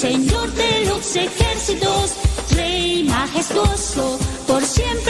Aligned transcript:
Señor 0.00 0.50
de 0.54 0.86
los 0.86 1.14
ejércitos, 1.14 2.14
Rey 2.56 3.04
majestuoso, 3.04 4.18
por 4.46 4.64
siempre 4.64 5.09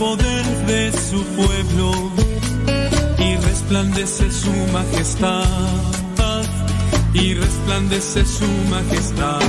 Poder 0.00 0.46
de 0.66 0.90
su 0.92 1.22
pueblo 1.36 1.92
y 3.18 3.36
resplandece 3.36 4.30
su 4.32 4.50
majestad. 4.72 5.44
Y 7.12 7.34
resplandece 7.34 8.24
su 8.24 8.48
majestad. 8.70 9.40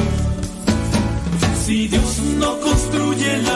Si 1.63 1.87
Dios 1.87 2.19
no 2.37 2.59
construye 2.59 3.41
la 3.43 3.50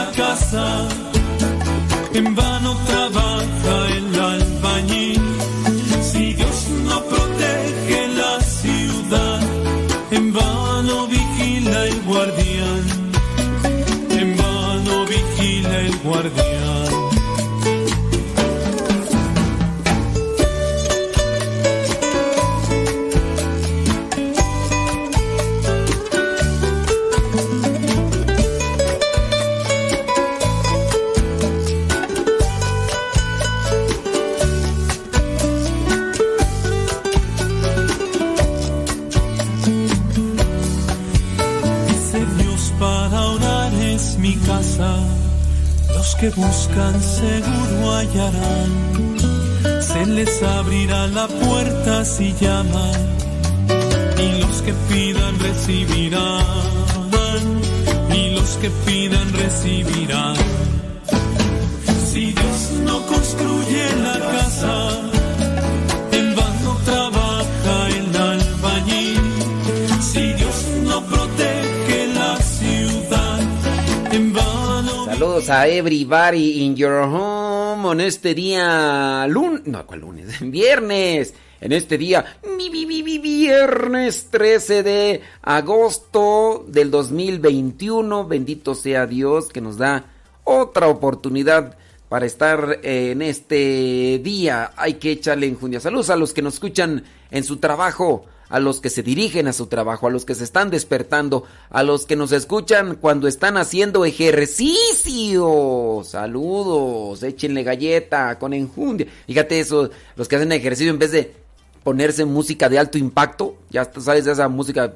everybody 76.06 76.64
in 76.64 76.76
your 76.76 77.02
home 77.02 77.90
en 77.90 78.00
este 78.00 78.32
día 78.32 79.26
lunes, 79.28 79.66
no, 79.66 79.84
¿cuál 79.84 80.00
lunes? 80.00 80.40
Viernes. 80.50 81.34
En 81.60 81.72
este 81.72 81.98
día, 81.98 82.38
mi, 82.56 82.70
mi, 82.70 82.86
mi, 82.86 83.02
mi, 83.02 83.18
viernes 83.18 84.28
13 84.30 84.82
de 84.84 85.22
agosto 85.42 86.64
del 86.68 86.92
2021. 86.92 88.24
Bendito 88.28 88.74
sea 88.76 89.06
Dios 89.06 89.48
que 89.48 89.60
nos 89.60 89.78
da 89.78 90.04
otra 90.44 90.86
oportunidad 90.86 91.76
para 92.08 92.26
estar 92.26 92.78
en 92.82 93.22
este 93.22 94.20
día. 94.22 94.72
Hay 94.76 94.94
que 94.94 95.12
echarle 95.12 95.48
enjundia. 95.48 95.80
Saludos 95.80 96.10
a 96.10 96.16
los 96.16 96.32
que 96.32 96.42
nos 96.42 96.54
escuchan 96.54 97.02
en 97.32 97.42
su 97.42 97.56
trabajo, 97.56 98.26
a 98.48 98.60
los 98.60 98.80
que 98.80 98.90
se 98.90 99.02
dirigen 99.02 99.48
a 99.48 99.52
su 99.52 99.66
trabajo, 99.66 100.06
a 100.06 100.10
los 100.10 100.24
que 100.24 100.34
se 100.34 100.44
están 100.44 100.70
despertando, 100.70 101.44
a 101.70 101.82
los 101.82 102.06
que 102.06 102.16
nos 102.16 102.32
escuchan 102.32 102.96
cuando 103.00 103.26
están 103.28 103.56
haciendo 103.56 104.04
ejercicio. 104.04 106.02
Saludos, 106.04 107.22
échenle 107.22 107.62
galleta 107.62 108.38
con 108.38 108.52
enjundia. 108.52 109.06
Fíjate 109.26 109.58
eso, 109.60 109.90
los 110.14 110.28
que 110.28 110.36
hacen 110.36 110.52
ejercicio 110.52 110.90
en 110.92 110.98
vez 110.98 111.12
de 111.12 111.34
ponerse 111.82 112.24
música 112.24 112.68
de 112.68 112.78
alto 112.78 112.98
impacto, 112.98 113.56
ya 113.70 113.90
sabes 114.00 114.26
esa 114.26 114.48
música 114.48 114.88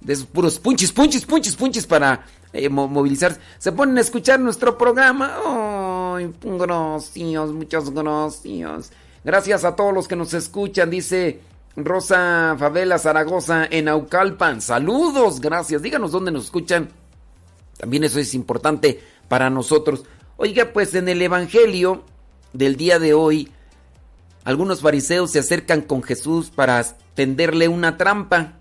de 0.00 0.12
esos 0.12 0.26
puros 0.26 0.58
punchis, 0.58 0.92
punchis, 0.92 1.24
punchis, 1.24 1.56
punchis 1.56 1.86
para 1.86 2.26
eh, 2.52 2.68
mo- 2.68 2.88
movilizarse. 2.88 3.40
Se 3.58 3.72
ponen 3.72 3.96
a 3.98 4.00
escuchar 4.02 4.38
nuestro 4.38 4.76
programa. 4.76 6.14
¡Ay, 6.16 6.30
gracias! 6.42 7.48
Muchas. 7.48 7.90
Gracias 9.24 9.64
a 9.64 9.74
todos 9.74 9.94
los 9.94 10.06
que 10.06 10.16
nos 10.16 10.34
escuchan, 10.34 10.90
dice 10.90 11.40
Rosa 11.76 12.56
Favela 12.58 12.98
Zaragoza 12.98 13.66
en 13.70 13.88
Aucalpan. 13.88 14.60
Saludos, 14.60 15.40
gracias. 15.40 15.80
Díganos 15.80 16.12
dónde 16.12 16.30
nos 16.30 16.44
escuchan. 16.44 16.90
También 17.78 18.04
eso 18.04 18.20
es 18.20 18.34
importante 18.34 19.00
para 19.28 19.48
nosotros. 19.48 20.04
Oiga, 20.36 20.72
pues 20.74 20.94
en 20.94 21.08
el 21.08 21.22
Evangelio 21.22 22.04
del 22.52 22.76
día 22.76 22.98
de 22.98 23.14
hoy, 23.14 23.50
algunos 24.44 24.82
fariseos 24.82 25.30
se 25.30 25.38
acercan 25.38 25.80
con 25.80 26.02
Jesús 26.02 26.50
para 26.50 26.84
tenderle 27.14 27.68
una 27.68 27.96
trampa. 27.96 28.58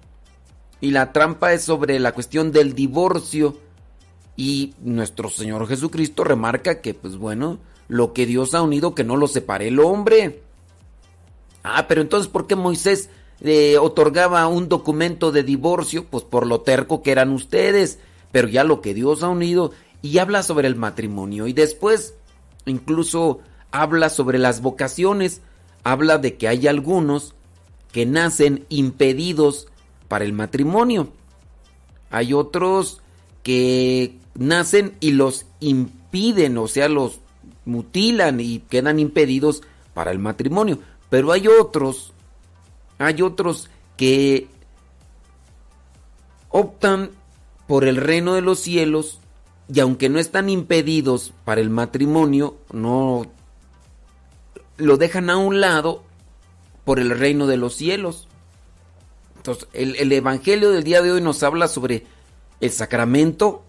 Y 0.79 0.91
la 0.91 1.12
trampa 1.12 1.51
es 1.51 1.63
sobre 1.63 2.00
la 2.00 2.13
cuestión 2.13 2.53
del 2.53 2.74
divorcio. 2.74 3.58
Y 4.38 4.75
nuestro 4.79 5.29
Señor 5.29 5.67
Jesucristo 5.67 6.24
remarca 6.24 6.79
que, 6.79 6.93
pues 6.93 7.17
bueno, 7.17 7.60
lo 7.89 8.13
que 8.13 8.25
Dios 8.25 8.53
ha 8.53 8.62
unido, 8.62 8.96
que 8.96 9.03
no 9.03 9.17
lo 9.17 9.27
separe 9.27 9.67
el 9.67 9.79
hombre. 9.79 10.41
Ah, 11.63 11.88
pero 11.88 12.01
entonces, 12.01 12.29
¿por 12.29 12.46
qué 12.46 12.55
Moisés 12.55 13.10
eh, 13.41 13.77
otorgaba 13.77 14.48
un 14.48 14.70
documento 14.70 15.32
de 15.32 15.43
divorcio? 15.43 16.05
Pues 16.05 16.24
por 16.24 16.46
lo 16.46 16.62
terco 16.62 17.01
que 17.01 17.12
eran 17.12 17.32
ustedes. 17.32 18.00
Pero 18.32 18.48
ya 18.48 18.63
lo 18.63 18.82
que 18.82 18.93
Dios 18.93 19.24
ha 19.24 19.29
unido 19.29 19.72
y 20.01 20.17
habla 20.17 20.43
sobre 20.43 20.67
el 20.67 20.75
matrimonio. 20.75 21.48
Y 21.48 21.53
después, 21.53 22.15
incluso 22.65 23.39
habla 23.72 24.10
sobre 24.10 24.39
las 24.39 24.62
vocaciones. 24.62 25.41
Habla 25.84 26.17
de 26.17 26.36
que 26.36 26.48
hay 26.48 26.67
algunos 26.67 27.34
que 27.91 28.05
nacen 28.05 28.65
impedidos 28.70 29.67
para 30.08 30.25
el 30.25 30.34
matrimonio. 30.34 31.10
Hay 32.10 32.34
otros 32.34 33.01
que 33.43 34.17
nacen 34.36 34.96
y 35.00 35.12
los 35.12 35.46
impiden, 35.60 36.58
o 36.58 36.67
sea, 36.67 36.89
los 36.89 37.20
mutilan 37.65 38.39
y 38.39 38.60
quedan 38.60 39.00
impedidos 39.00 39.62
para 39.93 40.12
el 40.12 40.20
matrimonio. 40.20 40.79
Pero 41.13 41.32
hay 41.32 41.48
otros, 41.48 42.12
hay 42.98 43.22
otros 43.22 43.70
que 43.98 44.48
optan 46.50 47.12
por 47.67 47.84
el 47.84 47.98
reino 47.98 48.34
de 48.34 48.41
los 48.41 48.58
cielos 48.58 49.20
y 49.72 49.79
aunque 49.79 50.10
no 50.10 50.17
están 50.17 50.50
impedidos 50.50 51.32
para 51.46 51.62
el 51.62 51.70
matrimonio, 51.70 52.58
no 52.72 53.27
lo 54.77 54.98
dejan 54.98 55.29
a 55.29 55.38
un 55.38 55.62
lado 55.62 56.01
por 56.84 57.00
el 57.00 57.12
reino 57.12 57.46
de 57.46 57.58
los 57.58 57.75
cielos. 57.75 58.27
Entonces, 59.36 59.67
el, 59.74 59.96
el 59.98 60.12
Evangelio 60.13 60.72
del 60.72 60.84
día 60.84 61.03
de 61.03 61.12
hoy 61.12 61.22
nos 61.22 61.43
habla 61.43 61.67
sobre 61.67 62.08
el 62.60 62.72
sacramento 62.72 63.63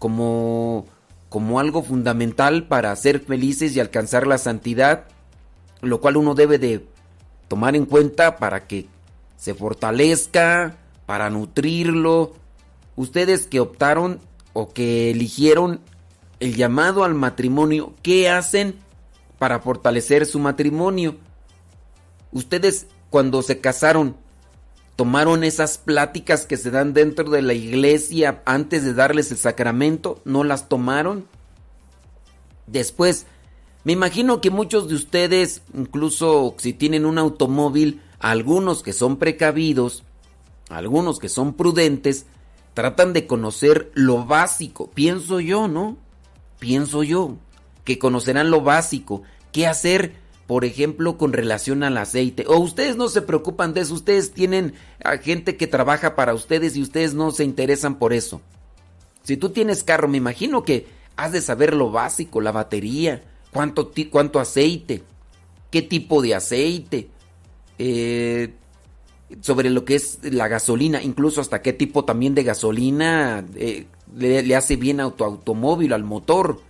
como, 0.00 0.86
como 1.28 1.60
algo 1.60 1.84
fundamental 1.84 2.66
para 2.66 2.96
ser 2.96 3.20
felices 3.20 3.76
y 3.76 3.78
alcanzar 3.78 4.26
la 4.26 4.38
santidad, 4.38 5.06
lo 5.80 6.00
cual 6.00 6.16
uno 6.16 6.34
debe 6.34 6.58
de 6.58 6.86
tomar 7.48 7.76
en 7.76 7.86
cuenta 7.86 8.36
para 8.36 8.66
que 8.66 8.86
se 9.36 9.54
fortalezca, 9.54 10.76
para 11.06 11.30
nutrirlo. 11.30 12.34
Ustedes 12.96 13.46
que 13.46 13.60
optaron 13.60 14.20
o 14.52 14.72
que 14.72 15.10
eligieron 15.10 15.80
el 16.38 16.56
llamado 16.56 17.04
al 17.04 17.14
matrimonio, 17.14 17.94
¿qué 18.02 18.28
hacen 18.28 18.76
para 19.38 19.60
fortalecer 19.60 20.26
su 20.26 20.38
matrimonio? 20.38 21.16
Ustedes 22.32 22.86
cuando 23.10 23.42
se 23.42 23.60
casaron, 23.60 24.16
tomaron 24.96 25.44
esas 25.44 25.78
pláticas 25.78 26.46
que 26.46 26.56
se 26.56 26.70
dan 26.70 26.94
dentro 26.94 27.30
de 27.30 27.42
la 27.42 27.54
iglesia 27.54 28.42
antes 28.44 28.84
de 28.84 28.94
darles 28.94 29.30
el 29.32 29.38
sacramento, 29.38 30.20
no 30.24 30.44
las 30.44 30.68
tomaron. 30.68 31.26
Después, 32.66 33.26
me 33.84 33.92
imagino 33.92 34.40
que 34.40 34.50
muchos 34.50 34.88
de 34.88 34.94
ustedes, 34.94 35.62
incluso 35.74 36.54
si 36.58 36.72
tienen 36.72 37.06
un 37.06 37.18
automóvil, 37.18 38.02
algunos 38.18 38.82
que 38.82 38.92
son 38.92 39.16
precavidos, 39.16 40.04
algunos 40.68 41.18
que 41.18 41.30
son 41.30 41.54
prudentes, 41.54 42.26
tratan 42.74 43.12
de 43.12 43.26
conocer 43.26 43.90
lo 43.94 44.24
básico. 44.26 44.90
Pienso 44.90 45.40
yo, 45.40 45.66
¿no? 45.66 45.96
Pienso 46.58 47.02
yo 47.02 47.36
que 47.84 47.98
conocerán 47.98 48.50
lo 48.50 48.60
básico. 48.60 49.22
¿Qué 49.50 49.66
hacer, 49.66 50.12
por 50.46 50.66
ejemplo, 50.66 51.16
con 51.16 51.32
relación 51.32 51.82
al 51.82 51.96
aceite? 51.96 52.44
O 52.46 52.58
ustedes 52.58 52.96
no 52.96 53.08
se 53.08 53.22
preocupan 53.22 53.72
de 53.72 53.80
eso. 53.80 53.94
Ustedes 53.94 54.32
tienen 54.32 54.74
a 55.02 55.16
gente 55.16 55.56
que 55.56 55.66
trabaja 55.66 56.14
para 56.14 56.34
ustedes 56.34 56.76
y 56.76 56.82
ustedes 56.82 57.14
no 57.14 57.30
se 57.30 57.44
interesan 57.44 57.94
por 57.98 58.12
eso. 58.12 58.42
Si 59.22 59.38
tú 59.38 59.50
tienes 59.50 59.82
carro, 59.82 60.06
me 60.06 60.18
imagino 60.18 60.64
que 60.64 60.86
has 61.16 61.32
de 61.32 61.40
saber 61.40 61.74
lo 61.74 61.90
básico, 61.90 62.42
la 62.42 62.52
batería, 62.52 63.22
cuánto, 63.52 63.92
cuánto 64.10 64.40
aceite, 64.40 65.02
qué 65.70 65.82
tipo 65.82 66.22
de 66.22 66.34
aceite, 66.34 67.08
eh, 67.78 68.54
sobre 69.40 69.70
lo 69.70 69.84
que 69.84 69.94
es 69.94 70.18
la 70.22 70.48
gasolina, 70.48 71.02
incluso 71.02 71.40
hasta 71.40 71.62
qué 71.62 71.72
tipo 71.72 72.04
también 72.04 72.34
de 72.34 72.42
gasolina 72.42 73.44
eh, 73.54 73.86
le, 74.16 74.56
hace 74.56 74.76
bien 74.76 75.00
a 75.00 75.10
tu 75.10 75.24
automóvil, 75.24 75.92
al 75.92 76.04
motor. 76.04 76.60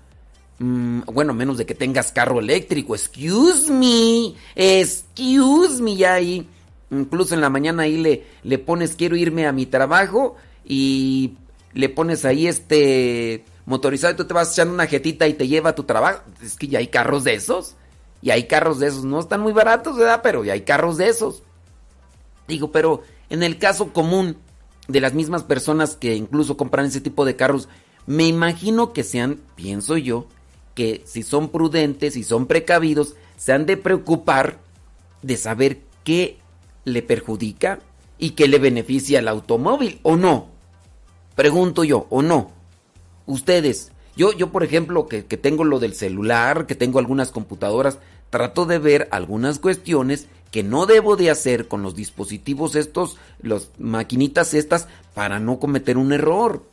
Mm, 0.58 1.00
bueno, 1.06 1.32
menos 1.32 1.56
de 1.56 1.64
que 1.64 1.74
tengas 1.74 2.12
carro 2.12 2.38
eléctrico. 2.38 2.94
Excuse 2.94 3.72
me, 3.72 4.34
excuse 4.54 5.80
me, 5.82 5.96
ya 5.96 6.14
ahí. 6.14 6.46
Incluso 6.90 7.34
en 7.34 7.40
la 7.40 7.48
mañana 7.48 7.84
ahí 7.84 7.96
le, 7.96 8.24
le 8.42 8.58
pones 8.58 8.94
quiero 8.94 9.16
irme 9.16 9.46
a 9.46 9.52
mi 9.52 9.64
trabajo 9.64 10.36
y 10.64 11.34
le 11.72 11.88
pones 11.88 12.24
ahí 12.24 12.46
este 12.46 13.44
motorizado 13.66 14.12
y 14.12 14.16
tú 14.16 14.24
te 14.24 14.34
vas 14.34 14.52
echando 14.52 14.74
una 14.74 14.86
jetita 14.86 15.26
y 15.28 15.34
te 15.34 15.48
lleva 15.48 15.70
a 15.70 15.74
tu 15.74 15.84
trabajo. 15.84 16.22
Es 16.42 16.56
que 16.56 16.68
ya 16.68 16.78
hay 16.78 16.88
carros 16.88 17.24
de 17.24 17.34
esos. 17.34 17.76
Y 18.22 18.30
hay 18.30 18.44
carros 18.44 18.78
de 18.78 18.88
esos. 18.88 19.04
No 19.04 19.20
están 19.20 19.40
muy 19.40 19.52
baratos, 19.52 19.96
¿verdad? 19.96 20.20
Pero 20.22 20.44
ya 20.44 20.52
hay 20.52 20.62
carros 20.62 20.96
de 20.96 21.08
esos. 21.08 21.42
Digo, 22.48 22.72
pero 22.72 23.02
en 23.28 23.42
el 23.42 23.58
caso 23.58 23.92
común 23.92 24.36
de 24.88 25.00
las 25.00 25.14
mismas 25.14 25.44
personas 25.44 25.96
que 25.96 26.16
incluso 26.16 26.56
compran 26.56 26.86
ese 26.86 27.00
tipo 27.00 27.24
de 27.24 27.36
carros, 27.36 27.68
me 28.06 28.26
imagino 28.26 28.92
que 28.92 29.04
sean, 29.04 29.40
pienso 29.54 29.96
yo, 29.96 30.26
que 30.74 31.02
si 31.06 31.22
son 31.22 31.50
prudentes, 31.50 32.14
si 32.14 32.24
son 32.24 32.46
precavidos, 32.46 33.14
se 33.36 33.52
han 33.52 33.66
de 33.66 33.76
preocupar 33.76 34.58
de 35.22 35.36
saber 35.36 35.80
qué 36.04 36.38
le 36.84 37.02
perjudica 37.02 37.80
y 38.18 38.30
qué 38.30 38.48
le 38.48 38.58
beneficia 38.58 39.18
al 39.18 39.28
automóvil, 39.28 40.00
¿o 40.02 40.16
no? 40.16 40.48
Pregunto 41.36 41.84
yo, 41.84 42.06
¿o 42.10 42.22
no? 42.22 42.50
Ustedes, 43.26 43.92
yo, 44.16 44.32
yo 44.32 44.50
por 44.50 44.64
ejemplo, 44.64 45.06
que, 45.06 45.26
que 45.26 45.36
tengo 45.36 45.64
lo 45.64 45.78
del 45.78 45.94
celular, 45.94 46.66
que 46.66 46.74
tengo 46.74 46.98
algunas 46.98 47.30
computadoras, 47.30 47.98
trato 48.30 48.66
de 48.66 48.78
ver 48.78 49.08
algunas 49.10 49.58
cuestiones 49.58 50.28
que 50.50 50.62
no 50.62 50.86
debo 50.86 51.16
de 51.16 51.30
hacer 51.30 51.68
con 51.68 51.82
los 51.82 51.94
dispositivos 51.94 52.74
estos, 52.74 53.16
las 53.40 53.70
maquinitas 53.78 54.54
estas, 54.54 54.88
para 55.14 55.38
no 55.38 55.58
cometer 55.58 55.96
un 55.96 56.12
error. 56.12 56.64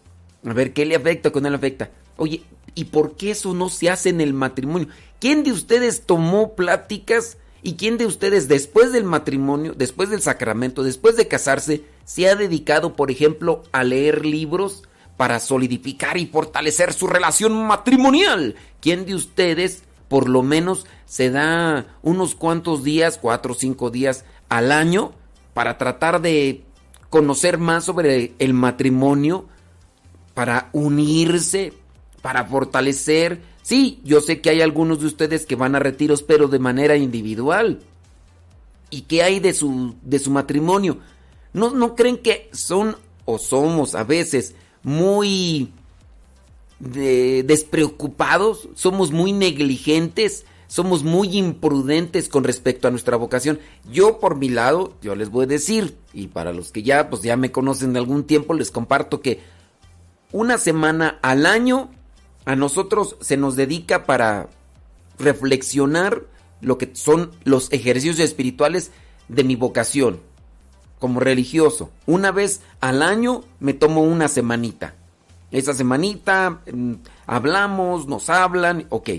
A 0.46 0.54
ver, 0.54 0.74
¿qué 0.74 0.86
le 0.86 0.96
afecta? 0.96 1.32
¿Qué 1.32 1.42
no 1.42 1.50
le 1.50 1.56
afecta? 1.56 1.92
Oye, 2.18 2.44
¿y 2.74 2.86
por 2.86 3.16
qué 3.16 3.32
eso 3.32 3.54
no 3.54 3.70
se 3.70 3.90
hace 3.90 4.10
en 4.10 4.22
el 4.22 4.34
matrimonio? 4.34 4.88
¿Quién 5.20 5.44
de 5.44 5.52
ustedes 5.52 6.04
tomó 6.04 6.54
pláticas 6.54 7.38
y 7.62 7.74
quién 7.74 7.98
de 7.98 8.06
ustedes 8.06 8.48
después 8.48 8.92
del 8.92 9.04
matrimonio, 9.04 9.74
después 9.76 10.10
del 10.10 10.22
sacramento, 10.22 10.84
después 10.84 11.16
de 11.18 11.28
casarse, 11.28 11.84
se 12.06 12.30
ha 12.30 12.36
dedicado, 12.36 12.96
por 12.96 13.12
ejemplo, 13.12 13.64
a 13.72 13.84
leer 13.84 14.26
libros 14.26 14.84
para 15.18 15.40
solidificar 15.40 16.18
y 16.18 16.28
fortalecer 16.28 16.94
su 16.94 17.08
relación 17.08 17.66
matrimonial? 17.66 18.56
¿Quién 18.80 19.06
de 19.06 19.16
ustedes 19.16 19.84
por 20.08 20.30
lo 20.30 20.44
menos 20.44 20.86
se 21.06 21.30
da 21.30 21.98
unos 22.02 22.36
cuantos 22.36 22.84
días, 22.84 23.18
cuatro 23.22 23.54
o 23.54 23.56
cinco 23.56 23.90
días 23.90 24.24
al 24.50 24.72
año, 24.72 25.12
para 25.54 25.78
tratar 25.78 26.22
de 26.22 26.64
conocer 27.10 27.58
más 27.58 27.86
sobre 27.86 28.34
el 28.40 28.54
matrimonio, 28.54 29.48
para 30.34 30.70
unirse, 30.72 31.74
para 32.22 32.46
fortalecer. 32.46 33.42
Sí, 33.62 34.00
yo 34.04 34.22
sé 34.22 34.40
que 34.40 34.50
hay 34.50 34.62
algunos 34.62 35.02
de 35.02 35.08
ustedes 35.08 35.46
que 35.46 35.56
van 35.56 35.76
a 35.76 35.80
retiros, 35.80 36.24
pero 36.24 36.48
de 36.48 36.60
manera 36.60 36.96
individual. 36.96 37.80
¿Y 38.90 39.02
qué 39.02 39.24
hay 39.24 39.40
de 39.40 39.54
su, 39.54 39.96
de 40.02 40.20
su 40.20 40.32
matrimonio? 40.32 41.00
¿No, 41.54 41.72
¿No 41.72 41.96
creen 41.96 42.18
que 42.18 42.50
son 42.54 42.96
o 43.26 43.38
somos 43.40 43.96
a 43.96 44.04
veces 44.04 44.56
muy 44.88 45.70
despreocupados, 46.80 48.70
somos 48.74 49.12
muy 49.12 49.34
negligentes, 49.34 50.46
somos 50.68 51.04
muy 51.04 51.38
imprudentes 51.38 52.30
con 52.30 52.46
respecto 52.46 52.88
a 52.88 52.92
nuestra 52.92 53.18
vocación. 53.18 53.60
Yo 53.92 54.22
por 54.22 54.38
mi 54.38 54.48
lado, 54.48 54.94
yo 55.02 55.14
les 55.16 55.30
voy 55.30 55.44
a 55.44 55.48
decir, 55.48 55.98
y 56.14 56.28
para 56.28 56.54
los 56.54 56.72
que 56.72 56.84
ya 56.84 57.10
pues 57.10 57.22
ya 57.22 57.36
me 57.36 57.52
conocen 57.52 57.92
de 57.92 58.00
algún 58.00 58.24
tiempo, 58.24 58.54
les 58.54 58.72
comparto 58.72 59.20
que 59.20 59.42
una 60.32 60.58
semana 60.58 61.20
al 61.22 61.46
año 61.46 61.90
a 62.46 62.56
nosotros 62.56 63.18
se 63.20 63.36
nos 63.36 63.58
dedica 63.58 64.06
para 64.06 64.48
reflexionar 65.20 66.24
lo 66.62 66.78
que 66.78 66.92
son 66.96 67.32
los 67.44 67.70
ejercicios 67.74 68.20
espirituales 68.20 68.92
de 69.28 69.44
mi 69.44 69.58
vocación 69.58 70.22
como 71.00 71.20
religioso. 71.20 71.90
Una 72.06 72.32
vez 72.32 72.62
al 72.80 73.02
año 73.02 73.44
me 73.60 73.74
tomo 73.74 74.02
una 74.02 74.28
semanita. 74.28 74.96
Esa 75.52 75.74
semanita 75.74 76.60
mm, 76.72 76.94
hablamos, 77.26 78.08
nos 78.08 78.30
hablan, 78.30 78.86
ok. 78.90 79.10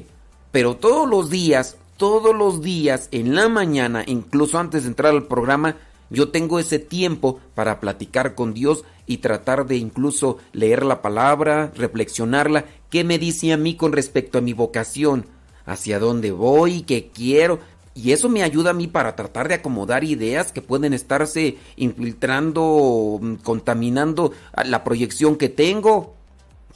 Pero 0.52 0.76
todos 0.76 1.08
los 1.08 1.30
días, 1.30 1.76
todos 1.97 2.35
los 2.35 2.62
días, 2.62 3.08
en 3.12 3.35
la 3.35 3.49
mañana, 3.49 4.04
incluso 4.06 4.58
antes 4.58 4.82
de 4.82 4.88
entrar 4.88 5.12
al 5.12 5.26
programa, 5.26 5.76
yo 6.11 6.30
tengo 6.30 6.58
ese 6.58 6.78
tiempo 6.78 7.40
para 7.54 7.80
platicar 7.80 8.35
con 8.35 8.54
Dios 8.54 8.85
y 9.06 9.18
tratar 9.18 9.66
de 9.66 9.76
incluso 9.76 10.38
leer 10.52 10.85
la 10.85 11.02
palabra, 11.02 11.73
reflexionarla, 11.75 12.64
qué 12.90 13.04
me 13.04 13.18
dice 13.18 13.52
a 13.52 13.56
mí 13.56 13.75
con 13.75 13.92
respecto 13.92 14.38
a 14.38 14.42
mi 14.42 14.52
vocación, 14.52 15.26
hacia 15.66 15.99
dónde 15.99 16.32
voy, 16.32 16.82
qué 16.82 17.11
quiero. 17.12 17.58
Y 17.98 18.12
eso 18.12 18.28
me 18.28 18.44
ayuda 18.44 18.70
a 18.70 18.74
mí 18.74 18.86
para 18.86 19.16
tratar 19.16 19.48
de 19.48 19.54
acomodar 19.54 20.04
ideas 20.04 20.52
que 20.52 20.62
pueden 20.62 20.94
estarse 20.94 21.58
infiltrando, 21.74 23.18
mm, 23.20 23.34
contaminando 23.42 24.32
la 24.64 24.84
proyección 24.84 25.36
que 25.36 25.48
tengo 25.48 26.14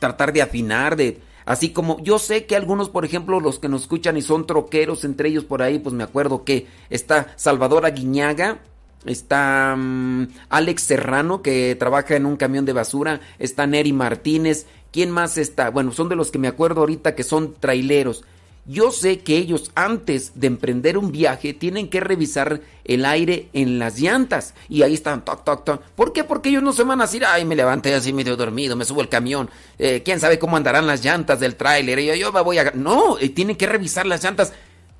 tratar 0.02 0.32
de 0.32 0.42
afinar, 0.42 0.96
de... 0.96 1.20
Así 1.44 1.70
como 1.70 2.02
yo 2.02 2.18
sé 2.18 2.44
que 2.46 2.56
algunos, 2.56 2.88
por 2.88 3.04
ejemplo, 3.04 3.40
los 3.40 3.60
que 3.60 3.68
nos 3.68 3.82
escuchan 3.82 4.16
y 4.16 4.22
son 4.22 4.46
troqueros, 4.46 5.04
entre 5.04 5.28
ellos 5.28 5.44
por 5.44 5.62
ahí, 5.62 5.78
pues 5.78 5.94
me 5.94 6.04
acuerdo 6.04 6.44
que 6.44 6.66
está 6.90 7.32
Salvador 7.36 7.86
Aguiñaga, 7.86 8.58
está 9.06 9.74
mm, 9.76 10.28
Alex 10.48 10.82
Serrano, 10.82 11.40
que 11.40 11.76
trabaja 11.76 12.16
en 12.16 12.26
un 12.26 12.36
camión 12.36 12.64
de 12.64 12.72
basura, 12.72 13.20
está 13.38 13.66
Neri 13.66 13.92
Martínez, 13.92 14.66
¿quién 14.90 15.10
más 15.10 15.38
está? 15.38 15.70
Bueno, 15.70 15.92
son 15.92 16.08
de 16.08 16.16
los 16.16 16.32
que 16.32 16.38
me 16.38 16.48
acuerdo 16.48 16.80
ahorita 16.80 17.14
que 17.14 17.22
son 17.22 17.54
traileros. 17.54 18.24
Yo 18.64 18.92
sé 18.92 19.18
que 19.20 19.38
ellos 19.38 19.72
antes 19.74 20.38
de 20.38 20.46
emprender 20.46 20.96
un 20.96 21.10
viaje 21.10 21.52
tienen 21.52 21.88
que 21.88 21.98
revisar 21.98 22.60
el 22.84 23.04
aire 23.04 23.48
en 23.52 23.80
las 23.80 23.98
llantas 23.98 24.54
y 24.68 24.82
ahí 24.82 24.94
están, 24.94 25.24
toc, 25.24 25.42
toc, 25.42 25.64
toc. 25.64 25.82
¿Por 25.96 26.12
qué? 26.12 26.22
Porque 26.22 26.50
ellos 26.50 26.62
no 26.62 26.72
se 26.72 26.84
van 26.84 27.00
a 27.00 27.06
decir, 27.06 27.24
ay, 27.24 27.44
me 27.44 27.56
levanté 27.56 27.92
así 27.92 28.12
medio 28.12 28.36
dormido, 28.36 28.76
me 28.76 28.84
subo 28.84 29.00
el 29.00 29.08
camión, 29.08 29.50
eh, 29.80 30.02
quién 30.04 30.20
sabe 30.20 30.38
cómo 30.38 30.56
andarán 30.56 30.86
las 30.86 31.04
llantas 31.04 31.40
del 31.40 31.56
tráiler, 31.56 31.98
yo, 32.00 32.14
yo 32.14 32.32
me 32.32 32.40
voy 32.40 32.58
a... 32.58 32.70
No, 32.76 33.18
eh, 33.18 33.30
tienen 33.30 33.56
que 33.56 33.66
revisar 33.66 34.06
las 34.06 34.22
llantas. 34.22 34.52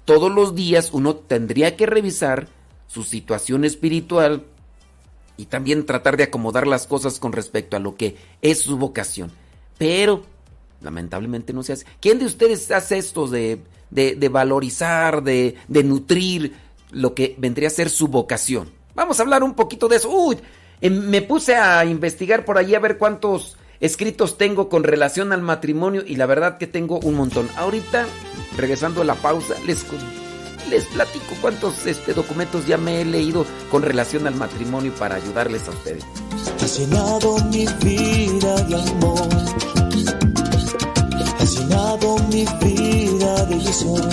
Todos 0.05 0.33
los 0.33 0.57
días 0.57 0.91
uno 0.93 1.15
tendría 1.15 1.77
que 1.77 1.87
revisar 1.87 2.49
su 2.89 3.05
situación 3.05 3.65
espiritual 3.65 4.43
y 5.37 5.47
también 5.47 5.87
tratar 5.87 6.17
de 6.17 6.25
acomodar 6.25 6.67
las 6.67 6.89
cosas 6.89 7.21
con 7.21 7.33
respecto 7.33 7.77
a 7.77 7.81
lo 7.81 7.95
que 7.95 8.17
es 8.43 8.63
su 8.63 8.77
vocación. 8.77 9.31
Pero 9.79 10.25
Lamentablemente 10.83 11.53
no 11.53 11.63
se 11.63 11.75
hace. 11.75 11.87
¿Quién 12.01 12.19
de 12.19 12.27
ustedes 12.27 12.71
hace 12.71 12.99
esto 12.99 13.27
de, 13.29 13.61
de, 13.91 14.29
valorizar, 14.29 15.23
de, 15.23 15.57
de, 15.69 15.85
nutrir 15.85 16.55
lo 16.91 17.15
que 17.15 17.35
vendría 17.39 17.69
a 17.69 17.71
ser 17.71 17.91
su 17.91 18.09
vocación? 18.09 18.71
Vamos 18.95 19.19
a 19.19 19.23
hablar 19.23 19.43
un 19.43 19.55
poquito 19.55 19.89
de 19.89 19.97
eso. 19.97 20.11
Uy, 20.11 20.39
em, 20.81 20.93
me 21.09 21.23
puse 21.23 21.57
a 21.57 21.85
investigar 21.85 22.45
por 22.45 22.59
allí 22.59 22.75
a 22.75 22.81
ver 22.81 22.99
cuántos 22.99 23.57
escritos 23.81 24.39
tengo 24.39 24.69
con 24.69 24.85
relación 24.85 25.33
al 25.33 25.43
matrimonio 25.43 26.03
y 26.07 26.17
la 26.17 26.27
verdad 26.27 26.59
que 26.59 26.67
tengo 26.67 27.01
un 27.01 27.15
montón. 27.15 27.49
Ahorita, 27.57 28.07
regresando 28.57 29.03
a 29.03 29.05
la 29.05 29.17
pausa, 29.17 29.55
les, 29.67 29.85
les 30.71 30.85
platico 30.87 31.35
cuántos 31.41 31.87
este, 31.87 32.15
documentos 32.15 32.67
ya 32.67 32.79
me 32.79 33.01
he 33.01 33.05
leído 33.05 33.45
con 33.71 33.83
relación 33.83 34.27
al 34.27 34.37
matrimonio 34.37 34.93
para 34.95 35.17
ayudarles 35.17 35.67
a 35.69 35.73
ustedes. 35.73 36.05
Mi 37.51 37.67
vida 37.85 38.55
de 38.65 38.75
amor. 38.77 39.82
Has 41.43 41.59
llenado 41.59 42.19
mi 42.31 42.45
vida 42.61 43.45
de 43.47 43.57
ilusión. 43.57 44.09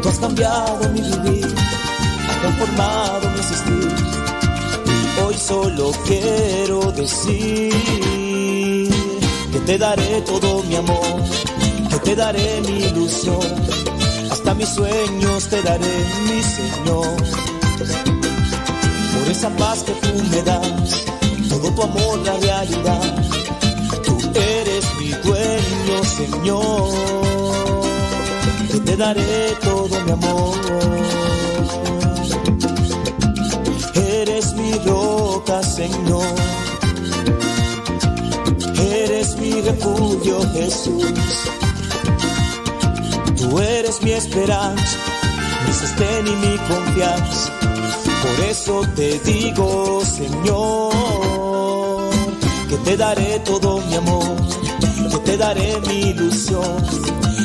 Tú 0.00 0.08
has 0.08 0.18
cambiado 0.20 0.88
mi 0.88 1.02
vivir, 1.02 1.54
has 2.28 2.40
transformado 2.40 3.30
mi 3.32 3.38
existir. 3.38 3.94
Y 4.86 5.20
hoy 5.20 5.34
solo 5.34 5.92
quiero 6.06 6.90
decir 6.92 7.74
que 9.52 9.60
te 9.66 9.76
daré 9.76 10.22
todo 10.22 10.62
mi 10.62 10.76
amor, 10.76 11.22
que 11.90 11.98
te 11.98 12.16
daré 12.16 12.62
mi 12.62 12.84
ilusión. 12.84 13.46
Hasta 14.30 14.54
mis 14.54 14.70
sueños 14.70 15.46
te 15.48 15.60
daré, 15.60 16.06
mi 16.26 16.42
Señor. 16.42 17.16
Por 19.12 19.30
esa 19.30 19.50
paz 19.58 19.82
que 19.82 19.92
tú 19.92 20.08
me 20.30 20.42
das, 20.42 21.04
todo 21.50 21.70
tu 21.70 21.82
amor, 21.82 22.18
la 22.24 22.34
realidad. 22.38 23.24
Tú 24.06 24.18
eres 24.34 24.67
mi 24.98 25.10
dueño, 25.10 26.04
Señor. 26.04 26.90
Que 28.70 28.80
te 28.80 28.96
daré 28.96 29.56
todo 29.62 30.00
mi 30.04 30.12
amor. 30.12 30.58
Eres 33.94 34.54
mi 34.54 34.72
roca, 34.86 35.62
Señor. 35.62 36.34
Eres 38.90 39.36
mi 39.36 39.52
refugio, 39.60 40.40
Jesús. 40.52 41.04
Tú 43.38 43.58
eres 43.60 44.02
mi 44.02 44.12
esperanza, 44.12 44.98
mi 45.66 45.72
sostén 45.72 46.26
y 46.26 46.36
mi 46.44 46.56
confianza. 46.58 47.52
Por 48.22 48.44
eso 48.44 48.82
te 48.96 49.18
digo, 49.20 50.02
Señor, 50.04 50.92
que 52.68 52.76
te 52.78 52.96
daré 52.96 53.38
todo 53.40 53.80
mi 53.88 53.94
amor, 53.94 54.36
que 55.06 55.18
te 55.18 55.36
daré 55.36 55.80
mi 55.86 56.10
ilusión, 56.10 56.76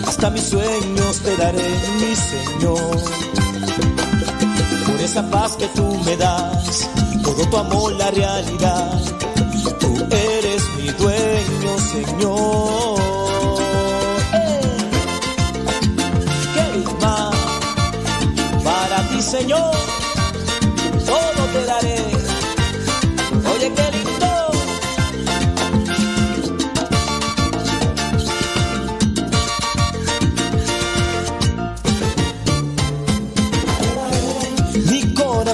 hasta 0.08 0.30
mis 0.32 0.44
sueños 0.44 1.20
te 1.24 1.36
daré, 1.38 1.70
mi 2.00 2.16
Señor. 2.16 2.98
Por 4.86 5.00
esa 5.00 5.30
paz 5.30 5.56
que 5.56 5.68
tú 5.68 6.00
me 6.06 6.18
das, 6.18 6.90
todo 7.24 7.46
tu 7.50 7.58
amor, 7.58 7.94
la 7.94 8.10
realidad, 8.12 9.00
tú 9.80 9.96
eres 10.10 10.64
mi 10.78 10.90
dueño, 10.92 11.72
Señor. 11.92 13.00
¡Eh! 14.34 14.84
¿Qué 16.56 16.94
más 17.02 17.36
para 18.64 19.08
ti, 19.10 19.22
Señor? 19.22 19.74
todo 21.06 21.46
te 21.54 21.66
daré. 21.66 21.98
Oye, 23.54 23.72
qué 23.76 24.03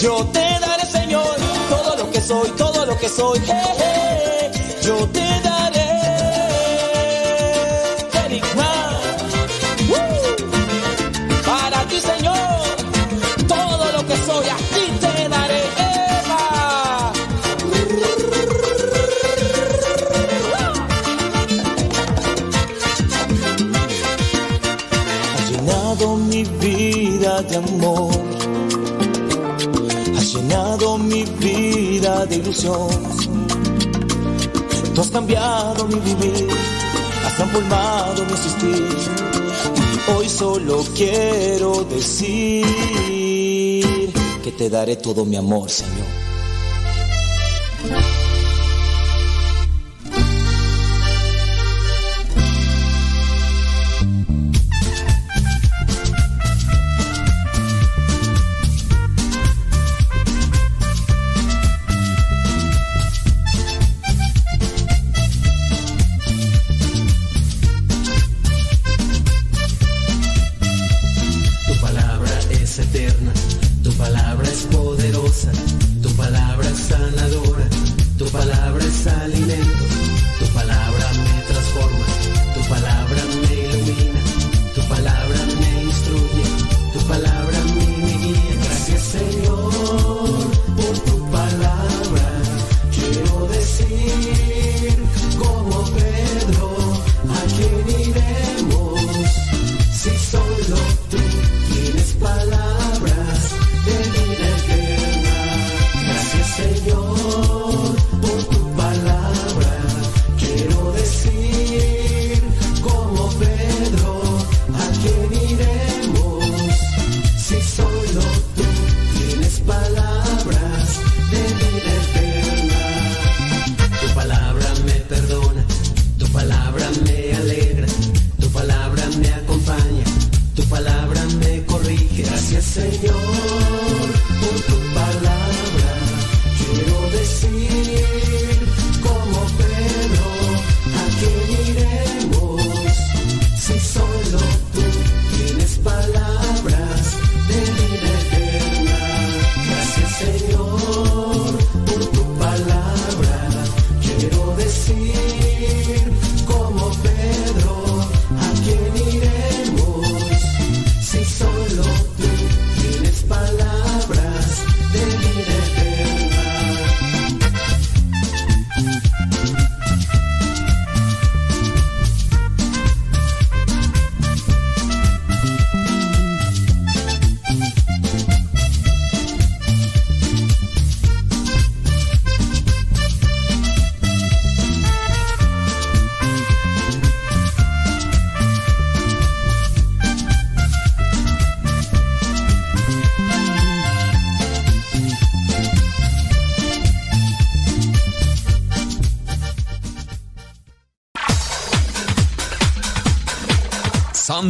Yo 0.00 0.26
te 0.32 0.40
daré, 0.40 0.84
Señor, 0.86 1.36
todo 1.68 1.96
lo 1.96 2.10
que 2.10 2.20
soy, 2.20 2.50
todo 2.50 2.86
lo 2.86 2.96
que 2.98 3.08
soy. 3.08 3.40
Ilusión. 32.60 32.88
Tú 34.94 35.00
has 35.00 35.10
cambiado 35.10 35.86
mi 35.86 35.98
vivir. 36.00 36.48
Has 37.26 37.36
transformado 37.36 38.24
mi 38.24 38.32
existir. 38.32 38.88
Y 39.94 40.12
hoy 40.12 40.28
solo 40.28 40.84
quiero 40.94 41.84
decir 41.84 42.66
que 44.42 44.52
te 44.52 44.68
daré 44.70 44.96
todo 44.96 45.24
mi 45.24 45.36
amor. 45.36 45.68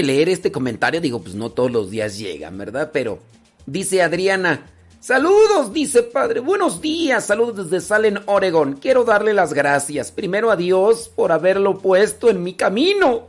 Leer 0.00 0.28
este 0.28 0.52
comentario. 0.52 1.00
Digo, 1.00 1.20
pues 1.20 1.34
no 1.34 1.50
todos 1.50 1.70
los 1.70 1.90
días 1.90 2.16
llegan, 2.16 2.56
¿verdad? 2.56 2.90
Pero 2.92 3.18
dice 3.66 4.00
Adriana. 4.00 4.66
Saludos, 5.00 5.72
dice 5.72 6.04
padre. 6.04 6.38
Buenos 6.38 6.80
días. 6.80 7.26
Saludos 7.26 7.68
desde 7.68 7.84
Salem, 7.84 8.20
Oregon. 8.26 8.74
Quiero 8.74 9.02
darle 9.02 9.34
las 9.34 9.52
gracias. 9.52 10.12
Primero 10.12 10.52
a 10.52 10.56
Dios 10.56 11.10
por 11.14 11.32
haberlo 11.32 11.78
puesto 11.78 12.30
en 12.30 12.44
mi 12.44 12.54
camino 12.54 13.26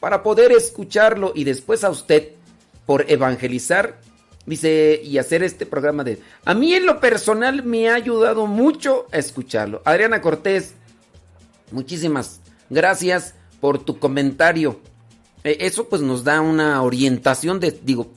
para 0.00 0.22
poder 0.22 0.52
escucharlo 0.52 1.32
y 1.34 1.44
después 1.44 1.84
a 1.84 1.90
usted 1.90 2.30
por 2.86 3.04
evangelizar. 3.10 4.00
Dice, 4.46 5.00
y 5.02 5.18
hacer 5.18 5.42
este 5.42 5.66
programa 5.66 6.02
de... 6.02 6.18
A 6.44 6.54
mí 6.54 6.72
en 6.72 6.86
lo 6.86 6.98
personal 6.98 7.62
me 7.62 7.90
ha 7.90 7.94
ayudado 7.94 8.46
mucho 8.46 9.06
a 9.12 9.18
escucharlo. 9.18 9.82
Adriana 9.84 10.22
Cortés, 10.22 10.74
muchísimas 11.72 12.40
gracias 12.70 13.34
por 13.60 13.84
tu 13.84 13.98
comentario. 13.98 14.80
E, 15.44 15.58
eso 15.60 15.88
pues 15.88 16.02
nos 16.02 16.24
da 16.24 16.40
una 16.40 16.82
orientación 16.82 17.60
de, 17.60 17.70
digo, 17.70 18.08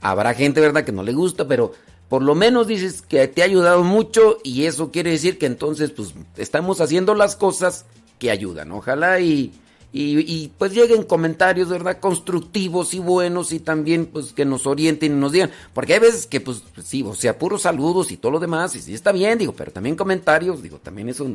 habrá 0.00 0.34
gente, 0.34 0.60
¿verdad?, 0.60 0.84
que 0.84 0.92
no 0.92 1.02
le 1.02 1.12
gusta, 1.12 1.46
pero 1.46 1.72
por 2.08 2.22
lo 2.22 2.34
menos 2.34 2.66
dices 2.66 3.02
que 3.02 3.28
te 3.28 3.42
ha 3.42 3.44
ayudado 3.44 3.84
mucho 3.84 4.38
y 4.42 4.64
eso 4.64 4.90
quiere 4.90 5.10
decir 5.10 5.38
que 5.38 5.46
entonces 5.46 5.90
pues 5.90 6.14
estamos 6.36 6.80
haciendo 6.80 7.14
las 7.14 7.36
cosas 7.36 7.84
que 8.18 8.30
ayudan. 8.30 8.72
Ojalá 8.72 9.20
y, 9.20 9.52
y, 9.92 10.48
pues 10.56 10.72
lleguen 10.72 11.02
comentarios, 11.02 11.68
¿verdad? 11.68 12.00
Constructivos 12.00 12.94
y 12.94 12.98
buenos 12.98 13.52
y 13.52 13.60
también 13.60 14.06
pues 14.06 14.32
que 14.32 14.46
nos 14.46 14.66
orienten 14.66 15.12
y 15.12 15.16
nos 15.16 15.32
digan. 15.32 15.50
Porque 15.74 15.94
hay 15.94 16.00
veces 16.00 16.26
que 16.26 16.40
pues 16.40 16.62
sí, 16.82 17.02
o 17.02 17.14
sea, 17.14 17.38
puros 17.38 17.62
saludos 17.62 18.10
y 18.10 18.16
todo 18.16 18.32
lo 18.32 18.40
demás 18.40 18.74
y 18.74 18.80
sí 18.80 18.94
está 18.94 19.12
bien, 19.12 19.38
digo, 19.38 19.52
pero 19.52 19.70
también 19.70 19.94
comentarios, 19.94 20.62
digo, 20.62 20.78
también 20.78 21.10
eso 21.10 21.26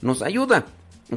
nos 0.00 0.22
ayuda. 0.22 0.66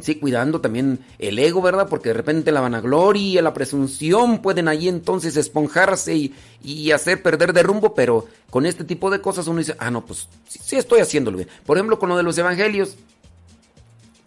Sí, 0.02 0.16
cuidando 0.16 0.62
también 0.62 1.00
el 1.20 1.40
ego, 1.40 1.62
¿verdad? 1.62 1.88
Porque 1.88 2.10
de 2.10 2.14
repente 2.14 2.52
la 2.52 2.62
vanagloria, 2.62 3.42
la 3.42 3.54
presunción 3.54 4.42
pueden 4.42 4.68
ahí 4.68 4.88
entonces 4.88 5.38
esponjarse 5.38 6.32
y, 6.64 6.92
hacer 6.92 7.22
perder 7.22 7.54
de 7.54 7.64
rumbo, 7.64 7.94
pero 7.94 8.26
con 8.50 8.66
este 8.66 8.84
tipo 8.84 9.10
de 9.10 9.22
cosas 9.22 9.48
uno 9.48 9.60
dice, 9.60 9.76
ah, 9.80 9.92
no, 9.92 10.06
pues 10.06 10.28
sí, 10.48 10.76
estoy 10.76 11.00
haciéndolo 11.00 11.38
bien. 11.38 11.50
Por 11.66 11.78
ejemplo, 11.78 12.00
con 12.00 12.10
lo 12.10 12.18
de 12.18 12.24
los 12.24 12.38
evangelios. 12.38 12.98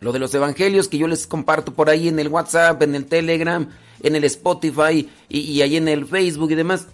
Lo 0.00 0.12
de 0.12 0.20
los 0.20 0.33
evangelios 0.33 0.88
que 0.88 0.98
yo 0.98 1.09
les 1.09 1.26
comparto 1.26 1.74
por 1.74 1.90
ahí 1.90 2.09
en 2.09 2.18
el 2.18 2.28
WhatsApp, 2.28 2.81
en 2.83 2.94
el 2.94 3.07
Telegram, 3.07 3.68
en 4.02 4.14
el 4.14 4.24
Spotify 4.24 5.09
y, 5.28 5.40
y 5.40 5.62
ahí 5.62 5.76
en 5.76 5.88
el 5.88 6.07
Facebook 6.07 6.52
y 6.52 6.54
demás. 6.54 6.87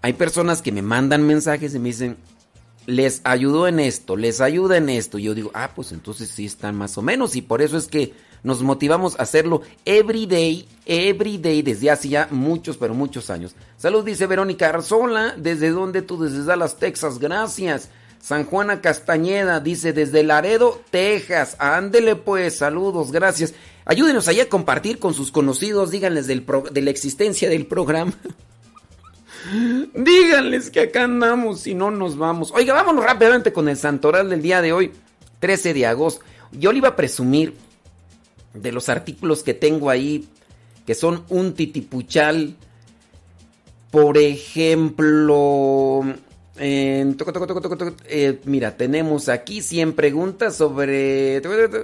Hay 0.00 0.14
personas 0.14 0.62
que 0.62 0.72
me 0.72 0.80
mandan 0.80 1.26
mensajes 1.26 1.74
y 1.74 1.78
me 1.78 1.88
dicen, 1.90 2.16
les 2.88 3.20
ayudó 3.24 3.68
en 3.68 3.80
esto, 3.80 4.16
les 4.16 4.40
ayuda 4.40 4.78
en 4.78 4.88
esto. 4.88 5.18
yo 5.18 5.34
digo, 5.34 5.50
ah, 5.52 5.72
pues 5.76 5.92
entonces 5.92 6.30
sí 6.30 6.46
están 6.46 6.74
más 6.74 6.96
o 6.96 7.02
menos. 7.02 7.36
Y 7.36 7.42
por 7.42 7.60
eso 7.60 7.76
es 7.76 7.86
que 7.86 8.14
nos 8.42 8.62
motivamos 8.62 9.14
a 9.18 9.24
hacerlo 9.24 9.60
every 9.84 10.24
day, 10.24 10.66
every 10.86 11.36
day, 11.36 11.60
desde 11.60 11.90
hace 11.90 12.08
ya 12.08 12.28
muchos, 12.30 12.78
pero 12.78 12.94
muchos 12.94 13.28
años. 13.28 13.54
Salud, 13.76 14.02
dice 14.02 14.26
Verónica 14.26 14.70
Arzola, 14.70 15.34
¿desde 15.36 15.68
dónde 15.68 16.00
tú? 16.00 16.18
Desde 16.18 16.44
Dallas, 16.44 16.78
Texas, 16.78 17.18
gracias. 17.18 17.90
San 18.22 18.46
Juana 18.46 18.80
Castañeda 18.80 19.60
dice 19.60 19.92
desde 19.92 20.22
Laredo, 20.22 20.80
Texas. 20.90 21.56
Ándele 21.58 22.16
pues, 22.16 22.56
saludos, 22.56 23.12
gracias. 23.12 23.52
Ayúdenos 23.84 24.28
ahí 24.28 24.40
a 24.40 24.48
compartir 24.48 24.98
con 24.98 25.12
sus 25.12 25.30
conocidos, 25.30 25.90
díganles 25.90 26.26
del 26.26 26.46
de 26.72 26.80
la 26.80 26.90
existencia 26.90 27.50
del 27.50 27.66
programa. 27.66 28.14
Díganles 29.94 30.70
que 30.70 30.80
acá 30.80 31.04
andamos 31.04 31.66
y 31.66 31.74
no 31.74 31.90
nos 31.90 32.16
vamos. 32.16 32.52
Oiga, 32.52 32.74
vámonos 32.74 33.04
rápidamente 33.04 33.52
con 33.52 33.68
el 33.68 33.76
santoral 33.76 34.28
del 34.30 34.42
día 34.42 34.60
de 34.60 34.72
hoy, 34.72 34.92
13 35.40 35.74
de 35.74 35.86
agosto. 35.86 36.24
Yo 36.52 36.72
le 36.72 36.78
iba 36.78 36.88
a 36.88 36.96
presumir 36.96 37.54
de 38.54 38.72
los 38.72 38.88
artículos 38.88 39.42
que 39.42 39.54
tengo 39.54 39.90
ahí, 39.90 40.28
que 40.86 40.94
son 40.94 41.24
un 41.28 41.54
titipuchal. 41.54 42.56
Por 43.90 44.18
ejemplo, 44.18 46.02
eh, 46.60 48.40
mira, 48.44 48.76
tenemos 48.76 49.28
aquí 49.28 49.62
100 49.62 49.94
preguntas 49.94 50.56
sobre, 50.56 51.40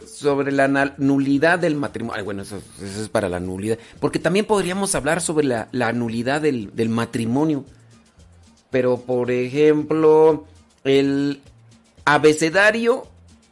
sobre 0.07 0.53
la 0.53 0.95
nulidad 0.99 1.59
del 1.59 1.77
matrimonio. 1.77 2.25
bueno, 2.25 2.43
eso, 2.43 2.61
es 2.83 3.09
para 3.09 3.29
la 3.29 3.41
nulidad. 3.41 3.79
Porque 4.01 4.19
también 4.19 4.47
podríamos 4.47 4.95
hablar 4.95 5.21
sobre 5.21 5.47
la, 5.47 5.93
nulidad 5.93 6.41
del, 6.41 6.75
del, 6.75 6.89
matrimonio. 6.89 7.65
Pero, 8.71 8.99
por 8.99 9.31
ejemplo, 9.31 10.45
el 10.83 11.41
abecedario 12.05 13.07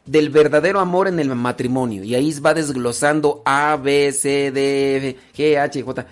del 0.05 0.29
verdadero 0.29 0.79
amor 0.79 1.07
en 1.07 1.19
el 1.19 1.33
matrimonio. 1.35 2.03
Y 2.03 2.15
ahí 2.15 2.33
va 2.39 2.53
desglosando 2.53 3.41
A, 3.45 3.77
B, 3.77 4.11
C, 4.11 4.51
D, 4.51 5.17
G, 5.35 5.57
H, 5.57 5.81
J. 5.81 6.05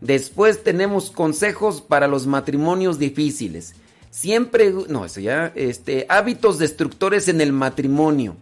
Después 0.00 0.62
tenemos 0.62 1.10
consejos 1.10 1.80
para 1.80 2.06
los 2.06 2.26
matrimonios 2.26 2.98
difíciles. 2.98 3.74
Siempre, 4.12 4.70
no, 4.88 5.06
eso 5.06 5.20
ya, 5.20 5.52
este, 5.54 6.04
hábitos 6.10 6.58
destructores 6.58 7.28
en 7.28 7.40
el 7.40 7.50
matrimonio. 7.50 8.36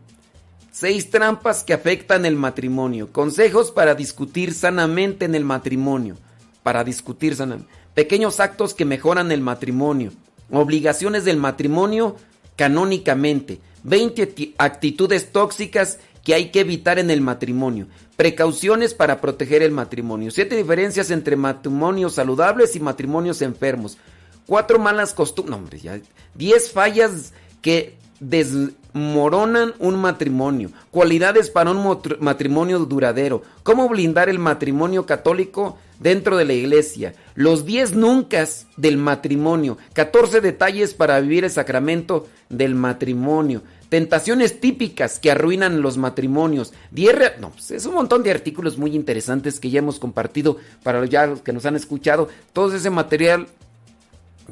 Seis 0.73 1.11
trampas 1.11 1.63
que 1.63 1.73
afectan 1.73 2.27
el 2.27 2.35
matrimonio. 2.35 3.13
Consejos 3.13 3.71
para 3.71 3.95
discutir 3.95 4.53
sanamente 4.53 5.27
en 5.27 5.37
el 5.37 5.45
matrimonio. 5.45 6.17
Para 6.65 6.83
discutir 6.83 7.37
sanamente. 7.37 7.71
Pequeños 7.95 8.41
actos 8.41 8.75
que 8.75 8.85
mejoran 8.85 9.31
el 9.31 9.43
matrimonio. 9.43 10.11
Obligaciones 10.51 11.25
del 11.25 11.37
matrimonio 11.37 12.17
canónicamente. 12.57 13.61
20 13.85 14.55
actitudes 14.59 15.31
tóxicas 15.31 16.01
que 16.25 16.35
hay 16.35 16.51
que 16.51 16.61
evitar 16.61 16.99
en 16.99 17.13
el 17.13 17.21
matrimonio. 17.21 17.87
Precauciones 18.17 18.93
para 18.93 19.21
proteger 19.21 19.63
el 19.63 19.71
matrimonio. 19.71 20.33
Siete 20.33 20.57
diferencias 20.57 21.13
entre 21.13 21.37
matrimonios 21.37 22.15
saludables 22.15 22.75
y 22.75 22.81
matrimonios 22.81 23.41
enfermos. 23.41 23.99
Cuatro 24.46 24.79
malas 24.79 25.14
costumbres, 25.14 25.50
no 25.50 25.57
hombre, 25.57 25.79
ya. 25.79 26.00
Diez 26.35 26.72
fallas 26.72 27.33
que 27.62 27.94
desmoronan 28.20 29.74
un 29.79 29.96
matrimonio. 29.96 30.70
Cualidades 30.90 31.50
para 31.50 31.70
un 31.70 32.00
matrimonio 32.20 32.79
duradero. 32.81 33.42
Cómo 33.62 33.88
blindar 33.88 34.29
el 34.29 34.38
matrimonio 34.38 35.07
católico 35.07 35.79
dentro 35.98 36.37
de 36.37 36.44
la 36.44 36.53
iglesia. 36.53 37.14
Los 37.35 37.64
diez 37.64 37.94
nunca 37.94 38.46
del 38.76 38.98
matrimonio. 38.98 39.79
Catorce 39.92 40.40
detalles 40.40 40.94
para 40.94 41.20
vivir 41.20 41.44
el 41.44 41.50
sacramento 41.50 42.26
del 42.48 42.74
matrimonio. 42.74 43.62
Tentaciones 43.88 44.61
típicas 44.61 45.18
que 45.18 45.31
arruinan 45.31 45.83
los 45.83 45.96
matrimonios. 45.96 46.72
Diez 46.90 47.16
no, 47.40 47.50
pues, 47.50 47.72
es 47.72 47.87
un 47.87 47.94
montón 47.94 48.22
de 48.22 48.31
artículos 48.31 48.79
muy 48.79 48.94
interesantes 48.94 49.59
que 49.59 49.70
ya 49.70 49.81
hemos 49.81 49.98
compartido 49.98 50.59
para 50.83 51.05
ya 51.07 51.26
los 51.26 51.40
que 51.40 51.53
nos 51.53 51.66
han 51.66 51.74
escuchado. 51.74 52.29
Todo 52.53 52.74
ese 52.74 52.90
material 52.90 53.48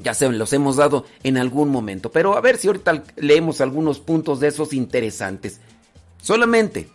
ya 0.03 0.15
se 0.15 0.29
los 0.29 0.53
hemos 0.53 0.77
dado 0.77 1.05
en 1.23 1.37
algún 1.37 1.71
momento. 1.71 2.11
Pero 2.11 2.37
a 2.37 2.41
ver 2.41 2.57
si 2.57 2.69
ahorita 2.69 3.03
leemos 3.17 3.61
algunos 3.61 3.99
puntos 3.99 4.41
de 4.41 4.49
esos 4.49 4.73
interesantes. 4.73 5.61
Solamente. 6.23 6.89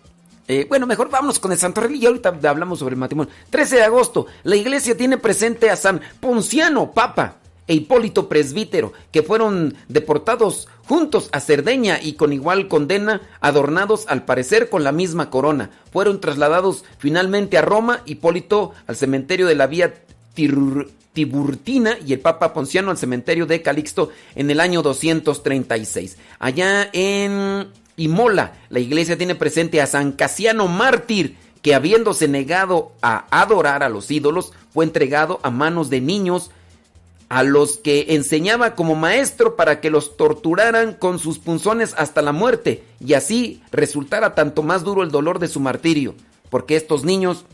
Eh, 0.47 0.65
bueno, 0.67 0.85
mejor 0.85 1.09
vámonos 1.09 1.39
con 1.39 1.53
el 1.53 1.57
Santo 1.57 1.79
Rey 1.79 1.97
y 2.01 2.05
ahorita 2.05 2.37
hablamos 2.43 2.79
sobre 2.79 2.93
el 2.93 2.99
matrimonio. 2.99 3.31
13 3.49 3.77
de 3.77 3.83
agosto, 3.83 4.27
la 4.43 4.57
iglesia 4.57 4.97
tiene 4.97 5.17
presente 5.17 5.69
a 5.69 5.77
San 5.77 6.01
Ponciano, 6.19 6.91
Papa, 6.91 7.37
e 7.67 7.75
Hipólito 7.75 8.27
Presbítero, 8.27 8.93
que 9.11 9.23
fueron 9.23 9.75
deportados 9.87 10.67
juntos 10.85 11.29
a 11.31 11.39
Cerdeña 11.39 11.99
y 12.01 12.13
con 12.13 12.33
igual 12.33 12.67
condena, 12.67 13.21
adornados 13.39 14.05
al 14.07 14.25
parecer 14.25 14.69
con 14.69 14.83
la 14.83 14.91
misma 14.91 15.29
corona. 15.29 15.69
Fueron 15.91 16.19
trasladados 16.19 16.83
finalmente 16.97 17.57
a 17.57 17.61
Roma, 17.61 18.01
Hipólito 18.05 18.73
al 18.85 18.97
cementerio 18.97 19.47
de 19.47 19.55
la 19.55 19.67
Vía 19.67 19.93
Tiburtina 21.13 21.97
y 22.05 22.13
el 22.13 22.19
Papa 22.19 22.53
Ponciano 22.53 22.91
al 22.91 22.97
cementerio 22.97 23.45
de 23.45 23.61
Calixto 23.61 24.09
en 24.35 24.49
el 24.49 24.59
año 24.59 24.81
236. 24.81 26.17
Allá 26.39 26.89
en 26.91 27.67
Imola, 27.95 28.53
la 28.69 28.79
iglesia 28.79 29.17
tiene 29.17 29.35
presente 29.35 29.81
a 29.81 29.87
San 29.87 30.11
Casiano 30.11 30.67
Mártir, 30.67 31.37
que 31.61 31.75
habiéndose 31.75 32.27
negado 32.27 32.91
a 33.01 33.25
adorar 33.31 33.83
a 33.83 33.89
los 33.89 34.11
ídolos, 34.11 34.51
fue 34.73 34.83
entregado 34.83 35.39
a 35.43 35.51
manos 35.51 35.89
de 35.89 36.01
niños 36.01 36.51
a 37.29 37.43
los 37.43 37.77
que 37.77 38.07
enseñaba 38.09 38.75
como 38.75 38.95
maestro 38.95 39.55
para 39.55 39.79
que 39.79 39.89
los 39.89 40.17
torturaran 40.17 40.93
con 40.93 41.19
sus 41.19 41.39
punzones 41.39 41.95
hasta 41.97 42.21
la 42.21 42.33
muerte, 42.33 42.83
y 42.99 43.13
así 43.13 43.61
resultara 43.71 44.35
tanto 44.35 44.61
más 44.61 44.83
duro 44.83 45.03
el 45.03 45.11
dolor 45.11 45.39
de 45.39 45.47
su 45.47 45.59
martirio 45.59 46.15
porque 46.53 46.75
estos 46.75 47.03
niños 47.03 47.45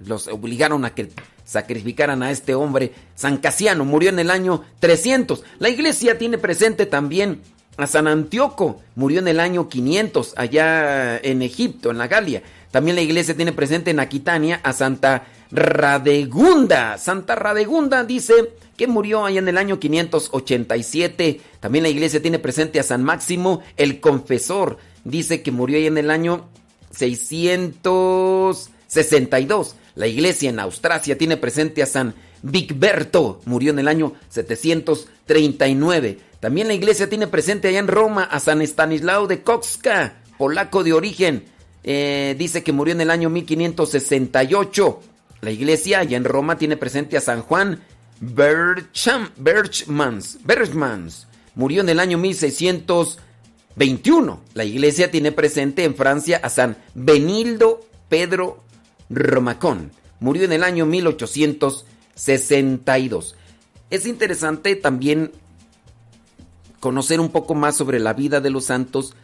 los 0.00 0.28
obligaron 0.28 0.86
a 0.86 0.94
que 0.94 1.10
sacrificaran 1.46 2.22
a 2.22 2.30
este 2.30 2.54
hombre. 2.54 2.92
San 3.14 3.38
Casiano 3.38 3.86
murió 3.86 4.10
en 4.10 4.18
el 4.18 4.30
año 4.30 4.64
300. 4.80 5.42
La 5.58 5.70
iglesia 5.70 6.18
tiene 6.18 6.36
presente 6.36 6.84
también 6.84 7.40
a 7.78 7.86
San 7.86 8.08
Antíoco, 8.08 8.80
murió 8.94 9.20
en 9.20 9.28
el 9.28 9.40
año 9.40 9.68
500 9.68 10.32
allá 10.36 11.18
en 11.18 11.42
Egipto, 11.42 11.90
en 11.90 11.98
la 11.98 12.08
Galia. 12.08 12.42
También 12.70 12.96
la 12.96 13.02
iglesia 13.02 13.36
tiene 13.36 13.52
presente 13.52 13.90
en 13.90 14.00
Aquitania 14.00 14.60
a 14.62 14.72
Santa 14.72 15.26
Radegunda. 15.50 16.96
Santa 16.98 17.34
Radegunda 17.34 18.04
dice 18.04 18.34
que 18.76 18.86
murió 18.86 19.24
allá 19.24 19.38
en 19.38 19.48
el 19.48 19.56
año 19.56 19.78
587. 19.78 21.40
También 21.60 21.84
la 21.84 21.88
iglesia 21.88 22.20
tiene 22.20 22.38
presente 22.38 22.78
a 22.80 22.82
San 22.82 23.02
Máximo 23.04 23.62
el 23.76 24.00
Confesor. 24.00 24.76
Dice 25.04 25.42
que 25.42 25.52
murió 25.52 25.78
allá 25.78 25.88
en 25.88 25.98
el 25.98 26.10
año 26.10 26.48
662. 26.90 29.76
La 29.96 30.06
iglesia 30.06 30.50
en 30.50 30.60
Austrasia 30.60 31.18
tiene 31.18 31.36
presente 31.38 31.82
a 31.82 31.86
San 31.86 32.14
Vigberto. 32.42 33.40
Murió 33.46 33.72
en 33.72 33.78
el 33.78 33.88
año 33.88 34.12
739. 34.28 36.18
También 36.38 36.68
la 36.68 36.74
iglesia 36.74 37.08
tiene 37.08 37.26
presente 37.26 37.68
allá 37.68 37.78
en 37.78 37.88
Roma 37.88 38.24
a 38.24 38.38
San 38.38 38.60
Estanislao 38.60 39.26
de 39.26 39.42
Koxka, 39.42 40.18
polaco 40.36 40.84
de 40.84 40.92
origen. 40.92 41.46
Eh, 41.82 42.36
dice 42.38 42.62
que 42.62 42.72
murió 42.72 42.92
en 42.92 43.00
el 43.00 43.10
año 43.10 43.30
1568. 43.30 45.00
La 45.40 45.50
iglesia 45.50 46.00
allá 46.00 46.18
en 46.18 46.24
Roma 46.24 46.58
tiene 46.58 46.76
presente 46.76 47.16
a 47.16 47.22
San 47.22 47.40
Juan 47.40 47.80
Bercham, 48.20 49.30
Berchmans. 49.36 51.26
Murió 51.54 51.80
en 51.80 51.88
el 51.88 52.00
año 52.00 52.18
1621. 52.18 54.40
La 54.52 54.64
iglesia 54.64 55.10
tiene 55.10 55.32
presente 55.32 55.84
en 55.84 55.94
Francia 55.94 56.38
a 56.42 56.50
San 56.50 56.76
Benildo 56.94 57.80
Pedro 58.08 58.65
Romacón. 59.10 59.90
Murió 60.20 60.44
en 60.44 60.52
el 60.52 60.62
año 60.64 60.86
1862. 60.86 63.34
Es 63.90 64.06
interesante 64.06 64.76
también 64.76 65.32
conocer 66.80 67.20
un 67.20 67.28
poco 67.30 67.54
más 67.54 67.76
sobre 67.76 68.00
la 68.00 68.14
vida 68.14 68.40
de 68.40 68.50
los 68.50 68.66
santos. 68.66 69.14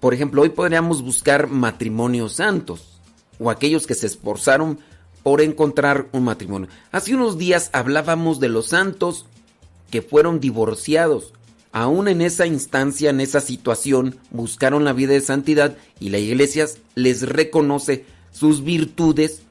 Por 0.00 0.14
ejemplo, 0.14 0.42
hoy 0.42 0.50
podríamos 0.50 1.02
buscar 1.02 1.48
matrimonios 1.48 2.34
santos 2.34 3.00
o 3.38 3.50
aquellos 3.50 3.86
que 3.86 3.94
se 3.94 4.06
esforzaron 4.06 4.78
por 5.22 5.40
encontrar 5.40 6.08
un 6.12 6.24
matrimonio. 6.24 6.68
Hace 6.92 7.14
unos 7.14 7.38
días 7.38 7.70
hablábamos 7.72 8.40
de 8.40 8.48
los 8.48 8.66
santos 8.66 9.26
que 9.90 10.02
fueron 10.02 10.40
divorciados. 10.40 11.32
Aún 11.72 12.08
en 12.08 12.20
esa 12.20 12.46
instancia, 12.46 13.10
en 13.10 13.20
esa 13.20 13.40
situación, 13.40 14.16
buscaron 14.30 14.84
la 14.84 14.92
vida 14.92 15.12
de 15.12 15.20
santidad 15.20 15.76
y 15.98 16.10
la 16.10 16.18
iglesia 16.18 16.66
les 16.94 17.28
reconoce 17.28 18.04
sus 18.34 18.64
virtudes 18.64 19.42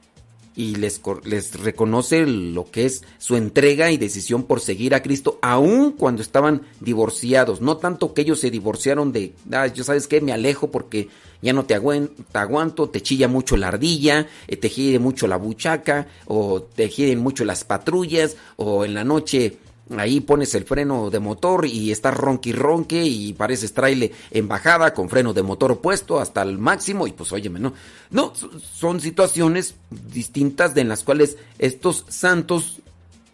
y 0.56 0.76
les, 0.76 1.00
les 1.24 1.60
reconoce 1.60 2.26
lo 2.26 2.70
que 2.70 2.86
es 2.86 3.02
su 3.18 3.36
entrega 3.36 3.90
y 3.90 3.96
decisión 3.96 4.44
por 4.44 4.60
seguir 4.60 4.94
a 4.94 5.02
Cristo, 5.02 5.38
aun 5.42 5.92
cuando 5.92 6.22
estaban 6.22 6.62
divorciados. 6.80 7.60
No 7.60 7.78
tanto 7.78 8.14
que 8.14 8.22
ellos 8.22 8.38
se 8.38 8.50
divorciaron 8.50 9.10
de, 9.10 9.34
yo 9.74 9.82
sabes 9.82 10.06
qué, 10.06 10.20
me 10.20 10.32
alejo 10.32 10.70
porque 10.70 11.08
ya 11.42 11.52
no 11.52 11.64
te, 11.64 11.74
aguanto, 11.74 12.88
te 12.88 13.02
chilla 13.02 13.26
mucho 13.26 13.56
la 13.56 13.68
ardilla, 13.68 14.28
eh, 14.46 14.56
te 14.56 14.68
gire 14.68 14.98
mucho 14.98 15.26
la 15.26 15.36
buchaca, 15.36 16.06
o 16.26 16.62
te 16.62 16.88
giren 16.88 17.18
mucho 17.18 17.44
las 17.44 17.64
patrullas, 17.64 18.36
o 18.56 18.84
en 18.84 18.94
la 18.94 19.04
noche 19.04 19.58
ahí 19.96 20.20
pones 20.20 20.54
el 20.54 20.64
freno 20.64 21.10
de 21.10 21.20
motor 21.20 21.66
y 21.66 21.90
estás 21.90 22.16
ronqui 22.16 22.52
ronque 22.52 23.04
y 23.04 23.32
pareces 23.34 23.74
traile 23.74 24.12
en 24.30 24.48
bajada 24.48 24.94
con 24.94 25.08
freno 25.08 25.32
de 25.34 25.42
motor 25.42 25.80
puesto 25.80 26.20
hasta 26.20 26.42
el 26.42 26.58
máximo 26.58 27.06
y 27.06 27.12
pues 27.12 27.32
óyeme, 27.32 27.60
no. 27.60 27.74
No, 28.10 28.32
son 28.34 29.00
situaciones 29.00 29.74
distintas 29.90 30.74
de 30.74 30.80
en 30.80 30.88
las 30.88 31.02
cuales 31.02 31.36
estos 31.58 32.04
santos 32.08 32.80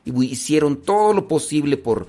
hicieron 0.04 0.76
todo 0.76 1.12
lo 1.12 1.28
posible 1.28 1.76
por 1.76 2.06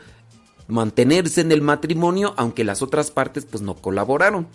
mantenerse 0.67 1.41
en 1.41 1.51
el 1.51 1.61
matrimonio, 1.61 2.33
aunque 2.37 2.63
las 2.63 2.81
otras 2.81 3.11
partes 3.11 3.45
pues 3.45 3.61
no 3.61 3.75
colaboraron. 3.75 4.47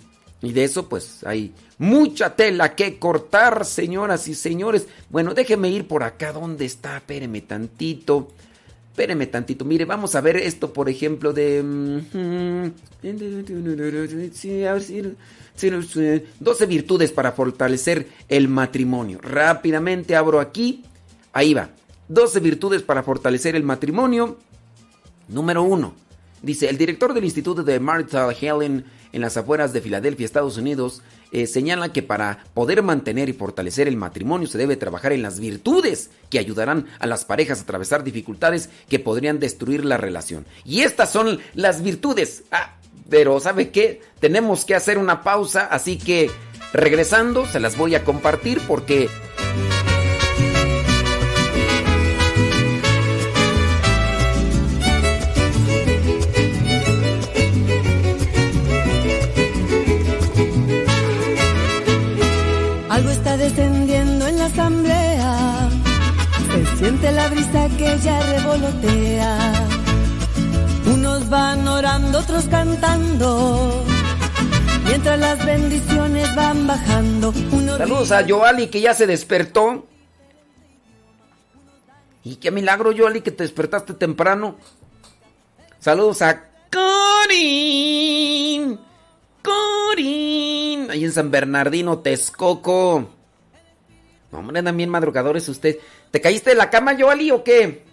Y 0.42 0.52
de 0.52 0.64
eso 0.64 0.88
pues 0.88 1.24
hay 1.24 1.52
mucha 1.78 2.36
tela 2.36 2.74
que 2.74 2.98
cortar, 2.98 3.64
señoras 3.64 4.28
y 4.28 4.34
señores. 4.34 4.86
Bueno, 5.10 5.34
déjeme 5.34 5.70
ir 5.70 5.86
por 5.86 6.02
acá 6.02 6.32
donde 6.32 6.64
está, 6.64 6.98
espéreme 6.98 7.40
tantito. 7.42 8.28
Espéreme 8.96 9.26
tantito. 9.26 9.66
Mire, 9.66 9.84
vamos 9.84 10.14
a 10.14 10.22
ver 10.22 10.38
esto, 10.38 10.72
por 10.72 10.88
ejemplo, 10.88 11.34
de... 11.34 11.62
12 16.40 16.66
virtudes 16.66 17.12
para 17.12 17.32
fortalecer 17.32 18.08
el 18.30 18.48
matrimonio. 18.48 19.18
Rápidamente 19.20 20.16
abro 20.16 20.40
aquí. 20.40 20.82
Ahí 21.34 21.52
va. 21.52 21.68
12 22.08 22.40
virtudes 22.40 22.80
para 22.80 23.02
fortalecer 23.02 23.54
el 23.54 23.64
matrimonio. 23.64 24.38
Número 25.28 25.62
1. 25.62 25.94
Dice, 26.40 26.70
el 26.70 26.78
director 26.78 27.12
del 27.12 27.24
Instituto 27.24 27.62
de 27.62 27.78
Marital 27.78 28.34
Helen 28.40 28.82
en 29.16 29.22
las 29.22 29.38
afueras 29.38 29.72
de 29.72 29.80
Filadelfia, 29.80 30.26
Estados 30.26 30.58
Unidos, 30.58 31.00
eh, 31.32 31.46
señala 31.46 31.90
que 31.90 32.02
para 32.02 32.44
poder 32.52 32.82
mantener 32.82 33.30
y 33.30 33.32
fortalecer 33.32 33.88
el 33.88 33.96
matrimonio 33.96 34.46
se 34.46 34.58
debe 34.58 34.76
trabajar 34.76 35.12
en 35.12 35.22
las 35.22 35.40
virtudes 35.40 36.10
que 36.28 36.38
ayudarán 36.38 36.86
a 36.98 37.06
las 37.06 37.24
parejas 37.24 37.60
a 37.60 37.62
atravesar 37.62 38.04
dificultades 38.04 38.68
que 38.90 38.98
podrían 38.98 39.40
destruir 39.40 39.86
la 39.86 39.96
relación. 39.96 40.44
Y 40.66 40.82
estas 40.82 41.10
son 41.10 41.40
las 41.54 41.82
virtudes. 41.82 42.44
Ah, 42.50 42.76
pero 43.08 43.40
¿sabe 43.40 43.70
qué? 43.70 44.02
Tenemos 44.20 44.66
que 44.66 44.74
hacer 44.74 44.98
una 44.98 45.22
pausa, 45.22 45.64
así 45.64 45.96
que 45.96 46.30
regresando 46.74 47.46
se 47.46 47.58
las 47.58 47.78
voy 47.78 47.94
a 47.94 48.04
compartir 48.04 48.60
porque... 48.68 49.08
ya 68.02 68.20
revolotea. 68.20 69.52
Unos 70.86 71.28
van 71.28 71.66
orando, 71.66 72.18
otros 72.18 72.44
cantando. 72.46 73.84
Mientras 74.84 75.18
las 75.18 75.44
bendiciones 75.44 76.34
van 76.34 76.66
bajando. 76.66 77.32
Saludos 77.76 78.12
a 78.12 78.26
Joali 78.26 78.68
que 78.68 78.80
ya 78.80 78.94
se 78.94 79.06
despertó. 79.06 79.86
Y 82.22 82.36
qué 82.36 82.50
milagro, 82.50 82.92
Joali, 82.96 83.20
que 83.20 83.30
te 83.30 83.44
despertaste 83.44 83.94
temprano. 83.94 84.56
Saludos 85.78 86.22
a 86.22 86.44
Corín. 86.72 88.80
Corín. 89.42 90.90
Ahí 90.90 91.04
en 91.04 91.12
San 91.12 91.30
Bernardino, 91.30 92.00
Texcoco. 92.00 93.10
Hombre, 94.32 94.58
andan 94.58 94.76
bien 94.76 94.90
madrugadores 94.90 95.48
usted. 95.48 95.78
¿Te 96.10 96.20
caíste 96.20 96.50
de 96.50 96.56
la 96.56 96.70
cama, 96.70 96.96
Joali, 96.98 97.30
o 97.30 97.44
qué? 97.44 97.84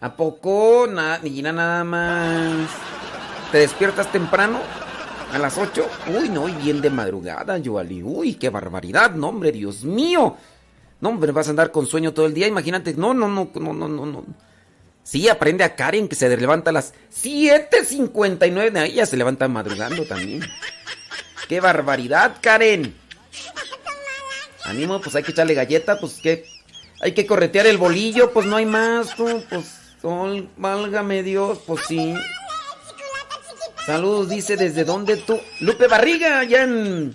¿A 0.00 0.16
poco? 0.16 0.86
Nada, 0.88 1.20
ni 1.22 1.40
nada 1.40 1.82
más. 1.84 2.68
¿Te 3.50 3.58
despiertas 3.58 4.10
temprano? 4.12 4.60
¿A 5.32 5.38
las 5.38 5.56
8? 5.56 5.88
Uy, 6.16 6.28
no, 6.28 6.48
y 6.48 6.52
bien 6.52 6.80
de 6.80 6.90
madrugada, 6.90 7.58
Joali. 7.64 8.02
Uy, 8.02 8.34
qué 8.34 8.50
barbaridad, 8.50 9.12
no, 9.12 9.28
hombre, 9.28 9.50
Dios 9.52 9.84
mío. 9.84 10.36
No, 11.00 11.08
hombre, 11.08 11.32
vas 11.32 11.46
a 11.48 11.50
andar 11.50 11.70
con 11.70 11.86
sueño 11.86 12.12
todo 12.12 12.26
el 12.26 12.34
día, 12.34 12.46
imagínate. 12.46 12.94
No, 12.94 13.14
no, 13.14 13.28
no, 13.28 13.50
no, 13.54 13.72
no, 13.72 13.88
no, 13.88 14.06
no. 14.06 14.24
Sí, 15.02 15.28
aprende 15.28 15.64
a 15.64 15.76
Karen 15.76 16.08
que 16.08 16.16
se 16.16 16.34
levanta 16.34 16.70
a 16.70 16.72
las 16.72 16.94
7.59. 17.12 18.86
Ella 18.86 19.06
se 19.06 19.16
levanta 19.16 19.48
madrugando 19.48 20.04
también. 20.04 20.42
¡Qué 21.48 21.60
barbaridad, 21.60 22.36
Karen! 22.40 22.94
Ánimo, 24.64 25.00
pues 25.00 25.14
hay 25.14 25.22
que 25.22 25.32
echarle 25.32 25.54
galleta, 25.54 25.98
pues 25.98 26.14
que 26.14 26.46
hay 27.00 27.12
que 27.12 27.26
corretear 27.26 27.66
el 27.66 27.78
bolillo, 27.78 28.32
pues 28.32 28.46
no 28.46 28.56
hay 28.56 28.66
más, 28.66 29.14
tú, 29.14 29.42
pues 29.50 29.66
sol, 30.00 30.48
válgame 30.56 31.22
Dios, 31.22 31.60
pues 31.66 31.82
sí. 31.86 32.14
Saludos, 33.84 34.30
dice, 34.30 34.56
¿desde 34.56 34.84
dónde 34.84 35.18
tú? 35.18 35.38
Lupe 35.60 35.86
Barriga, 35.86 36.38
allá 36.38 36.64
en, 36.64 37.14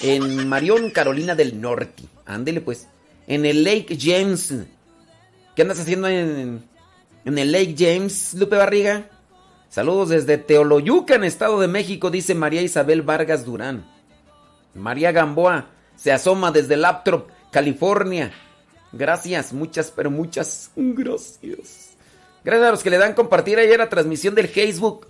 en 0.00 0.48
Marión, 0.48 0.90
Carolina 0.90 1.34
del 1.34 1.58
Norte. 1.60 2.02
Ándele 2.26 2.60
pues. 2.60 2.88
En 3.26 3.46
el 3.46 3.64
Lake 3.64 3.96
James. 3.98 4.52
¿Qué 5.56 5.62
andas 5.62 5.80
haciendo 5.80 6.08
en, 6.08 6.62
en 7.24 7.38
el 7.38 7.52
Lake 7.52 7.74
James, 7.78 8.34
Lupe 8.34 8.56
Barriga? 8.56 9.08
Saludos 9.70 10.10
desde 10.10 10.36
Teoloyuca, 10.36 11.14
en 11.14 11.24
Estado 11.24 11.58
de 11.58 11.68
México, 11.68 12.10
dice 12.10 12.34
María 12.34 12.60
Isabel 12.60 13.00
Vargas 13.00 13.46
Durán. 13.46 13.86
María 14.74 15.12
Gamboa 15.12 15.70
se 16.02 16.10
asoma 16.10 16.50
desde 16.50 16.76
Laptop, 16.76 17.28
California. 17.52 18.32
Gracias, 18.90 19.52
muchas, 19.52 19.92
pero 19.94 20.10
muchas 20.10 20.72
gracias. 20.74 21.90
Gracias 22.44 22.68
a 22.68 22.70
los 22.72 22.82
que 22.82 22.90
le 22.90 22.98
dan 22.98 23.14
compartir 23.14 23.60
ayer 23.60 23.78
la 23.78 23.88
transmisión 23.88 24.34
del 24.34 24.48
Facebook. 24.48 25.06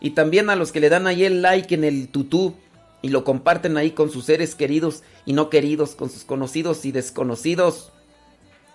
Y 0.00 0.10
también 0.10 0.50
a 0.50 0.56
los 0.56 0.72
que 0.72 0.80
le 0.80 0.88
dan 0.88 1.06
ahí 1.06 1.24
el 1.24 1.40
like 1.40 1.72
en 1.72 1.84
el 1.84 2.08
tutú. 2.08 2.56
y 3.00 3.10
lo 3.10 3.22
comparten 3.22 3.76
ahí 3.76 3.90
con 3.90 4.10
sus 4.10 4.24
seres 4.24 4.54
queridos 4.54 5.02
y 5.26 5.34
no 5.34 5.50
queridos, 5.50 5.94
con 5.94 6.08
sus 6.08 6.24
conocidos 6.24 6.84
y 6.86 6.90
desconocidos. 6.90 7.92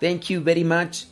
Thank 0.00 0.28
you 0.28 0.42
very 0.42 0.64
much. 0.64 1.06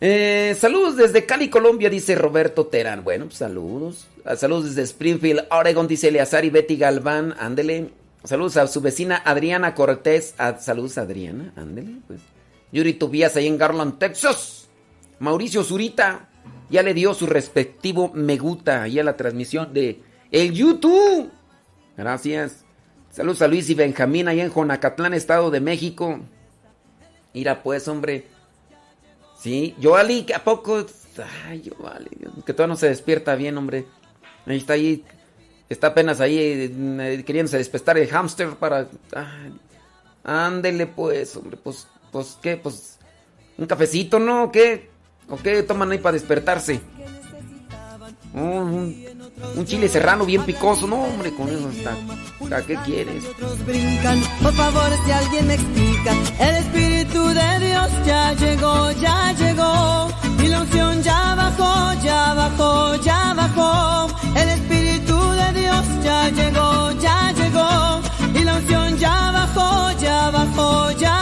Eh, 0.00 0.56
saludos 0.58 0.96
desde 0.96 1.24
Cali, 1.24 1.48
Colombia, 1.48 1.88
dice 1.88 2.16
Roberto 2.16 2.66
Terán. 2.66 3.04
Bueno, 3.04 3.26
pues 3.26 3.38
saludos. 3.38 4.08
Ah, 4.24 4.36
saludos 4.36 4.64
desde 4.64 4.82
Springfield, 4.82 5.46
Oregon, 5.50 5.86
dice 5.86 6.08
Eleazar 6.08 6.44
y 6.44 6.50
Betty 6.50 6.76
Galván. 6.76 7.34
Ándele. 7.38 8.01
Saludos 8.24 8.56
a 8.56 8.66
su 8.66 8.80
vecina 8.80 9.22
Adriana 9.24 9.74
Cortés. 9.74 10.34
Ah, 10.38 10.56
saludos 10.58 10.98
Adriana, 10.98 11.52
ándele. 11.56 11.96
Pues. 12.06 12.20
Yuri 12.72 12.94
Tobias 12.94 13.36
ahí 13.36 13.46
en 13.46 13.58
Garland, 13.58 13.98
Texas. 13.98 14.68
Mauricio 15.18 15.62
Zurita 15.64 16.28
ya 16.70 16.82
le 16.82 16.94
dio 16.94 17.12
su 17.14 17.26
respectivo 17.26 18.10
me 18.14 18.38
gusta 18.38 18.82
ahí 18.82 18.98
a 18.98 19.04
la 19.04 19.16
transmisión 19.16 19.72
de 19.74 20.00
el 20.30 20.52
YouTube. 20.52 21.30
Gracias. 21.96 22.64
Saludos 23.10 23.42
a 23.42 23.48
Luis 23.48 23.68
y 23.68 23.74
Benjamín 23.74 24.26
ahí 24.26 24.40
en 24.40 24.50
Jonacatlán, 24.50 25.12
Estado 25.12 25.50
de 25.50 25.60
México. 25.60 26.20
Mira 27.34 27.62
pues, 27.62 27.86
hombre. 27.88 28.26
Sí, 29.38 29.74
Joali, 29.82 30.24
¿a 30.34 30.42
poco? 30.42 30.86
Ay, 31.46 31.70
Joali, 31.76 32.08
que 32.46 32.54
todavía 32.54 32.74
no 32.74 32.76
se 32.76 32.88
despierta 32.88 33.34
bien, 33.34 33.58
hombre. 33.58 33.84
Ahí 34.46 34.56
está 34.56 34.74
ahí, 34.74 35.04
está 35.72 35.88
apenas 35.88 36.20
ahí 36.20 36.38
eh, 36.38 37.22
queriéndose 37.24 37.58
despertar 37.58 37.98
el 37.98 38.08
hámster 38.08 38.50
para... 38.50 38.86
ándele 40.24 40.86
pues, 40.86 41.36
hombre, 41.36 41.56
pues, 41.62 41.86
pues, 42.10 42.38
¿qué? 42.42 42.56
Pues, 42.56 42.98
un 43.58 43.66
cafecito, 43.66 44.18
¿no? 44.18 44.44
¿O 44.44 44.52
qué? 44.52 44.90
¿O 45.28 45.36
qué 45.36 45.62
toman 45.62 45.90
ahí 45.92 45.98
para 45.98 46.14
despertarse? 46.14 46.80
un, 48.34 49.66
chile 49.66 49.88
serrano 49.88 50.24
bien 50.24 50.42
picoso. 50.44 50.86
No, 50.86 51.04
hombre, 51.04 51.32
con 51.34 51.48
eso 51.48 51.68
está. 51.70 51.96
¿Qué 52.66 52.76
quieres? 52.84 53.24
Por 54.42 54.52
favor, 54.54 54.90
si 55.04 55.12
alguien 55.12 55.46
me 55.46 55.54
explica. 55.54 56.14
El 56.38 56.56
Espíritu 56.56 57.26
de 57.28 57.66
Dios 57.66 57.90
ya 58.06 58.32
llegó, 58.34 58.90
ya 58.92 59.32
llegó. 59.32 60.12
Unción 60.62 61.02
ya 61.02 61.34
bajó, 61.34 61.92
ya 62.04 62.34
bajó, 62.34 62.94
ya 63.02 63.34
bajó. 63.34 64.06
El 64.36 64.48
ya 66.22 66.30
llegó, 66.30 66.92
ya 67.00 67.32
llegó. 67.32 68.00
Y 68.34 68.44
la 68.44 68.54
unción 68.56 68.96
ya 68.98 69.32
bajó, 69.32 69.90
ya 69.98 70.30
bajó, 70.30 70.90
ya 70.92 71.21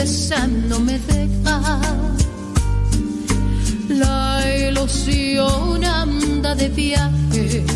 Tristeza 0.00 0.46
no 0.46 0.80
me 0.80 0.98
deja. 0.98 1.80
La 3.88 4.42
ilusión 4.68 5.84
anda 5.84 6.54
de 6.54 6.68
viaje. 6.68 7.69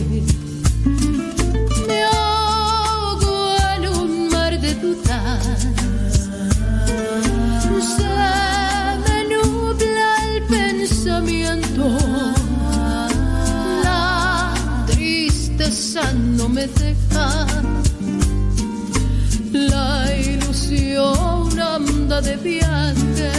De 22.23 22.37
viaje. 22.37 23.33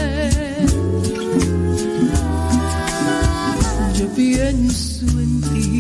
Yo 3.97 4.07
pienso 4.15 5.05
en 5.05 5.41
ti, 5.41 5.79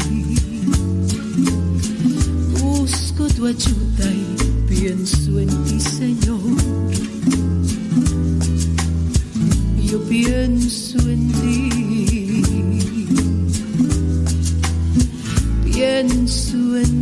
busco 2.61 3.27
tu 3.35 3.47
ayuda 3.47 4.05
y 4.05 4.73
pienso 4.73 5.39
en 5.39 5.49
ti, 5.65 5.79
Señor. 5.79 6.39
Yo 9.83 10.01
pienso 10.03 10.97
en 11.09 11.31
ti. 11.41 11.69
Pienso 15.65 16.77
en 16.77 16.85
ti. 16.85 16.94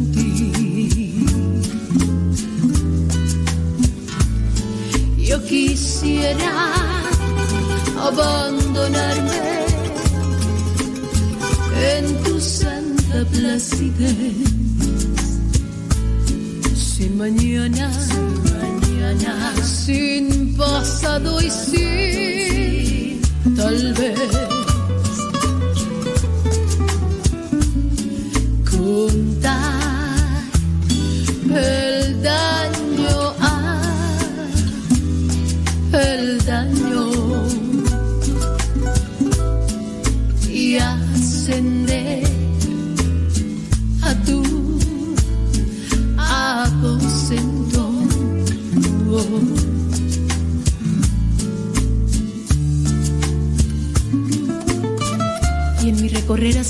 Abandonarme 8.07 9.41
en 11.95 12.23
tu 12.23 12.39
santa 12.39 13.25
placidez. 13.31 14.33
Sin 16.75 17.17
mañana, 17.17 17.91
sin 18.09 18.29
mañana, 18.53 19.53
sin 19.63 20.55
pasado 20.57 21.41
y 21.41 21.49
sin 21.49 23.21
tal 23.55 23.93
vez. 23.93 24.52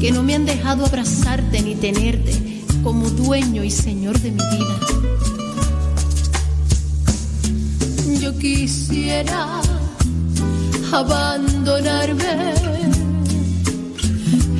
que 0.00 0.10
no 0.12 0.22
me 0.22 0.34
han 0.34 0.46
dejado 0.46 0.86
abrazarte 0.86 1.60
ni 1.60 1.74
tenerte 1.74 2.62
como 2.82 3.10
dueño 3.10 3.62
y 3.62 3.70
señor 3.70 4.18
de 4.18 4.30
mi 4.30 4.38
vida. 4.38 4.80
Yo 8.18 8.36
quisiera 8.38 9.60
abandonarme 10.90 12.54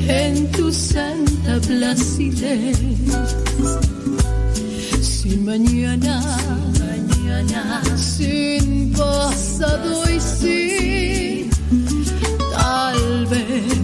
en 0.07 0.51
tu 0.51 0.71
santa 0.71 1.59
placidez. 1.67 2.77
Sin 5.01 5.45
mañana, 5.45 6.21
mañana, 6.79 7.81
sin 7.97 8.93
pasado 8.93 10.03
y 10.07 10.19
sin 10.19 11.49
tal 12.51 13.25
vez. 13.25 13.81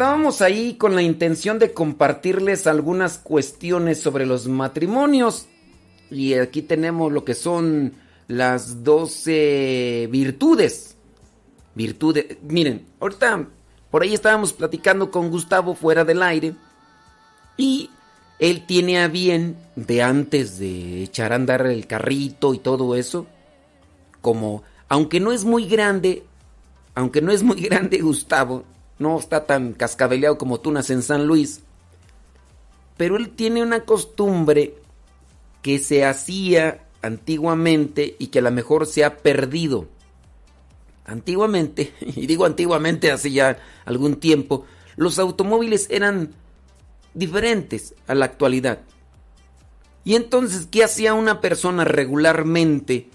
Estábamos 0.00 0.40
ahí 0.40 0.76
con 0.76 0.94
la 0.94 1.02
intención 1.02 1.58
de 1.58 1.74
compartirles 1.74 2.66
algunas 2.66 3.18
cuestiones 3.18 4.00
sobre 4.00 4.24
los 4.24 4.48
matrimonios. 4.48 5.46
Y 6.10 6.32
aquí 6.32 6.62
tenemos 6.62 7.12
lo 7.12 7.22
que 7.22 7.34
son 7.34 7.92
las 8.26 8.82
12 8.82 10.08
virtudes. 10.10 10.96
Virtudes. 11.74 12.38
Miren, 12.40 12.86
ahorita 12.98 13.46
por 13.90 14.00
ahí 14.00 14.14
estábamos 14.14 14.54
platicando 14.54 15.10
con 15.10 15.28
Gustavo 15.28 15.74
fuera 15.74 16.02
del 16.02 16.22
aire. 16.22 16.54
Y 17.58 17.90
él 18.38 18.64
tiene 18.64 19.02
a 19.02 19.08
bien 19.08 19.58
de 19.76 20.02
antes 20.02 20.58
de 20.58 21.02
echar 21.02 21.34
a 21.34 21.36
andar 21.36 21.66
el 21.66 21.86
carrito 21.86 22.54
y 22.54 22.58
todo 22.58 22.96
eso. 22.96 23.26
Como, 24.22 24.62
aunque 24.88 25.20
no 25.20 25.30
es 25.30 25.44
muy 25.44 25.66
grande, 25.66 26.24
aunque 26.94 27.20
no 27.20 27.32
es 27.32 27.42
muy 27.42 27.60
grande 27.60 27.98
Gustavo, 27.98 28.64
no 29.00 29.18
está 29.18 29.46
tan 29.46 29.72
cascabeleado 29.72 30.38
como 30.38 30.60
tú 30.60 30.70
naces 30.70 30.90
en 30.90 31.02
San 31.02 31.26
Luis, 31.26 31.62
pero 32.96 33.16
él 33.16 33.30
tiene 33.30 33.62
una 33.62 33.84
costumbre 33.86 34.74
que 35.62 35.78
se 35.78 36.04
hacía 36.04 36.84
antiguamente 37.02 38.14
y 38.18 38.26
que 38.26 38.40
a 38.40 38.42
lo 38.42 38.50
mejor 38.50 38.86
se 38.86 39.04
ha 39.04 39.16
perdido. 39.16 39.88
Antiguamente, 41.06 41.94
y 42.00 42.26
digo 42.26 42.44
antiguamente 42.44 43.10
hace 43.10 43.32
ya 43.32 43.58
algún 43.86 44.16
tiempo, 44.16 44.66
los 44.96 45.18
automóviles 45.18 45.86
eran 45.90 46.34
diferentes 47.14 47.94
a 48.06 48.14
la 48.14 48.26
actualidad. 48.26 48.80
Y 50.04 50.14
entonces, 50.14 50.68
¿qué 50.70 50.84
hacía 50.84 51.14
una 51.14 51.40
persona 51.40 51.84
regularmente 51.84 53.08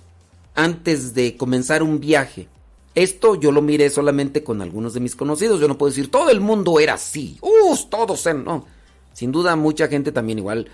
antes 0.55 1.13
de 1.13 1.37
comenzar 1.37 1.83
un 1.83 1.99
viaje? 1.99 2.47
Esto 2.95 3.35
yo 3.35 3.51
lo 3.51 3.61
miré 3.61 3.89
solamente 3.89 4.43
con 4.43 4.61
algunos 4.61 4.93
de 4.93 5.01
mis 5.01 5.15
conocidos. 5.15 5.59
Yo 5.59 5.67
no 5.67 5.77
puedo 5.77 5.91
decir, 5.91 6.09
todo 6.09 6.29
el 6.29 6.39
mundo 6.39 6.79
era 6.79 6.93
así. 6.93 7.37
¡Uh! 7.41 7.75
Todos 7.89 8.25
eran. 8.25 8.45
No. 8.45 8.65
Sin 9.11 9.33
duda, 9.33 9.55
mucha 9.57 9.89
gente 9.89 10.13
también 10.13 10.39
igual. 10.39 10.69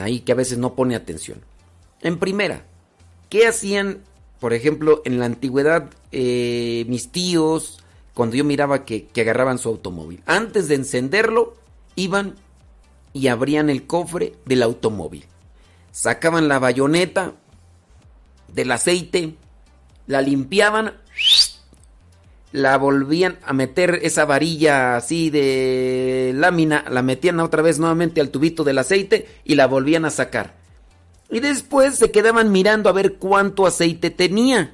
Ahí 0.00 0.20
que 0.20 0.32
a 0.32 0.34
veces 0.34 0.58
no 0.58 0.74
pone 0.74 0.96
atención. 0.96 1.40
En 2.00 2.18
primera, 2.18 2.64
¿qué 3.28 3.46
hacían, 3.46 4.02
por 4.40 4.52
ejemplo, 4.52 5.02
en 5.04 5.20
la 5.20 5.26
antigüedad 5.26 5.90
eh, 6.10 6.84
mis 6.88 7.10
tíos 7.10 7.78
cuando 8.14 8.34
yo 8.34 8.44
miraba 8.44 8.84
que, 8.84 9.06
que 9.06 9.20
agarraban 9.20 9.58
su 9.58 9.68
automóvil? 9.68 10.20
Antes 10.26 10.66
de 10.66 10.74
encenderlo, 10.74 11.54
iban 11.94 12.34
y 13.12 13.28
abrían 13.28 13.70
el 13.70 13.86
cofre 13.86 14.34
del 14.46 14.62
automóvil. 14.64 15.24
Sacaban 15.92 16.48
la 16.48 16.58
bayoneta 16.58 17.34
del 18.52 18.70
aceite, 18.72 19.34
la 20.08 20.22
limpiaban, 20.22 20.94
la 22.50 22.76
volvían 22.78 23.38
a 23.44 23.52
meter 23.52 24.00
esa 24.02 24.24
varilla 24.24 24.96
así 24.96 25.30
de 25.30 26.32
lámina, 26.34 26.84
la 26.90 27.02
metían 27.02 27.38
otra 27.38 27.62
vez 27.62 27.78
nuevamente 27.78 28.20
al 28.20 28.30
tubito 28.30 28.64
del 28.64 28.78
aceite 28.78 29.28
y 29.44 29.54
la 29.54 29.66
volvían 29.66 30.06
a 30.06 30.10
sacar. 30.10 30.56
Y 31.30 31.40
después 31.40 31.96
se 31.96 32.10
quedaban 32.10 32.50
mirando 32.50 32.88
a 32.88 32.94
ver 32.94 33.16
cuánto 33.16 33.66
aceite 33.66 34.10
tenía. 34.10 34.72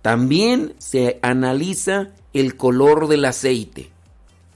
También 0.00 0.74
se 0.78 1.18
analiza 1.20 2.08
el 2.32 2.56
color 2.56 3.08
del 3.08 3.26
aceite. 3.26 3.90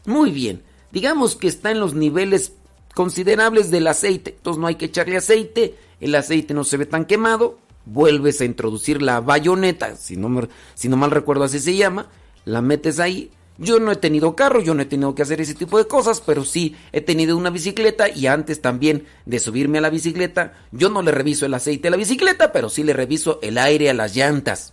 Muy 0.07 0.31
bien, 0.31 0.63
digamos 0.93 1.37
que 1.37 1.49
está 1.49 1.71
en 1.71 1.81
los 1.81 1.95
niveles 1.95 2.55
considerables 2.95 3.71
del 3.71 3.87
aceite, 3.87 4.35
entonces 4.37 4.61
no 4.61 4.67
hay 4.67 4.77
que 4.77 4.87
echarle 4.87 5.19
aceite, 5.19 5.75
el 6.01 6.15
aceite 6.15 6.55
no 6.55 6.65
se 6.65 6.79
ve 6.79 6.87
tan 6.87 7.05
quemado, 7.05 7.59
vuelves 7.85 8.41
a 8.41 8.45
introducir 8.45 9.03
la 9.03 9.21
bayoneta, 9.21 9.97
si 9.97 10.17
no, 10.17 10.29
me, 10.29 10.49
si 10.75 10.89
no 10.89 10.97
mal 10.97 11.11
recuerdo 11.11 11.45
así 11.45 11.59
se 11.59 11.77
llama, 11.77 12.09
la 12.45 12.63
metes 12.63 13.01
ahí. 13.01 13.31
Yo 13.59 13.79
no 13.79 13.93
he 13.93 13.97
tenido 13.97 14.35
carro, 14.37 14.63
yo 14.63 14.73
no 14.73 14.81
he 14.81 14.87
tenido 14.87 15.15
que 15.15 15.21
hacer 15.21 15.41
ese 15.43 15.55
tipo 15.55 15.77
de 15.77 15.87
cosas, 15.87 16.23
pero 16.25 16.47
sí 16.47 16.77
he 16.93 17.03
tenido 17.03 17.37
una 17.37 17.51
bicicleta 17.51 18.09
y 18.09 18.27
antes 18.27 18.63
también 18.63 19.05
de 19.27 19.39
subirme 19.39 19.79
a 19.79 19.83
la 19.83 19.91
bicicleta, 19.91 20.55
yo 20.73 20.89
no 20.89 21.03
le 21.03 21.11
reviso 21.11 21.45
el 21.45 21.53
aceite 21.53 21.89
a 21.89 21.91
la 21.91 21.99
bicicleta, 21.99 22.53
pero 22.53 22.71
sí 22.71 22.85
le 22.85 22.95
reviso 22.95 23.39
el 23.43 23.59
aire 23.59 23.91
a 23.91 23.95
las 23.95 24.17
llantas. 24.17 24.73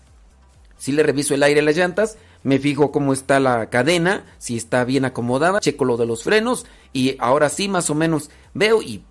Sí 0.78 0.94
le 0.94 1.04
reviso 1.04 1.34
el 1.34 1.44
aire 1.44 1.60
a 1.60 1.64
las 1.64 1.76
llantas, 1.76 2.18
me 2.44 2.60
fijo 2.60 2.94
cómo 2.94 3.12
está 3.12 3.42
la 3.42 3.70
cadena, 3.70 4.26
si 4.38 4.56
está 4.56 4.86
bien 4.86 5.04
acomodada, 5.04 5.60
checo 5.60 5.84
lo 5.84 5.98
de 5.98 6.06
los 6.06 6.24
frenos 6.24 6.66
y 6.94 7.18
ahora 7.20 7.50
sí 7.50 7.68
más 7.68 7.90
o 7.90 7.96
menos 7.96 8.30
veo 8.54 8.82
y 8.82 9.04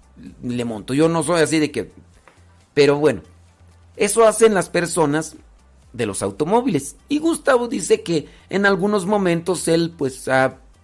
le 0.42 0.64
monto. 0.64 0.94
Yo 0.94 1.10
no 1.10 1.22
soy 1.22 1.42
así 1.42 1.58
de 1.58 1.70
que... 1.70 1.90
Pero 2.72 2.96
bueno, 2.96 3.20
eso 3.96 4.26
hacen 4.26 4.54
las 4.54 4.68
personas 4.68 5.36
de 5.92 6.06
los 6.06 6.22
automóviles. 6.22 6.96
Y 7.08 7.18
Gustavo 7.18 7.68
dice 7.68 8.02
que 8.02 8.28
en 8.50 8.66
algunos 8.66 9.06
momentos 9.06 9.66
él, 9.68 9.92
pues 9.96 10.28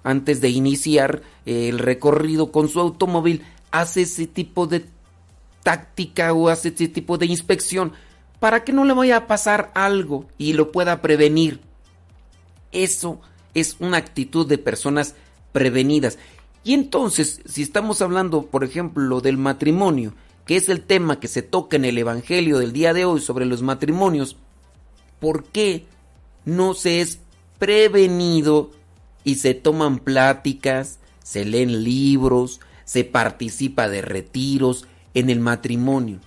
antes 0.03 0.41
de 0.41 0.49
iniciar 0.49 1.23
el 1.45 1.79
recorrido 1.79 2.51
con 2.51 2.69
su 2.69 2.81
automóvil, 2.81 3.43
hace 3.71 4.03
ese 4.03 4.27
tipo 4.27 4.67
de 4.67 4.87
táctica 5.63 6.33
o 6.33 6.49
hace 6.49 6.69
ese 6.69 6.89
tipo 6.89 7.19
de 7.19 7.27
inspección 7.27 7.93
para 8.41 8.65
que 8.65 8.73
no 8.73 8.85
le 8.85 8.95
vaya 8.95 9.19
a 9.19 9.27
pasar 9.27 9.71
algo 9.75 10.27
y 10.39 10.55
lo 10.55 10.73
pueda 10.73 11.01
prevenir. 11.01 11.61
Eso 12.73 13.21
es 13.55 13.77
una 13.79 13.99
actitud 13.99 14.47
de 14.47 14.59
personas 14.59 15.15
prevenidas. 15.53 16.19
Y 16.65 16.75
entonces, 16.75 17.41
si 17.45 17.63
estamos 17.63 18.03
hablando, 18.03 18.47
por 18.47 18.65
ejemplo, 18.65 19.21
del 19.21 19.37
matrimonio, 19.37 20.15
que 20.47 20.57
es 20.57 20.69
el 20.69 20.83
tema 20.83 21.21
que 21.21 21.29
se 21.29 21.43
toca 21.43 21.77
en 21.77 21.85
el 21.85 21.99
Evangelio 21.99 22.59
del 22.59 22.73
día 22.73 22.93
de 22.93 23.05
hoy 23.05 23.21
sobre 23.21 23.47
los 23.47 23.63
matrimonios, 23.63 24.37
¿por 25.21 25.45
qué 25.45 25.87
no 26.45 26.75
se 26.75 27.01
es 27.01 27.21
prevenido 27.59 28.71
y 29.25 29.37
se 29.37 29.55
toman 29.55 29.99
pláticas, 29.99 30.99
se 31.23 31.45
leen 31.45 31.85
libros, 31.85 32.61
se 32.85 33.05
participa 33.05 33.89
de 33.89 34.03
retiros 34.03 34.87
en 35.15 35.31
el 35.31 35.41
matrimonio? 35.41 36.19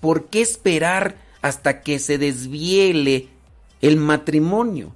¿Por 0.00 0.26
qué 0.26 0.40
esperar 0.40 1.16
hasta 1.42 1.82
que 1.82 1.98
se 1.98 2.18
desviele 2.18 3.28
el 3.82 3.96
matrimonio? 3.96 4.94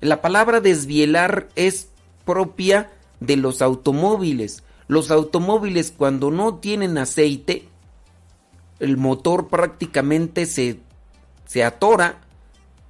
La 0.00 0.20
palabra 0.20 0.60
desvielar 0.60 1.48
es 1.56 1.88
propia 2.24 2.90
de 3.20 3.36
los 3.36 3.62
automóviles. 3.62 4.62
Los 4.88 5.10
automóviles 5.10 5.92
cuando 5.96 6.30
no 6.30 6.56
tienen 6.56 6.98
aceite, 6.98 7.69
el 8.80 8.96
motor 8.96 9.48
prácticamente 9.48 10.46
se, 10.46 10.80
se 11.46 11.62
atora, 11.62 12.20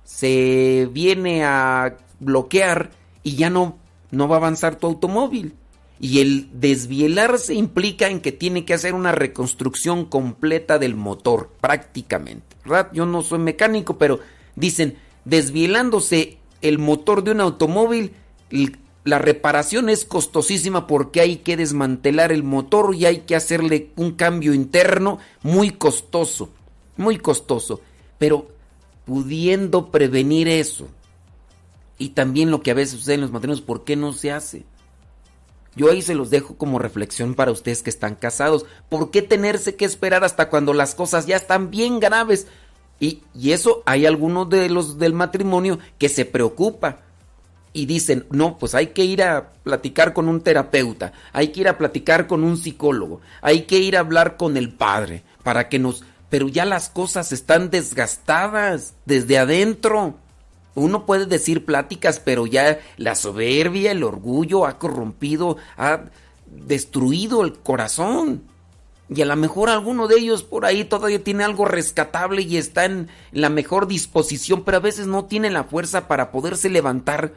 se 0.04 0.88
viene 0.92 1.44
a 1.44 1.96
bloquear 2.20 2.90
y 3.22 3.36
ya 3.36 3.50
no, 3.50 3.78
no 4.10 4.28
va 4.28 4.36
a 4.36 4.38
avanzar 4.38 4.76
tu 4.76 4.86
automóvil. 4.86 5.54
Y 5.98 6.20
el 6.20 6.48
desvielarse 6.54 7.52
implica 7.52 8.08
en 8.08 8.20
que 8.20 8.32
tiene 8.32 8.64
que 8.64 8.72
hacer 8.72 8.94
una 8.94 9.12
reconstrucción 9.12 10.06
completa 10.06 10.78
del 10.78 10.96
motor, 10.96 11.50
prácticamente. 11.60 12.56
Yo 12.92 13.04
no 13.04 13.22
soy 13.22 13.40
mecánico, 13.40 13.98
pero 13.98 14.20
dicen, 14.56 14.96
desvielándose 15.26 16.38
el 16.62 16.78
motor 16.78 17.22
de 17.22 17.32
un 17.32 17.40
automóvil, 17.42 18.12
la 19.04 19.18
reparación 19.18 19.88
es 19.88 20.04
costosísima 20.04 20.86
porque 20.86 21.20
hay 21.20 21.36
que 21.38 21.56
desmantelar 21.56 22.32
el 22.32 22.42
motor 22.42 22.94
y 22.94 23.06
hay 23.06 23.20
que 23.20 23.34
hacerle 23.34 23.90
un 23.96 24.12
cambio 24.12 24.52
interno 24.52 25.18
muy 25.42 25.70
costoso, 25.70 26.50
muy 26.96 27.18
costoso. 27.18 27.80
Pero 28.18 28.48
pudiendo 29.06 29.90
prevenir 29.90 30.48
eso, 30.48 30.88
y 31.96 32.10
también 32.10 32.50
lo 32.50 32.62
que 32.62 32.70
a 32.70 32.74
veces 32.74 32.98
sucede 32.98 33.16
en 33.16 33.20
los 33.22 33.30
matrimonios, 33.30 33.64
¿por 33.64 33.84
qué 33.84 33.96
no 33.96 34.12
se 34.12 34.32
hace? 34.32 34.64
Yo 35.76 35.90
ahí 35.90 36.02
se 36.02 36.14
los 36.14 36.30
dejo 36.30 36.56
como 36.56 36.78
reflexión 36.78 37.34
para 37.34 37.52
ustedes 37.52 37.82
que 37.82 37.90
están 37.90 38.16
casados. 38.16 38.66
¿Por 38.88 39.10
qué 39.10 39.22
tenerse 39.22 39.76
que 39.76 39.84
esperar 39.84 40.24
hasta 40.24 40.50
cuando 40.50 40.74
las 40.74 40.94
cosas 40.94 41.26
ya 41.26 41.36
están 41.36 41.70
bien 41.70 42.00
graves? 42.00 42.46
Y, 42.98 43.22
y 43.34 43.52
eso 43.52 43.82
hay 43.86 44.04
algunos 44.04 44.48
de 44.50 44.68
los 44.68 44.98
del 44.98 45.14
matrimonio 45.14 45.78
que 45.98 46.08
se 46.08 46.24
preocupa 46.24 47.00
y 47.72 47.86
dicen, 47.86 48.26
no, 48.30 48.58
pues 48.58 48.74
hay 48.74 48.88
que 48.88 49.04
ir 49.04 49.22
a 49.22 49.52
platicar 49.62 50.12
con 50.12 50.28
un 50.28 50.40
terapeuta, 50.40 51.12
hay 51.32 51.48
que 51.48 51.60
ir 51.60 51.68
a 51.68 51.78
platicar 51.78 52.26
con 52.26 52.42
un 52.42 52.56
psicólogo, 52.56 53.20
hay 53.42 53.62
que 53.62 53.78
ir 53.78 53.96
a 53.96 54.00
hablar 54.00 54.36
con 54.36 54.56
el 54.56 54.72
padre 54.72 55.22
para 55.42 55.68
que 55.68 55.78
nos... 55.78 56.04
Pero 56.28 56.48
ya 56.48 56.64
las 56.64 56.90
cosas 56.90 57.32
están 57.32 57.70
desgastadas 57.70 58.94
desde 59.04 59.38
adentro. 59.38 60.14
Uno 60.76 61.04
puede 61.04 61.26
decir 61.26 61.64
pláticas, 61.64 62.20
pero 62.20 62.46
ya 62.46 62.78
la 62.96 63.16
soberbia, 63.16 63.90
el 63.90 64.04
orgullo 64.04 64.64
ha 64.64 64.78
corrompido, 64.78 65.56
ha 65.76 66.02
destruido 66.46 67.42
el 67.42 67.54
corazón. 67.54 68.44
Y 69.12 69.22
a 69.22 69.26
lo 69.26 69.34
mejor 69.34 69.70
alguno 69.70 70.06
de 70.06 70.18
ellos 70.18 70.44
por 70.44 70.64
ahí 70.64 70.84
todavía 70.84 71.22
tiene 71.24 71.42
algo 71.42 71.64
rescatable 71.64 72.42
y 72.42 72.58
está 72.58 72.84
en 72.84 73.08
la 73.32 73.48
mejor 73.48 73.88
disposición, 73.88 74.62
pero 74.62 74.76
a 74.76 74.80
veces 74.80 75.08
no 75.08 75.24
tiene 75.24 75.50
la 75.50 75.64
fuerza 75.64 76.06
para 76.06 76.30
poderse 76.30 76.68
levantar 76.70 77.34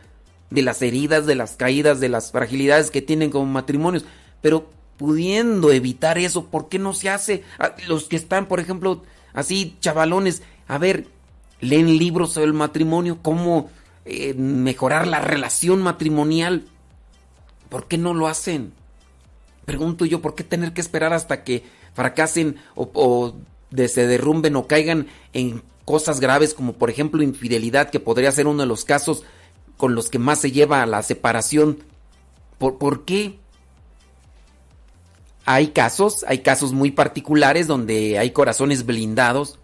de 0.54 0.62
las 0.62 0.82
heridas, 0.82 1.26
de 1.26 1.36
las 1.36 1.56
caídas, 1.56 1.99
de 1.99 2.10
las 2.10 2.32
fragilidades 2.32 2.91
que 2.91 3.01
tienen 3.01 3.32
como 3.32 3.45
matrimonios. 3.47 4.06
Pero 4.41 4.70
pudiendo 4.97 5.72
evitar 5.72 6.18
eso, 6.18 6.45
¿por 6.45 6.70
qué 6.70 6.78
no 6.78 6.93
se 6.93 7.10
hace? 7.10 7.43
Ah, 7.58 7.76
los 7.88 8.06
que 8.06 8.16
están, 8.16 8.45
por 8.45 8.60
ejemplo, 8.60 9.04
así 9.34 9.76
chavalones, 9.80 10.43
a 10.68 10.78
ver, 10.78 11.08
leen 11.60 11.97
libros 11.97 12.34
sobre 12.34 12.47
el 12.47 12.54
matrimonio, 12.54 13.20
cómo 13.22 13.72
eh, 14.06 14.34
mejorar 14.36 15.08
la 15.08 15.20
relación 15.20 15.82
matrimonial. 15.82 16.66
¿Por 17.70 17.88
qué 17.88 17.97
no 17.97 18.14
lo 18.14 18.28
hacen? 18.28 18.74
Pregunto 19.66 20.06
yo, 20.06 20.22
¿por 20.22 20.36
qué 20.36 20.43
tener 20.43 20.74
que 20.74 20.82
esperar 20.82 21.14
hasta 21.14 21.43
que 21.43 21.64
fracasen 21.93 22.58
o, 22.76 23.34
se 23.88 24.06
derrumben 24.06 24.56
o 24.56 24.68
caigan 24.68 25.08
en 25.34 25.64
cosas 25.86 26.20
graves 26.20 26.54
como 26.54 26.74
por 26.74 26.89
ejemplo 26.89 27.24
infidelidad, 27.24 27.89
que 27.89 27.99
podría 27.99 28.32
ser 28.32 28.47
uno 28.47 28.62
de 28.64 28.68
los 28.68 28.86
casos 28.86 29.24
con 29.84 29.95
los 29.95 30.07
que 30.07 30.17
más 30.17 30.39
se 30.39 30.53
lleva 30.53 30.81
a 30.81 30.86
la 30.86 31.03
separación? 31.03 31.79
¿Por, 32.57 32.77
¿Por 32.77 33.03
qué? 33.03 33.38
Hay 35.43 35.71
casos, 35.71 36.23
hay 36.25 36.39
casos 36.39 36.71
muy 36.71 36.91
particulares 36.91 37.67
donde 37.67 38.17
hay 38.17 38.31
corazones 38.31 38.86
blindados. 38.86 39.59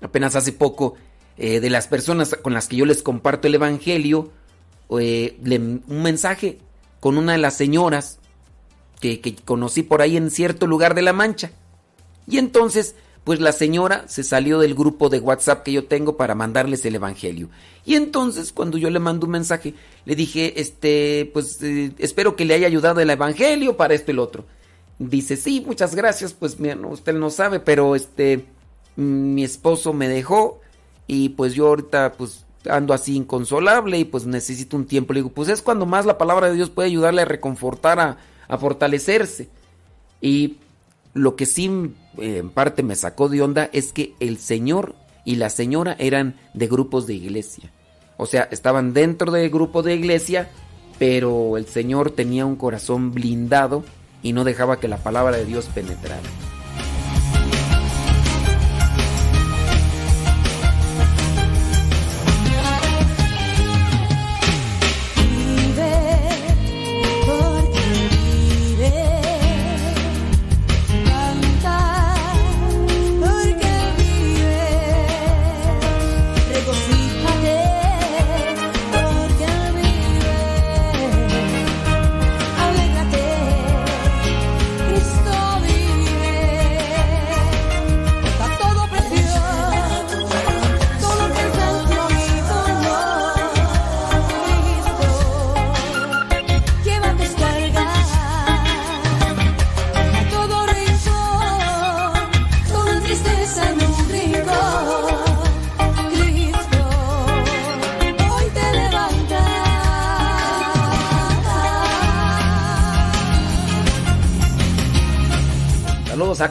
Apenas 0.00 0.36
hace 0.36 0.52
poco 0.52 0.94
eh, 1.38 1.58
de 1.58 1.70
las 1.70 1.88
personas 1.88 2.36
con 2.40 2.54
las 2.54 2.68
que 2.68 2.76
yo 2.76 2.86
les 2.86 3.02
comparto 3.02 3.48
el 3.48 3.56
Evangelio, 3.56 4.30
eh, 4.96 5.40
un 5.42 6.02
mensaje 6.04 6.60
con 7.00 7.18
una 7.18 7.32
de 7.32 7.38
las 7.38 7.54
señoras 7.56 8.20
que, 9.00 9.20
que, 9.20 9.34
conocí 9.34 9.82
por 9.82 10.02
ahí 10.02 10.16
en 10.16 10.30
cierto 10.30 10.68
lugar 10.68 10.94
de 10.94 11.02
La 11.02 11.12
Mancha. 11.12 11.50
Y 12.28 12.38
entonces, 12.38 12.94
pues 13.24 13.40
la 13.40 13.52
señora 13.52 14.04
se 14.06 14.22
salió 14.22 14.58
del 14.58 14.74
grupo 14.74 15.08
de 15.08 15.18
WhatsApp 15.18 15.62
que 15.62 15.72
yo 15.72 15.86
tengo 15.86 16.16
para 16.18 16.34
mandarles 16.34 16.84
el 16.84 16.94
Evangelio. 16.94 17.48
Y 17.86 17.94
entonces, 17.94 18.52
cuando 18.52 18.76
yo 18.76 18.90
le 18.90 18.98
mando 18.98 19.24
un 19.24 19.32
mensaje, 19.32 19.74
le 20.04 20.14
dije, 20.14 20.60
este, 20.60 21.30
pues 21.32 21.60
eh, 21.62 21.92
espero 21.98 22.36
que 22.36 22.44
le 22.44 22.54
haya 22.54 22.66
ayudado 22.66 23.00
el 23.00 23.08
Evangelio 23.08 23.78
para 23.78 23.94
esto 23.94 24.10
y 24.10 24.12
el 24.12 24.18
otro. 24.18 24.44
Dice, 24.98 25.36
sí, 25.36 25.62
muchas 25.66 25.94
gracias, 25.94 26.34
pues 26.34 26.58
usted 26.90 27.14
no 27.14 27.30
sabe, 27.30 27.60
pero 27.60 27.96
este, 27.96 28.44
mi 28.96 29.42
esposo 29.42 29.94
me 29.94 30.06
dejó 30.06 30.60
y 31.06 31.30
pues 31.30 31.54
yo 31.54 31.68
ahorita 31.68 32.12
pues 32.12 32.44
ando 32.68 32.94
así 32.94 33.16
inconsolable 33.16 33.98
y 33.98 34.04
pues 34.04 34.26
necesito 34.26 34.76
un 34.76 34.86
tiempo. 34.86 35.14
Le 35.14 35.20
digo, 35.20 35.30
pues 35.30 35.48
es 35.48 35.62
cuando 35.62 35.86
más 35.86 36.04
la 36.04 36.18
palabra 36.18 36.48
de 36.48 36.56
Dios 36.56 36.68
puede 36.68 36.88
ayudarle 36.88 37.22
a 37.22 37.26
reconfortar, 37.26 37.98
a, 37.98 38.18
a 38.48 38.58
fortalecerse. 38.58 39.48
Y 40.20 40.58
lo 41.14 41.36
que 41.36 41.46
sí 41.46 41.94
en 42.18 42.50
parte 42.50 42.82
me 42.82 42.96
sacó 42.96 43.28
de 43.28 43.42
onda 43.42 43.68
es 43.72 43.92
que 43.92 44.14
el 44.20 44.38
señor 44.38 44.94
y 45.24 45.36
la 45.36 45.50
señora 45.50 45.96
eran 45.98 46.36
de 46.52 46.66
grupos 46.66 47.06
de 47.06 47.14
iglesia. 47.14 47.70
O 48.16 48.26
sea, 48.26 48.48
estaban 48.50 48.92
dentro 48.92 49.32
del 49.32 49.50
grupo 49.50 49.82
de 49.82 49.94
iglesia, 49.94 50.48
pero 50.98 51.56
el 51.56 51.66
señor 51.66 52.10
tenía 52.10 52.46
un 52.46 52.56
corazón 52.56 53.12
blindado 53.12 53.84
y 54.22 54.32
no 54.32 54.44
dejaba 54.44 54.78
que 54.78 54.88
la 54.88 54.98
palabra 54.98 55.36
de 55.36 55.44
Dios 55.44 55.66
penetrara. 55.74 56.22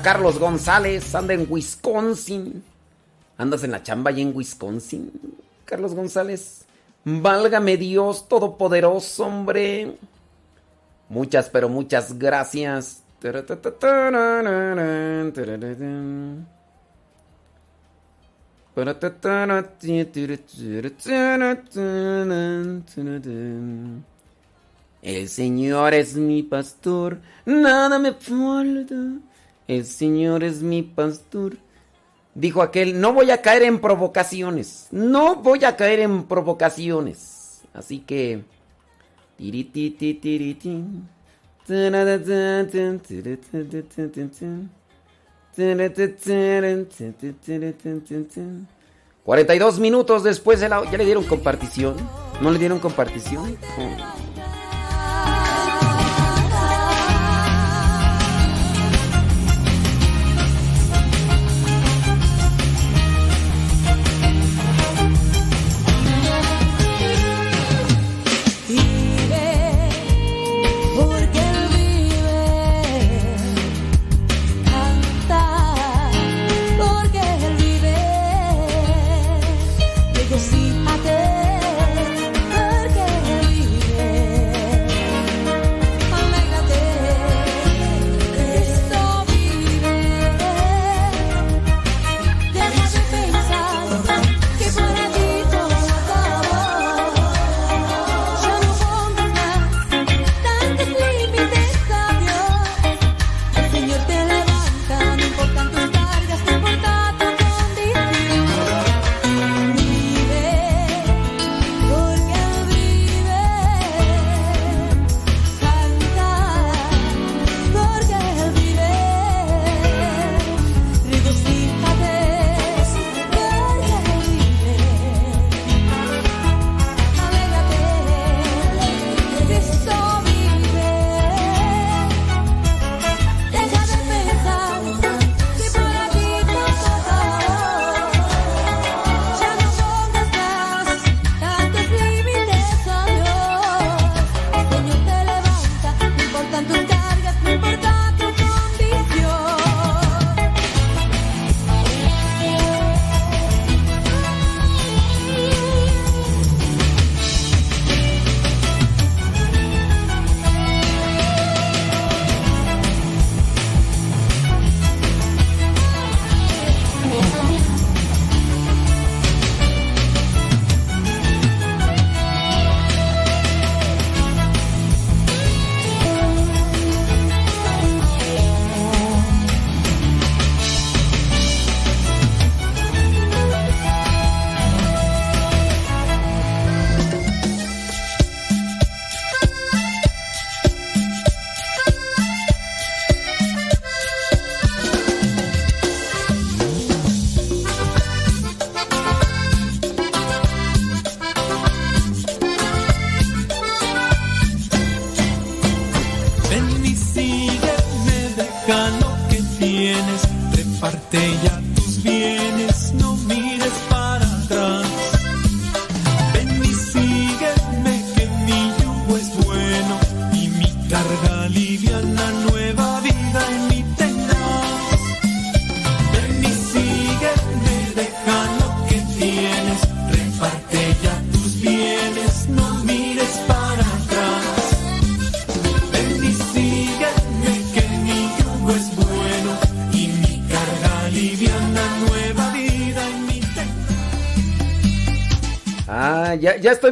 Carlos 0.01 0.39
González, 0.39 1.13
anda 1.13 1.33
en 1.33 1.45
Wisconsin. 1.49 2.63
¿Andas 3.37 3.63
en 3.63 3.71
la 3.71 3.83
chamba 3.83 4.11
allí 4.11 4.21
en 4.21 4.35
Wisconsin, 4.35 5.11
Carlos 5.65 5.93
González? 5.93 6.65
Válgame 7.03 7.77
Dios 7.77 8.27
Todopoderoso, 8.27 9.25
hombre. 9.25 9.97
Muchas, 11.09 11.49
pero 11.49 11.67
muchas 11.67 12.17
gracias. 12.17 13.03
El 25.01 25.29
Señor 25.29 25.93
es 25.93 26.15
mi 26.15 26.43
pastor, 26.43 27.19
nada 27.45 27.99
me 27.99 28.13
falta. 28.13 28.95
El 29.67 29.85
Señor 29.85 30.43
es 30.43 30.61
mi 30.61 30.81
pastor. 30.81 31.57
Dijo 32.35 32.61
aquel, 32.61 32.99
no 32.99 33.13
voy 33.13 33.31
a 33.31 33.41
caer 33.41 33.63
en 33.63 33.79
provocaciones. 33.79 34.87
No 34.91 35.35
voy 35.35 35.63
a 35.65 35.75
caer 35.75 35.99
en 35.99 36.23
provocaciones. 36.23 37.61
Así 37.73 37.99
que... 37.99 38.43
42 49.23 49.79
minutos 49.79 50.23
después 50.23 50.59
de 50.59 50.69
la... 50.69 50.83
¿Ya 50.91 50.97
le 50.97 51.05
dieron 51.05 51.23
compartición? 51.23 51.95
¿No 52.41 52.51
le 52.51 52.59
dieron 52.59 52.79
compartición? 52.79 53.57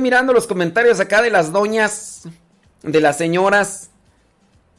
Mirando 0.01 0.33
los 0.33 0.47
comentarios 0.47 0.99
acá 0.99 1.21
de 1.21 1.29
las 1.29 1.51
doñas, 1.51 2.23
de 2.83 3.01
las 3.01 3.17
señoras. 3.17 3.89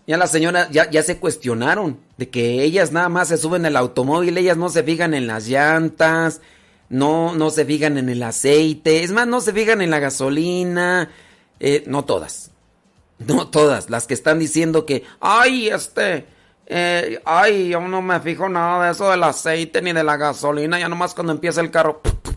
Ya 0.07 0.16
las 0.16 0.33
señoras 0.33 0.68
ya, 0.70 0.91
ya 0.91 1.03
se 1.03 1.18
cuestionaron 1.18 1.99
de 2.16 2.29
que 2.29 2.64
ellas 2.64 2.91
nada 2.91 3.09
más 3.09 3.29
se 3.29 3.39
suben 3.39 3.64
al 3.66 3.77
automóvil, 3.77 4.37
ellas 4.37 4.57
no 4.57 4.68
se 4.68 4.83
fijan 4.83 5.14
en 5.14 5.29
las 5.29 5.47
llantas, 5.47 6.41
no, 6.93 7.35
no 7.35 7.51
se 7.51 7.64
fijan 7.64 7.97
en 7.97 8.11
el 8.11 8.23
aceite, 8.23 9.03
es 9.03 9.12
más, 9.12 9.27
no 9.27 9.41
se 9.41 9.53
fijan 9.55 9.81
en 9.81 9.91
la 9.91 9.99
gasolina, 9.99 11.09
eh, 11.59 11.85
no 11.87 12.05
todas, 12.05 12.51
no 13.18 13.49
todas, 13.49 13.89
las 13.89 14.07
que 14.07 14.14
están 14.14 14.39
diciendo 14.39 14.85
que, 14.85 15.03
ay, 15.18 15.68
este, 15.68 16.27
eh, 16.66 17.20
ay, 17.25 17.68
yo 17.68 17.81
no 17.81 18.03
me 18.03 18.20
fijo 18.20 18.49
nada 18.49 18.85
de 18.85 18.93
eso 18.93 19.11
del 19.11 19.23
aceite 19.23 19.81
ni 19.81 19.93
de 19.93 20.05
la 20.05 20.18
gasolina, 20.18 20.79
ya 20.79 20.89
nomás 20.89 21.14
cuando 21.14 21.33
empieza 21.33 21.62
el 21.62 21.70
carro, 21.70 22.03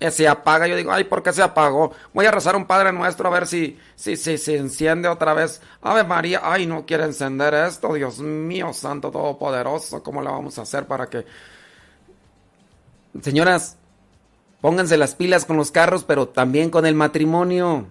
se 0.00 0.28
apaga. 0.28 0.66
Yo 0.66 0.76
digo, 0.76 0.92
ay, 0.92 1.04
¿por 1.04 1.22
qué 1.22 1.32
se 1.32 1.42
apagó? 1.42 1.92
Voy 2.12 2.26
a 2.26 2.30
rezar 2.30 2.56
un 2.56 2.66
Padre 2.66 2.92
Nuestro 2.92 3.28
a 3.28 3.32
ver 3.32 3.46
si, 3.46 3.78
si, 3.96 4.16
si 4.16 4.38
se 4.38 4.56
enciende 4.56 5.08
otra 5.08 5.34
vez. 5.34 5.60
Ave 5.82 6.04
María, 6.04 6.40
ay, 6.44 6.66
no 6.66 6.86
quiere 6.86 7.04
encender 7.04 7.54
esto. 7.54 7.92
Dios 7.94 8.20
mío, 8.20 8.72
Santo 8.72 9.10
Todopoderoso, 9.10 10.02
¿cómo 10.02 10.22
le 10.22 10.30
vamos 10.30 10.58
a 10.58 10.62
hacer 10.62 10.86
para 10.86 11.08
que... 11.08 11.26
Señoras, 13.22 13.76
pónganse 14.60 14.96
las 14.96 15.14
pilas 15.14 15.44
con 15.44 15.56
los 15.56 15.70
carros, 15.72 16.04
pero 16.04 16.28
también 16.28 16.70
con 16.70 16.86
el 16.86 16.94
matrimonio. 16.94 17.86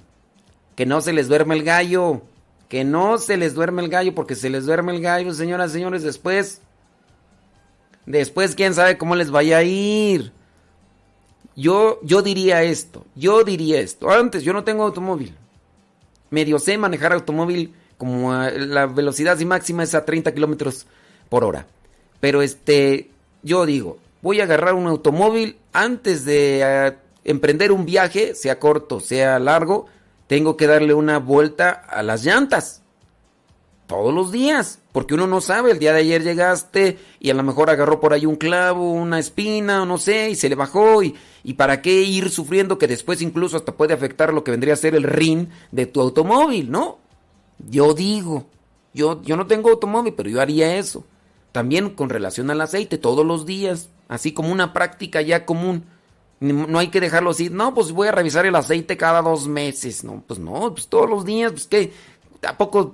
Que 0.75 0.85
no 0.85 1.01
se 1.01 1.11
les 1.11 1.27
duerme 1.27 1.55
el 1.55 1.63
gallo. 1.63 2.21
Que 2.69 2.83
no 2.83 3.17
se 3.17 3.35
les 3.35 3.53
duerme 3.53 3.81
el 3.81 3.89
gallo, 3.89 4.15
porque 4.15 4.35
se 4.35 4.49
les 4.49 4.65
duerme 4.65 4.93
el 4.93 5.01
gallo, 5.01 5.33
señoras, 5.33 5.71
señores, 5.71 6.03
después... 6.03 6.61
Después, 8.05 8.55
quién 8.55 8.73
sabe 8.73 8.97
cómo 8.97 9.17
les 9.17 9.31
vaya 9.31 9.57
a 9.57 9.63
ir. 9.63 10.31
Yo, 11.57 11.99
yo 12.03 12.21
diría 12.21 12.61
esto, 12.61 13.03
yo 13.15 13.43
diría 13.43 13.79
esto. 13.79 14.11
Antes, 14.11 14.43
yo 14.43 14.53
no 14.53 14.63
tengo 14.63 14.83
automóvil. 14.83 15.35
Medio 16.29 16.59
sé 16.59 16.77
manejar 16.77 17.13
automóvil 17.13 17.73
como 17.97 18.31
la 18.31 18.85
velocidad 18.85 19.39
máxima 19.39 19.81
es 19.81 19.95
a 19.95 20.05
30 20.05 20.33
kilómetros 20.35 20.85
por 21.29 21.43
hora. 21.43 21.65
Pero 22.19 22.43
este, 22.43 23.09
yo 23.41 23.65
digo, 23.65 23.97
voy 24.21 24.39
a 24.39 24.43
agarrar 24.43 24.75
un 24.75 24.85
automóvil 24.85 25.57
antes 25.73 26.25
de 26.25 26.95
emprender 27.23 27.71
un 27.71 27.85
viaje, 27.85 28.35
sea 28.35 28.59
corto, 28.59 28.99
sea 28.99 29.39
largo, 29.39 29.87
tengo 30.27 30.57
que 30.57 30.67
darle 30.67 30.93
una 30.93 31.17
vuelta 31.17 31.71
a 31.71 32.03
las 32.03 32.23
llantas 32.23 32.83
todos 33.87 34.13
los 34.13 34.31
días, 34.33 34.79
porque 34.91 35.13
uno 35.13 35.27
no 35.27 35.39
sabe, 35.39 35.71
el 35.71 35.79
día 35.79 35.93
de 35.93 36.01
ayer 36.01 36.21
llegaste 36.21 36.99
y 37.19 37.29
a 37.29 37.33
lo 37.33 37.41
mejor 37.41 37.69
agarró 37.69 38.01
por 38.01 38.13
ahí 38.13 38.25
un 38.25 38.35
clavo, 38.35 38.91
una 38.91 39.17
espina, 39.17 39.85
no 39.85 39.97
sé, 39.97 40.29
y 40.29 40.35
se 40.35 40.49
le 40.49 40.55
bajó, 40.55 41.01
y, 41.01 41.15
y 41.43 41.53
para 41.53 41.81
qué 41.81 42.01
ir 42.01 42.29
sufriendo 42.29 42.77
que 42.77 42.87
después 42.87 43.21
incluso 43.21 43.55
hasta 43.55 43.71
puede 43.71 43.93
afectar 43.93 44.33
lo 44.33 44.43
que 44.43 44.51
vendría 44.51 44.73
a 44.73 44.77
ser 44.77 44.93
el 44.93 45.03
rin 45.03 45.49
de 45.71 45.85
tu 45.85 46.01
automóvil, 46.01 46.69
¿no? 46.69 46.99
Yo 47.69 47.93
digo, 47.93 48.47
yo, 48.93 49.21
yo 49.23 49.37
no 49.37 49.47
tengo 49.47 49.69
automóvil, 49.69 50.13
pero 50.13 50.29
yo 50.29 50.41
haría 50.41 50.75
eso. 50.75 51.05
También 51.53 51.91
con 51.91 52.09
relación 52.09 52.51
al 52.51 52.61
aceite, 52.61 52.97
todos 52.97 53.25
los 53.25 53.45
días, 53.45 53.89
así 54.09 54.33
como 54.33 54.51
una 54.51 54.73
práctica 54.73 55.21
ya 55.21 55.45
común. 55.45 55.85
No 56.39 56.77
hay 56.77 56.89
que 56.89 56.99
dejarlo 56.99 57.31
así, 57.31 57.49
no, 57.49 57.73
pues 57.73 57.91
voy 57.93 58.09
a 58.09 58.11
revisar 58.11 58.45
el 58.45 58.55
aceite 58.55 58.95
cada 58.95 59.23
dos 59.23 59.47
meses, 59.47 60.03
no, 60.03 60.23
pues 60.27 60.39
no, 60.39 60.71
pues 60.71 60.87
todos 60.87 61.09
los 61.09 61.25
días, 61.25 61.51
pues 61.51 61.65
que 61.65 61.93
tampoco 62.39 62.93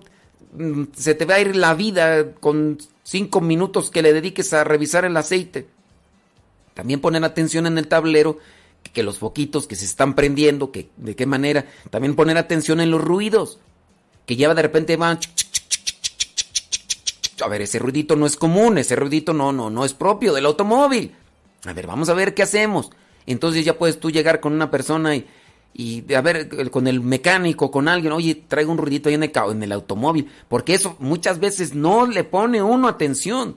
se 0.95 1.15
te 1.15 1.25
va 1.25 1.35
a 1.35 1.39
ir 1.41 1.55
la 1.55 1.73
vida 1.73 2.33
con 2.35 2.77
cinco 3.03 3.41
minutos 3.41 3.89
que 3.89 4.01
le 4.01 4.13
dediques 4.13 4.53
a 4.53 4.63
revisar 4.63 5.05
el 5.05 5.17
aceite. 5.17 5.67
También 6.73 7.01
poner 7.01 7.23
atención 7.23 7.67
en 7.67 7.77
el 7.77 7.87
tablero, 7.87 8.39
que 8.93 9.03
los 9.03 9.19
foquitos 9.19 9.67
que 9.67 9.75
se 9.75 9.85
están 9.85 10.15
prendiendo, 10.15 10.71
que 10.71 10.89
de 10.97 11.15
qué 11.15 11.25
manera. 11.25 11.65
También 11.89 12.15
poner 12.15 12.37
atención 12.37 12.79
en 12.79 12.91
los 12.91 13.01
ruidos, 13.01 13.59
que 14.25 14.35
ya 14.35 14.53
de 14.53 14.61
repente 14.61 14.97
van. 14.97 15.19
A 17.43 17.47
ver, 17.47 17.61
ese 17.61 17.79
ruidito 17.79 18.15
no 18.15 18.25
es 18.25 18.35
común, 18.35 18.77
ese 18.77 18.95
ruidito 18.95 19.33
no, 19.33 19.51
no, 19.51 19.69
no 19.69 19.85
es 19.85 19.93
propio 19.93 20.33
del 20.33 20.45
automóvil. 20.45 21.15
A 21.65 21.73
ver, 21.73 21.87
vamos 21.87 22.09
a 22.09 22.13
ver 22.13 22.33
qué 22.33 22.43
hacemos. 22.43 22.91
Entonces 23.25 23.65
ya 23.65 23.77
puedes 23.77 23.99
tú 23.99 24.11
llegar 24.11 24.39
con 24.39 24.53
una 24.53 24.69
persona 24.69 25.15
y, 25.15 25.25
y 25.73 26.13
a 26.13 26.21
ver, 26.21 26.49
el- 26.57 26.71
con 26.71 26.87
el 26.87 27.01
mecánico, 27.01 27.71
con 27.71 27.87
alguien, 27.87 28.13
oye, 28.13 28.43
traigo 28.47 28.71
un 28.71 28.77
ruidito 28.77 29.09
ahí 29.09 29.15
en 29.15 29.23
el, 29.23 29.31
en 29.51 29.63
el 29.63 29.71
automóvil. 29.71 30.29
Porque 30.47 30.73
eso 30.75 30.95
muchas 30.99 31.39
veces 31.39 31.73
no 31.73 32.05
le 32.05 32.23
pone 32.23 32.61
uno 32.61 32.87
atención. 32.87 33.55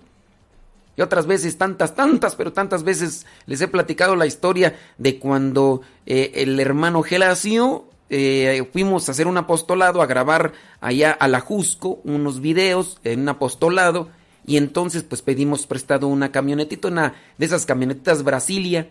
Y 0.97 1.03
otras 1.03 1.27
veces, 1.27 1.59
tantas, 1.59 1.95
tantas, 1.95 2.37
pero 2.37 2.53
tantas 2.55 2.83
veces 2.83 3.27
les 3.45 3.61
he 3.61 3.69
platicado 3.69 4.17
la 4.17 4.25
historia 4.27 4.77
de 4.97 5.19
cuando 5.19 5.83
eh, 6.07 6.33
el 6.37 6.59
hermano 6.59 7.03
Gelacio 7.03 7.85
eh, 8.09 8.67
fuimos 8.73 9.09
a 9.09 9.13
hacer 9.13 9.27
un 9.27 9.37
apostolado, 9.37 10.01
a 10.01 10.07
grabar 10.07 10.53
allá 10.81 11.11
a 11.13 11.29
la 11.29 11.41
Jusco 11.41 12.01
unos 12.05 12.41
videos 12.41 12.99
en 13.05 13.21
un 13.21 13.29
apostolado. 13.29 14.09
Y 14.47 14.57
entonces, 14.57 15.03
pues 15.03 15.21
pedimos 15.21 15.67
prestado 15.67 16.07
una 16.09 16.33
camionetita, 16.33 16.89
una 16.89 17.15
de 17.37 17.45
esas 17.45 17.67
camionetitas 17.67 18.23
Brasilia. 18.23 18.89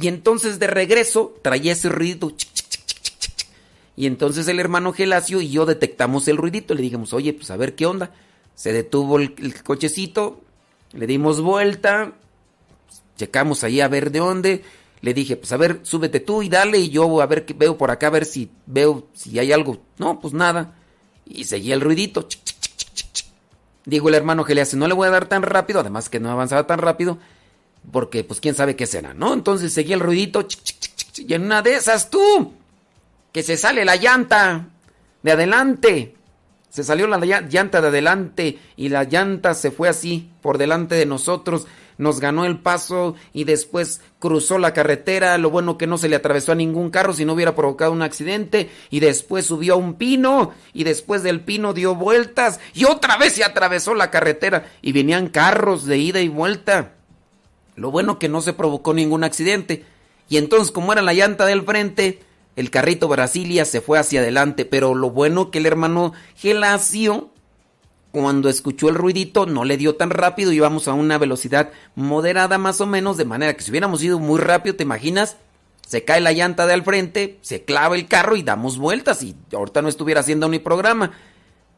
Y 0.00 0.08
entonces 0.08 0.58
de 0.58 0.68
regreso 0.68 1.34
traía 1.42 1.72
ese 1.72 1.88
ruidito. 1.88 2.32
Y 3.96 4.06
entonces 4.06 4.46
el 4.46 4.60
hermano 4.60 4.92
Gelacio 4.92 5.40
y 5.40 5.50
yo 5.50 5.66
detectamos 5.66 6.28
el 6.28 6.36
ruidito. 6.36 6.74
Le 6.74 6.82
dijimos, 6.82 7.12
oye, 7.12 7.32
pues 7.32 7.50
a 7.50 7.56
ver 7.56 7.74
qué 7.74 7.86
onda. 7.86 8.12
Se 8.54 8.72
detuvo 8.72 9.18
el, 9.18 9.62
cochecito, 9.62 10.40
le 10.92 11.06
dimos 11.06 11.40
vuelta, 11.40 12.12
checamos 13.16 13.64
ahí 13.64 13.80
a 13.80 13.88
ver 13.88 14.12
de 14.12 14.20
dónde. 14.20 14.64
Le 15.00 15.14
dije, 15.14 15.36
pues 15.36 15.50
a 15.52 15.56
ver, 15.56 15.80
súbete 15.82 16.20
tú 16.20 16.42
y 16.42 16.48
dale 16.48 16.78
y 16.78 16.90
yo 16.90 17.20
a 17.20 17.26
ver 17.26 17.44
qué 17.44 17.54
veo 17.54 17.76
por 17.76 17.90
acá, 17.90 18.08
a 18.08 18.10
ver 18.10 18.24
si 18.24 18.50
veo 18.66 19.08
si 19.14 19.38
hay 19.38 19.52
algo. 19.52 19.80
No, 19.98 20.20
pues 20.20 20.32
nada. 20.34 20.76
Y 21.24 21.44
seguía 21.44 21.74
el 21.74 21.80
ruidito. 21.80 22.26
Dijo 23.84 24.08
el 24.08 24.14
hermano 24.14 24.44
hace, 24.60 24.76
no 24.76 24.86
le 24.86 24.94
voy 24.94 25.08
a 25.08 25.10
dar 25.12 25.28
tan 25.28 25.42
rápido, 25.42 25.80
además 25.80 26.08
que 26.08 26.20
no 26.20 26.30
avanzaba 26.30 26.66
tan 26.66 26.78
rápido, 26.78 27.18
porque 27.90 28.24
pues 28.24 28.40
quién 28.40 28.54
sabe 28.54 28.76
qué 28.76 28.86
será, 28.86 29.14
¿no? 29.14 29.32
Entonces 29.32 29.72
seguía 29.72 29.94
el 29.94 30.00
ruidito, 30.00 30.46
y 31.16 31.34
en 31.34 31.44
una 31.44 31.62
de 31.62 31.74
esas 31.74 32.10
tú, 32.10 32.52
que 33.32 33.42
se 33.42 33.56
sale 33.56 33.84
la 33.84 33.96
llanta 33.96 34.66
de 35.22 35.32
adelante. 35.32 36.14
Se 36.70 36.84
salió 36.84 37.06
la 37.06 37.18
llan- 37.18 37.48
llanta 37.48 37.80
de 37.80 37.88
adelante 37.88 38.58
y 38.76 38.90
la 38.90 39.04
llanta 39.04 39.54
se 39.54 39.70
fue 39.70 39.88
así 39.88 40.28
por 40.42 40.58
delante 40.58 40.94
de 40.96 41.06
nosotros, 41.06 41.66
nos 41.96 42.20
ganó 42.20 42.44
el 42.44 42.58
paso 42.58 43.16
y 43.32 43.44
después 43.44 44.02
cruzó 44.18 44.58
la 44.58 44.74
carretera. 44.74 45.36
Lo 45.38 45.50
bueno 45.50 45.78
que 45.78 45.86
no 45.86 45.98
se 45.98 46.08
le 46.08 46.14
atravesó 46.16 46.52
a 46.52 46.56
ningún 46.56 46.90
carro 46.90 47.14
si 47.14 47.24
no 47.24 47.32
hubiera 47.32 47.56
provocado 47.56 47.90
un 47.92 48.02
accidente 48.02 48.70
y 48.90 49.00
después 49.00 49.46
subió 49.46 49.74
a 49.74 49.76
un 49.78 49.94
pino 49.94 50.52
y 50.74 50.84
después 50.84 51.22
del 51.22 51.40
pino 51.40 51.72
dio 51.72 51.94
vueltas 51.94 52.60
y 52.74 52.84
otra 52.84 53.16
vez 53.16 53.32
se 53.32 53.44
atravesó 53.44 53.94
la 53.94 54.10
carretera 54.10 54.70
y 54.82 54.92
venían 54.92 55.28
carros 55.28 55.86
de 55.86 55.98
ida 55.98 56.20
y 56.20 56.28
vuelta. 56.28 56.92
Lo 57.78 57.90
bueno 57.90 58.18
que 58.18 58.28
no 58.28 58.40
se 58.40 58.52
provocó 58.52 58.92
ningún 58.92 59.24
accidente. 59.24 59.84
Y 60.28 60.36
entonces, 60.36 60.72
como 60.72 60.92
era 60.92 61.00
la 61.00 61.14
llanta 61.14 61.46
del 61.46 61.62
frente, 61.62 62.20
el 62.56 62.70
carrito 62.70 63.08
Brasilia 63.08 63.64
se 63.64 63.80
fue 63.80 63.98
hacia 63.98 64.20
adelante. 64.20 64.64
Pero 64.64 64.94
lo 64.94 65.10
bueno 65.10 65.50
que 65.50 65.58
el 65.58 65.66
hermano 65.66 66.12
Gelacio, 66.36 67.30
cuando 68.10 68.48
escuchó 68.48 68.88
el 68.88 68.96
ruidito, 68.96 69.46
no 69.46 69.64
le 69.64 69.76
dio 69.76 69.94
tan 69.94 70.10
rápido. 70.10 70.52
Íbamos 70.52 70.88
a 70.88 70.92
una 70.92 71.18
velocidad 71.18 71.70
moderada 71.94 72.58
más 72.58 72.80
o 72.80 72.86
menos, 72.86 73.16
de 73.16 73.24
manera 73.24 73.54
que 73.54 73.62
si 73.62 73.70
hubiéramos 73.70 74.02
ido 74.02 74.18
muy 74.18 74.40
rápido, 74.40 74.76
¿te 74.76 74.82
imaginas? 74.82 75.36
Se 75.86 76.04
cae 76.04 76.20
la 76.20 76.32
llanta 76.32 76.66
de 76.66 76.74
al 76.74 76.82
frente, 76.82 77.38
se 77.40 77.64
clava 77.64 77.96
el 77.96 78.08
carro 78.08 78.36
y 78.36 78.42
damos 78.42 78.76
vueltas. 78.76 79.22
Y 79.22 79.36
ahorita 79.52 79.82
no 79.82 79.88
estuviera 79.88 80.20
haciendo 80.20 80.48
ni 80.48 80.58
programa. 80.58 81.12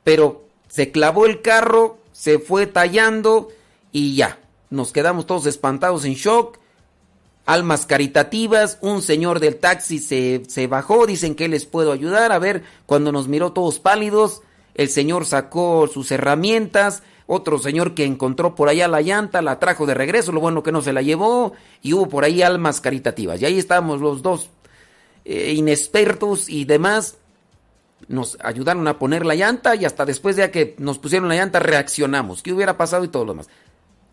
Pero 0.02 0.46
se 0.66 0.90
clavó 0.90 1.26
el 1.26 1.42
carro, 1.42 1.98
se 2.12 2.38
fue 2.38 2.66
tallando 2.66 3.48
y 3.92 4.16
ya. 4.16 4.38
Nos 4.70 4.92
quedamos 4.92 5.26
todos 5.26 5.46
espantados 5.46 6.04
en 6.04 6.14
shock. 6.14 6.58
Almas 7.44 7.86
caritativas, 7.86 8.78
un 8.80 9.02
señor 9.02 9.40
del 9.40 9.56
taxi 9.56 9.98
se, 9.98 10.42
se 10.46 10.66
bajó, 10.68 11.06
dicen 11.06 11.34
que 11.34 11.48
les 11.48 11.66
puedo 11.66 11.90
ayudar. 11.90 12.30
A 12.30 12.38
ver, 12.38 12.62
cuando 12.86 13.10
nos 13.10 13.26
miró 13.26 13.52
todos 13.52 13.80
pálidos, 13.80 14.42
el 14.74 14.88
señor 14.88 15.26
sacó 15.26 15.88
sus 15.88 16.12
herramientas, 16.12 17.02
otro 17.26 17.58
señor 17.58 17.94
que 17.94 18.04
encontró 18.04 18.54
por 18.54 18.68
allá 18.68 18.86
la 18.86 19.00
llanta, 19.00 19.42
la 19.42 19.58
trajo 19.58 19.86
de 19.86 19.94
regreso, 19.94 20.30
lo 20.30 20.40
bueno 20.40 20.62
que 20.62 20.72
no 20.72 20.82
se 20.82 20.92
la 20.92 21.02
llevó, 21.02 21.52
y 21.82 21.92
hubo 21.92 22.08
por 22.08 22.24
ahí 22.24 22.42
almas 22.42 22.80
caritativas. 22.80 23.40
Y 23.40 23.46
ahí 23.46 23.58
estábamos 23.58 24.00
los 24.00 24.22
dos 24.22 24.50
eh, 25.24 25.52
inexpertos 25.54 26.48
y 26.48 26.64
demás. 26.64 27.16
Nos 28.06 28.38
ayudaron 28.42 28.86
a 28.86 28.98
poner 28.98 29.26
la 29.26 29.34
llanta 29.34 29.74
y 29.74 29.84
hasta 29.84 30.04
después 30.04 30.36
de 30.36 30.50
que 30.50 30.74
nos 30.78 30.98
pusieron 30.98 31.28
la 31.28 31.36
llanta 31.36 31.58
reaccionamos. 31.58 32.42
¿Qué 32.42 32.52
hubiera 32.52 32.76
pasado 32.76 33.04
y 33.04 33.08
todo 33.08 33.24
lo 33.24 33.32
demás? 33.32 33.48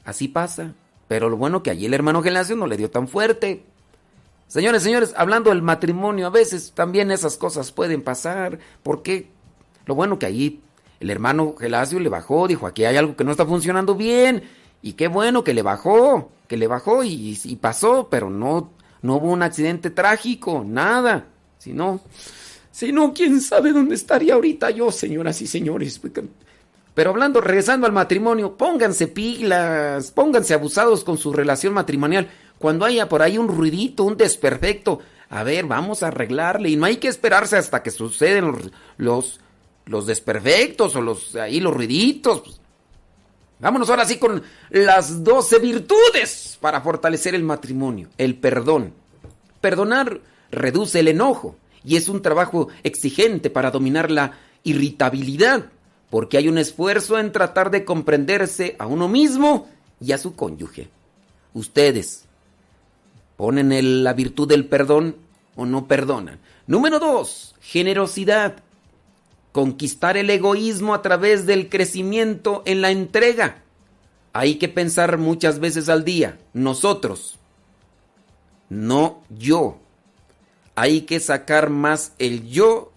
Así 0.08 0.30
pasa. 0.30 0.74
Pero 1.10 1.30
lo 1.30 1.36
bueno 1.36 1.62
que 1.62 1.70
allí 1.70 1.86
el 1.86 1.94
hermano 1.94 2.24
Generación 2.24 2.60
no 2.60 2.66
le 2.66 2.78
dio 2.78 2.90
tan 2.90 3.10
fuerte. 3.10 3.66
Señores, 4.48 4.82
señores, 4.82 5.14
hablando 5.18 5.50
del 5.50 5.62
matrimonio, 5.62 6.28
a 6.28 6.30
veces 6.30 6.72
también 6.74 7.12
esas 7.12 7.36
cosas 7.36 7.74
pueden 7.74 8.02
pasar. 8.02 8.58
porque 8.84 9.28
Lo 9.86 9.96
bueno 9.96 10.18
que 10.18 10.26
allí 10.26 10.62
el 11.02 11.10
hermano 11.10 11.56
Gelacio 11.60 12.00
le 12.00 12.08
bajó, 12.08 12.48
dijo, 12.48 12.66
aquí 12.66 12.86
hay 12.86 12.96
algo 12.96 13.18
que 13.18 13.26
no 13.26 13.32
está 13.32 13.46
funcionando 13.46 13.96
bien. 13.96 14.44
Y 14.82 14.94
qué 14.94 15.10
bueno 15.10 15.44
que 15.44 15.54
le 15.54 15.62
bajó, 15.62 16.32
que 16.48 16.56
le 16.56 16.68
bajó 16.68 17.04
y, 17.04 17.38
y 17.44 17.56
pasó, 17.58 18.08
pero 18.10 18.30
no, 18.30 18.72
no 19.02 19.18
hubo 19.18 19.30
un 19.30 19.44
accidente 19.44 19.90
trágico, 19.90 20.64
nada. 20.66 21.26
Si 21.58 21.74
no, 21.74 22.00
si 22.72 22.94
no, 22.94 23.14
quién 23.14 23.42
sabe 23.42 23.74
dónde 23.74 23.96
estaría 23.96 24.36
ahorita 24.36 24.70
yo, 24.70 24.90
señoras 24.90 25.42
y 25.42 25.48
señores. 25.48 26.00
Pero 26.98 27.12
hablando, 27.12 27.42
regresando 27.42 27.86
al 27.86 27.94
matrimonio, 27.94 28.58
pónganse 28.58 29.08
pilas, 29.08 30.10
pónganse 30.10 30.56
abusados 30.56 31.04
con 31.04 31.20
su 31.20 31.32
relación 31.32 31.72
matrimonial. 31.72 32.28
Cuando 32.58 32.86
haya 32.86 33.08
por 33.08 33.22
ahí 33.22 33.38
un 33.38 33.50
ruidito, 33.50 34.04
un 34.04 34.18
desperfecto, 34.18 34.98
a 35.30 35.44
ver, 35.44 35.66
vamos 35.66 36.02
a 36.02 36.08
arreglarle. 36.08 36.70
Y 36.70 36.76
no 36.76 36.88
hay 36.88 36.96
que 36.96 37.08
esperarse 37.08 37.56
hasta 37.56 37.84
que 37.84 37.92
suceden 37.92 38.72
los, 38.98 39.40
los, 39.86 40.08
desperfectos 40.08 40.96
o 40.96 41.02
los 41.04 41.36
ahí 41.36 41.60
los 41.60 41.76
ruiditos. 41.76 42.60
Vámonos 43.60 43.92
ahora 43.92 44.06
sí 44.06 44.18
con 44.18 44.42
las 44.72 45.24
doce 45.24 45.60
virtudes 45.60 46.58
para 46.60 46.82
fortalecer 46.82 47.36
el 47.36 47.44
matrimonio. 47.44 48.10
El 48.18 48.40
perdón. 48.40 48.96
Perdonar 49.62 50.20
reduce 50.50 51.02
el 51.02 51.10
enojo 51.10 51.58
y 51.84 51.96
es 51.96 52.10
un 52.10 52.24
trabajo 52.24 52.70
exigente 52.82 53.52
para 53.52 53.70
dominar 53.70 54.10
la 54.10 54.32
irritabilidad 54.64 55.68
porque 56.10 56.38
hay 56.38 56.48
un 56.48 56.58
esfuerzo 56.58 57.20
en 57.20 57.32
tratar 57.32 57.72
de 57.72 57.84
comprenderse 57.84 58.76
a 58.80 58.88
uno 58.88 59.08
mismo 59.08 59.68
y 60.00 60.12
a 60.12 60.18
su 60.18 60.36
cónyuge. 60.36 60.90
Ustedes 61.54 62.26
ponen 63.36 64.04
la 64.04 64.14
virtud 64.14 64.48
del 64.48 64.66
perdón 64.66 65.16
o 65.56 65.66
no 65.66 65.88
perdonan. 65.88 66.40
Número 66.66 67.00
dos, 67.00 67.56
generosidad. 67.62 68.64
Conquistar 69.52 70.18
el 70.18 70.30
egoísmo 70.30 70.94
a 70.94 71.02
través 71.02 71.46
del 71.46 71.70
crecimiento 71.70 72.62
en 72.66 72.82
la 72.82 72.92
entrega. 72.92 73.64
Hay 74.34 74.56
que 74.56 74.70
pensar 74.70 75.18
muchas 75.18 75.60
veces 75.60 75.90
al 75.90 76.04
día, 76.04 76.38
nosotros, 76.54 77.40
no 78.70 79.24
yo. 79.30 79.80
Hay 80.76 81.02
que 81.02 81.20
sacar 81.20 81.72
más 81.72 82.14
el 82.20 82.48
yo 82.48 82.92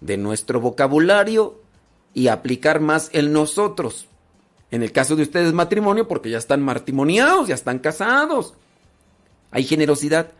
de 0.00 0.16
nuestro 0.16 0.58
vocabulario 0.58 1.60
y 2.14 2.28
aplicar 2.28 2.80
más 2.80 3.10
el 3.12 3.32
nosotros. 3.32 4.06
En 4.70 4.82
el 4.82 4.92
caso 4.92 5.16
de 5.16 5.22
ustedes 5.22 5.52
matrimonio, 5.52 6.06
porque 6.06 6.30
ya 6.30 6.38
están 6.38 6.62
matrimoniados, 6.62 7.48
ya 7.48 7.54
están 7.54 7.80
casados. 7.80 8.54
Hay 9.50 9.64
generosidad. 9.64 10.30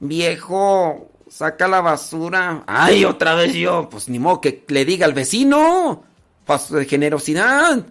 Viejo, 0.00 1.08
saca 1.28 1.68
la 1.68 1.80
basura. 1.80 2.64
Ay, 2.66 3.04
otra 3.04 3.34
vez 3.34 3.54
yo. 3.54 3.88
Pues 3.88 4.08
ni 4.08 4.18
modo 4.18 4.40
que 4.40 4.64
le 4.68 4.84
diga 4.84 5.06
al 5.06 5.14
vecino. 5.14 6.02
Paso 6.44 6.76
de 6.76 6.84
generosidad. 6.84 7.86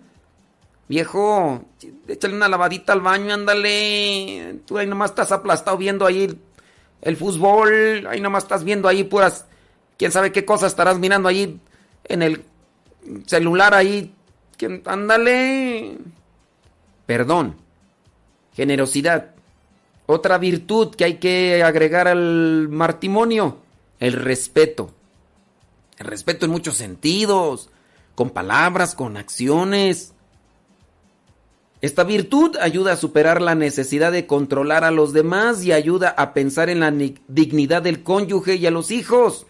Viejo, 0.89 1.63
échale 2.07 2.35
una 2.35 2.49
lavadita 2.49 2.91
al 2.91 3.01
baño, 3.01 3.33
ándale. 3.33 4.59
Tú 4.65 4.77
ahí 4.77 4.85
nomás 4.85 5.11
estás 5.11 5.31
aplastado 5.31 5.77
viendo 5.77 6.05
ahí 6.05 6.23
el, 6.23 6.39
el 7.01 7.15
fútbol. 7.15 8.05
Ahí 8.07 8.19
nomás 8.19 8.43
estás 8.43 8.65
viendo 8.65 8.89
ahí 8.89 9.05
puras. 9.05 9.45
Quién 9.97 10.11
sabe 10.11 10.33
qué 10.33 10.43
cosas 10.43 10.73
estarás 10.73 10.99
mirando 10.99 11.29
ahí 11.29 11.59
en 12.03 12.21
el 12.21 12.43
celular 13.25 13.73
ahí. 13.73 14.13
Ándale. 14.85 15.97
Perdón. 17.05 17.55
Generosidad. 18.53 19.31
Otra 20.05 20.37
virtud 20.37 20.95
que 20.95 21.05
hay 21.05 21.15
que 21.15 21.63
agregar 21.63 22.07
al 22.07 22.69
matrimonio. 22.69 23.57
El 23.99 24.13
respeto. 24.13 24.91
El 25.97 26.07
respeto 26.07 26.45
en 26.45 26.51
muchos 26.51 26.75
sentidos. 26.75 27.69
Con 28.15 28.29
palabras, 28.29 28.95
con 28.95 29.17
acciones. 29.17 30.13
Esta 31.83 32.05
virtud 32.05 32.55
ayuda 32.61 32.93
a 32.93 32.97
superar 32.97 33.41
la 33.41 33.55
necesidad 33.55 34.13
de 34.13 34.25
controlar 34.25 34.85
a 34.85 34.91
los 34.91 35.11
demás 35.11 35.65
y 35.65 35.73
ayuda 35.73 36.15
a 36.17 36.33
pensar 36.33 36.69
en 36.69 36.79
la 36.79 36.93
dignidad 37.27 37.81
del 37.81 38.03
cónyuge 38.03 38.55
y 38.55 38.65
a 38.65 38.71
los 38.71 38.89
hijos. 38.89 39.47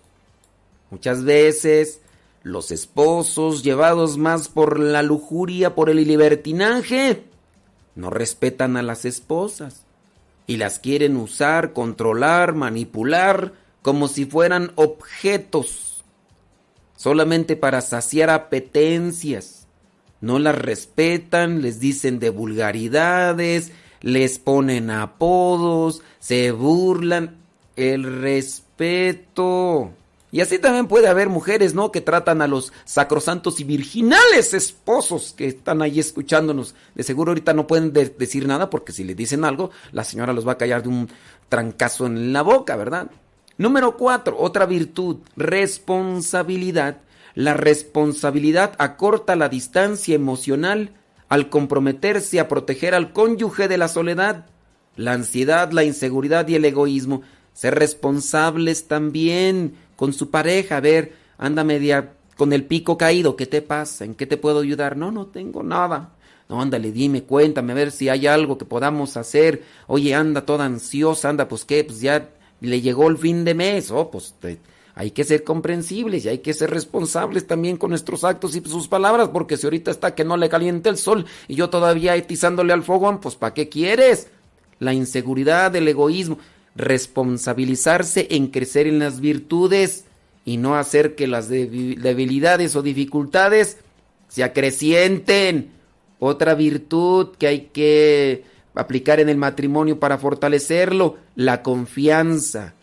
Muchas 0.89 1.23
veces 1.23 1.99
los 2.43 2.71
esposos, 2.71 3.63
llevados 3.63 4.17
más 4.17 4.49
por 4.49 4.79
la 4.79 5.01
lujuria, 5.01 5.75
por 5.75 5.89
el 5.89 6.05
libertinaje, 6.05 7.23
no 7.95 8.09
respetan 8.09 8.75
a 8.75 8.81
las 8.83 9.05
esposas 9.05 9.85
y 10.45 10.57
las 10.57 10.79
quieren 10.79 11.15
usar, 11.15 11.73
controlar, 11.73 12.53
manipular 12.53 13.53
como 13.81 14.07
si 14.07 14.25
fueran 14.25 14.71
objetos, 14.75 16.03
solamente 16.97 17.55
para 17.55 17.81
saciar 17.81 18.29
apetencias. 18.29 19.67
No 20.21 20.39
las 20.39 20.55
respetan, 20.55 21.61
les 21.61 21.79
dicen 21.79 22.19
de 22.19 22.29
vulgaridades, 22.29 23.71
les 24.01 24.39
ponen 24.39 24.89
apodos, 24.89 26.01
se 26.19 26.51
burlan. 26.51 27.37
El 27.75 28.21
respeto 28.21 29.91
y 30.33 30.41
así 30.41 30.57
también 30.57 30.87
puede 30.87 31.07
haber 31.07 31.29
mujeres, 31.29 31.75
¿no? 31.75 31.91
Que 31.91 32.01
tratan 32.01 32.41
a 32.41 32.47
los 32.47 32.73
sacrosantos 32.85 33.59
y 33.59 33.65
virginales 33.65 34.55
esposos 34.55 35.35
que 35.37 35.45
están 35.45 35.83
ahí 35.83 35.99
escuchándonos. 35.99 36.73
De 36.95 37.03
seguro 37.03 37.29
ahorita 37.29 37.53
no 37.53 37.67
pueden 37.67 37.93
decir 37.93 38.47
nada 38.47 38.71
porque 38.71 38.93
si 38.93 39.03
le 39.03 39.13
dicen 39.13 39.45
algo, 39.45 39.69
la 39.91 40.03
señora 40.03 40.33
los 40.33 40.47
va 40.47 40.53
a 40.53 40.57
callar 40.57 40.81
de 40.81 40.89
un 40.89 41.07
trancazo 41.49 42.07
en 42.07 42.33
la 42.33 42.41
boca, 42.41 42.75
¿verdad? 42.75 43.11
Número 43.59 43.95
cuatro, 43.95 44.35
otra 44.39 44.65
virtud, 44.65 45.17
responsabilidad. 45.35 46.97
La 47.35 47.53
responsabilidad 47.53 48.73
acorta 48.79 49.35
la 49.35 49.49
distancia 49.49 50.15
emocional 50.15 50.95
al 51.29 51.49
comprometerse 51.49 52.39
a 52.39 52.47
proteger 52.47 52.95
al 52.95 53.13
cónyuge 53.13 53.67
de 53.67 53.77
la 53.77 53.87
soledad, 53.87 54.47
la 54.95 55.13
ansiedad, 55.13 55.71
la 55.71 55.83
inseguridad 55.83 56.47
y 56.47 56.55
el 56.55 56.65
egoísmo. 56.65 57.21
Ser 57.53 57.75
responsables 57.75 58.87
también 58.87 59.75
con 60.03 60.11
su 60.11 60.29
pareja, 60.29 60.75
a 60.75 60.81
ver, 60.81 61.13
anda 61.37 61.63
media 61.63 62.11
con 62.35 62.51
el 62.51 62.65
pico 62.65 62.97
caído, 62.97 63.37
¿qué 63.37 63.45
te 63.45 63.61
pasa? 63.61 64.03
¿En 64.03 64.15
qué 64.15 64.27
te 64.27 64.35
puedo 64.35 64.59
ayudar? 64.59 64.97
No, 64.97 65.13
no 65.13 65.27
tengo 65.27 65.63
nada. 65.63 66.09
No, 66.49 66.61
ándale, 66.61 66.91
dime, 66.91 67.23
cuéntame, 67.23 67.71
a 67.71 67.75
ver 67.75 67.89
si 67.89 68.09
hay 68.09 68.27
algo 68.27 68.57
que 68.57 68.65
podamos 68.65 69.15
hacer. 69.15 69.63
Oye, 69.87 70.13
anda 70.13 70.45
toda 70.45 70.65
ansiosa, 70.65 71.29
anda, 71.29 71.47
pues 71.47 71.63
qué, 71.63 71.85
pues 71.85 72.01
ya 72.01 72.31
le 72.59 72.81
llegó 72.81 73.07
el 73.07 73.17
fin 73.17 73.45
de 73.45 73.53
mes. 73.53 73.91
Oh, 73.91 74.11
pues 74.11 74.35
hay 74.93 75.11
que 75.11 75.23
ser 75.23 75.45
comprensibles 75.45 76.25
y 76.25 76.27
hay 76.27 76.39
que 76.39 76.53
ser 76.53 76.69
responsables 76.69 77.47
también 77.47 77.77
con 77.77 77.91
nuestros 77.91 78.25
actos 78.25 78.57
y 78.57 78.59
sus 78.59 78.89
palabras, 78.89 79.29
porque 79.29 79.55
si 79.55 79.67
ahorita 79.67 79.89
está 79.89 80.15
que 80.15 80.25
no 80.25 80.35
le 80.35 80.49
caliente 80.49 80.89
el 80.89 80.97
sol 80.97 81.25
y 81.47 81.55
yo 81.55 81.69
todavía 81.69 82.17
etizándole 82.17 82.73
al 82.73 82.83
fogón, 82.83 83.21
pues 83.21 83.35
¿para 83.35 83.53
qué 83.53 83.69
quieres? 83.69 84.27
La 84.79 84.93
inseguridad, 84.93 85.73
el 85.77 85.87
egoísmo 85.87 86.39
responsabilizarse 86.75 88.27
en 88.31 88.47
crecer 88.47 88.87
en 88.87 88.99
las 88.99 89.19
virtudes 89.19 90.05
y 90.45 90.57
no 90.57 90.75
hacer 90.75 91.15
que 91.15 91.27
las 91.27 91.49
debilidades 91.49 92.75
o 92.75 92.81
dificultades 92.81 93.77
se 94.27 94.43
acrecienten. 94.43 95.71
Otra 96.19 96.55
virtud 96.55 97.35
que 97.37 97.47
hay 97.47 97.59
que 97.73 98.43
aplicar 98.75 99.19
en 99.19 99.29
el 99.29 99.37
matrimonio 99.37 99.99
para 99.99 100.17
fortalecerlo, 100.17 101.17
la 101.35 101.61
confianza. 101.61 102.73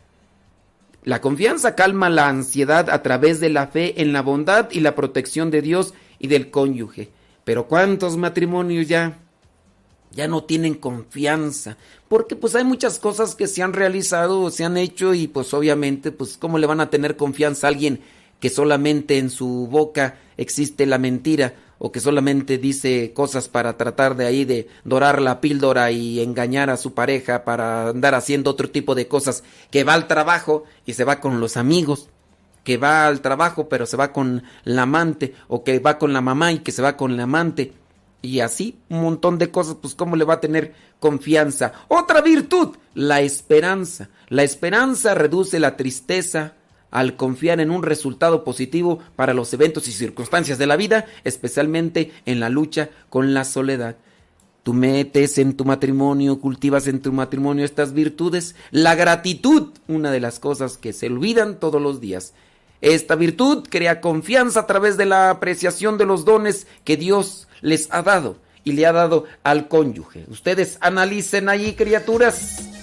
La 1.03 1.21
confianza 1.21 1.75
calma 1.75 2.11
la 2.11 2.29
ansiedad 2.29 2.91
a 2.91 3.03
través 3.03 3.41
de 3.41 3.49
la 3.49 3.67
fe 3.67 4.03
en 4.03 4.13
la 4.13 4.23
bondad 4.23 4.69
y 4.71 4.81
la 4.81 4.95
protección 4.95 5.51
de 5.51 5.63
Dios 5.63 5.95
y 6.19 6.29
del 6.29 6.51
cónyuge. 6.51 7.09
Pero 7.45 7.67
¿cuántos 7.67 8.17
matrimonios 8.17 8.87
ya 8.87 9.19
ya 10.13 10.29
no 10.29 10.45
tienen 10.45 10.75
confianza, 10.75 11.77
porque 12.09 12.37
pues 12.37 12.55
hay 12.55 12.65
muchas 12.65 12.99
cosas 12.99 13.35
que 13.35 13.47
se 13.47 13.63
han 13.63 13.73
realizado, 13.73 14.51
se 14.51 14.65
han 14.65 14.77
hecho 14.77 15.15
y 15.15 15.29
pues 15.29 15.55
obviamente 15.55 16.11
pues 16.11 16.37
cómo 16.37 16.59
le 16.59 16.67
van 16.67 16.81
a 16.81 16.91
tener 16.91 17.17
confianza 17.17 17.67
a 17.67 17.71
alguien 17.71 18.01
que 18.41 18.51
solamente 18.51 19.19
en 19.19 19.31
su 19.31 19.69
boca 19.71 20.19
existe 20.37 20.87
la 20.87 20.99
mentira 20.99 21.55
o 21.79 21.93
que 21.93 22.01
solamente 22.01 22.59
dice 22.59 23.13
cosas 23.15 23.49
para 23.49 23.77
tratar 23.77 24.17
de 24.17 24.27
ahí 24.27 24.45
de 24.45 24.69
dorar 24.85 25.23
la 25.23 25.41
píldora 25.41 25.91
y 25.91 26.21
engañar 26.21 26.69
a 26.69 26.77
su 26.77 26.93
pareja 26.93 27.45
para 27.45 27.89
andar 27.89 28.15
haciendo 28.15 28.51
otro 28.51 28.71
tipo 28.71 28.95
de 28.95 29.09
cosas, 29.09 29.45
que 29.71 29.85
va 29.85 29.95
al 29.95 30.07
trabajo 30.07 30.65
y 30.85 30.93
se 30.93 31.05
va 31.05 31.21
con 31.21 31.41
los 31.41 31.57
amigos. 31.57 32.09
que 32.65 32.77
va 32.77 33.07
al 33.07 33.23
trabajo 33.23 33.71
pero 33.71 33.87
se 33.87 33.97
va 33.97 34.13
con 34.13 34.43
la 34.65 34.83
amante. 34.83 35.35
O 35.49 35.65
que 35.65 35.79
va 35.79 35.97
con 35.99 36.13
la 36.13 36.21
mamá 36.21 36.53
y 36.53 36.59
que 36.59 36.73
se 36.73 36.83
va 36.83 36.99
con 36.99 37.17
la 37.17 37.23
amante 37.23 37.73
y 38.23 38.41
así 38.41 38.79
un 38.89 39.03
montón 39.03 39.39
de 39.39 39.51
cosas, 39.51 39.77
pues 39.81 39.95
cómo 39.95 40.17
le 40.17 40.25
va 40.25 40.35
a 40.35 40.41
tener 40.41 40.75
confianza. 40.99 41.73
Otra 41.89 42.21
virtud, 42.21 42.77
la 42.95 43.21
esperanza. 43.21 44.11
La 44.29 44.43
esperanza 44.43 45.15
reduce 45.15 45.59
la 45.59 45.77
tristeza 45.77 46.55
al 46.91 47.17
confiar 47.17 47.61
en 47.61 47.71
un 47.71 47.83
resultado 47.83 48.45
positivo 48.45 48.99
para 49.17 49.35
los 49.35 49.53
eventos 49.55 49.89
y 49.89 49.93
circunstancias 49.93 50.59
de 50.59 50.67
la 50.67 50.77
vida, 50.77 51.07
especialmente 51.25 52.13
en 52.27 52.41
la 52.41 52.49
lucha 52.49 52.91
con 53.09 53.33
la 53.33 53.45
soledad. 53.45 53.97
Tú 54.63 54.75
metes 54.75 55.39
en 55.39 55.57
tu 55.57 55.65
matrimonio, 55.65 56.41
cultivas 56.41 56.87
en 56.87 57.01
tu 57.01 57.13
matrimonio 57.13 57.65
estas 57.65 57.95
virtudes. 57.95 58.55
La 58.71 58.95
gratitud, 58.95 59.69
una 59.89 60.11
de 60.11 60.21
las 60.21 60.39
cosas 60.39 60.77
que 60.77 60.93
se 60.93 61.07
olvidan 61.07 61.59
todos 61.59 61.81
los 61.81 62.01
días. 62.01 62.35
Esta 62.81 63.15
virtud 63.15 63.67
crea 63.69 64.01
confianza 64.01 64.61
a 64.61 64.67
través 64.67 64.97
de 64.97 65.07
la 65.07 65.31
apreciación 65.31 65.99
de 65.99 66.07
los 66.07 66.25
dones 66.25 66.67
que 66.85 66.97
Dios 66.97 67.49
les 67.61 67.89
ha 67.91 68.03
dado 68.03 68.37
y 68.65 68.73
le 68.73 68.87
ha 68.87 68.93
dado 68.93 69.25
al 69.43 69.69
cónyuge. 69.69 70.25
Ustedes 70.29 70.79
analicen 70.81 71.49
allí, 71.49 71.75
criaturas. 71.75 72.80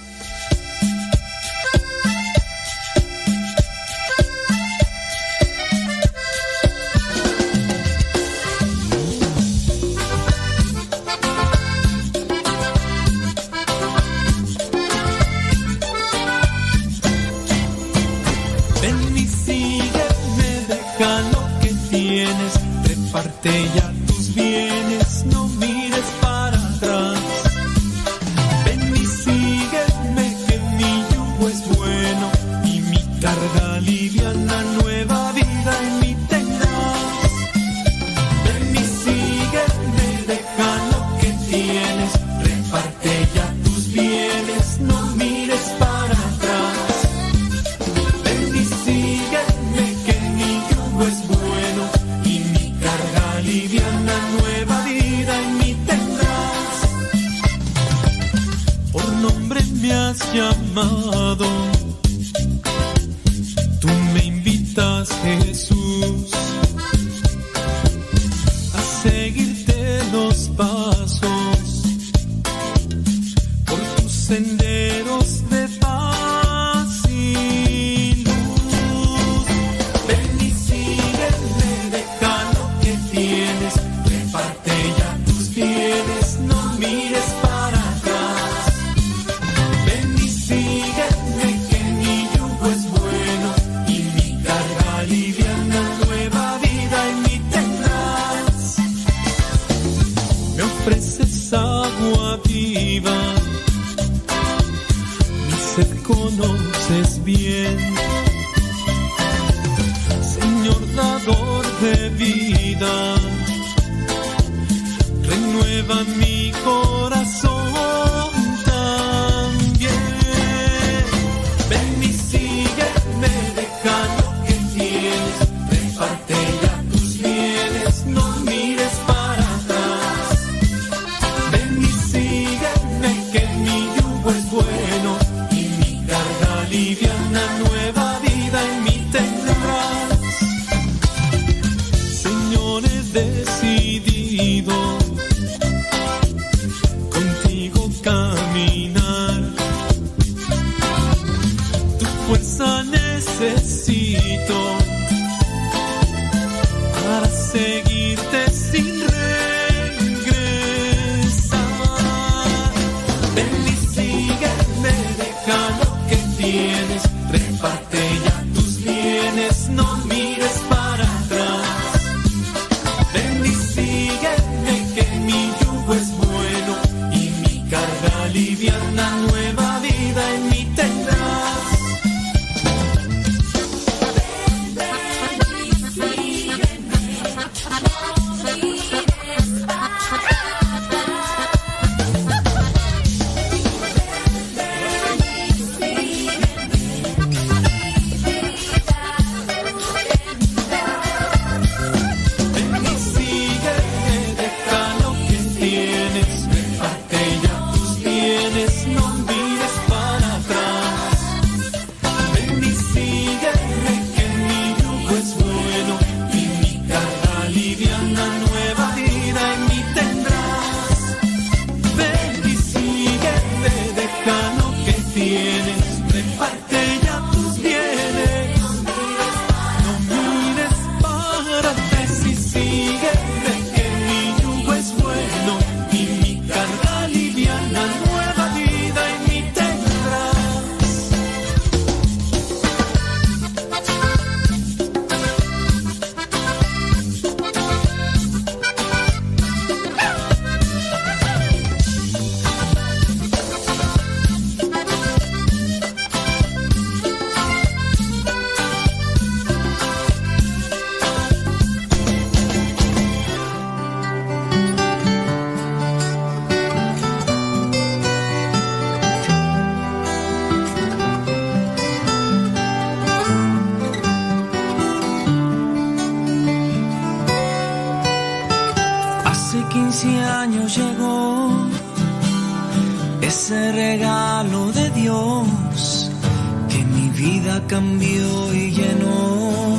Cambió 287.68 288.54
y 288.54 288.72
llenó 288.72 289.78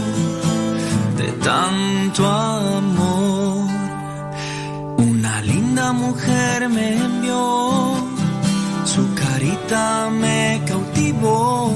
de 1.17 1.33
tanto 1.45 2.27
amor. 2.27 3.67
Una 4.99 5.41
linda 5.43 5.93
mujer 5.93 6.69
me 6.69 6.97
envió, 6.97 7.95
su 8.85 9.15
carita 9.15 10.11
me 10.11 10.61
cautivó, 10.67 11.73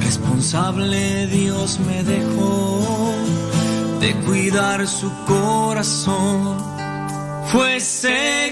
responsable 0.00 1.26
Dios 1.28 1.78
me 1.86 2.02
dejó 2.02 3.14
de 4.00 4.14
cuidar 4.26 4.86
su 4.86 5.10
corazón. 5.26 6.56
Fue 7.52 7.76
ese 7.76 8.50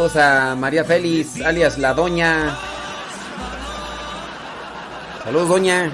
Saludos 0.00 0.16
a 0.16 0.56
María 0.56 0.82
Félix, 0.82 1.42
alias 1.42 1.76
la 1.76 1.92
Doña. 1.92 2.56
Saludos, 5.22 5.48
Doña. 5.50 5.92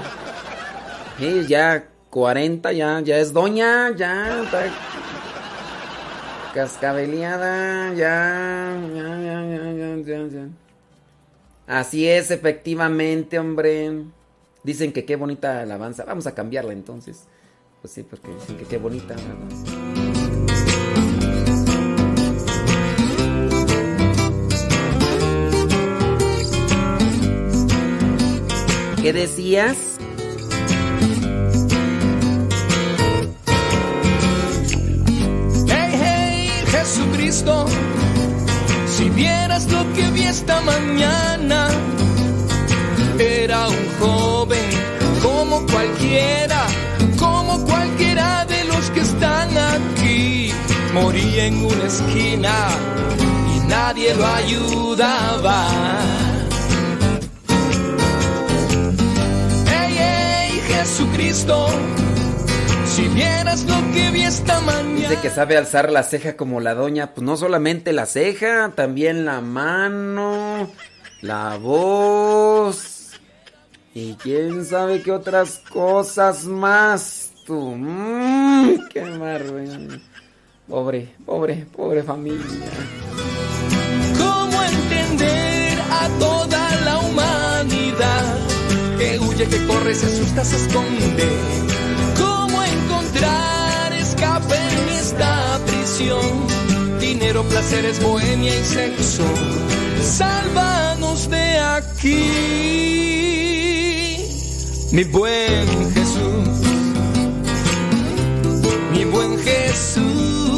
Sí, 1.19 1.45
ya 1.49 1.89
40, 2.11 2.71
ya, 2.71 3.01
ya 3.01 3.19
es 3.19 3.33
Doña, 3.33 3.91
ya. 3.97 4.45
Está 4.45 4.63
cascabeleada, 6.55 7.95
ya, 7.95 8.79
ya, 8.95 9.17
ya, 9.19 9.97
ya, 10.07 10.29
ya. 10.29 10.49
Así 11.67 12.09
es, 12.09 12.31
efectivamente, 12.31 13.41
hombre. 13.41 14.05
Dicen 14.63 14.93
que 14.93 15.05
qué 15.05 15.17
bonita 15.17 15.63
alabanza. 15.63 16.05
Vamos 16.05 16.29
a 16.29 16.33
cambiarla 16.33 16.73
entonces. 16.73 17.25
Pues 17.83 17.93
sí, 17.93 18.05
porque 18.05 18.29
dicen 18.29 18.57
que 18.57 18.67
qué 18.67 18.79
bonita 18.79 19.15
alabanza. 19.15 20.06
¿Qué 29.07 29.13
decías? 29.13 29.77
Hey, 35.69 35.93
hey, 36.03 36.51
Jesucristo, 36.67 37.67
si 38.89 39.09
vieras 39.11 39.71
lo 39.71 39.85
que 39.93 40.11
vi 40.11 40.25
esta 40.25 40.61
mañana, 40.63 41.69
era 43.21 43.69
un 43.69 43.89
joven 44.01 44.71
como 45.23 45.65
cualquiera, 45.67 46.67
como 47.17 47.65
cualquiera 47.65 48.45
de 48.47 48.65
los 48.65 48.91
que 48.91 49.03
están 49.03 49.57
aquí. 49.57 50.51
Moría 50.93 51.45
en 51.47 51.65
una 51.65 51.85
esquina 51.87 52.55
y 53.55 53.69
nadie 53.69 54.17
lo 54.17 54.27
ayudaba. 54.27 55.69
Jesucristo, 60.87 61.67
si 62.87 63.09
vieras 63.09 63.65
lo 63.65 63.75
que 63.93 64.09
vi 64.13 64.23
esta 64.23 64.61
mañana. 64.61 65.09
Dice 65.09 65.21
que 65.21 65.31
sabe 65.31 65.57
alzar 65.57 65.91
la 65.91 66.05
ceja 66.05 66.37
como 66.37 66.61
la 66.61 66.77
doña. 66.77 67.13
Pues 67.13 67.27
no 67.27 67.37
solamente 67.37 67.93
la 67.93 68.07
ceja, 68.07 68.71
también 68.73 69.25
la 69.25 69.41
mano, 69.41 70.71
la 71.23 71.57
voz. 71.57 73.19
Y 73.95 74.15
quién 74.15 74.65
sabe 74.65 75.03
qué 75.03 75.11
otras 75.11 75.61
cosas 75.69 76.45
más. 76.45 77.33
Tú. 77.45 77.75
Mm, 77.77 78.87
qué 78.89 79.05
maravilla. 79.07 79.99
Pobre, 80.69 81.09
pobre, 81.27 81.67
pobre 81.77 82.05
familia. 82.05 82.71
¿Cómo 84.17 84.63
entender 84.63 85.81
a 85.81 86.09
toda 86.21 86.77
la 86.85 86.99
humanidad 87.01 88.56
que 88.99 89.19
huye, 89.19 89.47
que 89.47 89.67
corre, 89.67 89.95
se 89.95 90.07
asusta, 90.07 90.45
se 90.45 90.57
esconde? 90.57 91.29
¿Cómo 92.19 92.63
encontrar 92.63 93.93
escape 93.93 94.57
en 94.57 94.89
esta 94.89 95.59
prisión? 95.67 96.47
Dinero, 97.01 97.43
placeres, 97.45 98.03
bohemia 98.03 98.59
y 98.59 98.65
sexo. 98.65 99.25
Sálvanos 100.03 101.29
de 101.31 101.59
aquí, 101.59 102.31
mi 104.93 105.05
buen 105.05 105.93
Jesús, 105.95 106.49
mi 108.93 109.05
buen 109.05 109.39
Jesús. 109.39 110.56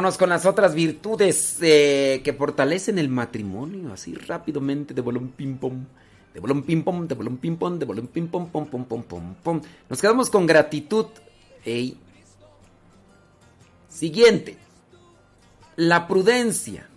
Vámonos 0.00 0.16
con 0.16 0.30
las 0.30 0.46
otras 0.46 0.74
virtudes 0.74 1.58
eh, 1.60 2.22
que 2.24 2.32
fortalecen 2.32 2.98
el 2.98 3.10
matrimonio. 3.10 3.92
Así 3.92 4.14
rápidamente, 4.14 4.94
de 4.94 5.02
bolón 5.02 5.28
pim 5.28 5.58
pom. 5.58 5.84
De 6.32 6.40
bolón 6.40 6.62
pim 6.62 6.82
pom, 6.82 7.06
de 7.06 7.14
bolón 7.14 7.36
pim 7.36 7.54
pom, 7.58 7.78
de 7.78 7.84
bolón 7.84 8.06
pim 8.06 8.26
pom, 8.26 8.48
pom, 8.48 8.64
pom, 8.64 8.82
pom, 8.82 9.34
pom. 9.34 9.60
Nos 9.90 10.00
quedamos 10.00 10.30
con 10.30 10.46
gratitud. 10.46 11.04
Ey. 11.66 11.98
Siguiente. 13.90 14.56
La 15.76 16.08
prudencia. 16.08 16.88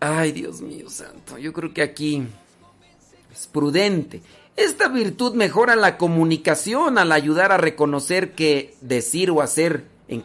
Ay, 0.00 0.32
Dios 0.32 0.62
mío 0.62 0.88
santo. 0.88 1.36
Yo 1.36 1.52
creo 1.52 1.74
que 1.74 1.82
aquí 1.82 2.26
es 3.30 3.46
prudente. 3.46 4.22
Esta 4.58 4.88
virtud 4.88 5.34
mejora 5.34 5.76
la 5.76 5.96
comunicación 5.96 6.98
al 6.98 7.12
ayudar 7.12 7.52
a 7.52 7.58
reconocer 7.58 8.32
qué 8.32 8.74
decir 8.80 9.30
o 9.30 9.40
hacer. 9.40 9.84
En, 10.08 10.24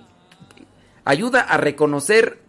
ayuda 1.05 1.41
a 1.41 1.57
reconocer 1.57 2.39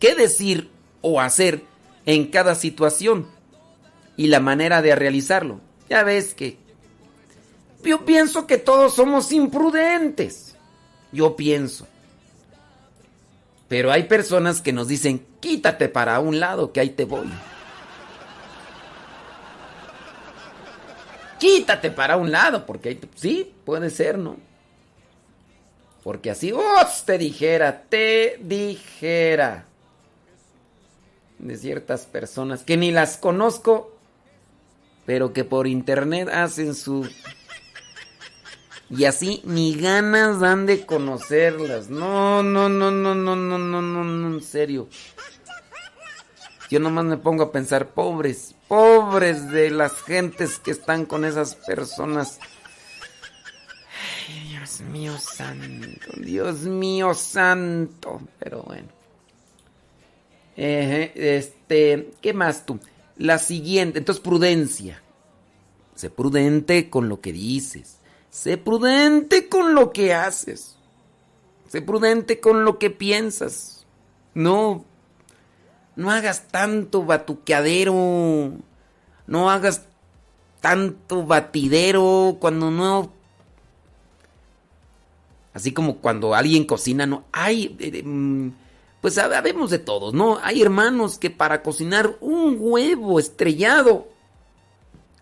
qué 0.00 0.14
decir 0.14 0.70
o 1.02 1.20
hacer 1.20 1.64
en 2.06 2.28
cada 2.28 2.54
situación 2.54 3.28
y 4.16 4.28
la 4.28 4.40
manera 4.40 4.80
de 4.80 4.94
realizarlo. 4.94 5.60
Ya 5.90 6.02
ves 6.02 6.32
que 6.32 6.56
yo 7.84 8.06
pienso 8.06 8.46
que 8.46 8.56
todos 8.56 8.94
somos 8.94 9.30
imprudentes. 9.30 10.56
Yo 11.12 11.36
pienso. 11.36 11.86
Pero 13.68 13.92
hay 13.92 14.04
personas 14.04 14.62
que 14.62 14.72
nos 14.72 14.88
dicen, 14.88 15.26
quítate 15.40 15.90
para 15.90 16.20
un 16.20 16.40
lado, 16.40 16.72
que 16.72 16.80
ahí 16.80 16.88
te 16.88 17.04
voy. 17.04 17.28
quítate 21.38 21.90
para 21.90 22.16
un 22.16 22.30
lado, 22.30 22.66
porque 22.66 22.90
ahí 22.90 23.00
sí, 23.14 23.52
puede 23.64 23.90
ser, 23.90 24.18
¿no? 24.18 24.36
Porque 26.02 26.30
así, 26.30 26.52
oh, 26.52 26.86
te 27.04 27.18
dijera, 27.18 27.82
te 27.88 28.38
dijera 28.40 29.66
de 31.38 31.56
ciertas 31.56 32.06
personas 32.06 32.64
que 32.64 32.76
ni 32.76 32.90
las 32.90 33.16
conozco, 33.16 33.96
pero 35.06 35.32
que 35.32 35.44
por 35.44 35.66
internet 35.66 36.28
hacen 36.28 36.74
su... 36.74 37.08
Y 38.90 39.04
así 39.04 39.42
ni 39.44 39.74
ganas 39.74 40.40
dan 40.40 40.64
de 40.64 40.86
conocerlas. 40.86 41.90
No, 41.90 42.42
no, 42.42 42.70
no, 42.70 42.90
no, 42.90 43.14
no, 43.14 43.36
no, 43.36 43.58
no, 43.58 43.82
no, 43.82 44.34
en 44.34 44.42
serio. 44.42 44.88
Yo 46.70 46.80
nomás 46.80 47.06
me 47.06 47.16
pongo 47.16 47.44
a 47.44 47.52
pensar, 47.52 47.88
pobres, 47.88 48.54
pobres 48.68 49.50
de 49.50 49.70
las 49.70 50.02
gentes 50.02 50.58
que 50.58 50.70
están 50.70 51.06
con 51.06 51.24
esas 51.24 51.54
personas. 51.54 52.38
Ay, 54.28 54.48
Dios 54.50 54.80
mío 54.82 55.18
santo, 55.18 56.10
Dios 56.16 56.58
mío 56.60 57.14
santo. 57.14 58.20
Pero 58.38 58.62
bueno. 58.64 58.88
Este, 60.56 62.10
¿qué 62.20 62.32
más 62.34 62.66
tú? 62.66 62.80
La 63.16 63.38
siguiente, 63.38 63.98
entonces 63.98 64.22
prudencia. 64.22 65.02
Sé 65.94 66.10
prudente 66.10 66.90
con 66.90 67.08
lo 67.08 67.20
que 67.20 67.32
dices. 67.32 67.98
sé 68.30 68.58
prudente 68.58 69.48
con 69.48 69.74
lo 69.74 69.92
que 69.92 70.12
haces. 70.14 70.76
Sé 71.68 71.80
prudente 71.80 72.40
con 72.40 72.64
lo 72.64 72.78
que 72.78 72.90
piensas. 72.90 73.86
No, 74.34 74.84
no 75.98 76.12
hagas 76.12 76.46
tanto 76.46 77.04
batuqueadero. 77.04 78.52
No 79.26 79.50
hagas 79.50 79.84
tanto 80.60 81.26
batidero 81.26 82.36
cuando 82.38 82.70
no 82.70 83.12
Así 85.52 85.72
como 85.72 85.96
cuando 85.96 86.36
alguien 86.36 86.64
cocina, 86.66 87.04
no 87.04 87.24
hay, 87.32 87.76
eh, 87.80 87.90
eh, 87.94 88.02
mm, 88.04 88.52
pues 89.00 89.14
sabemos 89.14 89.70
de 89.70 89.80
todos, 89.80 90.14
¿no? 90.14 90.38
Hay 90.40 90.62
hermanos 90.62 91.18
que 91.18 91.30
para 91.30 91.64
cocinar 91.64 92.16
un 92.20 92.56
huevo 92.60 93.18
estrellado 93.18 94.06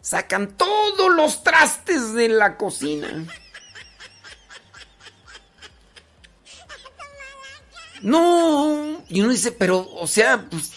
sacan 0.03 0.59
todos 0.59 1.15
los 1.15 1.43
trastes 1.43 2.13
de 2.13 2.29
la 2.29 2.59
cocina. 2.59 3.27
No, 8.07 9.03
y 9.09 9.21
uno 9.21 9.31
dice, 9.31 9.51
pero, 9.51 9.85
o 9.95 10.07
sea, 10.07 10.47
pues, 10.49 10.71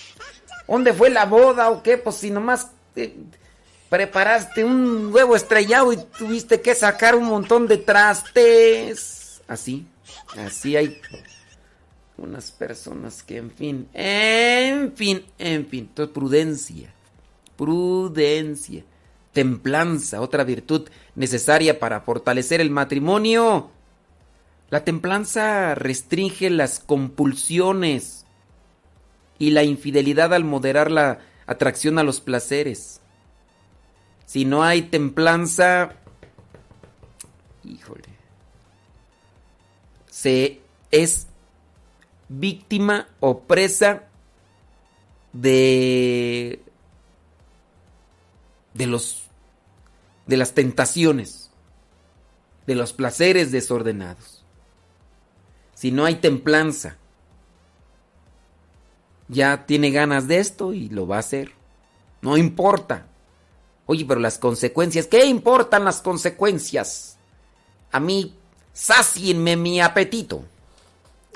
¿dónde 0.67 0.93
fue 0.93 1.11
la 1.11 1.25
boda 1.25 1.69
o 1.69 1.83
qué? 1.83 1.95
Pues 1.99 2.15
si 2.15 2.31
nomás 2.31 2.71
eh, 2.95 3.15
preparaste 3.87 4.63
un 4.63 5.13
huevo 5.13 5.35
estrellado 5.35 5.93
y 5.93 5.97
tuviste 6.17 6.59
que 6.59 6.73
sacar 6.73 7.15
un 7.15 7.25
montón 7.25 7.67
de 7.67 7.77
trastes. 7.77 9.43
Así, 9.47 9.85
así 10.43 10.75
hay 10.75 10.99
unas 12.17 12.49
personas 12.49 13.21
que, 13.21 13.37
en 13.37 13.51
fin, 13.51 13.87
en 13.93 14.93
fin, 14.95 15.23
en 15.37 15.67
fin, 15.67 15.81
entonces 15.81 16.11
prudencia, 16.11 16.91
prudencia, 17.55 18.83
templanza, 19.33 20.19
otra 20.19 20.43
virtud 20.43 20.89
necesaria 21.13 21.79
para 21.79 22.01
fortalecer 22.01 22.59
el 22.59 22.71
matrimonio. 22.71 23.69
La 24.69 24.83
templanza 24.83 25.73
restringe 25.73 26.49
las 26.49 26.79
compulsiones 26.79 28.25
y 29.39 29.49
la 29.51 29.63
infidelidad 29.63 30.33
al 30.33 30.43
moderar 30.43 30.91
la 30.91 31.19
atracción 31.47 31.97
a 31.97 32.03
los 32.03 32.21
placeres. 32.21 33.01
Si 34.25 34.45
no 34.45 34.63
hay 34.63 34.83
templanza, 34.83 35.95
híjole, 37.63 38.09
se 40.11 40.61
es 40.91 41.27
víctima 42.27 43.07
o 43.19 43.39
presa 43.39 44.03
de 45.33 46.61
de 48.75 48.85
los 48.85 49.23
de 50.27 50.37
las 50.37 50.53
tentaciones, 50.53 51.49
de 52.67 52.75
los 52.75 52.93
placeres 52.93 53.51
desordenados. 53.51 54.38
Si 55.79 55.91
no 55.91 56.03
hay 56.03 56.15
templanza, 56.15 56.97
ya 59.29 59.65
tiene 59.65 59.91
ganas 59.91 60.27
de 60.27 60.39
esto 60.39 60.73
y 60.73 60.89
lo 60.89 61.07
va 61.07 61.17
a 61.17 61.19
hacer. 61.19 61.51
No 62.21 62.35
importa. 62.35 63.05
Oye, 63.85 64.03
pero 64.05 64.19
las 64.19 64.37
consecuencias, 64.37 65.07
¿qué 65.07 65.25
importan 65.25 65.85
las 65.85 66.01
consecuencias? 66.01 67.17
A 67.91 67.99
mí 67.99 68.35
Sácienme 68.79 69.57
mi 69.57 69.81
apetito. 69.81 70.45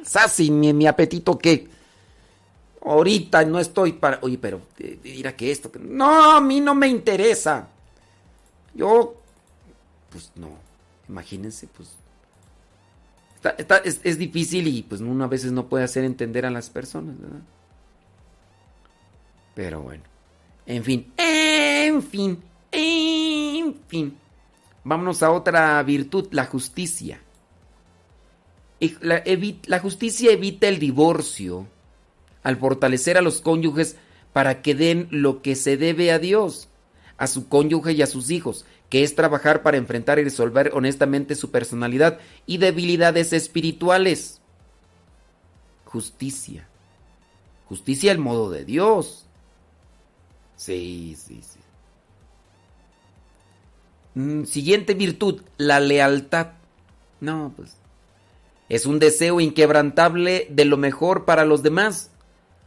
Sácienme 0.01 0.71
mi 0.71 0.87
apetito 0.87 1.37
que 1.37 1.67
ahorita 2.85 3.43
no 3.43 3.59
estoy 3.59 3.91
para... 3.91 4.19
Oye, 4.21 4.37
pero 4.37 4.61
mira 5.03 5.31
eh, 5.31 5.35
que 5.35 5.51
esto... 5.51 5.69
No, 5.77 6.31
a 6.31 6.39
mí 6.39 6.61
no 6.61 6.73
me 6.73 6.87
interesa. 6.87 7.67
Yo... 8.73 9.15
Pues 10.09 10.31
no. 10.35 10.51
Imagínense, 11.09 11.67
pues... 11.67 11.89
es, 13.83 14.17
difícil 14.17 14.67
y 14.67 14.83
pues 14.83 15.01
uno 15.01 15.23
a 15.23 15.27
veces 15.27 15.51
no 15.51 15.67
puede 15.67 15.83
hacer 15.83 16.03
entender 16.03 16.45
a 16.45 16.51
las 16.51 16.69
personas, 16.69 17.19
¿verdad? 17.19 17.41
Pero 19.55 19.81
bueno. 19.81 20.03
En 20.65 20.83
fin. 20.83 21.11
En 21.17 22.01
fin. 22.01 22.39
En 22.71 23.75
fin. 23.87 24.17
Vámonos 24.83 25.23
a 25.23 25.31
otra 25.31 25.81
virtud, 25.83 26.27
la 26.31 26.45
justicia. 26.45 27.21
La, 29.01 29.79
justicia 29.79 30.31
evita 30.31 30.67
el 30.67 30.79
divorcio 30.79 31.67
al 32.43 32.57
fortalecer 32.57 33.17
a 33.17 33.21
los 33.21 33.39
cónyuges 33.39 33.95
para 34.33 34.61
que 34.61 34.75
den 34.75 35.07
lo 35.09 35.41
que 35.41 35.55
se 35.55 35.77
debe 35.77 36.11
a 36.11 36.19
Dios, 36.19 36.67
a 37.17 37.27
su 37.27 37.47
cónyuge 37.47 37.93
y 37.93 38.01
a 38.01 38.07
sus 38.07 38.29
hijos, 38.29 38.65
que 38.89 39.03
es 39.03 39.15
trabajar 39.15 39.63
para 39.63 39.77
enfrentar 39.77 40.19
y 40.19 40.23
resolver 40.23 40.71
honestamente 40.73 41.35
su 41.35 41.51
personalidad 41.51 42.19
y 42.45 42.57
debilidades 42.57 43.33
espirituales. 43.33 44.41
Justicia. 45.85 46.67
Justicia 47.67 48.11
al 48.11 48.19
modo 48.19 48.49
de 48.49 48.65
Dios. 48.65 49.25
Sí, 50.55 51.17
sí, 51.17 51.41
sí. 51.41 51.59
Mm, 54.15 54.43
siguiente 54.45 54.93
virtud, 54.93 55.41
la 55.57 55.79
lealtad. 55.79 56.51
No, 57.19 57.53
pues 57.55 57.77
es 58.69 58.85
un 58.85 58.99
deseo 58.99 59.39
inquebrantable 59.39 60.47
de 60.49 60.65
lo 60.65 60.77
mejor 60.77 61.25
para 61.25 61.45
los 61.45 61.63
demás. 61.63 62.09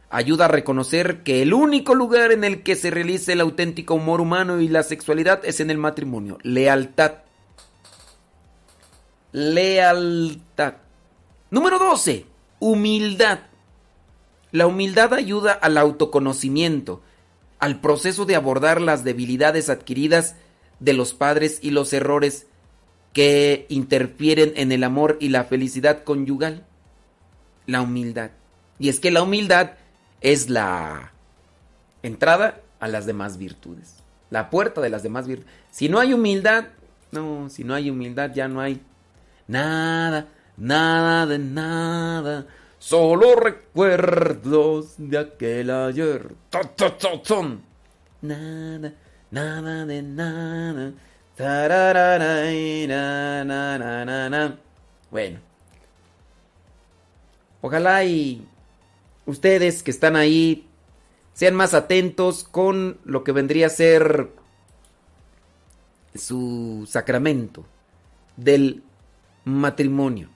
Ayuda 0.09 0.45
a 0.45 0.47
reconocer 0.49 1.23
que 1.23 1.41
el 1.41 1.53
único 1.53 1.93
lugar 1.93 2.31
en 2.31 2.45
el 2.45 2.63
que 2.63 2.75
se 2.75 2.91
realiza 2.91 3.33
el 3.33 3.41
auténtico 3.41 3.95
humor 3.95 4.21
humano 4.21 4.61
y 4.61 4.69
la 4.69 4.83
sexualidad 4.83 5.41
es 5.43 5.59
en 5.59 5.69
el 5.69 5.77
matrimonio. 5.77 6.37
Lealtad. 6.43 7.15
Lealtad. 9.33 10.75
Número 11.51 11.77
12. 11.77 12.25
Humildad. 12.59 13.39
La 14.51 14.65
humildad 14.65 15.13
ayuda 15.13 15.51
al 15.51 15.77
autoconocimiento, 15.77 17.01
al 17.59 17.81
proceso 17.81 18.25
de 18.25 18.35
abordar 18.35 18.79
las 18.79 19.03
debilidades 19.03 19.69
adquiridas 19.69 20.35
de 20.79 20.93
los 20.93 21.13
padres 21.13 21.59
y 21.61 21.71
los 21.71 21.91
errores 21.91 22.47
que 23.11 23.65
interfieren 23.67 24.53
en 24.55 24.71
el 24.71 24.85
amor 24.85 25.17
y 25.19 25.29
la 25.29 25.43
felicidad 25.43 26.03
conyugal. 26.05 26.65
La 27.65 27.81
humildad. 27.81 28.31
Y 28.79 28.87
es 28.87 29.01
que 29.01 29.11
la 29.11 29.23
humildad 29.23 29.71
es 30.21 30.49
la 30.49 31.11
entrada 32.03 32.61
a 32.79 32.87
las 32.87 33.05
demás 33.05 33.37
virtudes. 33.37 34.03
La 34.29 34.49
puerta 34.49 34.81
de 34.81 34.89
las 34.89 35.03
demás 35.03 35.27
virtudes. 35.27 35.51
Si 35.71 35.89
no 35.89 35.99
hay 35.99 36.13
humildad, 36.13 36.65
no, 37.11 37.49
si 37.49 37.63
no 37.63 37.73
hay 37.73 37.89
humildad 37.89 38.31
ya 38.33 38.47
no 38.47 38.59
hay 38.59 38.81
nada, 39.47 40.27
nada 40.57 41.25
de 41.25 41.39
nada. 41.39 42.45
Solo 42.79 43.35
recuerdos 43.35 44.95
de 44.97 45.17
aquel 45.17 45.71
ayer. 45.71 46.35
Nada, 48.21 48.93
nada 49.31 49.85
de 49.85 50.01
nada. 50.01 50.93
Bueno. 55.11 55.39
Ojalá 57.61 58.03
y 58.03 58.46
ustedes 59.27 59.83
que 59.83 59.91
están 59.91 60.15
ahí 60.15 60.67
sean 61.33 61.53
más 61.53 61.75
atentos 61.75 62.43
con 62.43 62.99
lo 63.05 63.23
que 63.23 63.31
vendría 63.31 63.67
a 63.67 63.69
ser 63.69 64.31
su 66.15 66.87
sacramento 66.89 67.63
del 68.35 68.83
matrimonio. 69.45 70.29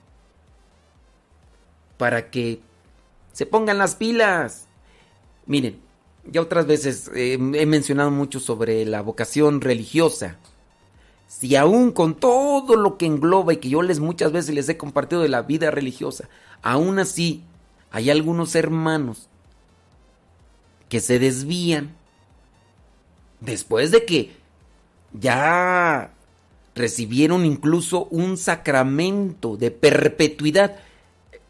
Para 1.96 2.30
que 2.30 2.60
se 3.32 3.46
pongan 3.46 3.78
las 3.78 3.96
pilas. 3.96 4.68
Miren, 5.46 5.80
ya 6.24 6.40
otras 6.40 6.66
veces 6.66 7.10
he 7.14 7.66
mencionado 7.66 8.12
mucho 8.12 8.38
sobre 8.38 8.84
la 8.84 9.02
vocación 9.02 9.60
religiosa 9.60 10.38
si 11.32 11.56
aún 11.56 11.92
con 11.92 12.14
todo 12.14 12.76
lo 12.76 12.98
que 12.98 13.06
engloba 13.06 13.54
y 13.54 13.56
que 13.56 13.70
yo 13.70 13.80
les 13.80 14.00
muchas 14.00 14.32
veces 14.32 14.54
les 14.54 14.68
he 14.68 14.76
compartido 14.76 15.22
de 15.22 15.30
la 15.30 15.40
vida 15.40 15.70
religiosa, 15.70 16.28
aún 16.60 16.98
así 16.98 17.42
hay 17.92 18.10
algunos 18.10 18.54
hermanos 18.54 19.28
que 20.88 21.00
se 21.00 21.18
desvían 21.18 21.94
después 23.40 23.90
de 23.90 24.04
que 24.04 24.36
ya 25.12 26.12
recibieron 26.74 27.44
incluso 27.44 28.06
un 28.06 28.36
sacramento 28.36 29.56
de 29.56 29.70
perpetuidad. 29.70 30.76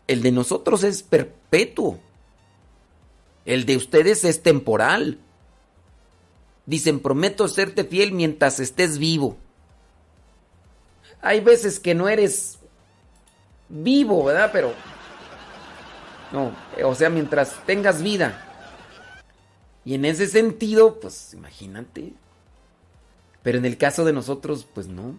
El 0.06 0.22
de 0.22 0.32
nosotros 0.32 0.84
es 0.84 1.02
perpetuo. 1.02 1.98
El 3.46 3.64
de 3.64 3.76
ustedes 3.76 4.24
es 4.24 4.42
temporal. 4.42 5.18
Dicen, 6.66 7.00
prometo 7.00 7.48
serte 7.48 7.84
fiel 7.84 8.12
mientras 8.12 8.60
estés 8.60 8.98
vivo 8.98 9.36
hay 11.22 11.40
veces 11.40 11.78
que 11.78 11.94
no 11.94 12.08
eres 12.08 12.58
vivo, 13.68 14.24
¿verdad? 14.24 14.50
Pero... 14.52 14.91
No, 16.32 16.52
o 16.84 16.94
sea, 16.94 17.10
mientras 17.10 17.54
tengas 17.66 18.02
vida. 18.02 18.48
Y 19.84 19.94
en 19.94 20.04
ese 20.04 20.26
sentido, 20.26 20.98
pues 21.00 21.34
imagínate. 21.34 22.12
Pero 23.42 23.58
en 23.58 23.64
el 23.64 23.76
caso 23.76 24.04
de 24.04 24.12
nosotros, 24.12 24.66
pues 24.72 24.86
no. 24.86 25.16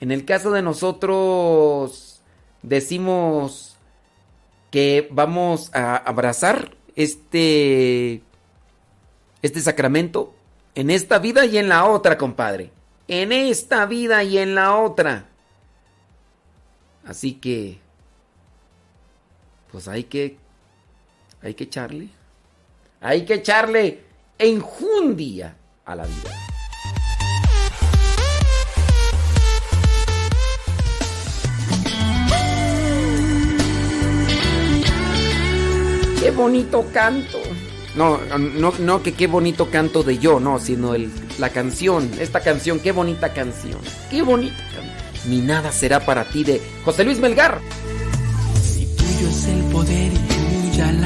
En 0.00 0.10
el 0.10 0.24
caso 0.24 0.50
de 0.50 0.62
nosotros 0.62 2.20
decimos 2.62 3.76
que 4.70 5.08
vamos 5.12 5.70
a 5.74 5.96
abrazar 5.96 6.76
este 6.96 8.22
este 9.42 9.60
sacramento 9.60 10.34
en 10.74 10.90
esta 10.90 11.18
vida 11.18 11.44
y 11.46 11.58
en 11.58 11.68
la 11.68 11.84
otra, 11.84 12.16
compadre. 12.16 12.72
En 13.08 13.32
esta 13.32 13.86
vida 13.86 14.24
y 14.24 14.38
en 14.38 14.54
la 14.54 14.76
otra. 14.76 15.26
Así 17.04 17.34
que 17.34 17.81
pues 19.72 19.88
hay 19.88 20.04
que 20.04 20.36
hay 21.42 21.54
que 21.54 21.64
echarle 21.64 22.08
hay 23.00 23.24
que 23.24 23.34
echarle 23.34 24.04
enjundia 24.38 25.56
a 25.84 25.96
la 25.96 26.06
vida. 26.06 26.30
Qué 36.20 36.30
bonito 36.30 36.86
canto. 36.92 37.38
No, 37.96 38.18
no, 38.38 38.72
no 38.78 39.02
que 39.02 39.12
qué 39.12 39.26
bonito 39.26 39.68
canto 39.68 40.04
de 40.04 40.18
yo, 40.18 40.38
no, 40.38 40.60
sino 40.60 40.94
el, 40.94 41.10
la 41.38 41.50
canción, 41.50 42.08
esta 42.20 42.40
canción, 42.40 42.78
qué 42.78 42.92
bonita 42.92 43.34
canción. 43.34 43.80
Qué 44.08 44.22
bonita 44.22 44.56
canción. 44.56 45.30
Ni 45.30 45.40
nada 45.40 45.72
será 45.72 46.06
para 46.06 46.24
ti 46.24 46.44
de 46.44 46.62
José 46.84 47.04
Luis 47.04 47.18
Melgar. 47.18 47.60
Si 48.62 48.86
tuyo 48.96 49.28
es 49.28 49.44
el 49.46 49.61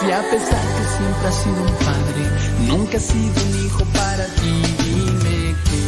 Si 0.00 0.12
a 0.12 0.22
pesar 0.30 0.64
que 0.76 0.84
siempre 0.96 1.28
has 1.28 1.34
sido 1.42 1.62
un 1.62 1.74
padre, 1.88 2.22
nunca 2.66 2.96
has 2.98 3.04
sido 3.04 3.42
un 3.42 3.66
hijo 3.66 3.84
para 3.94 4.26
ti, 4.26 4.54
dime 4.84 5.54
que 5.64 5.82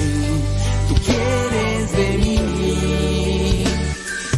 tú 0.88 0.94
quieres 1.04 1.92
de 1.98 2.08
mí. 2.18 3.64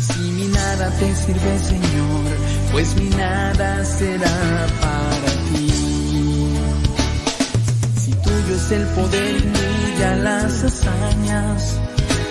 Si 0.00 0.20
mi 0.20 0.46
nada 0.48 0.90
te 0.98 1.14
sirve, 1.14 1.58
Señor, 1.60 2.24
pues 2.72 2.96
mi 2.96 3.08
nada 3.10 3.84
será 3.84 4.66
para 4.80 5.32
ti. 5.48 5.72
Si 8.00 8.10
tuyo 8.12 8.56
es 8.56 8.70
el 8.72 8.86
poder 8.88 9.42
brilla 9.42 10.16
las 10.16 10.64
hazañas, 10.64 11.78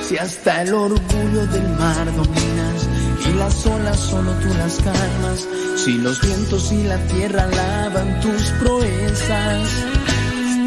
si 0.08 0.18
hasta 0.18 0.64
el 0.64 0.74
orgullo 0.74 1.48
del 1.48 1.70
mar 1.80 2.06
dominas 2.14 3.01
y 3.28 3.34
las 3.34 3.66
olas 3.66 4.00
solo 4.00 4.32
tú 4.34 4.48
las 4.58 4.76
calmas, 4.78 5.48
si 5.76 5.98
los 5.98 6.22
vientos 6.22 6.72
y 6.72 6.84
la 6.84 6.98
tierra 7.08 7.48
lavan 7.48 8.20
tus 8.22 8.42
proezas, 8.62 9.70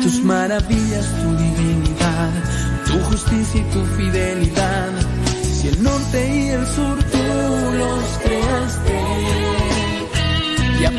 tus 0.02 0.22
maravillas, 0.22 1.06
tu 1.22 1.36
divinidad, 1.36 2.30
tu 2.86 2.98
justicia 3.10 3.60
y 3.60 3.64
tu 3.72 3.84
fidelidad, 3.96 4.90
si 5.42 5.68
el 5.68 5.82
norte 5.82 6.36
y 6.36 6.48
el 6.48 6.66
sur 6.66 6.98
tú 7.04 7.22
los 7.78 8.04
creaste, 8.22 9.00
y 10.80 10.84
a 10.84 10.98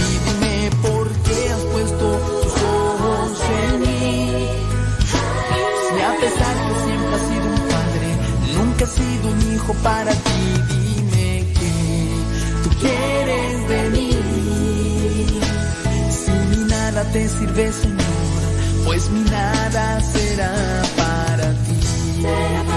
hijo 9.61 9.73
para 9.83 10.11
ti, 10.11 10.41
dime 10.69 11.45
que 11.53 12.63
tú 12.63 12.69
quieres 12.79 13.69
de 13.69 13.89
mí. 13.89 14.11
Si 16.09 16.31
mi 16.31 16.65
nada 16.65 17.03
te 17.11 17.27
sirve, 17.29 17.71
Señor, 17.71 18.41
pues 18.85 19.09
mi 19.09 19.21
nada 19.29 20.01
será 20.01 20.53
para 20.97 21.53
ti. 21.65 22.70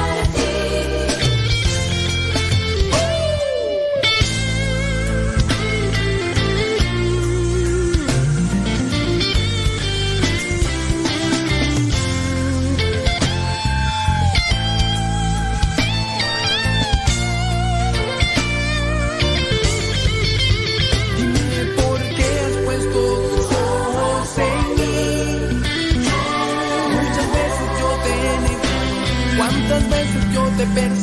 Veces 30.73 30.94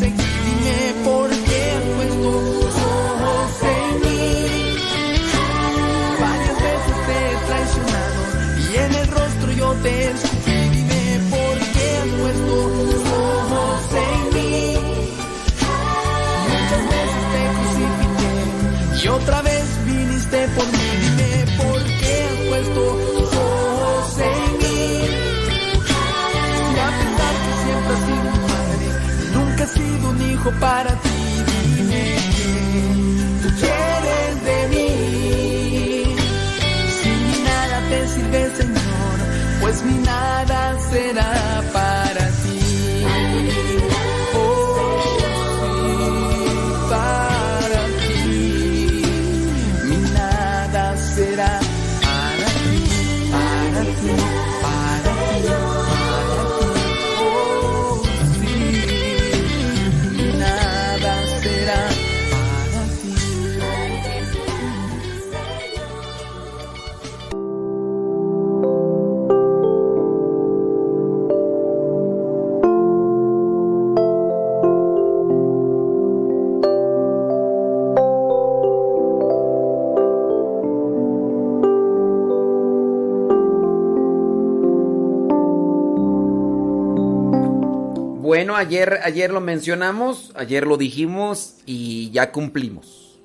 ayer, 89.03 89.31
lo 89.31 89.41
mencionamos, 89.41 90.31
ayer 90.35 90.65
lo 90.65 90.77
dijimos 90.77 91.55
y 91.65 92.09
ya 92.11 92.31
cumplimos. 92.31 93.19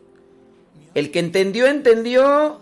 El 0.94 1.10
que 1.10 1.18
entendió, 1.18 1.66
entendió. 1.66 2.60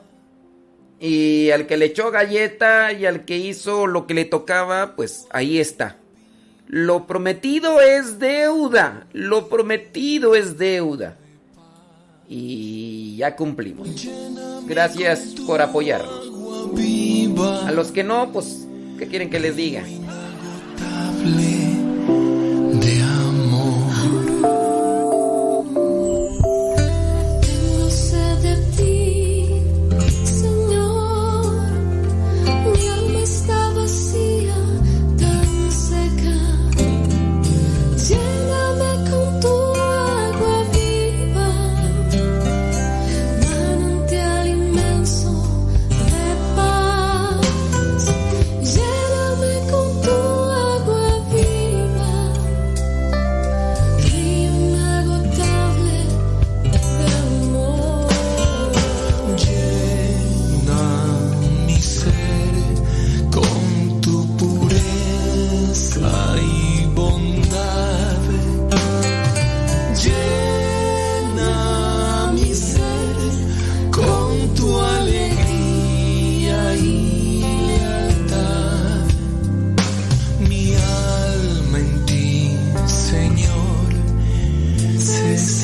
Y 1.00 1.50
al 1.50 1.66
que 1.66 1.76
le 1.76 1.86
echó 1.86 2.10
galleta 2.10 2.92
y 2.92 3.04
al 3.04 3.24
que 3.24 3.36
hizo 3.36 3.86
lo 3.86 4.06
que 4.06 4.14
le 4.14 4.24
tocaba, 4.24 4.96
pues 4.96 5.26
ahí 5.30 5.58
está. 5.58 5.98
Lo 6.66 7.06
prometido 7.06 7.80
es 7.80 8.18
deuda. 8.18 9.06
Lo 9.12 9.48
prometido 9.48 10.34
es 10.34 10.56
deuda. 10.56 11.16
Y 12.28 13.16
ya 13.16 13.36
cumplimos. 13.36 13.88
Gracias 14.66 15.34
por 15.46 15.60
apoyarnos. 15.60 16.32
A 17.66 17.72
los 17.72 17.92
que 17.92 18.02
no, 18.02 18.32
pues, 18.32 18.66
¿qué 18.98 19.06
quieren 19.06 19.30
que 19.30 19.40
les 19.40 19.56
diga? 19.56 19.84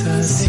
sensiz 0.05 0.49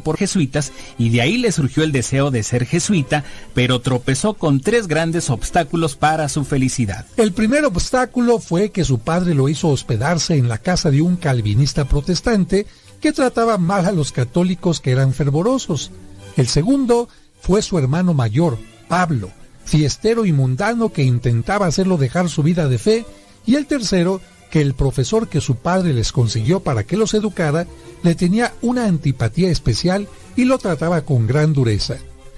por 0.00 0.16
jesuitas 0.16 0.72
y 0.98 1.10
de 1.10 1.20
ahí 1.20 1.38
le 1.38 1.52
surgió 1.52 1.84
el 1.84 1.92
deseo 1.92 2.30
de 2.30 2.42
ser 2.42 2.66
jesuita, 2.66 3.24
pero 3.54 3.80
tropezó 3.80 4.34
con 4.34 4.60
tres 4.60 4.88
grandes 4.88 5.30
obstáculos 5.30 5.96
para 5.96 6.28
su 6.28 6.44
felicidad. 6.44 7.06
El 7.16 7.32
primer 7.32 7.64
obstáculo 7.64 8.38
fue 8.40 8.70
que 8.70 8.84
su 8.84 8.98
padre 8.98 9.34
lo 9.34 9.48
hizo 9.48 9.68
hospedarse 9.68 10.36
en 10.36 10.48
la 10.48 10.58
casa 10.58 10.90
de 10.90 11.02
un 11.02 11.16
calvinista 11.16 11.84
protestante 11.84 12.66
que 13.00 13.12
trataba 13.12 13.58
mal 13.58 13.86
a 13.86 13.92
los 13.92 14.12
católicos 14.12 14.80
que 14.80 14.90
eran 14.90 15.12
fervorosos. 15.12 15.90
El 16.36 16.48
segundo 16.48 17.08
fue 17.40 17.62
su 17.62 17.78
hermano 17.78 18.14
mayor, 18.14 18.58
Pablo, 18.88 19.30
fiestero 19.64 20.24
y 20.24 20.32
mundano 20.32 20.92
que 20.92 21.04
intentaba 21.04 21.66
hacerlo 21.66 21.96
dejar 21.96 22.28
su 22.28 22.42
vida 22.42 22.68
de 22.68 22.78
fe, 22.78 23.06
y 23.46 23.54
el 23.54 23.66
tercero 23.66 24.20
que 24.50 24.60
el 24.60 24.74
profesor 24.74 25.28
que 25.28 25.40
su 25.40 25.56
padre 25.56 25.92
les 25.92 26.12
consiguió 26.12 26.60
para 26.60 26.84
que 26.84 26.96
los 26.96 27.14
educara 27.14 27.66
le 28.02 28.14
tenía 28.14 28.54
una 28.62 28.84
antipatía 28.86 29.50
especial 29.50 30.08
y 30.36 30.44
lo 30.44 30.58
trataba 30.58 31.02
con 31.02 31.26
gran 31.26 31.52
dureza. 31.52 31.96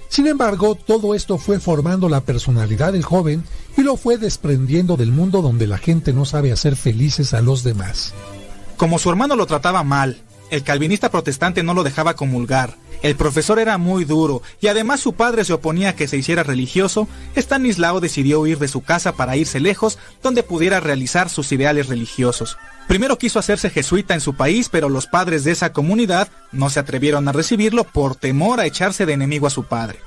Sin 0.09 0.27
embargo, 0.27 0.75
todo 0.75 1.15
esto 1.15 1.37
fue 1.37 1.59
formando 1.59 2.09
la 2.09 2.21
personalidad 2.21 2.91
del 2.91 3.03
joven 3.03 3.43
y 3.77 3.81
lo 3.81 3.95
fue 3.95 4.17
desprendiendo 4.17 4.97
del 4.97 5.11
mundo 5.11 5.41
donde 5.41 5.67
la 5.67 5.77
gente 5.77 6.11
no 6.11 6.25
sabe 6.25 6.51
hacer 6.51 6.75
felices 6.75 7.33
a 7.33 7.41
los 7.41 7.63
demás. 7.63 8.13
Como 8.75 8.99
su 8.99 9.09
hermano 9.09 9.35
lo 9.35 9.45
trataba 9.45 9.83
mal, 9.83 10.21
el 10.51 10.63
calvinista 10.63 11.09
protestante 11.09 11.63
no 11.63 11.73
lo 11.73 11.83
dejaba 11.83 12.15
comulgar. 12.15 12.75
El 13.01 13.15
profesor 13.15 13.57
era 13.57 13.79
muy 13.79 14.05
duro 14.05 14.43
y 14.59 14.67
además 14.67 14.99
su 14.99 15.13
padre 15.13 15.43
se 15.43 15.53
oponía 15.53 15.89
a 15.89 15.95
que 15.95 16.07
se 16.07 16.17
hiciera 16.17 16.43
religioso. 16.43 17.07
Stanislao 17.35 17.99
decidió 17.99 18.41
huir 18.41 18.59
de 18.59 18.67
su 18.67 18.81
casa 18.81 19.13
para 19.13 19.35
irse 19.35 19.59
lejos 19.59 19.97
donde 20.21 20.43
pudiera 20.43 20.79
realizar 20.79 21.29
sus 21.29 21.51
ideales 21.51 21.87
religiosos. 21.87 22.57
Primero 22.87 23.17
quiso 23.17 23.39
hacerse 23.39 23.69
jesuita 23.69 24.13
en 24.13 24.21
su 24.21 24.35
país, 24.35 24.69
pero 24.69 24.89
los 24.89 25.07
padres 25.07 25.43
de 25.43 25.51
esa 25.51 25.73
comunidad 25.73 26.27
no 26.51 26.69
se 26.69 26.79
atrevieron 26.79 27.27
a 27.27 27.31
recibirlo 27.31 27.85
por 27.85 28.15
temor 28.15 28.59
a 28.59 28.65
echarse 28.65 29.05
de 29.05 29.13
enemigo 29.13 29.47
a 29.47 29.51
su 29.51 29.63
padre. 29.63 29.99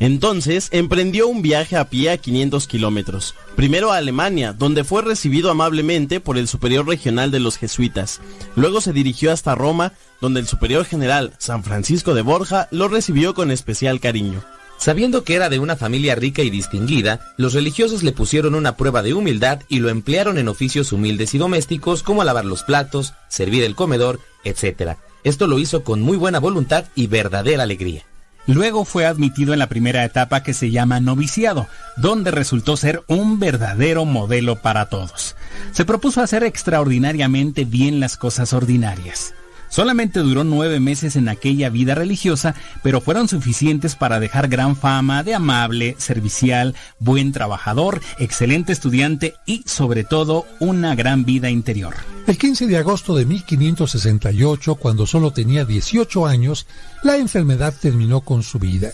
Entonces 0.00 0.68
emprendió 0.72 1.28
un 1.28 1.42
viaje 1.42 1.76
a 1.76 1.90
pie 1.90 2.10
a 2.10 2.16
500 2.16 2.66
kilómetros, 2.66 3.34
primero 3.54 3.92
a 3.92 3.98
Alemania, 3.98 4.54
donde 4.54 4.82
fue 4.82 5.02
recibido 5.02 5.50
amablemente 5.50 6.20
por 6.20 6.38
el 6.38 6.48
superior 6.48 6.88
regional 6.88 7.30
de 7.30 7.38
los 7.38 7.58
jesuitas. 7.58 8.22
Luego 8.56 8.80
se 8.80 8.94
dirigió 8.94 9.30
hasta 9.30 9.54
Roma, 9.54 9.92
donde 10.22 10.40
el 10.40 10.48
superior 10.48 10.86
general, 10.86 11.34
San 11.36 11.62
Francisco 11.62 12.14
de 12.14 12.22
Borja, 12.22 12.66
lo 12.70 12.88
recibió 12.88 13.34
con 13.34 13.50
especial 13.50 14.00
cariño. 14.00 14.42
Sabiendo 14.78 15.22
que 15.22 15.34
era 15.34 15.50
de 15.50 15.58
una 15.58 15.76
familia 15.76 16.14
rica 16.14 16.40
y 16.40 16.48
distinguida, 16.48 17.34
los 17.36 17.52
religiosos 17.52 18.02
le 18.02 18.12
pusieron 18.12 18.54
una 18.54 18.78
prueba 18.78 19.02
de 19.02 19.12
humildad 19.12 19.60
y 19.68 19.80
lo 19.80 19.90
emplearon 19.90 20.38
en 20.38 20.48
oficios 20.48 20.92
humildes 20.92 21.34
y 21.34 21.38
domésticos 21.38 22.02
como 22.02 22.24
lavar 22.24 22.46
los 22.46 22.62
platos, 22.62 23.12
servir 23.28 23.62
el 23.64 23.74
comedor, 23.74 24.20
etc. 24.44 24.96
Esto 25.24 25.46
lo 25.46 25.58
hizo 25.58 25.84
con 25.84 26.00
muy 26.00 26.16
buena 26.16 26.40
voluntad 26.40 26.86
y 26.94 27.08
verdadera 27.08 27.64
alegría. 27.64 28.06
Luego 28.50 28.84
fue 28.84 29.06
admitido 29.06 29.52
en 29.52 29.60
la 29.60 29.68
primera 29.68 30.04
etapa 30.04 30.42
que 30.42 30.54
se 30.54 30.72
llama 30.72 30.98
noviciado, 30.98 31.68
donde 31.96 32.32
resultó 32.32 32.76
ser 32.76 33.04
un 33.06 33.38
verdadero 33.38 34.04
modelo 34.04 34.56
para 34.56 34.86
todos. 34.86 35.36
Se 35.70 35.84
propuso 35.84 36.20
hacer 36.20 36.42
extraordinariamente 36.42 37.64
bien 37.64 38.00
las 38.00 38.16
cosas 38.16 38.52
ordinarias. 38.52 39.34
Solamente 39.70 40.20
duró 40.20 40.42
nueve 40.42 40.80
meses 40.80 41.14
en 41.14 41.28
aquella 41.28 41.70
vida 41.70 41.94
religiosa, 41.94 42.56
pero 42.82 43.00
fueron 43.00 43.28
suficientes 43.28 43.94
para 43.94 44.18
dejar 44.18 44.48
gran 44.48 44.76
fama 44.76 45.22
de 45.22 45.34
amable, 45.34 45.94
servicial, 45.96 46.74
buen 46.98 47.30
trabajador, 47.30 48.02
excelente 48.18 48.72
estudiante 48.72 49.34
y, 49.46 49.62
sobre 49.66 50.02
todo, 50.02 50.44
una 50.58 50.96
gran 50.96 51.24
vida 51.24 51.50
interior. 51.50 51.94
El 52.26 52.36
15 52.36 52.66
de 52.66 52.78
agosto 52.78 53.14
de 53.14 53.24
1568, 53.24 54.74
cuando 54.74 55.06
solo 55.06 55.32
tenía 55.32 55.64
18 55.64 56.26
años, 56.26 56.66
la 57.04 57.16
enfermedad 57.16 57.72
terminó 57.80 58.22
con 58.22 58.42
su 58.42 58.58
vida. 58.58 58.92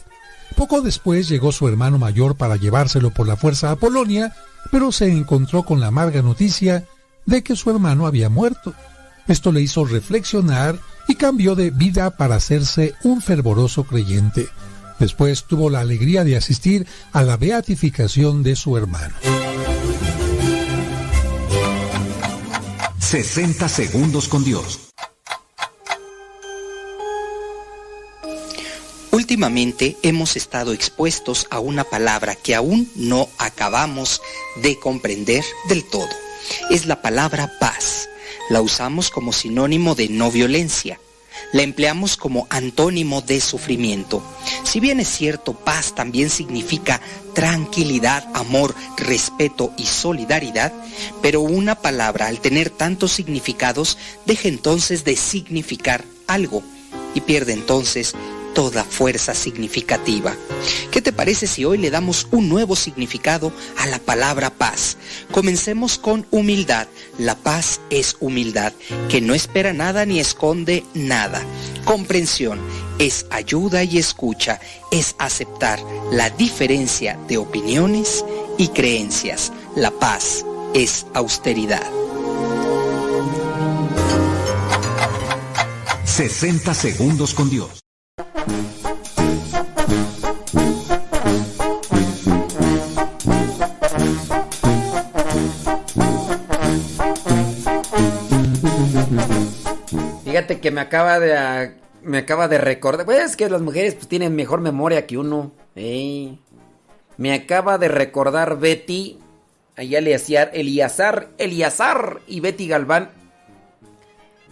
Poco 0.57 0.83
después 0.83 1.29
llegó 1.29 1.53
su 1.53 1.67
hermano 1.69 1.99
mayor 1.99 2.37
para 2.37 2.57
llevárselo 2.57 3.11
por 3.11 3.27
la 3.27 3.37
fuerza 3.37 3.71
a 3.71 3.77
Polonia, 3.77 4.35
pero 4.71 4.93
se 4.93 5.11
encontró 5.11 5.63
con 5.63 5.81
la 5.81 5.89
amarga 5.89 6.21
noticia 6.21 6.85
de 7.25 7.43
que 7.43 7.57
su 7.57 7.71
hermano 7.71 8.07
había 8.07 8.29
muerto. 8.29 8.75
Esto 9.29 9.51
le 9.51 9.61
hizo 9.61 9.85
reflexionar 9.85 10.79
y 11.09 11.17
cambió 11.17 11.55
de 11.55 11.71
vida 11.71 12.11
para 12.11 12.37
hacerse 12.37 12.95
un 13.03 13.21
fervoroso 13.21 13.85
creyente. 13.85 14.49
Después 14.99 15.45
tuvo 15.45 15.69
la 15.69 15.81
alegría 15.81 16.25
de 16.25 16.37
asistir 16.37 16.87
a 17.13 17.23
la 17.23 17.37
beatificación 17.37 18.43
de 18.43 18.57
su 18.57 18.77
hermano. 18.77 19.15
60 23.01 23.69
segundos 23.69 24.29
con 24.29 24.43
Dios. 24.45 24.81
Últimamente 29.11 29.97
hemos 30.03 30.37
estado 30.37 30.73
expuestos 30.73 31.47
a 31.51 31.59
una 31.59 31.85
palabra 31.85 32.35
que 32.35 32.55
aún 32.55 32.91
no 32.97 33.29
acabamos 33.39 34.21
de 34.63 34.79
comprender 34.79 35.45
del 35.69 35.85
todo. 35.85 36.09
Es 36.71 36.87
la 36.87 37.01
palabra 37.01 37.51
paz 37.59 38.09
la 38.49 38.61
usamos 38.61 39.11
como 39.11 39.33
sinónimo 39.33 39.95
de 39.95 40.09
no 40.09 40.31
violencia. 40.31 41.01
La 41.53 41.63
empleamos 41.63 42.17
como 42.17 42.47
antónimo 42.51 43.21
de 43.21 43.41
sufrimiento. 43.41 44.23
Si 44.65 44.81
bien 44.81 45.01
es 45.01 45.09
cierto, 45.09 45.53
paz 45.53 45.95
también 45.95 46.31
significa 46.31 47.01
tranquilidad, 47.35 48.27
amor, 48.35 48.75
respeto 48.97 49.73
y 49.77 49.85
solidaridad, 49.85 50.73
pero 51.21 51.43
una 51.43 51.75
palabra 51.77 52.29
al 52.29 52.41
tener 52.41 52.71
tantos 52.71 53.13
significados 53.13 53.99
deja 54.25 54.49
entonces 54.49 55.05
de 55.05 55.17
significar 55.17 56.05
algo 56.27 56.63
y 57.15 57.21
pierde 57.21 57.53
entonces 57.53 58.15
toda 58.57 58.85
fuerza 58.85 59.35
significativa. 59.35 60.35
¿Qué 60.91 61.03
te 61.03 61.13
parece 61.13 61.47
si 61.47 61.67
hoy 61.67 61.77
le 61.77 61.91
damos 61.91 62.27
un 62.31 62.49
nuevo 62.49 62.75
significado 62.75 63.53
a 63.77 63.87
la 63.87 63.99
palabra 63.99 64.49
paz? 64.49 64.97
Comencemos 65.31 65.99
con 65.99 66.27
humildad. 66.31 66.89
La 67.19 67.35
paz 67.35 67.83
es 67.91 68.17
humildad, 68.19 68.73
que 69.11 69.21
no 69.21 69.35
espera 69.35 69.75
nada 69.75 70.07
ni 70.07 70.21
esconde 70.21 70.85
nada. 70.95 71.43
Comprensión 71.85 72.59
es 72.99 73.27
ayuda 73.29 73.85
y 73.85 73.99
escucha, 73.99 74.59
es 74.91 75.15
aceptar 75.19 75.79
la 76.11 76.31
diferencia 76.31 77.19
de 77.29 77.37
opiniones 77.37 78.25
y 78.57 78.69
creencias. 78.69 79.53
La 79.75 79.91
paz 79.91 80.47
es 80.73 81.05
austeridad. 81.13 81.87
60 86.07 86.73
segundos 86.73 87.35
con 87.35 87.51
Dios. 87.51 87.86
Que 100.47 100.71
me 100.71 100.81
acaba 100.81 101.19
de 101.21 101.75
me 102.03 102.19
acaba 102.19 102.47
de 102.47 102.59
recordar, 102.59 103.05
pues 103.05 103.23
es 103.23 103.37
que 103.37 103.51
las 103.51 103.63
mujeres 103.63 103.95
pues 103.95 104.07
tienen 104.07 104.37
mejor 104.37 104.61
memoria 104.61 105.07
que 105.07 105.19
uno. 105.19 105.53
Me 105.75 107.33
acaba 107.35 107.79
de 107.79 107.89
recordar 107.89 108.59
Betty, 108.59 109.19
allá 109.77 110.01
le 110.01 110.15
hacía 110.15 110.45
Eliazar, 110.45 111.31
Eliazar 111.39 112.21
y 112.27 112.41
Betty 112.41 112.69
Galván. 112.69 113.11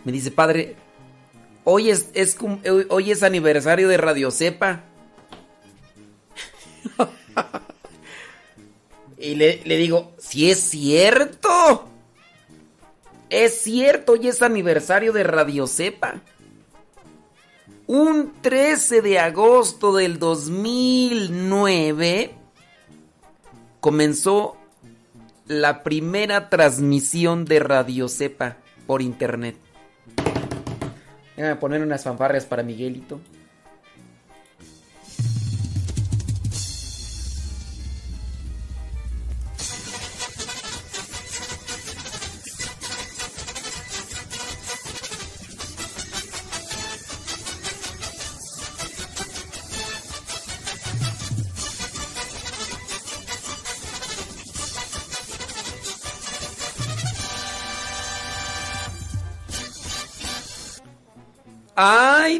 Me 0.04 0.12
dice, 0.12 0.30
padre, 0.30 0.76
Hoy 1.66 1.88
es, 1.88 2.10
hoy 2.90 3.10
es 3.10 3.22
aniversario 3.22 3.88
de 3.88 3.96
Radio 3.96 4.30
Cepa. 4.30 4.84
y 9.18 9.34
le, 9.34 9.62
le, 9.64 9.76
digo, 9.78 10.12
si 10.18 10.50
es 10.50 10.60
cierto. 10.60 11.88
Es 13.36 13.62
cierto, 13.62 14.12
hoy 14.12 14.28
es 14.28 14.42
aniversario 14.42 15.12
de 15.12 15.24
Radio 15.24 15.66
Cepa. 15.66 16.20
Un 17.88 18.32
13 18.40 19.02
de 19.02 19.18
agosto 19.18 19.96
del 19.96 20.20
2009 20.20 22.30
comenzó 23.80 24.56
la 25.48 25.82
primera 25.82 26.48
transmisión 26.48 27.44
de 27.44 27.58
Radio 27.58 28.08
Cepa 28.08 28.58
por 28.86 29.02
internet. 29.02 29.56
Déjame 31.36 31.56
poner 31.56 31.82
unas 31.82 32.04
fanfarrias 32.04 32.46
para 32.46 32.62
Miguelito. 32.62 33.18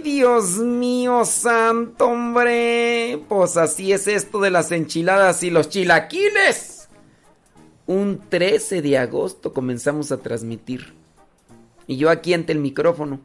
Dios 0.04 0.58
mío, 0.58 1.24
santo 1.24 2.08
hombre. 2.08 3.24
Pues 3.26 3.56
así 3.56 3.90
es 3.90 4.06
esto 4.06 4.38
de 4.38 4.50
las 4.50 4.70
enchiladas 4.70 5.42
y 5.42 5.50
los 5.50 5.70
chilaquiles. 5.70 6.88
Un 7.86 8.20
13 8.28 8.82
de 8.82 8.98
agosto 8.98 9.54
comenzamos 9.54 10.12
a 10.12 10.18
transmitir. 10.18 10.92
Y 11.86 11.96
yo 11.96 12.10
aquí 12.10 12.34
ante 12.34 12.52
el 12.52 12.58
micrófono. 12.58 13.18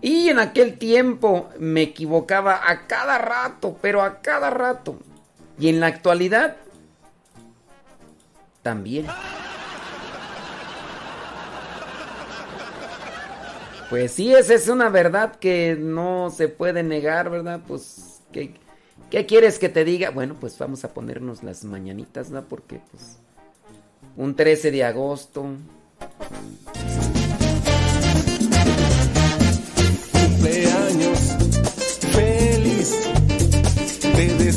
Y 0.00 0.30
en 0.30 0.38
aquel 0.38 0.78
tiempo 0.78 1.50
me 1.58 1.82
equivocaba 1.82 2.70
a 2.70 2.86
cada 2.86 3.18
rato, 3.18 3.76
pero 3.82 4.00
a 4.00 4.22
cada 4.22 4.48
rato. 4.48 4.98
Y 5.58 5.68
en 5.68 5.78
la 5.78 5.88
actualidad 5.88 6.56
también. 8.62 9.06
Pues 13.90 14.12
sí, 14.12 14.32
esa 14.32 14.54
es 14.54 14.68
una 14.68 14.88
verdad 14.88 15.34
que 15.34 15.76
no 15.76 16.30
se 16.30 16.46
puede 16.46 16.84
negar, 16.84 17.28
¿verdad? 17.28 17.60
Pues, 17.66 18.20
¿qué, 18.30 18.54
qué 19.10 19.26
quieres 19.26 19.58
que 19.58 19.68
te 19.68 19.84
diga? 19.84 20.10
Bueno, 20.10 20.36
pues 20.38 20.56
vamos 20.56 20.84
a 20.84 20.94
ponernos 20.94 21.42
las 21.42 21.64
mañanitas, 21.64 22.30
¿no? 22.30 22.44
Porque, 22.44 22.80
pues, 22.92 23.18
un 24.16 24.36
13 24.36 24.70
de 24.70 24.84
agosto. 24.84 25.44
Cumpleaños 30.12 31.18
feliz, 32.12 32.94
te 34.02 34.52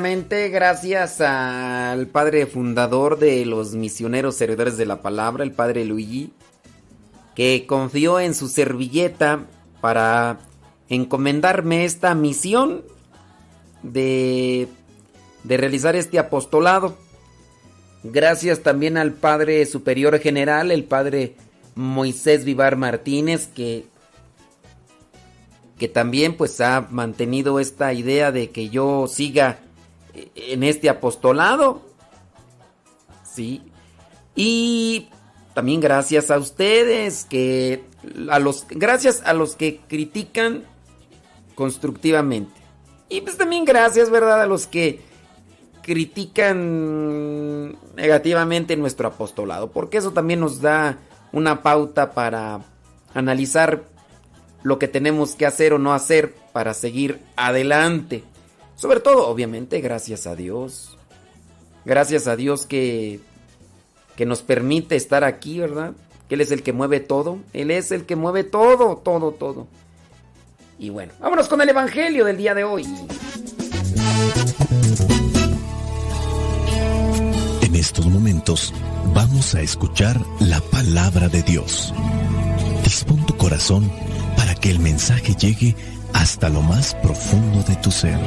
gracias 0.00 1.20
al 1.20 2.06
padre 2.06 2.46
fundador 2.46 3.18
de 3.18 3.44
los 3.44 3.74
misioneros 3.74 4.36
servidores 4.36 4.76
de 4.76 4.86
la 4.86 5.02
palabra, 5.02 5.42
el 5.42 5.50
padre 5.50 5.84
Luigi, 5.84 6.32
que 7.34 7.66
confió 7.66 8.20
en 8.20 8.34
su 8.34 8.48
servilleta 8.48 9.46
para 9.80 10.38
encomendarme 10.88 11.84
esta 11.84 12.14
misión 12.14 12.82
de, 13.82 14.68
de 15.42 15.56
realizar 15.56 15.96
este 15.96 16.20
apostolado. 16.20 16.96
Gracias 18.04 18.60
también 18.60 18.96
al 18.96 19.14
Padre 19.14 19.66
Superior 19.66 20.20
General, 20.20 20.70
el 20.70 20.84
Padre 20.84 21.34
Moisés 21.74 22.44
Vivar 22.44 22.76
Martínez, 22.76 23.48
que, 23.48 23.86
que 25.76 25.88
también 25.88 26.36
pues 26.36 26.60
ha 26.60 26.86
mantenido 26.90 27.58
esta 27.58 27.92
idea 27.92 28.30
de 28.30 28.50
que 28.50 28.68
yo 28.68 29.08
siga 29.08 29.58
en 30.34 30.62
este 30.62 30.88
apostolado. 30.88 31.82
Sí. 33.24 33.62
Y 34.34 35.08
también 35.54 35.80
gracias 35.80 36.30
a 36.30 36.38
ustedes 36.38 37.24
que 37.24 37.84
a 38.30 38.38
los 38.38 38.66
gracias 38.68 39.22
a 39.24 39.32
los 39.32 39.56
que 39.56 39.80
critican 39.88 40.64
constructivamente. 41.54 42.52
Y 43.08 43.22
pues 43.22 43.36
también 43.36 43.64
gracias, 43.64 44.10
¿verdad? 44.10 44.42
A 44.42 44.46
los 44.46 44.66
que 44.66 45.00
critican 45.82 47.76
negativamente 47.96 48.76
nuestro 48.76 49.08
apostolado, 49.08 49.70
porque 49.72 49.96
eso 49.96 50.12
también 50.12 50.40
nos 50.40 50.60
da 50.60 50.98
una 51.32 51.62
pauta 51.62 52.12
para 52.12 52.60
analizar 53.14 53.84
lo 54.62 54.78
que 54.78 54.86
tenemos 54.86 55.34
que 55.34 55.46
hacer 55.46 55.72
o 55.72 55.78
no 55.78 55.94
hacer 55.94 56.34
para 56.52 56.74
seguir 56.74 57.20
adelante. 57.36 58.22
Sobre 58.78 59.00
todo, 59.00 59.26
obviamente, 59.26 59.80
gracias 59.80 60.28
a 60.28 60.36
Dios. 60.36 60.96
Gracias 61.84 62.28
a 62.28 62.36
Dios 62.36 62.64
que, 62.64 63.18
que 64.14 64.24
nos 64.24 64.42
permite 64.42 64.94
estar 64.94 65.24
aquí, 65.24 65.58
¿verdad? 65.58 65.94
Que 66.28 66.36
Él 66.36 66.42
es 66.42 66.52
el 66.52 66.62
que 66.62 66.72
mueve 66.72 67.00
todo. 67.00 67.40
Él 67.52 67.72
es 67.72 67.90
el 67.90 68.06
que 68.06 68.14
mueve 68.14 68.44
todo, 68.44 68.96
todo, 68.98 69.32
todo. 69.32 69.66
Y 70.78 70.90
bueno, 70.90 71.12
vámonos 71.18 71.48
con 71.48 71.60
el 71.60 71.68
Evangelio 71.68 72.24
del 72.24 72.36
día 72.36 72.54
de 72.54 72.62
hoy. 72.62 72.84
En 77.62 77.74
estos 77.74 78.06
momentos 78.06 78.72
vamos 79.12 79.56
a 79.56 79.60
escuchar 79.60 80.20
la 80.38 80.60
palabra 80.60 81.28
de 81.28 81.42
Dios. 81.42 81.92
Dispón 82.84 83.26
tu 83.26 83.36
corazón 83.36 83.90
para 84.36 84.54
que 84.54 84.70
el 84.70 84.78
mensaje 84.78 85.34
llegue 85.34 85.74
hasta 86.12 86.48
lo 86.48 86.62
más 86.62 86.94
profundo 86.96 87.62
de 87.64 87.76
tu 87.76 87.90
ser. 87.90 88.18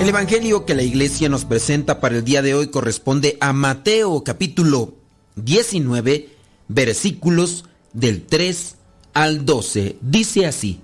El 0.00 0.08
Evangelio 0.08 0.64
que 0.64 0.74
la 0.74 0.82
iglesia 0.82 1.28
nos 1.28 1.44
presenta 1.44 2.00
para 2.00 2.16
el 2.16 2.24
día 2.24 2.40
de 2.40 2.54
hoy 2.54 2.68
corresponde 2.68 3.36
a 3.38 3.52
Mateo 3.52 4.24
capítulo 4.24 4.94
19 5.36 6.30
versículos 6.68 7.66
del 7.92 8.24
3 8.24 8.76
al 9.12 9.44
12. 9.44 9.98
Dice 10.00 10.46
así, 10.46 10.80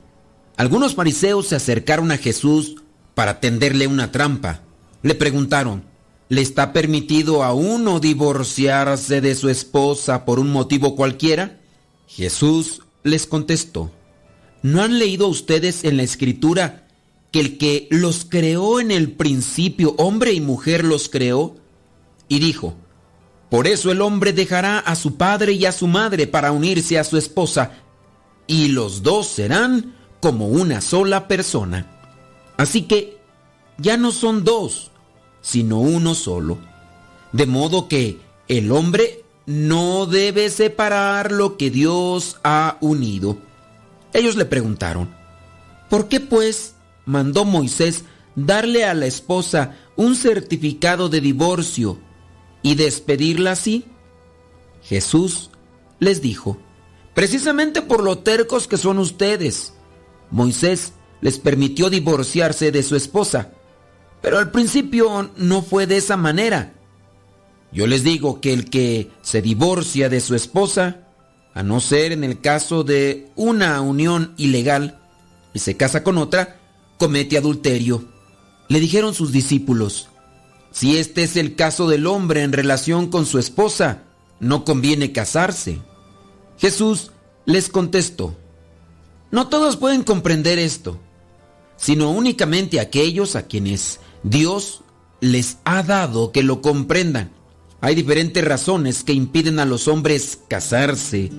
algunos 0.59 0.95
fariseos 0.95 1.47
se 1.47 1.57
acercaron 1.57 2.13
a 2.13 2.19
Jesús 2.19 2.83
para 3.15 3.41
tenderle 3.41 3.87
una 3.87 4.13
trampa. 4.13 4.61
Le 5.01 5.15
preguntaron, 5.15 5.85
¿le 6.29 6.43
está 6.43 6.75
permitido 6.75 7.43
a 7.43 7.55
uno 7.55 8.01
divorciarse 8.01 9.23
de 9.23 9.35
su 9.35 9.49
esposa 9.49 10.27
por 10.27 10.39
un 10.39 10.51
motivo 10.51 10.95
cualquiera? 10.95 11.59
Jesús 12.07 12.83
les 13.03 13.27
contestó, 13.27 13.91
¿no 14.61 14.83
han 14.83 14.99
leído 14.99 15.27
ustedes 15.29 15.85
en 15.85 15.97
la 15.97 16.03
escritura 16.03 16.86
que 17.33 17.41
el 17.41 17.59
que 17.59 17.89
los 17.91 18.25
creó 18.25 18.81
en 18.81 18.91
el 18.91 19.13
principio, 19.13 19.95
hombre 19.99 20.33
y 20.33 20.41
mujer 20.41 20.85
los 20.85 21.09
creó? 21.09 21.57
Y 22.29 22.39
dijo, 22.39 22.75
por 23.51 23.67
eso 23.67 23.93
el 23.93 24.01
hombre 24.01 24.33
dejará 24.33 24.79
a 24.79 24.95
su 24.97 25.17
padre 25.17 25.53
y 25.53 25.67
a 25.67 25.73
su 25.73 25.87
madre 25.87 26.27
para 26.27 26.53
unirse 26.53 26.99
a 26.99 27.05
su 27.05 27.17
esposa, 27.17 27.73
y 28.47 28.69
los 28.69 29.03
dos 29.03 29.29
serán 29.29 29.95
como 30.21 30.49
una 30.49 30.81
sola 30.81 31.29
persona. 31.29 31.87
Así 32.57 32.83
que 32.83 33.19
ya 33.79 33.97
no 33.97 34.13
son 34.13 34.45
dos, 34.45 34.91
sino 35.43 35.79
uno 35.79 36.15
solo. 36.15 36.59
De 37.33 37.47
modo 37.47 37.89
que 37.89 38.19
el 38.49 38.73
hombre 38.73 39.25
no 39.47 40.07
debe 40.07 40.51
separar 40.51 41.31
lo 41.31 41.57
que 41.57 41.71
Dios 41.71 42.39
ha 42.43 42.79
unido. 42.81 43.39
Ellos 44.13 44.37
le 44.37 44.45
preguntaron, 44.45 45.15
¿por 45.89 46.09
qué 46.09 46.21
pues 46.21 46.75
mandó 47.07 47.45
Moisés 47.45 48.05
darle 48.35 48.85
a 48.85 48.93
la 48.93 49.07
esposa 49.07 49.77
un 49.97 50.15
certificado 50.15 51.09
de 51.09 51.23
divorcio 51.23 51.99
y 52.63 52.75
despedirla 52.75 53.53
así? 53.53 53.87
Jesús 54.83 55.51
les 55.99 56.21
dijo, 56.21 56.59
precisamente 57.15 57.81
por 57.81 58.03
lo 58.03 58.19
tercos 58.19 58.69
que 58.69 58.77
son 58.77 58.99
ustedes. 58.99 59.73
Moisés 60.31 60.93
les 61.21 61.39
permitió 61.39 61.89
divorciarse 61.89 62.71
de 62.71 62.83
su 62.83 62.95
esposa, 62.95 63.53
pero 64.21 64.39
al 64.39 64.51
principio 64.51 65.31
no 65.37 65.63
fue 65.63 65.87
de 65.87 65.97
esa 65.97 66.17
manera. 66.17 66.75
Yo 67.73 67.87
les 67.87 68.05
digo 68.05 68.41
que 68.41 68.53
el 68.53 68.71
que 68.71 69.11
se 69.23 69.43
divorcia 69.43 70.09
de 70.09 70.21
su 70.21 70.35
esposa, 70.35 71.09
a 71.55 71.63
no 71.63 71.81
ser 71.81 72.13
en 72.13 72.23
el 72.25 72.41
caso 72.41 72.85
de 72.85 73.31
una 73.35 73.81
unión 73.81 74.35
ilegal, 74.37 75.01
y 75.53 75.59
se 75.59 75.77
casa 75.77 76.03
con 76.05 76.19
otra, 76.19 76.61
comete 76.99 77.39
adulterio. 77.39 78.05
Le 78.69 78.81
dijeron 78.81 79.15
sus 79.15 79.33
discípulos, 79.33 80.09
si 80.73 80.99
este 80.99 81.23
es 81.23 81.37
el 81.37 81.55
caso 81.55 81.89
del 81.89 82.07
hombre 82.07 82.43
en 82.43 82.53
relación 82.53 83.09
con 83.09 83.27
su 83.27 83.39
esposa, 83.39 84.03
no 84.41 84.65
conviene 84.65 85.13
casarse. 85.13 85.79
Jesús 86.59 87.13
les 87.45 87.69
contestó, 87.69 88.37
no 89.31 89.49
todos 89.49 89.77
pueden 89.77 90.03
comprender 90.03 90.59
esto, 90.59 90.99
sino 91.77 92.11
únicamente 92.11 92.81
aquellos 92.81 93.37
a 93.37 93.47
quienes 93.47 94.01
Dios 94.23 94.83
les 95.21 95.59
ha 95.65 95.83
dado 95.83 96.33
que 96.33 96.43
lo 96.43 96.63
comprendan. 96.63 97.33
Hay 97.81 97.95
diferentes 97.95 98.45
razones 98.45 99.05
que 99.05 99.13
impiden 99.13 99.59
a 99.59 99.65
los 99.65 99.89
hombres 99.89 100.39
casarse. 100.49 101.31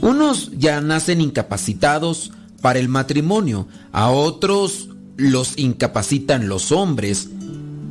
Unos 0.00 0.50
ya 0.58 0.80
nacen 0.80 1.20
incapacitados 1.20 2.32
para 2.60 2.78
el 2.78 2.88
matrimonio, 2.88 3.68
a 3.92 4.10
otros 4.10 4.88
los 5.16 5.58
incapacitan 5.58 6.48
los 6.48 6.72
hombres 6.72 7.28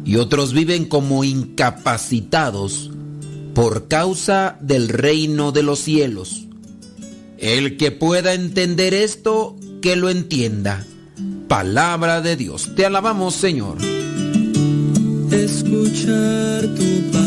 y 0.06 0.16
otros 0.16 0.54
viven 0.54 0.86
como 0.86 1.24
incapacitados 1.24 2.92
por 3.54 3.88
causa 3.88 4.58
del 4.62 4.88
reino 4.88 5.52
de 5.52 5.64
los 5.64 5.80
cielos. 5.80 6.46
El 7.38 7.78
que 7.78 7.92
pueda 7.92 8.34
entender 8.34 8.94
esto, 8.94 9.58
que 9.82 9.96
lo 9.96 10.10
entienda. 10.10 10.86
Palabra 11.48 12.22
de 12.22 12.36
Dios. 12.36 12.72
Te 12.76 12.86
alabamos, 12.86 13.36
Señor. 13.36 13.78
Escuchar 15.32 16.62
tu 16.76 17.12
palabra 17.12 17.27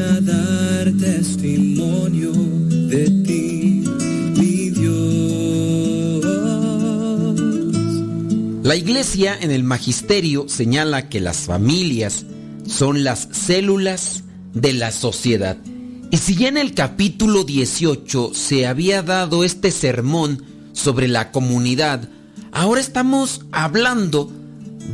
Dar 0.00 0.90
testimonio 0.98 2.32
de 2.32 3.04
ti, 3.24 3.84
mi 4.36 4.70
Dios. 4.70 6.24
La 8.64 8.76
iglesia 8.76 9.36
en 9.40 9.50
el 9.50 9.64
magisterio 9.64 10.48
señala 10.48 11.08
que 11.08 11.20
las 11.20 11.40
familias 11.40 12.24
son 12.66 13.04
las 13.04 13.28
células 13.32 14.22
de 14.54 14.72
la 14.72 14.92
sociedad 14.92 15.56
Y 16.10 16.18
si 16.18 16.36
ya 16.36 16.48
en 16.48 16.58
el 16.58 16.74
capítulo 16.74 17.44
18 17.44 18.32
se 18.34 18.66
había 18.66 19.02
dado 19.02 19.44
este 19.44 19.70
sermón 19.70 20.42
sobre 20.72 21.08
la 21.08 21.32
comunidad, 21.32 22.08
ahora 22.52 22.80
estamos 22.80 23.42
hablando 23.50 24.30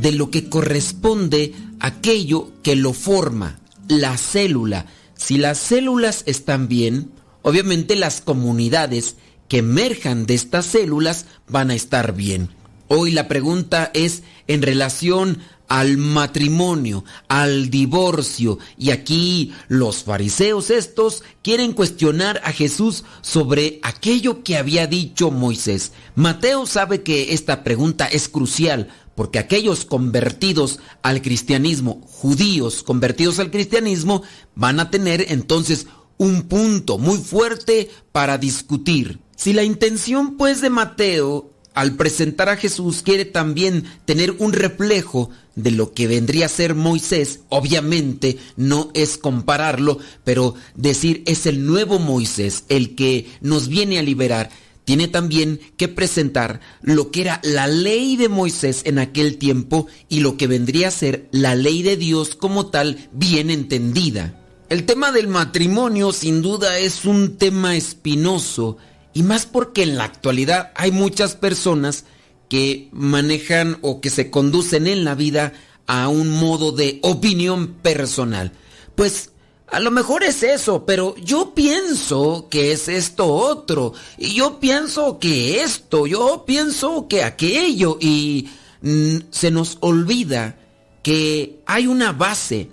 de 0.01 0.13
lo 0.13 0.31
que 0.31 0.49
corresponde 0.49 1.53
a 1.81 1.87
aquello 1.87 2.51
que 2.63 2.75
lo 2.77 2.93
forma, 2.93 3.58
la 3.89 4.17
célula. 4.17 4.85
Si 5.15 5.37
las 5.37 5.57
células 5.57 6.23
están 6.25 6.69
bien, 6.69 7.11
obviamente 7.41 7.97
las 7.97 8.21
comunidades 8.21 9.17
que 9.49 9.57
emerjan 9.57 10.25
de 10.25 10.35
estas 10.35 10.65
células 10.67 11.25
van 11.49 11.71
a 11.71 11.75
estar 11.75 12.15
bien. 12.15 12.49
Hoy 12.87 13.11
la 13.11 13.27
pregunta 13.27 13.91
es 13.93 14.23
en 14.47 14.61
relación 14.61 15.39
al 15.67 15.97
matrimonio, 15.97 17.05
al 17.27 17.69
divorcio. 17.69 18.57
Y 18.77 18.89
aquí 18.91 19.53
los 19.67 20.03
fariseos 20.03 20.71
estos 20.71 21.23
quieren 21.43 21.73
cuestionar 21.73 22.41
a 22.43 22.51
Jesús 22.51 23.03
sobre 23.21 23.79
aquello 23.83 24.43
que 24.43 24.57
había 24.57 24.87
dicho 24.87 25.29
Moisés. 25.29 25.91
Mateo 26.15 26.65
sabe 26.65 27.03
que 27.03 27.33
esta 27.33 27.63
pregunta 27.63 28.05
es 28.07 28.27
crucial 28.27 28.89
porque 29.19 29.37
aquellos 29.37 29.83
convertidos 29.83 30.79
al 31.01 31.21
cristianismo, 31.21 31.99
judíos 32.07 32.83
convertidos 32.83 33.39
al 33.39 33.51
cristianismo, 33.51 34.23
van 34.55 34.79
a 34.79 34.91
tener 34.91 35.25
entonces 35.27 35.87
un 36.17 36.43
punto 36.43 36.97
muy 36.97 37.17
fuerte 37.17 37.91
para 38.13 38.37
discutir. 38.37 39.19
Si 39.35 39.51
la 39.51 39.63
intención 39.63 40.37
pues 40.37 40.61
de 40.61 40.69
Mateo 40.69 41.51
al 41.73 41.97
presentar 41.97 42.47
a 42.47 42.55
Jesús 42.55 43.01
quiere 43.03 43.25
también 43.25 43.83
tener 44.05 44.37
un 44.39 44.53
reflejo 44.53 45.29
de 45.55 45.71
lo 45.71 45.91
que 45.91 46.07
vendría 46.07 46.45
a 46.45 46.49
ser 46.49 46.73
Moisés. 46.73 47.41
Obviamente 47.49 48.37
no 48.55 48.89
es 48.93 49.17
compararlo, 49.17 49.99
pero 50.23 50.55
decir 50.75 51.23
es 51.25 51.45
el 51.45 51.65
nuevo 51.65 51.99
Moisés, 51.99 52.63
el 52.69 52.95
que 52.95 53.27
nos 53.41 53.67
viene 53.67 53.99
a 53.99 54.03
liberar. 54.03 54.49
Tiene 54.89 55.07
también 55.07 55.59
que 55.77 55.87
presentar 55.87 56.61
lo 56.81 57.11
que 57.11 57.21
era 57.21 57.39
la 57.43 57.67
ley 57.67 58.15
de 58.15 58.27
Moisés 58.27 58.81
en 58.85 58.97
aquel 58.97 59.37
tiempo 59.37 59.85
y 60.07 60.21
lo 60.21 60.35
que 60.35 60.47
vendría 60.47 60.87
a 60.87 60.91
ser 60.91 61.29
la 61.31 61.53
ley 61.53 61.83
de 61.83 61.95
Dios 61.95 62.33
como 62.33 62.71
tal 62.71 63.07
bien 63.11 63.51
entendida. 63.51 64.41
El 64.67 64.87
tema 64.87 65.11
del 65.11 65.27
matrimonio 65.27 66.11
sin 66.11 66.41
duda 66.41 66.79
es 66.79 67.05
un 67.05 67.37
tema 67.37 67.75
espinoso 67.75 68.77
y 69.13 69.21
más 69.21 69.45
porque 69.45 69.83
en 69.83 69.95
la 69.95 70.05
actualidad 70.05 70.71
hay 70.73 70.91
muchas 70.91 71.35
personas 71.35 72.05
que 72.49 72.89
manejan 72.91 73.77
o 73.83 74.01
que 74.01 74.09
se 74.09 74.31
conducen 74.31 74.87
en 74.87 75.03
la 75.03 75.13
vida 75.13 75.53
a 75.85 76.07
un 76.07 76.31
modo 76.31 76.71
de 76.71 76.97
opinión 77.03 77.75
personal. 77.83 78.53
Pues 78.95 79.33
a 79.71 79.79
lo 79.79 79.91
mejor 79.91 80.23
es 80.23 80.43
eso, 80.43 80.85
pero 80.85 81.15
yo 81.17 81.53
pienso 81.53 82.47
que 82.49 82.71
es 82.71 82.87
esto 82.87 83.27
otro. 83.27 83.93
Y 84.17 84.33
yo 84.33 84.59
pienso 84.59 85.19
que 85.19 85.61
esto, 85.61 86.07
yo 86.07 86.43
pienso 86.45 87.07
que 87.07 87.23
aquello. 87.23 87.97
Y 87.99 88.49
mm, 88.81 89.17
se 89.29 89.51
nos 89.51 89.77
olvida 89.81 90.57
que 91.03 91.59
hay 91.65 91.87
una 91.87 92.11
base 92.11 92.69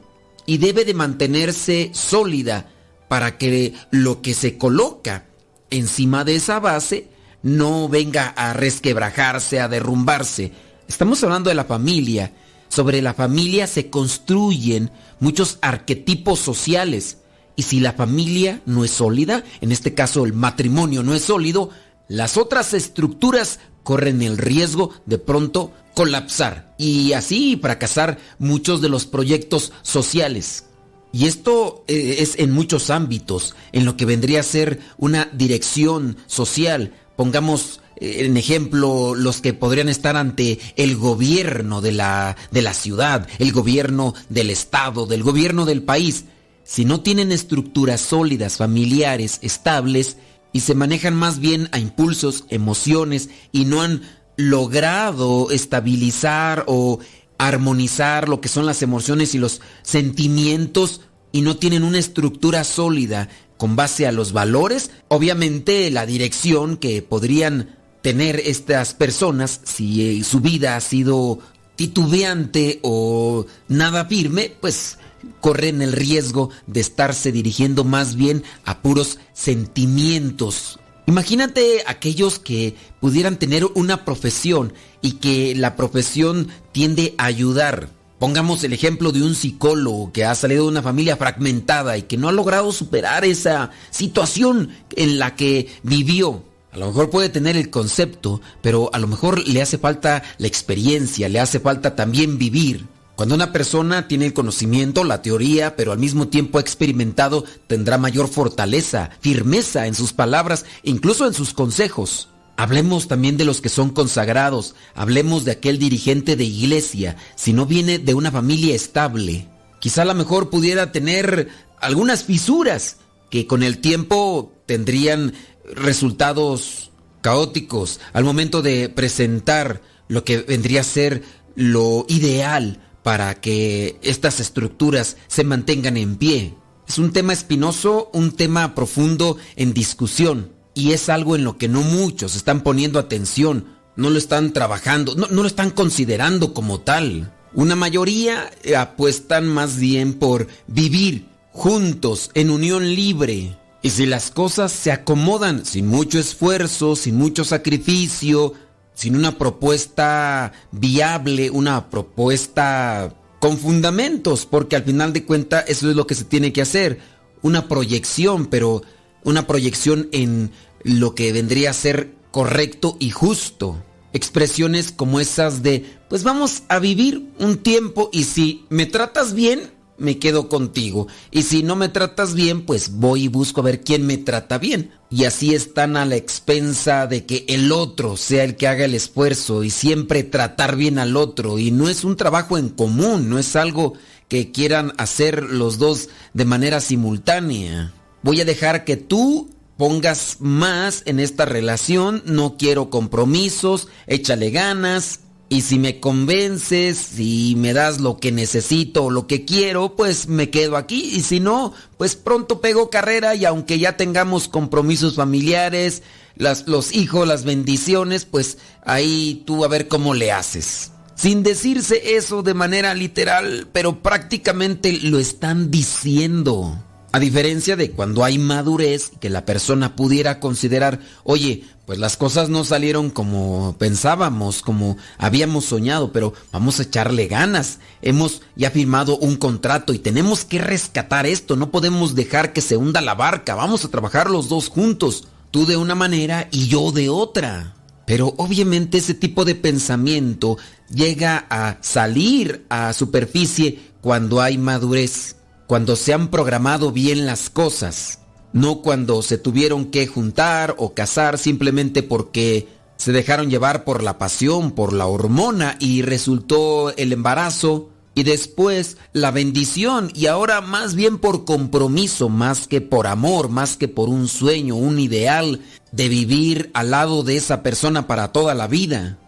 y 0.47 0.59
debe 0.59 0.85
de 0.85 0.95
mantenerse 0.95 1.91
sólida 1.93 2.73
para 3.09 3.39
que 3.39 3.75
lo 3.91 4.23
que 4.23 4.35
se 4.35 4.57
coloca 4.57 5.27
encima 5.71 6.25
de 6.25 6.37
esa 6.37 6.61
base 6.61 7.09
no 7.43 7.89
venga 7.89 8.29
a 8.29 8.53
resquebrajarse, 8.53 9.61
a 9.61 9.69
derrumbarse. 9.69 10.53
Estamos 10.89 11.23
hablando 11.23 11.51
de 11.51 11.55
la 11.57 11.65
familia. 11.65 12.33
Sobre 12.69 13.03
la 13.03 13.15
familia 13.15 13.67
se 13.67 13.91
construyen 13.91 14.91
muchos 15.21 15.59
arquetipos 15.61 16.39
sociales. 16.39 17.19
Y 17.57 17.63
si 17.63 17.81
la 17.81 17.93
familia 17.93 18.61
no 18.67 18.85
es 18.85 18.91
sólida, 18.91 19.45
en 19.61 19.73
este 19.73 19.95
caso 19.95 20.25
el 20.25 20.35
matrimonio 20.35 21.03
no 21.03 21.15
es 21.15 21.23
sólido, 21.23 21.71
las 22.09 22.37
otras 22.37 22.75
estructuras 22.75 23.61
corren 23.83 24.21
el 24.21 24.37
riesgo 24.37 24.91
de 25.07 25.19
pronto 25.19 25.73
colapsar 25.95 26.75
y 26.77 27.15
así 27.15 27.59
fracasar 27.61 28.19
muchos 28.39 28.83
de 28.83 28.89
los 28.89 29.07
proyectos 29.07 29.73
sociales. 29.83 30.65
Y 31.13 31.27
esto 31.27 31.85
eh, 31.89 32.17
es 32.19 32.39
en 32.39 32.51
muchos 32.51 32.91
ámbitos, 32.91 33.55
en 33.73 33.87
lo 33.87 33.97
que 33.97 34.05
vendría 34.05 34.41
a 34.41 34.43
ser 34.43 34.81
una 34.99 35.31
dirección 35.33 36.19
social. 36.27 36.93
Pongamos 37.17 37.81
en 38.01 38.37
ejemplo 38.37 39.15
los 39.15 39.41
que 39.41 39.55
podrían 39.55 39.89
estar 39.89 40.17
ante 40.17 40.59
el 40.77 40.97
gobierno 40.97 41.81
de 41.81 41.93
la, 41.93 42.37
de 42.51 42.63
la 42.63 42.75
ciudad, 42.75 43.27
el 43.39 43.53
gobierno 43.53 44.15
del 44.29 44.51
estado, 44.51 45.07
del 45.07 45.23
gobierno 45.23 45.65
del 45.65 45.83
país. 45.83 46.25
Si 46.65 46.85
no 46.85 47.01
tienen 47.01 47.33
estructuras 47.33 48.01
sólidas, 48.01 48.57
familiares, 48.57 49.39
estables, 49.43 50.17
y 50.53 50.61
se 50.61 50.75
manejan 50.75 51.15
más 51.15 51.39
bien 51.39 51.69
a 51.73 51.79
impulsos, 51.79 52.45
emociones, 52.49 53.29
y 53.53 53.67
no 53.67 53.83
han 53.83 54.03
logrado 54.37 55.51
estabilizar 55.51 56.65
o 56.67 56.99
armonizar 57.39 58.29
lo 58.29 58.41
que 58.41 58.49
son 58.49 58.67
las 58.67 58.83
emociones 58.83 59.35
y 59.35 59.39
los 59.39 59.61
sentimientos 59.83 61.03
y 61.33 61.43
no 61.43 61.57
tienen 61.57 61.85
una 61.85 61.99
estructura 61.99 62.65
sólida 62.65 63.29
con 63.57 63.77
base 63.77 64.07
a 64.07 64.13
los 64.13 64.33
valores, 64.33 64.91
obviamente 65.09 65.91
la 65.91 66.07
dirección 66.07 66.77
que 66.77 67.03
podrían 67.03 67.76
tener 68.07 68.41
estas 68.45 68.95
personas 68.95 69.61
si 69.65 70.21
eh, 70.21 70.23
su 70.23 70.39
vida 70.39 70.77
ha 70.77 70.81
sido 70.81 71.41
titubeante 71.75 72.79
o 72.83 73.47
nada 73.67 74.05
firme, 74.05 74.55
pues 74.61 74.99
corren 75.41 75.83
el 75.83 75.91
riesgo 75.91 76.51
de 76.69 76.83
estarse 76.83 77.33
dirigiendo 77.33 77.83
más 77.83 78.15
bien 78.15 78.45
a 78.65 78.81
puros 78.81 79.19
sentimientos 79.33 80.79
Imagínate 81.09 81.83
aquellos 81.89 82.39
que 82.39 82.77
pudieran 83.01 83.41
tener 83.41 83.65
una 83.75 84.05
profesión 84.05 84.73
y 85.03 85.15
que 85.15 85.57
la 85.57 85.75
profesión 85.75 86.47
tiende 86.71 87.17
a 87.19 87.25
ayudar. 87.25 87.89
Pongamos 88.21 88.63
el 88.63 88.73
ejemplo 88.73 89.11
de 89.11 89.25
un 89.25 89.35
psicólogo 89.35 90.13
que 90.13 90.25
ha 90.25 90.35
salido 90.37 90.65
de 90.65 90.71
una 90.71 90.83
familia 90.83 91.17
fragmentada 91.17 91.99
y 91.99 92.03
que 92.03 92.17
no 92.17 92.29
ha 92.29 92.33
logrado 92.33 92.71
superar 92.71 93.25
esa 93.25 93.71
situación 93.91 94.71
en 94.95 95.19
la 95.19 95.35
que 95.35 95.69
vivió. 95.83 96.45
A 96.77 96.79
lo 96.79 96.89
mejor 96.89 97.09
puede 97.09 97.31
tener 97.31 97.57
el 97.57 97.71
concepto, 97.71 98.43
pero 98.61 98.91
a 98.93 98.99
lo 98.99 99.07
mejor 99.07 99.49
le 99.49 99.63
hace 99.63 99.79
falta 99.79 100.23
la 100.37 100.47
experiencia, 100.47 101.27
le 101.27 101.41
hace 101.41 101.59
falta 101.59 101.97
también 101.97 102.37
vivir. 102.37 102.85
Cuando 103.17 103.35
una 103.35 103.51
persona 103.51 104.09
tiene 104.09 104.27
el 104.27 104.35
conocimiento, 104.35 105.03
la 105.03 105.23
teoría, 105.23 105.75
pero 105.75 105.93
al 105.93 105.99
mismo 105.99 106.29
tiempo 106.29 106.59
ha 106.59 106.61
experimentado, 106.61 107.47
tendrá 107.67 107.97
mayor 107.97 108.29
fortaleza, 108.29 109.09
firmeza 109.21 109.87
en 109.87 109.95
sus 109.95 110.13
palabras, 110.13 110.67
incluso 110.83 111.27
en 111.27 111.33
sus 111.33 111.55
consejos. 111.55 112.29
Hablemos 112.59 113.09
también 113.09 113.39
de 113.39 113.47
los 113.47 113.63
que 113.63 113.71
son 113.71 113.89
consagrados, 113.89 114.75
hablemos 114.95 115.47
de 115.47 115.53
aquel 115.53 115.79
dirigente 115.79 116.37
de 116.37 116.45
iglesia, 116.45 117.17
si 117.37 117.55
no 117.55 117.65
viene 117.65 117.99
de 117.99 118.13
una 118.13 118.31
familia 118.31 118.75
estable. 118.75 119.49
Quizá 119.81 120.03
a 120.03 120.05
lo 120.07 120.15
mejor 120.15 120.51
pudiera 120.51 120.93
tener 120.93 121.49
algunas 121.81 122.25
fisuras 122.25 122.99
que 123.31 123.47
con 123.47 123.63
el 123.63 123.79
tiempo 123.79 124.53
tendrían 124.67 125.33
resultados 125.75 126.91
caóticos 127.21 128.01
al 128.13 128.25
momento 128.25 128.63
de 128.63 128.89
presentar 128.89 129.83
lo 130.09 130.25
que 130.25 130.39
vendría 130.39 130.83
a 130.83 130.85
ser 130.85 131.23
lo 131.55 132.07
ideal 132.09 132.81
para 133.03 133.41
que 133.41 133.99
estas 134.03 134.41
estructuras 134.41 135.17
se 135.27 135.45
mantengan 135.45 135.97
en 135.97 136.17
pie. 136.17 136.55
Es 136.89 136.99
un 136.99 137.13
tema 137.13 137.33
espinoso, 137.33 138.11
un 138.13 138.33
tema 138.33 138.75
profundo 138.75 139.37
en 139.57 139.73
discusión 139.73 140.53
y 140.75 140.93
es 140.93 141.09
algo 141.09 141.35
en 141.35 141.43
lo 141.43 141.57
que 141.57 141.69
no 141.69 141.83
muchos 141.83 142.37
están 142.37 142.63
poniendo 142.63 142.99
atención, 142.99 143.77
no 143.97 144.11
lo 144.11 144.19
están 144.19 144.53
trabajando, 144.53 145.15
no, 145.15 145.27
lo 145.29 145.47
están 145.47 145.71
considerando 145.71 146.53
como 146.53 146.81
tal. 146.81 147.33
Una 147.55 147.75
mayoría 147.75 148.51
apuestan 148.77 149.49
más 149.49 149.79
bien 149.79 150.15
por 150.15 150.47
vivir 150.67 151.27
juntos 151.53 152.31
en 152.35 152.51
unión 152.51 152.95
libre. 152.95 153.57
Y 153.87 153.91
si 153.91 154.05
las 154.05 154.33
cosas 154.33 154.73
se 154.73 154.91
acomodan 154.91 155.65
sin 155.65 155.87
mucho 155.87 156.19
esfuerzo, 156.19 156.97
sin 156.97 157.15
mucho 157.15 157.45
sacrificio, 157.45 158.53
sin 158.95 159.15
una 159.15 159.39
propuesta 159.39 160.53
viable, 160.73 161.51
una 161.51 161.89
propuesta 161.89 163.15
con 163.39 163.57
fundamentos, 163.59 164.45
porque 164.45 164.75
al 164.75 164.83
final 164.83 165.13
de 165.13 165.25
cuentas 165.25 165.67
eso 165.69 165.89
es 165.89 165.95
lo 165.95 166.05
que 166.05 166.17
se 166.17 166.25
tiene 166.25 166.53
que 166.53 166.63
hacer, 166.63 166.99
una 167.43 167.69
proyección, 167.69 168.47
pero 168.47 168.83
una 169.23 169.47
proyección 169.47 170.09
en 170.11 170.51
lo 170.83 171.15
que 171.15 171.33
vendría 171.33 171.71
a 171.71 171.73
ser 171.73 172.13
correcto 172.33 172.97
y 172.99 173.11
justo. 173.11 173.81
Expresiones 174.13 174.91
como 174.91 175.21
esas 175.21 175.63
de, 175.63 175.87
pues 176.09 176.25
vamos 176.25 176.65
a 176.67 176.81
vivir 176.81 177.31
un 177.39 177.59
tiempo 177.59 178.11
y 178.13 178.25
si 178.25 178.65
me 178.69 178.87
tratas 178.87 179.33
bien, 179.33 179.76
me 179.99 180.19
quedo 180.19 180.49
contigo. 180.49 181.09
Y 181.31 181.43
si 181.43 181.63
no 181.63 181.77
me 181.77 181.89
tratas 181.89 182.35
bien, 182.35 182.65
pues 182.67 182.93
voy 182.93 183.25
y 183.25 183.29
busco 183.29 183.61
a 183.61 183.65
ver 183.65 183.83
quién 183.83 184.07
me 184.07 184.17
trata 184.17 184.59
bien. 184.59 184.93
Y 185.11 185.25
así 185.25 185.55
están 185.55 185.97
a 185.97 186.05
la 186.05 186.17
expensa 186.17 187.07
de 187.07 187.27
que 187.27 187.45
el 187.49 187.73
otro 187.73 188.17
sea 188.17 188.45
el 188.45 188.57
que 188.57 188.69
haga 188.69 188.85
el 188.85 188.95
esfuerzo 188.95 189.63
y 189.63 189.71
siempre 189.71 190.23
tratar 190.25 190.77
bien 190.77 190.99
al 190.99 191.17
otro. 191.17 191.59
Y 191.59 191.71
no 191.71 191.89
es 191.89 192.05
un 192.05 192.17
trabajo 192.17 192.59
en 192.59 192.69
común, 192.69 193.29
no 193.29 193.39
es 193.39 193.57
algo 193.57 193.95
que 194.29 194.51
quieran 194.51 194.93
hacer 194.99 195.43
los 195.45 195.79
dos 195.79 196.09
de 196.35 196.45
manera 196.45 196.81
simultánea. 196.81 197.93
voy 198.23 198.41
a 198.41 198.45
dejar 198.45 198.85
que 198.85 198.97
tú 198.97 199.51
pongas 199.77 200.39
más 200.41 201.03
en 201.07 201.21
esta 201.21 201.45
relación, 201.45 202.23
no 202.25 202.57
quiero 202.57 202.91
compromisos, 202.91 203.89
échale 204.07 204.51
ganas, 204.51 205.21
y 205.49 205.61
si 205.61 205.79
me 205.79 206.01
convences, 206.01 206.99
si 206.99 207.55
me 207.57 207.73
das 207.73 208.01
lo 208.01 208.17
que 208.17 208.33
necesito 208.33 209.05
o 209.05 209.11
lo 209.11 209.29
que 209.29 209.45
quiero, 209.45 209.95
pues 209.95 210.27
me 210.27 210.51
quedo 210.51 210.77
aquí. 210.77 211.11
Y 211.15 211.23
si 211.23 211.39
no, 211.39 211.73
pues 211.97 212.17
pronto 212.17 212.61
pego 212.61 212.91
carrera 212.91 213.35
y 213.37 213.45
aunque 213.45 213.79
ya 213.79 213.97
tengamos 213.97 214.49
compromisos 214.49 215.15
familiares, 215.15 216.03
las, 216.37 216.67
los 216.67 216.93
hijos, 216.95 217.29
las 217.29 217.45
bendiciones, 217.45 218.25
pues 218.25 218.59
ahí 218.85 219.45
tú 219.47 219.65
a 219.65 219.69
ver 219.69 219.87
cómo 219.87 220.15
le 220.15 220.33
haces. 220.33 220.91
Sin 221.15 221.45
decirse 221.45 222.17
eso 222.17 222.43
de 222.43 222.55
manera 222.55 222.95
literal, 222.95 223.69
pero 223.73 224.03
prácticamente 224.03 224.99
lo 225.03 225.19
están 225.19 225.71
diciendo. 225.71 226.83
A 227.13 227.19
diferencia 227.19 227.77
de 227.77 227.93
cuando 227.93 228.25
hay 228.25 228.37
madurez, 228.37 229.13
que 229.21 229.31
la 229.31 229.47
persona 229.47 229.97
pudiera 229.97 230.39
considerar, 230.41 231.01
oye, 231.25 231.65
pues 231.87 231.99
las 231.99 232.17
cosas 232.17 232.49
no 232.49 232.65
salieron 232.65 233.11
como 233.11 233.77
pensábamos, 233.79 234.61
como 234.61 234.97
habíamos 235.19 235.65
soñado, 235.65 236.13
pero 236.13 236.35
vamos 236.53 236.79
a 236.79 236.83
echarle 236.83 237.29
ganas. 237.29 237.79
Hemos 238.03 238.43
ya 238.57 238.71
firmado 238.71 239.17
un 239.17 239.37
contrato 239.37 239.95
y 239.95 239.99
tenemos 239.99 240.45
que 240.45 240.59
rescatar 240.59 241.27
esto, 241.27 241.57
no 241.57 241.71
podemos 241.71 242.15
dejar 242.15 242.53
que 242.53 242.61
se 242.61 242.77
hunda 242.77 243.01
la 243.01 243.15
barca, 243.15 243.55
vamos 243.55 243.85
a 243.85 243.89
trabajar 243.89 244.29
los 244.29 244.49
dos 244.49 244.69
juntos, 244.69 245.29
tú 245.51 245.65
de 245.65 245.77
una 245.77 245.95
manera 245.95 246.49
y 246.51 246.69
yo 246.69 246.93
de 246.93 247.09
otra. 247.09 247.75
Pero 248.05 248.35
obviamente 248.37 248.99
ese 248.99 249.15
tipo 249.15 249.45
de 249.45 249.55
pensamiento 249.55 250.59
llega 250.89 251.47
a 251.49 251.79
salir 251.81 252.67
a 252.69 252.93
superficie 252.93 253.81
cuando 254.01 254.41
hay 254.41 254.59
madurez 254.59 255.37
cuando 255.67 255.97
se 255.97 256.13
han 256.13 256.29
programado 256.29 256.93
bien 256.93 257.27
las 257.27 257.51
cosas, 257.51 258.21
no 258.57 258.81
cuando 258.81 259.21
se 259.21 259.37
tuvieron 259.37 259.85
que 259.85 260.07
juntar 260.07 260.77
o 260.79 260.95
casar 260.95 261.37
simplemente 261.37 262.03
porque 262.03 262.67
se 262.97 263.13
dejaron 263.13 263.51
llevar 263.51 263.85
por 263.85 264.03
la 264.03 264.17
pasión, 264.17 264.73
por 264.73 264.95
la 264.95 265.07
hormona 265.07 265.77
y 265.79 266.01
resultó 266.01 266.91
el 266.97 267.13
embarazo 267.13 267.91
y 268.15 268.23
después 268.23 268.97
la 269.13 269.31
bendición 269.31 270.11
y 270.15 270.27
ahora 270.27 270.63
más 270.63 270.95
bien 270.95 271.19
por 271.19 271.45
compromiso, 271.45 272.31
más 272.31 272.67
que 272.67 272.81
por 272.81 273.07
amor, 273.07 273.51
más 273.51 273.77
que 273.77 273.89
por 273.89 274.09
un 274.09 274.27
sueño, 274.27 274.75
un 274.75 274.99
ideal 275.01 275.61
de 275.93 276.09
vivir 276.09 276.71
al 276.73 276.93
lado 276.93 277.23
de 277.25 277.37
esa 277.37 277.63
persona 277.63 278.07
para 278.07 278.33
toda 278.33 278.55
la 278.55 278.69
vida. 278.69 279.19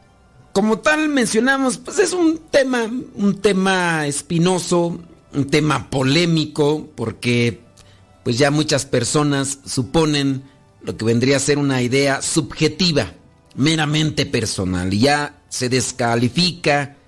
Como 0.54 0.78
tal 0.78 1.10
mencionamos, 1.10 1.76
pues 1.76 1.98
es 1.98 2.14
un 2.14 2.38
tema, 2.50 2.90
un 3.14 3.42
tema 3.42 4.06
espinoso, 4.06 4.98
un 5.34 5.46
tema 5.48 5.90
polémico 5.90 6.88
porque 6.94 7.67
pues 8.28 8.36
ya 8.36 8.50
muchas 8.50 8.84
personas 8.84 9.60
suponen 9.64 10.42
lo 10.82 10.98
que 10.98 11.06
vendría 11.06 11.38
a 11.38 11.40
ser 11.40 11.56
una 11.56 11.80
idea 11.80 12.20
subjetiva, 12.20 13.14
meramente 13.54 14.26
personal, 14.26 14.92
y 14.92 14.98
ya 14.98 15.40
se 15.48 15.70
descalifica 15.70 16.98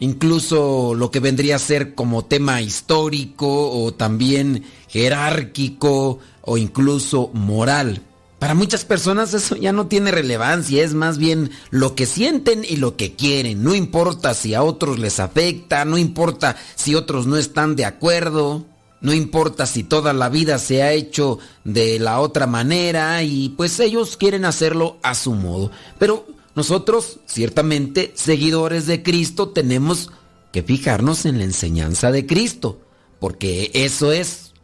incluso 0.00 0.96
lo 0.96 1.12
que 1.12 1.20
vendría 1.20 1.54
a 1.54 1.60
ser 1.60 1.94
como 1.94 2.24
tema 2.24 2.60
histórico 2.60 3.70
o 3.70 3.94
también 3.94 4.64
jerárquico 4.88 6.18
o 6.40 6.58
incluso 6.58 7.30
moral. 7.34 8.02
Para 8.40 8.54
muchas 8.54 8.84
personas 8.84 9.32
eso 9.32 9.54
ya 9.54 9.72
no 9.72 9.86
tiene 9.86 10.10
relevancia, 10.10 10.82
es 10.82 10.92
más 10.92 11.18
bien 11.18 11.52
lo 11.70 11.94
que 11.94 12.06
sienten 12.06 12.64
y 12.68 12.78
lo 12.78 12.96
que 12.96 13.14
quieren. 13.14 13.62
No 13.62 13.76
importa 13.76 14.34
si 14.34 14.54
a 14.54 14.64
otros 14.64 14.98
les 14.98 15.20
afecta, 15.20 15.84
no 15.84 15.98
importa 15.98 16.56
si 16.74 16.96
otros 16.96 17.28
no 17.28 17.36
están 17.36 17.76
de 17.76 17.84
acuerdo, 17.84 18.66
no 19.04 19.12
importa 19.12 19.66
si 19.66 19.84
toda 19.84 20.14
la 20.14 20.30
vida 20.30 20.58
se 20.58 20.82
ha 20.82 20.92
hecho 20.92 21.38
de 21.62 21.98
la 21.98 22.20
otra 22.20 22.46
manera 22.46 23.22
y 23.22 23.50
pues 23.50 23.78
ellos 23.78 24.16
quieren 24.16 24.46
hacerlo 24.46 24.96
a 25.02 25.14
su 25.14 25.34
modo. 25.34 25.70
Pero 25.98 26.26
nosotros, 26.54 27.20
ciertamente, 27.26 28.12
seguidores 28.16 28.86
de 28.86 29.02
Cristo, 29.02 29.50
tenemos 29.50 30.10
que 30.52 30.62
fijarnos 30.62 31.26
en 31.26 31.36
la 31.36 31.44
enseñanza 31.44 32.10
de 32.10 32.24
Cristo, 32.24 32.80
porque 33.20 33.70
eso 33.74 34.10
es 34.10 34.54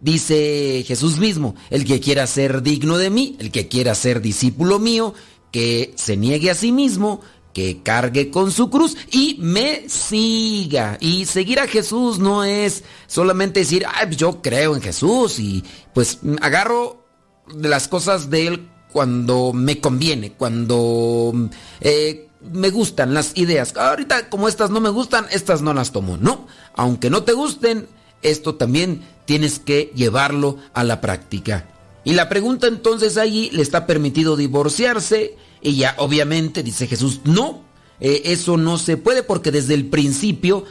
Dice 0.00 0.84
Jesús 0.86 1.18
mismo, 1.18 1.56
el 1.70 1.84
que 1.84 1.98
quiera 1.98 2.24
ser 2.28 2.62
digno 2.62 2.98
de 2.98 3.10
mí, 3.10 3.36
el 3.40 3.50
que 3.50 3.66
quiera 3.66 3.96
ser 3.96 4.20
discípulo 4.20 4.78
mío, 4.78 5.12
que 5.50 5.92
se 5.96 6.16
niegue 6.16 6.52
a 6.52 6.54
sí 6.54 6.70
mismo, 6.70 7.20
que 7.58 7.82
cargue 7.82 8.30
con 8.30 8.52
su 8.52 8.70
cruz 8.70 8.96
y 9.10 9.36
me 9.40 9.88
siga. 9.88 10.96
Y 11.00 11.24
seguir 11.24 11.58
a 11.58 11.66
Jesús 11.66 12.20
no 12.20 12.44
es 12.44 12.84
solamente 13.08 13.58
decir, 13.60 13.84
Ay, 13.92 14.14
yo 14.14 14.40
creo 14.40 14.76
en 14.76 14.80
Jesús 14.80 15.40
y 15.40 15.64
pues 15.92 16.20
agarro 16.40 17.04
de 17.52 17.68
las 17.68 17.88
cosas 17.88 18.30
de 18.30 18.46
Él 18.46 18.68
cuando 18.92 19.52
me 19.52 19.80
conviene, 19.80 20.34
cuando 20.34 21.32
eh, 21.80 22.28
me 22.52 22.70
gustan 22.70 23.12
las 23.12 23.36
ideas. 23.36 23.76
Ahorita 23.76 24.30
como 24.30 24.46
estas 24.46 24.70
no 24.70 24.78
me 24.78 24.90
gustan, 24.90 25.26
estas 25.32 25.60
no 25.60 25.74
las 25.74 25.90
tomo. 25.90 26.16
No, 26.16 26.46
aunque 26.74 27.10
no 27.10 27.24
te 27.24 27.32
gusten, 27.32 27.88
esto 28.22 28.54
también 28.54 29.02
tienes 29.24 29.58
que 29.58 29.90
llevarlo 29.96 30.58
a 30.74 30.84
la 30.84 31.00
práctica. 31.00 31.66
Y 32.04 32.12
la 32.12 32.28
pregunta 32.28 32.68
entonces 32.68 33.16
allí, 33.16 33.50
¿le 33.50 33.62
está 33.62 33.84
permitido 33.84 34.36
divorciarse? 34.36 35.36
Ya 35.62 35.94
obviamente 35.98 36.62
dice 36.62 36.86
Jesús, 36.86 37.20
no, 37.24 37.64
eh, 38.00 38.22
eso 38.26 38.56
no 38.56 38.78
se 38.78 38.96
puede 38.96 39.22
porque 39.22 39.50
desde 39.50 39.74
el 39.74 39.86
principio 39.86 40.64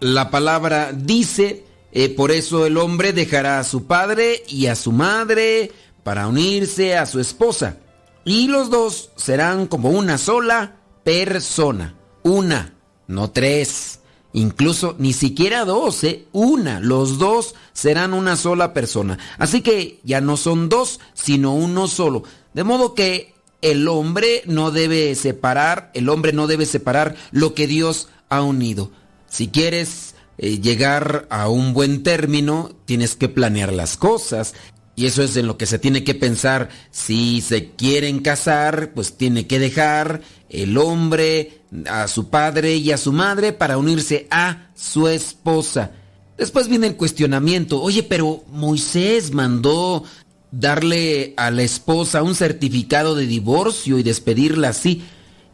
la 0.00 0.30
palabra 0.30 0.92
dice, 0.92 1.64
eh, 1.92 2.08
por 2.08 2.30
eso 2.30 2.66
el 2.66 2.76
hombre 2.76 3.12
dejará 3.12 3.58
a 3.58 3.64
su 3.64 3.86
padre 3.86 4.44
y 4.48 4.66
a 4.66 4.76
su 4.76 4.92
madre 4.92 5.72
para 6.04 6.28
unirse 6.28 6.96
a 6.96 7.06
su 7.06 7.20
esposa. 7.20 7.78
Y 8.24 8.48
los 8.48 8.70
dos 8.70 9.10
serán 9.16 9.66
como 9.66 9.90
una 9.90 10.18
sola 10.18 10.76
persona, 11.02 11.94
una, 12.22 12.74
no 13.06 13.30
tres 13.30 13.98
incluso 14.32 14.94
ni 14.98 15.12
siquiera 15.12 15.64
dos, 15.64 16.04
¿eh? 16.04 16.26
una, 16.32 16.80
los 16.80 17.18
dos 17.18 17.54
serán 17.72 18.12
una 18.14 18.36
sola 18.36 18.72
persona. 18.72 19.18
Así 19.38 19.62
que 19.62 20.00
ya 20.04 20.20
no 20.20 20.36
son 20.36 20.68
dos, 20.68 21.00
sino 21.14 21.54
uno 21.54 21.88
solo. 21.88 22.24
De 22.54 22.64
modo 22.64 22.94
que 22.94 23.34
el 23.62 23.88
hombre 23.88 24.42
no 24.46 24.70
debe 24.70 25.14
separar, 25.14 25.90
el 25.94 26.08
hombre 26.08 26.32
no 26.32 26.46
debe 26.46 26.66
separar 26.66 27.16
lo 27.30 27.54
que 27.54 27.66
Dios 27.66 28.08
ha 28.28 28.42
unido. 28.42 28.90
Si 29.28 29.48
quieres 29.48 30.14
eh, 30.38 30.60
llegar 30.60 31.26
a 31.30 31.48
un 31.48 31.74
buen 31.74 32.02
término, 32.02 32.70
tienes 32.84 33.16
que 33.16 33.28
planear 33.28 33.72
las 33.72 33.96
cosas. 33.96 34.54
Y 34.94 35.06
eso 35.06 35.22
es 35.22 35.36
en 35.36 35.46
lo 35.46 35.56
que 35.56 35.66
se 35.66 35.78
tiene 35.78 36.02
que 36.02 36.14
pensar. 36.14 36.70
Si 36.90 37.40
se 37.40 37.70
quieren 37.72 38.20
casar, 38.20 38.92
pues 38.94 39.16
tiene 39.16 39.46
que 39.46 39.60
dejar 39.60 40.22
el 40.48 40.76
hombre 40.76 41.62
a 41.88 42.08
su 42.08 42.30
padre 42.30 42.76
y 42.76 42.90
a 42.90 42.96
su 42.98 43.12
madre 43.12 43.52
para 43.52 43.78
unirse 43.78 44.26
a 44.30 44.70
su 44.74 45.06
esposa. 45.08 45.92
Después 46.36 46.68
viene 46.68 46.86
el 46.86 46.96
cuestionamiento. 46.96 47.80
Oye, 47.82 48.02
pero 48.02 48.44
Moisés 48.50 49.32
mandó 49.32 50.04
darle 50.50 51.34
a 51.36 51.50
la 51.50 51.62
esposa 51.62 52.22
un 52.22 52.34
certificado 52.34 53.14
de 53.14 53.26
divorcio 53.26 53.98
y 53.98 54.02
despedirla 54.02 54.70
así. 54.70 55.02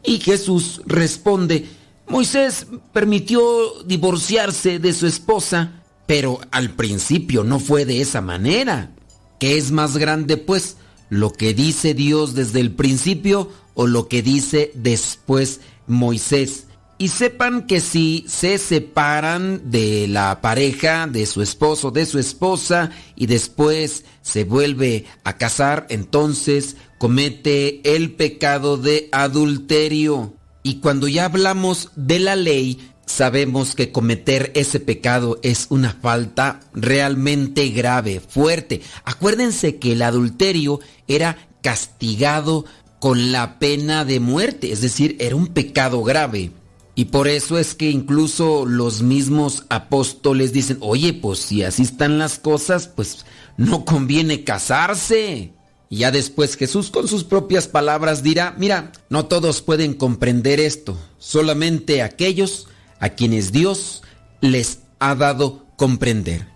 Y 0.05 0.19
Jesús 0.21 0.83
responde, 0.87 1.67
Moisés 2.07 2.67
permitió 2.93 3.43
divorciarse 3.85 4.79
de 4.79 4.93
su 4.93 5.07
esposa, 5.07 5.83
pero 6.07 6.41
al 6.51 6.71
principio 6.71 7.45
no 7.45 7.59
fue 7.59 7.85
de 7.85 8.01
esa 8.01 8.21
manera. 8.21 8.93
¿Qué 9.39 9.57
es 9.57 9.71
más 9.71 9.97
grande, 9.97 10.37
pues? 10.37 10.77
¿Lo 11.09 11.33
que 11.33 11.55
dice 11.55 11.95
Dios 11.95 12.35
desde 12.35 12.61
el 12.61 12.73
principio 12.73 13.51
o 13.75 13.87
lo 13.87 14.09
que 14.09 14.23
dice 14.23 14.73
después 14.75 15.61
Moisés? 15.87 16.64
Y 16.97 17.09
sepan 17.09 17.67
que 17.67 17.81
si 17.81 18.25
se 18.29 18.59
separan 18.59 19.71
de 19.71 20.07
la 20.09 20.41
pareja, 20.41 21.07
de 21.07 21.27
su 21.27 21.43
esposo, 21.43 21.91
de 21.91 22.07
su 22.07 22.19
esposa, 22.19 22.91
y 23.17 23.27
después 23.27 24.05
se 24.23 24.45
vuelve 24.45 25.05
a 25.25 25.37
casar, 25.37 25.87
entonces 25.91 26.77
comete 26.99 27.97
el 27.97 28.13
pecado 28.13 28.77
de 28.77 29.09
adulterio. 29.11 30.35
Y 30.63 30.77
cuando 30.77 31.09
ya 31.09 31.27
hablamos 31.27 31.91
de 31.97 32.21
la 32.21 32.37
ley, 32.37 32.79
sabemos 33.07 33.75
que 33.75 33.93
cometer 33.93 34.53
ese 34.55 34.81
pecado 34.81 35.39
es 35.43 35.67
una 35.71 35.93
falta 35.93 36.61
realmente 36.73 37.69
grave, 37.69 38.21
fuerte. 38.21 38.83
Acuérdense 39.05 39.77
que 39.77 39.93
el 39.93 40.03
adulterio 40.03 40.81
era 41.09 41.37
castigado 41.61 42.65
con 43.01 43.33
la 43.33 43.59
pena 43.59 44.05
de 44.05 44.21
muerte, 44.21 44.73
es 44.73 44.81
decir, 44.81 45.17
era 45.21 45.37
un 45.37 45.49
pecado 45.49 46.03
grave. 46.03 46.53
Y 46.97 47.07
por 47.07 47.27
eso 47.27 47.59
es 47.59 47.75
que 47.75 47.91
incluso 47.91 48.67
los 48.67 49.03
mismos 49.03 49.65
apóstoles 49.69 50.53
dicen, 50.53 50.79
oye, 50.81 51.13
pues 51.13 51.41
si 51.41 51.65
así 51.65 51.83
están 51.83 52.19
las 52.19 52.39
cosas, 52.39 52.87
pues 52.87 53.27
no 53.57 53.85
conviene 53.85 54.45
casarse. 54.45 55.53
Y 55.91 55.99
ya 55.99 56.11
después 56.11 56.57
Jesús 56.57 56.91
con 56.91 57.09
sus 57.09 57.25
propias 57.25 57.67
palabras 57.67 58.23
dirá, 58.23 58.55
mira, 58.59 58.93
no 59.11 59.27
todos 59.27 59.61
pueden 59.61 59.95
comprender 59.95 60.61
esto, 60.61 60.97
solamente 61.19 62.03
aquellos 62.03 62.69
a 63.01 63.11
quienes 63.11 63.51
Dios 63.51 64.03
les 64.41 64.81
ha 64.99 65.15
dado 65.15 65.67
comprender. 65.77 66.49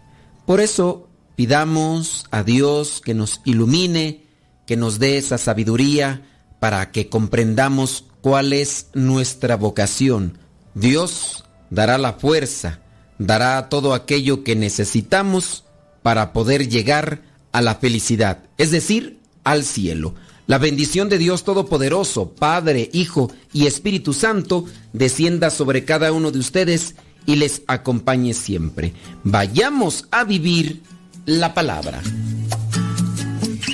Por 0.47 0.60
eso 0.60 1.09
pidamos 1.36 2.27
a 2.31 2.43
Dios 2.43 3.01
que 3.05 3.15
nos 3.15 3.40
ilumine, 3.44 4.24
que 4.66 4.77
nos 4.77 4.98
dé 4.98 5.19
esa 5.19 5.39
sabiduría 5.39 6.23
para 6.59 6.90
que 6.90 7.09
comprendamos 7.09 8.05
cuál 8.20 8.52
es 8.52 8.88
nuestra 8.94 9.56
vocación. 9.56 10.38
Dios 10.74 11.44
dará 11.70 11.98
la 11.98 12.14
fuerza, 12.14 12.80
dará 13.18 13.68
todo 13.68 13.94
aquello 13.94 14.44
que 14.44 14.56
necesitamos 14.56 15.64
para 16.02 16.32
poder 16.32 16.68
llegar 16.68 17.22
a 17.52 17.60
la 17.60 17.74
felicidad, 17.74 18.44
es 18.56 18.70
decir, 18.70 19.18
al 19.44 19.64
cielo. 19.64 20.14
La 20.46 20.58
bendición 20.58 21.10
de 21.10 21.18
Dios 21.18 21.44
Todopoderoso, 21.44 22.30
Padre, 22.30 22.88
Hijo 22.92 23.30
y 23.52 23.66
Espíritu 23.66 24.14
Santo, 24.14 24.64
descienda 24.94 25.50
sobre 25.50 25.84
cada 25.84 26.10
uno 26.12 26.30
de 26.30 26.38
ustedes 26.38 26.94
y 27.26 27.36
les 27.36 27.62
acompañe 27.66 28.32
siempre. 28.32 28.94
Vayamos 29.24 30.06
a 30.10 30.24
vivir 30.24 30.82
la 31.26 31.52
palabra. 31.52 32.00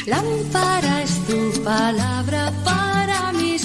Lámpara 0.07 1.03
es 1.03 1.27
tu 1.27 1.63
palabra 1.63 2.53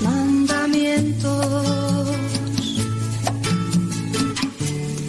Mandamientos. 0.00 2.06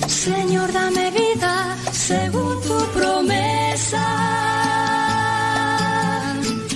Señor, 0.08 0.72
dame 0.74 1.12
vida 1.12 1.78
según 1.92 2.60
tu 2.62 2.78
promesa. 2.98 4.04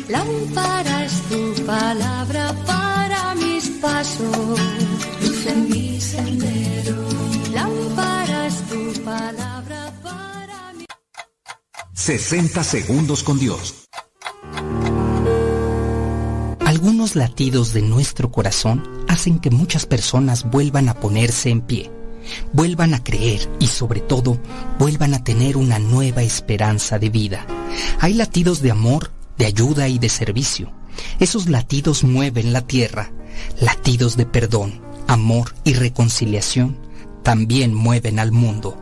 Lámpara 0.09 1.05
es 1.05 1.21
tu 1.29 1.65
palabra 1.65 2.53
para 2.65 3.35
mis 3.35 3.67
pasos, 3.81 4.59
luz 5.21 5.45
en 5.47 5.69
mi 5.69 5.99
sendero. 5.99 6.95
Lámpara 7.51 8.47
es 8.47 8.61
tu 8.69 8.93
palabra 9.03 9.91
para 10.03 10.73
mi 10.73 10.85
60 11.93 12.63
segundos 12.63 13.23
con 13.23 13.39
Dios. 13.39 13.87
Algunos 16.87 17.17
latidos 17.17 17.73
de 17.73 17.81
nuestro 17.81 18.31
corazón 18.31 18.81
hacen 19.09 19.39
que 19.39 19.49
muchas 19.49 19.85
personas 19.85 20.49
vuelvan 20.49 20.87
a 20.87 20.93
ponerse 20.93 21.49
en 21.49 21.59
pie, 21.59 21.91
vuelvan 22.53 22.93
a 22.93 23.03
creer 23.03 23.41
y 23.59 23.67
sobre 23.67 23.99
todo 23.99 24.39
vuelvan 24.79 25.13
a 25.13 25.21
tener 25.21 25.57
una 25.57 25.79
nueva 25.79 26.23
esperanza 26.23 26.97
de 26.97 27.09
vida. 27.09 27.45
Hay 27.99 28.13
latidos 28.13 28.61
de 28.61 28.71
amor, 28.71 29.11
de 29.37 29.47
ayuda 29.47 29.89
y 29.89 29.99
de 29.99 30.07
servicio. 30.07 30.71
Esos 31.19 31.49
latidos 31.49 32.05
mueven 32.05 32.53
la 32.53 32.61
tierra. 32.61 33.11
Latidos 33.59 34.15
de 34.15 34.25
perdón, 34.25 34.79
amor 35.07 35.55
y 35.65 35.73
reconciliación 35.73 36.77
también 37.21 37.73
mueven 37.73 38.17
al 38.17 38.31
mundo. 38.31 38.77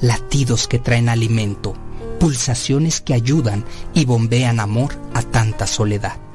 Latidos 0.00 0.68
que 0.68 0.78
traen 0.78 1.08
alimento, 1.08 1.74
pulsaciones 2.20 3.00
que 3.00 3.14
ayudan 3.14 3.64
y 3.92 4.04
bombean 4.04 4.60
amor 4.60 4.94
a 5.14 5.22
tanta 5.22 5.66
soledad. 5.66 6.29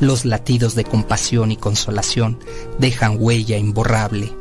Los 0.00 0.24
latidos 0.24 0.74
de 0.74 0.84
compasión 0.84 1.52
y 1.52 1.56
consolación 1.56 2.38
dejan 2.78 3.16
huella 3.18 3.56
imborrable. 3.56 4.32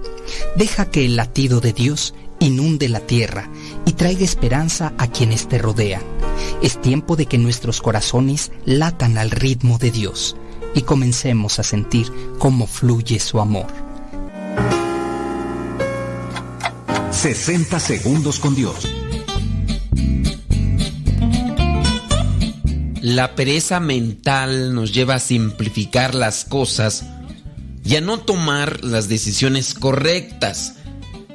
Deja 0.55 0.89
que 0.89 1.05
el 1.05 1.15
latido 1.15 1.59
de 1.59 1.73
Dios 1.73 2.13
inunde 2.39 2.89
la 2.89 2.99
tierra 3.01 3.49
y 3.85 3.93
traiga 3.93 4.23
esperanza 4.23 4.93
a 4.97 5.07
quienes 5.07 5.47
te 5.47 5.57
rodean. 5.57 6.01
Es 6.61 6.81
tiempo 6.81 7.15
de 7.15 7.25
que 7.25 7.37
nuestros 7.37 7.81
corazones 7.81 8.51
latan 8.65 9.17
al 9.17 9.31
ritmo 9.31 9.77
de 9.77 9.91
Dios 9.91 10.35
y 10.75 10.81
comencemos 10.81 11.59
a 11.59 11.63
sentir 11.63 12.11
cómo 12.39 12.67
fluye 12.67 13.19
su 13.19 13.39
amor. 13.39 13.67
60 17.11 17.79
segundos 17.79 18.39
con 18.39 18.55
Dios. 18.55 18.89
La 23.03 23.35
pereza 23.35 23.81
mental 23.81 24.73
nos 24.73 24.93
lleva 24.93 25.15
a 25.15 25.19
simplificar 25.19 26.15
las 26.15 26.45
cosas 26.45 27.03
y 27.83 27.97
a 27.97 28.01
no 28.01 28.21
tomar 28.21 28.81
las 28.81 29.09
decisiones 29.09 29.73
correctas. 29.73 30.75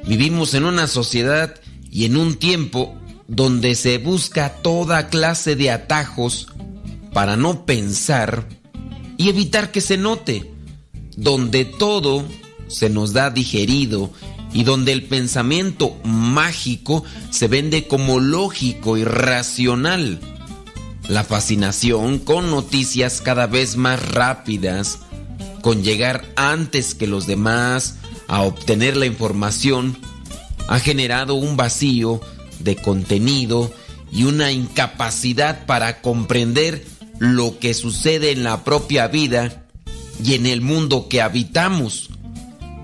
Vivimos 0.03 0.55
en 0.55 0.65
una 0.65 0.87
sociedad 0.87 1.53
y 1.91 2.05
en 2.05 2.17
un 2.17 2.37
tiempo 2.37 2.97
donde 3.27 3.75
se 3.75 3.99
busca 3.99 4.55
toda 4.63 5.09
clase 5.09 5.55
de 5.55 5.69
atajos 5.69 6.47
para 7.13 7.37
no 7.37 7.67
pensar 7.67 8.49
y 9.17 9.29
evitar 9.29 9.69
que 9.69 9.81
se 9.81 9.97
note, 9.97 10.51
donde 11.17 11.65
todo 11.65 12.25
se 12.67 12.89
nos 12.89 13.13
da 13.13 13.29
digerido 13.29 14.11
y 14.53 14.63
donde 14.63 14.91
el 14.91 15.03
pensamiento 15.03 15.95
mágico 16.03 17.03
se 17.29 17.47
vende 17.47 17.87
como 17.87 18.19
lógico 18.19 18.97
y 18.97 19.03
racional. 19.03 20.19
La 21.09 21.23
fascinación 21.23 22.19
con 22.19 22.51
noticias 22.51 23.19
cada 23.19 23.47
vez 23.47 23.77
más 23.77 23.99
rápidas, 24.11 24.99
con 25.61 25.81
llegar 25.81 26.23
antes 26.35 26.93
que 26.93 27.07
los 27.07 27.25
demás 27.25 27.95
a 28.27 28.43
obtener 28.43 28.95
la 28.95 29.07
información, 29.07 29.97
ha 30.67 30.79
generado 30.79 31.33
un 31.33 31.57
vacío 31.57 32.21
de 32.59 32.75
contenido 32.75 33.73
y 34.11 34.25
una 34.25 34.51
incapacidad 34.51 35.65
para 35.65 35.99
comprender 36.01 36.85
lo 37.17 37.57
que 37.57 37.73
sucede 37.73 38.29
en 38.29 38.43
la 38.43 38.63
propia 38.63 39.07
vida 39.07 39.65
y 40.23 40.35
en 40.35 40.45
el 40.45 40.61
mundo 40.61 41.07
que 41.09 41.23
habitamos. 41.23 42.11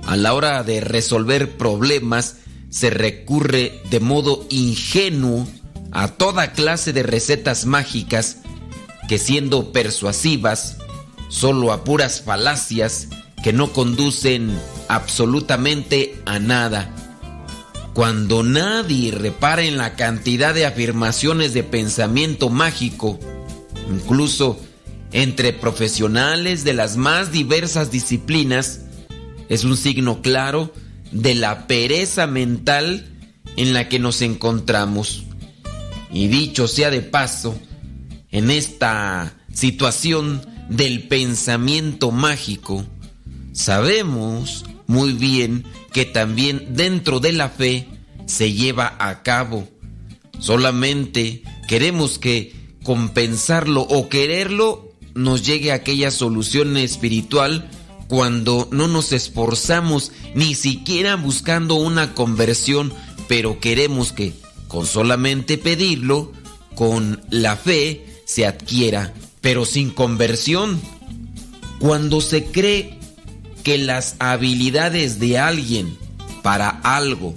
A 0.08 0.16
la 0.16 0.34
hora 0.34 0.64
de 0.64 0.82
resolver 0.82 1.58
problemas 1.58 2.38
se 2.72 2.90
recurre 2.90 3.84
de 3.92 4.00
modo 4.00 4.48
ingenuo 4.50 5.48
a 5.96 6.10
toda 6.10 6.52
clase 6.52 6.92
de 6.92 7.04
recetas 7.04 7.66
mágicas 7.66 8.40
que 9.08 9.18
siendo 9.18 9.72
persuasivas, 9.72 10.76
solo 11.30 11.72
a 11.72 11.86
puras 11.86 12.22
falacias 12.22 13.08
que 13.42 13.54
no 13.54 13.72
conducen 13.72 14.60
absolutamente 14.90 16.22
a 16.26 16.38
nada. 16.40 16.94
Cuando 17.94 18.44
nadie 18.44 19.12
repara 19.12 19.64
en 19.64 19.78
la 19.78 19.96
cantidad 19.96 20.54
de 20.54 20.66
afirmaciones 20.66 21.54
de 21.54 21.64
pensamiento 21.64 22.50
mágico, 22.50 23.18
incluso 23.90 24.60
entre 25.14 25.54
profesionales 25.54 26.66
de 26.66 26.74
las 26.74 26.98
más 26.98 27.32
diversas 27.32 27.90
disciplinas, 27.90 28.82
es 29.48 29.64
un 29.64 29.78
signo 29.78 30.22
claro 30.22 30.74
de 31.14 31.36
la 31.36 31.68
pereza 31.68 32.28
mental 32.28 33.16
en 33.56 33.74
la 33.74 33.88
que 33.88 33.98
nos 33.98 34.22
encontramos. 34.22 35.25
Y 36.12 36.28
dicho 36.28 36.68
sea 36.68 36.90
de 36.90 37.02
paso, 37.02 37.58
en 38.32 38.52
esta 38.52 39.34
situación 39.54 40.42
del 40.70 41.08
pensamiento 41.08 42.12
mágico, 42.12 42.86
sabemos 43.54 44.66
muy 44.88 45.14
bien 45.14 45.66
que 45.94 46.06
también 46.06 46.76
dentro 46.76 47.20
de 47.20 47.34
la 47.34 47.50
fe 47.50 47.88
se 48.26 48.54
lleva 48.54 48.96
a 49.00 49.24
cabo. 49.24 49.68
Solamente 50.40 51.44
queremos 51.68 52.20
que 52.20 52.54
compensarlo 52.84 53.82
o 53.82 54.10
quererlo 54.10 54.92
nos 55.14 55.46
llegue 55.46 55.72
a 55.72 55.76
aquella 55.76 56.12
solución 56.12 56.76
espiritual 56.78 57.70
cuando 58.08 58.68
no 58.72 58.88
nos 58.88 59.14
esforzamos 59.14 60.12
ni 60.36 60.54
siquiera 60.54 61.16
buscando 61.16 61.76
una 61.76 62.14
conversión, 62.14 62.94
pero 63.28 63.60
queremos 63.60 64.12
que 64.12 64.34
con 64.76 64.86
solamente 64.86 65.58
pedirlo, 65.58 66.34
con 66.76 67.22
la 67.30 67.56
fe, 67.56 68.06
se 68.26 68.46
adquiera, 68.46 69.14
pero 69.40 69.64
sin 69.64 69.90
conversión. 69.90 70.82
Cuando 71.80 72.20
se 72.20 72.48
cree 72.48 73.00
que 73.64 73.78
las 73.78 74.18
habilidades 74.20 75.18
de 75.18 75.38
alguien 75.38 75.98
para 76.44 76.68
algo 76.68 77.34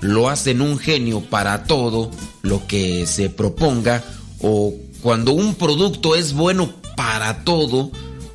lo 0.00 0.28
hacen 0.28 0.60
un 0.60 0.78
genio 0.78 1.22
para 1.22 1.64
todo 1.64 2.12
lo 2.42 2.64
que 2.68 3.04
se 3.08 3.30
proponga, 3.30 4.04
o 4.40 4.72
cuando 5.02 5.32
un 5.32 5.56
producto 5.56 6.14
es 6.14 6.34
bueno 6.34 6.72
para 6.96 7.42
todo 7.42 7.90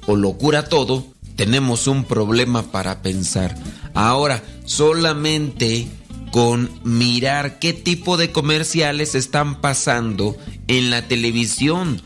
o 0.07 0.17
lo 0.17 0.33
cura 0.33 0.67
todo, 0.67 1.05
tenemos 1.37 1.87
un 1.87 2.03
problema 2.03 2.63
para 2.63 3.01
pensar. 3.01 3.57
Ahora, 3.93 4.43
solamente 4.65 5.87
con 6.31 6.71
mirar 6.83 7.59
qué 7.59 7.73
tipo 7.73 8.17
de 8.17 8.31
comerciales 8.31 9.15
están 9.15 9.59
pasando 9.59 10.37
en 10.67 10.89
la 10.89 11.07
televisión, 11.07 12.01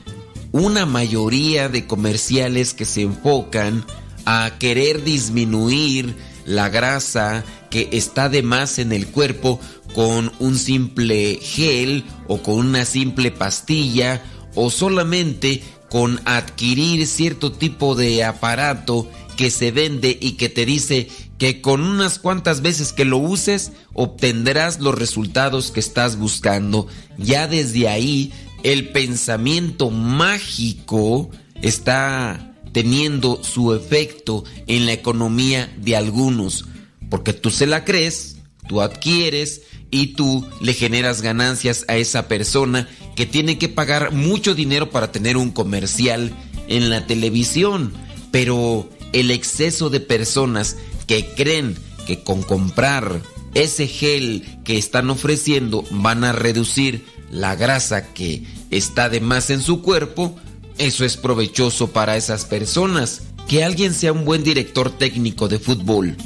una 0.52 0.86
mayoría 0.86 1.70
de 1.70 1.86
comerciales 1.86 2.74
que 2.74 2.86
se 2.86 3.04
enfocan 3.04 3.86
a 4.26 4.52
querer 4.60 5.04
disminuir 5.04 6.16
la 6.46 6.70
grasa 6.70 7.44
que 7.70 7.90
está 7.92 8.30
de 8.30 8.42
más 8.42 8.80
en 8.80 8.92
el 8.92 9.08
cuerpo 9.08 9.60
con 9.94 10.32
un 10.40 10.58
simple 10.58 11.40
gel 11.42 12.04
o 12.28 12.42
con 12.42 12.56
una 12.56 12.86
simple 12.86 13.32
pastilla 13.32 14.24
o 14.56 14.70
solamente 14.70 15.62
con 15.90 16.20
adquirir 16.26 17.06
cierto 17.06 17.52
tipo 17.52 17.96
de 17.96 18.24
aparato 18.24 19.10
que 19.36 19.52
se 19.52 19.72
vende 19.72 20.18
y 20.20 20.34
que 20.34 20.50
te 20.50 20.66
dice 20.66 21.10
que 21.38 21.62
con 21.62 21.82
unas 21.82 22.20
cuantas 22.20 22.62
veces 22.62 22.94
que 22.94 23.06
lo 23.06 23.18
uses 23.18 23.72
obtendrás 23.94 24.80
los 24.80 24.96
resultados 24.96 25.72
que 25.72 25.80
estás 25.80 26.18
buscando. 26.18 26.88
Ya 27.18 27.48
desde 27.48 27.88
ahí 27.88 28.32
el 28.64 28.90
pensamiento 28.90 29.90
mágico 29.90 31.30
está 31.62 32.54
teniendo 32.72 33.44
su 33.44 33.74
efecto 33.74 34.44
en 34.68 34.86
la 34.86 34.94
economía 34.94 35.74
de 35.78 35.96
algunos, 35.96 36.66
porque 37.10 37.32
tú 37.32 37.50
se 37.50 37.68
la 37.68 37.86
crees, 37.86 38.38
tú 38.68 38.82
adquieres 38.82 39.62
y 39.92 40.08
tú 40.08 40.46
le 40.60 40.74
generas 40.74 41.22
ganancias 41.22 41.86
a 41.88 41.96
esa 41.96 42.28
persona 42.28 42.90
que 43.16 43.26
tiene 43.26 43.58
que 43.58 43.70
pagar 43.70 44.12
mucho 44.12 44.56
dinero 44.56 44.90
para 44.90 45.12
tener 45.12 45.38
un 45.38 45.52
comercial 45.52 46.34
en 46.68 46.90
la 46.90 47.08
televisión, 47.08 47.94
pero 48.32 48.90
el 49.14 49.32
exceso 49.32 49.90
de 49.90 50.02
personas 50.02 50.76
que 51.08 51.34
creen 51.36 51.76
que 52.06 52.24
con 52.24 52.44
comprar 52.44 53.22
ese 53.54 53.88
gel 53.88 54.44
que 54.64 54.78
están 54.78 55.10
ofreciendo 55.10 55.84
van 55.92 56.24
a 56.24 56.34
reducir 56.34 57.06
la 57.32 57.56
grasa 57.56 58.14
que 58.14 58.44
está 58.70 59.10
de 59.10 59.22
más 59.22 59.50
en 59.50 59.62
su 59.62 59.82
cuerpo, 59.82 60.36
eso 60.78 61.06
es 61.06 61.18
provechoso 61.18 61.92
para 61.92 62.18
esas 62.18 62.46
personas. 62.46 63.24
Que 63.48 63.64
alguien 63.64 63.94
sea 63.94 64.12
un 64.12 64.26
buen 64.26 64.44
director 64.44 64.90
técnico 64.90 65.48
de 65.48 65.60
fútbol 65.60 66.18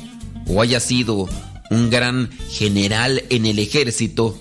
o 0.48 0.62
haya 0.62 0.80
sido 0.80 1.28
un 1.70 1.90
gran 1.90 2.30
general 2.50 3.24
en 3.30 3.46
el 3.46 3.60
ejército, 3.60 4.40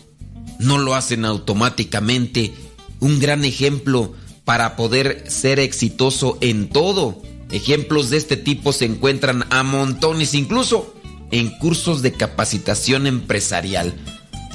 no 0.58 0.78
lo 0.78 0.94
hacen 0.94 1.24
automáticamente 1.24 2.54
un 3.00 3.18
gran 3.20 3.44
ejemplo 3.44 4.14
para 4.44 4.76
poder 4.76 5.24
ser 5.28 5.58
exitoso 5.60 6.38
en 6.40 6.70
todo. 6.70 7.20
Ejemplos 7.50 8.10
de 8.10 8.18
este 8.18 8.36
tipo 8.36 8.72
se 8.72 8.84
encuentran 8.84 9.46
a 9.50 9.62
montones, 9.62 10.34
incluso 10.34 10.94
en 11.30 11.50
cursos 11.58 12.02
de 12.02 12.12
capacitación 12.12 13.06
empresarial. 13.06 13.94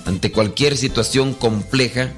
Ante 0.06 0.32
cualquier 0.32 0.78
situación 0.78 1.34
compleja, 1.34 2.14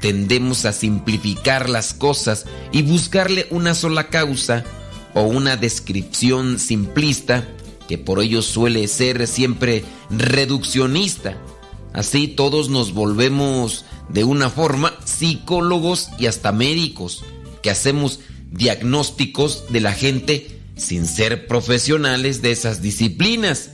tendemos 0.00 0.66
a 0.66 0.72
simplificar 0.72 1.68
las 1.68 1.94
cosas 1.94 2.46
y 2.72 2.82
buscarle 2.82 3.46
una 3.50 3.74
sola 3.74 4.08
causa 4.08 4.64
o 5.14 5.22
una 5.22 5.56
descripción 5.56 6.58
simplista 6.58 7.48
que 7.88 7.98
por 7.98 8.20
ello 8.20 8.42
suele 8.42 8.86
ser 8.88 9.26
siempre 9.26 9.84
reduccionista. 10.10 11.38
Así 11.92 12.28
todos 12.28 12.68
nos 12.68 12.92
volvemos 12.92 13.84
de 14.08 14.24
una 14.24 14.50
forma 14.50 14.94
psicólogos 15.04 16.10
y 16.18 16.26
hasta 16.26 16.52
médicos, 16.52 17.24
que 17.62 17.70
hacemos 17.70 18.20
diagnósticos 18.54 19.64
de 19.70 19.80
la 19.80 19.92
gente 19.92 20.60
sin 20.76 21.06
ser 21.06 21.46
profesionales 21.46 22.42
de 22.42 22.52
esas 22.52 22.82
disciplinas. 22.82 23.70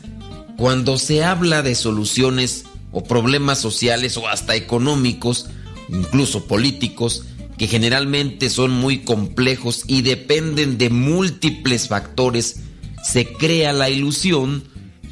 Cuando 0.57 0.99
se 0.99 1.25
habla 1.25 1.63
de 1.63 1.75
soluciones 1.75 2.65
o 2.93 3.05
problemas 3.05 3.59
sociales 3.59 4.17
o 4.17 4.29
hasta 4.29 4.57
económicos, 4.57 5.47
incluso 5.89 6.47
políticos, 6.47 7.25
que 7.57 7.67
generalmente 7.67 8.51
son 8.51 8.71
muy 8.71 9.01
complejos 9.01 9.85
y 9.87 10.03
dependen 10.03 10.79
de 10.79 10.91
múltiples 10.91 11.89
factores, 11.89 12.61
se 13.03 13.27
crea 13.27 13.73
la 13.73 13.91
ilusión 13.91 14.65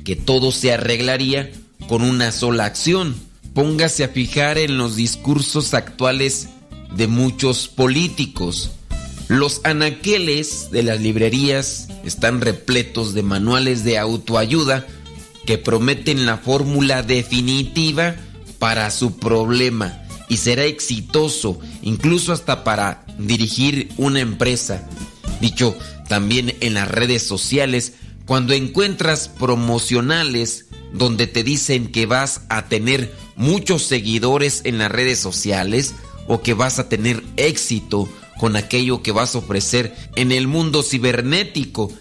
que 0.04 0.16
todo 0.16 0.52
se 0.52 0.72
arreglaría 0.72 1.50
con 1.88 2.02
una 2.02 2.32
sola 2.32 2.64
acción. 2.64 3.14
Póngase 3.54 4.04
a 4.04 4.08
fijar 4.08 4.58
en 4.58 4.78
los 4.78 4.96
discursos 4.96 5.74
actuales 5.74 6.48
de 6.94 7.06
muchos 7.06 7.68
políticos. 7.68 8.70
Los 9.28 9.60
anaqueles 9.64 10.70
de 10.70 10.82
las 10.82 11.00
librerías 11.00 11.88
están 12.02 12.40
repletos 12.40 13.12
de 13.12 13.22
manuales 13.22 13.84
de 13.84 13.98
autoayuda 13.98 14.86
que 15.44 15.58
prometen 15.58 16.24
la 16.24 16.38
fórmula 16.38 17.02
definitiva 17.02 18.16
para 18.58 18.90
su 18.90 19.18
problema 19.18 20.02
y 20.30 20.38
será 20.38 20.64
exitoso 20.64 21.58
incluso 21.82 22.32
hasta 22.32 22.64
para 22.64 23.04
dirigir 23.18 23.90
una 23.98 24.20
empresa. 24.20 24.88
Dicho 25.42 25.76
también 26.08 26.56
en 26.60 26.72
las 26.72 26.88
redes 26.88 27.22
sociales, 27.22 27.92
cuando 28.24 28.54
encuentras 28.54 29.28
promocionales 29.28 30.66
donde 30.94 31.26
te 31.26 31.42
dicen 31.42 31.92
que 31.92 32.06
vas 32.06 32.42
a 32.48 32.66
tener 32.68 33.14
muchos 33.36 33.82
seguidores 33.82 34.62
en 34.64 34.78
las 34.78 34.90
redes 34.90 35.18
sociales 35.18 35.94
o 36.28 36.40
que 36.40 36.54
vas 36.54 36.78
a 36.78 36.88
tener 36.88 37.22
éxito 37.36 38.08
con 38.38 38.56
aquello 38.56 39.02
que 39.02 39.12
vas 39.12 39.34
a 39.34 39.38
ofrecer 39.38 39.94
en 40.16 40.32
el 40.32 40.46
mundo 40.46 40.82
cibernético. 40.82 41.92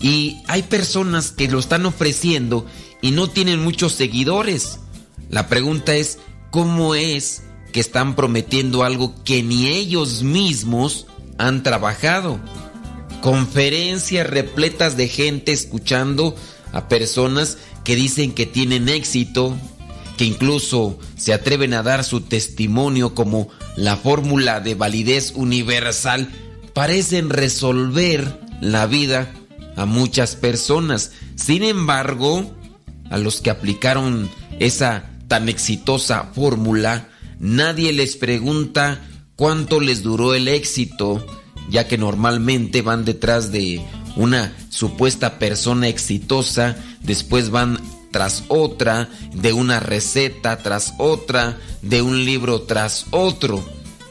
Y 0.00 0.42
hay 0.48 0.64
personas 0.64 1.30
que 1.30 1.48
lo 1.48 1.58
están 1.58 1.86
ofreciendo 1.86 2.66
y 3.00 3.12
no 3.12 3.30
tienen 3.30 3.62
muchos 3.62 3.92
seguidores. 3.92 4.80
La 5.30 5.48
pregunta 5.48 5.94
es, 5.94 6.18
¿cómo 6.50 6.94
es 6.94 7.42
que 7.72 7.80
están 7.80 8.14
prometiendo 8.16 8.84
algo 8.84 9.14
que 9.24 9.42
ni 9.42 9.68
ellos 9.68 10.22
mismos 10.22 11.06
han 11.38 11.62
trabajado? 11.62 12.38
Conferencias 13.22 14.26
repletas 14.28 14.96
de 14.96 15.08
gente 15.08 15.52
escuchando 15.52 16.36
a 16.72 16.88
personas 16.88 17.58
que 17.84 17.96
dicen 17.96 18.32
que 18.32 18.46
tienen 18.46 18.88
éxito, 18.88 19.56
que 20.16 20.24
incluso 20.24 20.98
se 21.16 21.32
atreven 21.32 21.72
a 21.74 21.82
dar 21.82 22.04
su 22.04 22.20
testimonio 22.20 23.14
como 23.14 23.48
la 23.76 23.96
fórmula 23.96 24.60
de 24.60 24.74
validez 24.74 25.32
universal, 25.34 26.28
parecen 26.72 27.30
resolver 27.30 28.40
la 28.60 28.86
vida 28.86 29.32
a 29.76 29.86
muchas 29.86 30.36
personas. 30.36 31.12
Sin 31.36 31.62
embargo, 31.62 32.54
a 33.10 33.18
los 33.18 33.40
que 33.40 33.50
aplicaron 33.50 34.30
esa 34.58 35.10
tan 35.28 35.48
exitosa 35.48 36.30
fórmula, 36.34 37.08
nadie 37.38 37.92
les 37.92 38.16
pregunta 38.16 39.00
cuánto 39.36 39.80
les 39.80 40.02
duró 40.02 40.34
el 40.34 40.48
éxito, 40.48 41.24
ya 41.70 41.88
que 41.88 41.98
normalmente 41.98 42.82
van 42.82 43.04
detrás 43.04 43.50
de 43.50 43.82
una 44.16 44.52
supuesta 44.68 45.38
persona 45.38 45.88
exitosa, 45.88 46.76
después 47.02 47.50
van 47.50 47.80
tras 48.14 48.44
otra, 48.46 49.08
de 49.32 49.52
una 49.52 49.80
receta 49.80 50.58
tras 50.58 50.94
otra, 50.98 51.58
de 51.82 52.00
un 52.00 52.24
libro 52.24 52.62
tras 52.62 53.06
otro. 53.10 53.68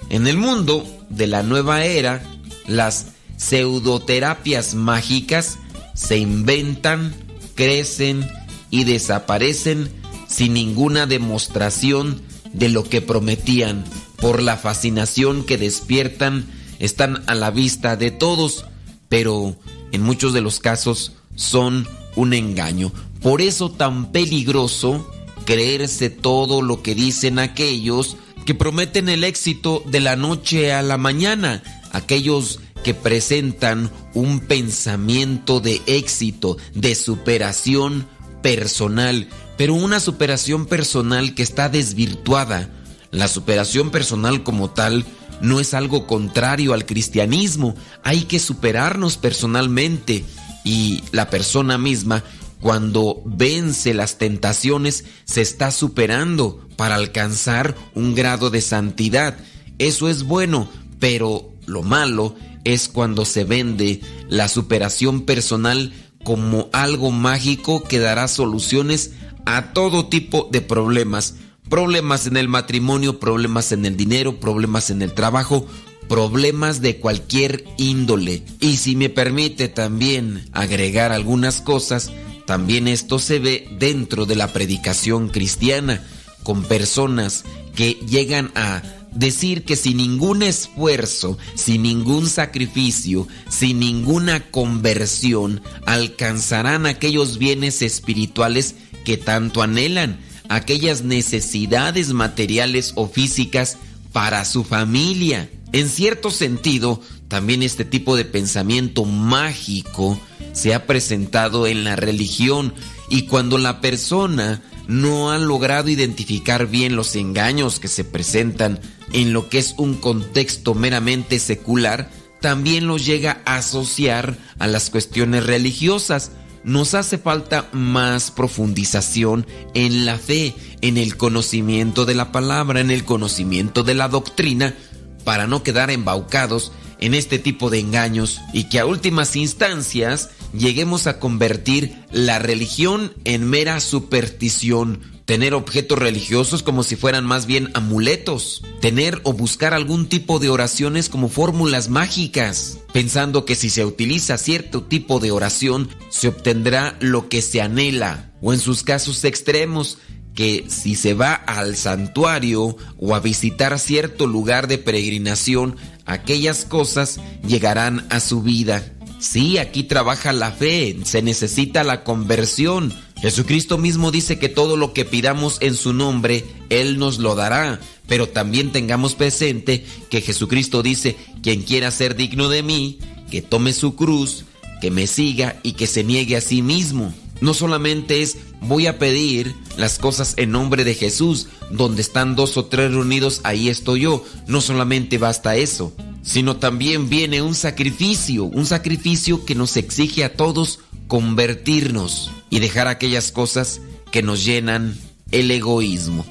En 0.10 0.28
el 0.28 0.36
mundo 0.36 0.86
de 1.10 1.26
la 1.26 1.42
nueva 1.42 1.86
era, 1.86 2.22
las 2.68 3.14
pseudoterapias 3.38 4.76
mágicas 4.76 5.58
se 5.94 6.18
inventan, 6.18 7.16
crecen 7.56 8.30
y 8.70 8.84
desaparecen 8.84 9.90
sin 10.28 10.52
ninguna 10.52 11.06
demostración 11.06 12.22
de 12.52 12.68
lo 12.68 12.84
que 12.84 13.00
prometían. 13.00 13.86
Por 14.18 14.42
la 14.42 14.58
fascinación 14.58 15.46
que 15.46 15.58
despiertan, 15.58 16.46
están 16.80 17.24
a 17.28 17.36
la 17.36 17.52
vista 17.52 17.96
de 17.96 18.12
todos, 18.12 18.66
pero 19.08 19.56
en 19.94 20.02
muchos 20.02 20.34
de 20.34 20.42
los 20.42 20.60
casos 20.60 21.14
son 21.36 21.88
un 22.18 22.34
engaño. 22.34 22.92
Por 23.24 23.42
eso 23.42 23.72
tan 23.72 24.12
peligroso 24.12 25.10
creerse 25.46 26.10
todo 26.10 26.62
lo 26.62 26.84
que 26.84 26.94
dicen 26.94 27.40
aquellos 27.40 28.18
que 28.46 28.54
prometen 28.54 29.08
el 29.08 29.24
éxito 29.24 29.82
de 29.86 30.02
la 30.02 30.18
noche 30.18 30.74
a 30.74 30.82
la 30.82 30.98
mañana, 30.98 31.64
aquellos 31.94 32.60
que 32.84 32.94
presentan 32.94 33.90
un 34.14 34.42
pensamiento 34.42 35.62
de 35.62 35.82
éxito, 35.86 36.58
de 36.76 36.96
superación 36.96 38.06
personal, 38.42 39.30
pero 39.58 39.74
una 39.74 40.02
superación 40.02 40.66
personal 40.66 41.34
que 41.34 41.44
está 41.44 41.70
desvirtuada. 41.70 42.70
La 43.12 43.30
superación 43.30 43.90
personal 43.90 44.44
como 44.44 44.72
tal 44.72 45.06
no 45.40 45.62
es 45.62 45.74
algo 45.74 46.08
contrario 46.08 46.74
al 46.74 46.86
cristianismo. 46.86 47.76
Hay 48.04 48.24
que 48.24 48.40
superarnos 48.40 49.16
personalmente 49.16 50.26
y 50.66 51.04
la 51.12 51.30
persona 51.30 51.78
misma 51.78 52.24
cuando 52.64 53.22
vence 53.26 53.94
las 53.94 54.18
tentaciones 54.18 55.04
se 55.26 55.42
está 55.42 55.70
superando 55.70 56.66
para 56.78 56.96
alcanzar 56.96 57.76
un 57.94 58.16
grado 58.16 58.50
de 58.50 58.62
santidad. 58.62 59.38
Eso 59.80 60.08
es 60.08 60.24
bueno, 60.24 60.70
pero 61.00 61.52
lo 61.66 61.84
malo 61.84 62.36
es 62.64 62.88
cuando 62.88 63.26
se 63.26 63.44
vende 63.44 64.00
la 64.30 64.48
superación 64.48 65.24
personal 65.26 65.92
como 66.24 66.70
algo 66.72 67.12
mágico 67.12 67.84
que 67.84 68.00
dará 68.00 68.30
soluciones 68.30 69.12
a 69.46 69.74
todo 69.74 70.08
tipo 70.08 70.48
de 70.50 70.62
problemas 70.62 71.36
problemas 71.70 72.28
en 72.28 72.38
el 72.38 72.48
matrimonio, 72.48 73.20
problemas 73.20 73.72
en 73.72 73.86
el 73.86 73.98
dinero, 73.98 74.40
problemas 74.40 74.90
en 74.90 75.02
el 75.02 75.14
trabajo, 75.14 75.66
problemas 76.08 76.82
de 76.82 76.98
cualquier 77.00 77.66
índole. 77.78 78.44
Y 78.60 78.78
si 78.78 78.96
me 78.96 79.10
permite 79.10 79.70
también 79.70 80.46
agregar 80.52 81.12
algunas 81.12 81.62
cosas, 81.62 82.12
también 82.46 82.88
esto 82.88 83.20
se 83.20 83.40
ve 83.40 83.68
dentro 83.80 84.26
de 84.26 84.36
la 84.36 84.52
predicación 84.52 85.30
cristiana, 85.30 86.04
con 86.44 86.64
personas 86.64 87.44
que 87.76 87.94
llegan 88.08 88.52
a 88.56 88.84
decir 89.12 89.64
que 89.64 89.76
sin 89.76 89.98
ningún 89.98 90.44
esfuerzo, 90.44 91.38
sin 91.56 91.84
ningún 91.84 92.28
sacrificio, 92.28 93.28
sin 93.50 93.80
ninguna 93.80 94.50
conversión, 94.52 95.62
alcanzarán 95.86 96.86
aquellos 96.86 97.38
bienes 97.38 97.82
espirituales 97.82 98.76
que 99.06 99.18
tanto 99.18 99.62
anhelan, 99.62 100.20
aquellas 100.50 101.04
necesidades 101.04 102.14
materiales 102.14 102.94
o 102.96 103.08
físicas 103.08 103.78
para 104.12 104.46
su 104.46 104.64
familia. 104.64 105.50
En 105.72 105.90
cierto 105.90 106.30
sentido, 106.30 107.02
también 107.28 107.64
este 107.64 107.86
tipo 107.86 108.16
de 108.16 108.26
pensamiento 108.26 109.06
mágico 109.06 110.20
se 110.54 110.74
ha 110.74 110.86
presentado 110.86 111.68
en 111.68 111.84
la 111.84 111.96
religión 111.96 112.74
y 113.10 113.24
cuando 113.24 113.58
la 113.58 113.82
persona 113.82 114.62
no 114.88 115.32
ha 115.32 115.38
logrado 115.38 115.90
identificar 115.90 116.68
bien 116.68 116.96
los 116.96 117.16
engaños 117.16 117.80
que 117.80 117.88
se 117.88 118.04
presentan 118.04 118.80
en 119.12 119.34
lo 119.34 119.50
que 119.50 119.60
es 119.60 119.76
un 119.78 119.96
contexto 119.96 120.74
meramente 120.74 121.40
secular, 121.40 122.10
también 122.42 122.88
los 122.88 123.06
llega 123.06 123.42
a 123.46 123.58
asociar 123.58 124.38
a 124.60 124.68
las 124.68 124.90
cuestiones 124.90 125.46
religiosas. 125.46 126.32
Nos 126.64 126.94
hace 126.94 127.18
falta 127.18 127.70
más 127.72 128.32
profundización 128.32 129.46
en 129.74 130.06
la 130.06 130.18
fe, 130.18 130.56
en 130.82 130.98
el 130.98 131.18
conocimiento 131.18 132.06
de 132.06 132.16
la 132.16 132.32
palabra, 132.32 132.80
en 132.82 132.92
el 132.92 133.06
conocimiento 133.06 133.84
de 133.84 133.94
la 133.94 134.08
doctrina, 134.08 134.76
para 135.24 135.48
no 135.48 135.64
quedar 135.64 135.90
embaucados 135.90 136.72
en 137.04 137.14
este 137.14 137.38
tipo 137.38 137.70
de 137.70 137.80
engaños 137.80 138.40
y 138.54 138.70
que 138.70 138.80
a 138.80 138.86
últimas 138.86 139.36
instancias 139.36 140.30
lleguemos 140.58 141.06
a 141.06 141.20
convertir 141.20 141.98
la 142.12 142.40
religión 142.40 143.12
en 143.26 143.46
mera 143.50 143.82
superstición, 143.82 145.02
tener 145.26 145.54
objetos 145.54 146.00
religiosos 146.00 146.64
como 146.64 146.82
si 146.82 146.96
fueran 146.96 147.26
más 147.26 147.46
bien 147.46 147.72
amuletos, 147.74 148.64
tener 148.80 149.20
o 149.24 149.34
buscar 149.34 149.74
algún 149.74 150.08
tipo 150.08 150.40
de 150.40 150.50
oraciones 150.50 151.10
como 151.10 151.28
fórmulas 151.28 151.90
mágicas, 151.90 152.80
pensando 152.94 153.44
que 153.44 153.56
si 153.56 153.70
se 153.70 153.84
utiliza 153.84 154.38
cierto 154.38 154.84
tipo 154.84 155.20
de 155.20 155.32
oración 155.32 155.90
se 156.10 156.30
obtendrá 156.30 156.96
lo 157.02 157.28
que 157.28 157.42
se 157.42 157.62
anhela, 157.62 158.32
o 158.42 158.54
en 158.54 158.60
sus 158.60 158.82
casos 158.82 159.26
extremos, 159.26 159.98
que 160.36 160.66
si 160.68 160.96
se 160.96 161.14
va 161.14 161.34
al 161.34 161.76
santuario 161.76 162.76
o 162.98 163.16
a 163.16 163.20
visitar 163.20 163.78
cierto 163.78 164.26
lugar 164.26 164.68
de 164.68 164.78
peregrinación, 164.78 165.76
aquellas 166.06 166.66
cosas 166.66 167.20
llegarán 167.48 168.06
a 168.10 168.20
su 168.20 168.42
vida. 168.42 168.94
Sí, 169.20 169.58
aquí 169.58 169.84
trabaja 169.84 170.34
la 170.34 170.52
fe, 170.52 170.98
se 171.06 171.22
necesita 171.22 171.84
la 171.84 172.04
conversión. 172.04 172.94
Jesucristo 173.22 173.78
mismo 173.78 174.12
dice 174.12 174.38
que 174.38 174.50
todo 174.50 174.76
lo 174.76 174.92
que 174.92 175.06
pidamos 175.06 175.58
en 175.62 175.76
su 175.76 175.94
nombre, 175.94 176.44
Él 176.70 176.98
nos 176.98 177.20
lo 177.20 177.36
dará. 177.36 177.80
Pero 178.06 178.28
también 178.28 178.74
tengamos 178.74 179.16
presente 179.16 179.86
que 180.10 180.20
Jesucristo 180.20 180.84
dice, 180.84 181.16
quien 181.42 181.62
quiera 181.62 181.90
ser 181.90 182.16
digno 182.18 182.50
de 182.50 182.64
mí, 182.64 183.00
que 183.32 183.42
tome 183.42 183.72
su 183.72 183.96
cruz, 183.96 184.44
que 184.82 184.92
me 184.92 185.08
siga 185.08 185.58
y 185.64 185.72
que 185.72 185.88
se 185.88 186.04
niegue 186.04 186.36
a 186.36 186.42
sí 186.42 186.62
mismo. 186.62 187.14
No 187.42 187.54
solamente 187.54 188.22
es 188.22 188.38
voy 188.62 188.88
a 188.88 189.00
pedir 189.00 189.56
las 189.78 189.98
cosas 189.98 190.34
en 190.38 190.52
nombre 190.52 190.84
de 190.84 190.96
Jesús, 190.96 191.48
donde 191.72 192.02
están 192.02 192.36
dos 192.36 192.58
o 192.58 192.66
tres 192.66 192.92
reunidos, 192.92 193.42
ahí 193.44 193.70
estoy 193.70 194.02
yo. 194.02 194.24
No 194.48 194.62
solamente 194.62 195.18
basta 195.18 195.56
eso, 195.56 195.94
sino 196.22 196.58
también 196.58 197.10
viene 197.10 197.42
un 197.42 197.56
sacrificio, 197.56 198.46
un 198.46 198.66
sacrificio 198.66 199.46
que 199.46 199.56
nos 199.56 199.78
exige 199.78 200.24
a 200.24 200.34
todos 200.34 200.80
convertirnos 201.08 202.32
y 202.50 202.60
dejar 202.60 202.88
aquellas 202.88 203.32
cosas 203.32 203.82
que 204.12 204.24
nos 204.24 204.46
llenan 204.46 204.98
el 205.32 205.52
egoísmo. 205.52 206.26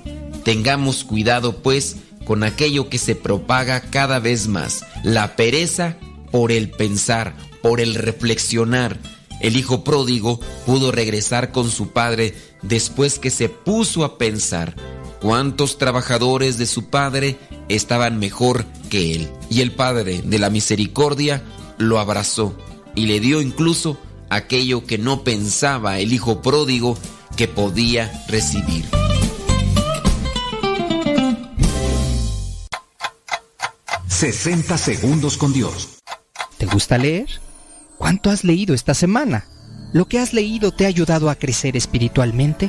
Tengamos 0.44 1.04
cuidado 1.04 1.62
pues 1.62 1.96
con 2.24 2.42
aquello 2.42 2.88
que 2.88 2.98
se 2.98 3.14
propaga 3.14 3.80
cada 3.80 4.18
vez 4.18 4.48
más, 4.48 4.84
la 5.02 5.36
pereza 5.36 5.96
por 6.30 6.52
el 6.52 6.70
pensar, 6.70 7.36
por 7.60 7.80
el 7.80 7.94
reflexionar, 7.94 8.98
el 9.42 9.56
hijo 9.56 9.84
pródigo 9.84 10.40
pudo 10.64 10.92
regresar 10.92 11.52
con 11.52 11.70
su 11.70 11.88
padre 11.88 12.34
después 12.62 13.18
que 13.18 13.30
se 13.30 13.48
puso 13.48 14.04
a 14.04 14.16
pensar 14.16 14.74
cuántos 15.20 15.78
trabajadores 15.78 16.58
de 16.58 16.66
su 16.66 16.86
padre 16.86 17.38
estaban 17.68 18.18
mejor 18.18 18.64
que 18.88 19.14
él. 19.14 19.30
Y 19.50 19.60
el 19.60 19.72
padre 19.72 20.22
de 20.24 20.38
la 20.38 20.48
misericordia 20.48 21.42
lo 21.78 21.98
abrazó 21.98 22.56
y 22.94 23.06
le 23.06 23.20
dio 23.20 23.40
incluso 23.40 23.98
aquello 24.30 24.86
que 24.86 24.98
no 24.98 25.24
pensaba 25.24 25.98
el 25.98 26.12
hijo 26.12 26.40
pródigo 26.40 26.96
que 27.36 27.48
podía 27.48 28.24
recibir. 28.28 28.84
...60 34.08 34.76
segundos 34.78 35.36
con 35.36 35.52
Dios. 35.52 35.98
¿Te 36.56 36.66
gusta 36.66 36.96
leer? 36.96 37.40
¿Cuánto 38.02 38.30
has 38.30 38.42
leído 38.42 38.74
esta 38.74 38.94
semana? 38.94 39.44
¿Lo 39.92 40.08
que 40.08 40.18
has 40.18 40.32
leído 40.34 40.72
te 40.72 40.86
ha 40.86 40.88
ayudado 40.88 41.30
a 41.30 41.36
crecer 41.36 41.76
espiritualmente? 41.76 42.68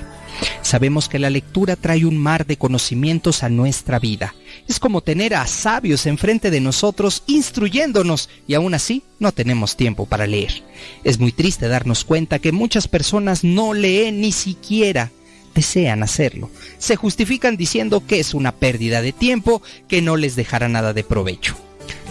Sabemos 0.62 1.10
que 1.10 1.18
la 1.18 1.32
lectura 1.32 1.76
trae 1.76 2.06
un 2.06 2.20
mar 2.20 2.46
de 2.46 2.58
conocimientos 2.58 3.42
a 3.42 3.50
nuestra 3.50 3.98
vida. 3.98 4.36
Es 4.68 4.80
como 4.80 5.02
tener 5.02 5.34
a 5.34 5.48
sabios 5.48 6.06
enfrente 6.06 6.52
de 6.52 6.62
nosotros 6.62 7.24
instruyéndonos 7.26 8.30
y 8.46 8.54
aún 8.54 8.76
así 8.76 9.02
no 9.18 9.32
tenemos 9.32 9.76
tiempo 9.76 10.06
para 10.06 10.28
leer. 10.28 10.62
Es 11.04 11.20
muy 11.20 11.32
triste 11.32 11.68
darnos 11.68 12.06
cuenta 12.06 12.38
que 12.38 12.52
muchas 12.52 12.88
personas 12.88 13.44
no 13.44 13.74
leen 13.74 14.22
ni 14.22 14.34
siquiera 14.34 15.10
desean 15.56 16.04
hacerlo. 16.04 16.52
Se 16.78 16.96
justifican 16.96 17.58
diciendo 17.58 18.06
que 18.06 18.20
es 18.20 18.36
una 18.36 18.52
pérdida 18.52 19.02
de 19.02 19.14
tiempo 19.14 19.64
que 19.88 20.04
no 20.04 20.16
les 20.16 20.36
dejará 20.36 20.70
nada 20.70 20.94
de 20.94 21.04
provecho. 21.04 21.56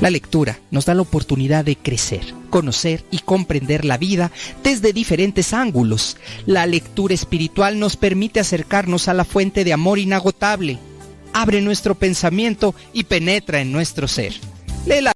La 0.01 0.11
lectura 0.11 0.59
nos 0.71 0.87
da 0.87 0.95
la 0.95 1.03
oportunidad 1.03 1.65
de 1.65 1.77
crecer, 1.77 2.35
conocer 2.51 3.05
y 3.11 3.21
comprender 3.21 3.85
la 3.85 3.99
vida 3.99 4.33
desde 4.63 4.93
diferentes 4.93 5.53
ángulos. 5.53 6.17
La 6.47 6.67
lectura 6.67 7.15
espiritual 7.15 7.79
nos 7.79 7.97
permite 7.97 8.41
acercarnos 8.41 9.09
a 9.09 9.15
la 9.15 9.25
fuente 9.25 9.65
de 9.65 9.73
amor 9.73 9.99
inagotable, 9.99 10.79
abre 11.33 11.61
nuestro 11.61 11.95
pensamiento 11.95 12.75
y 12.93 13.05
penetra 13.05 13.61
en 13.61 13.73
nuestro 13.73 14.09
ser. 14.09 14.35
Lee 14.87 15.01
la 15.01 15.13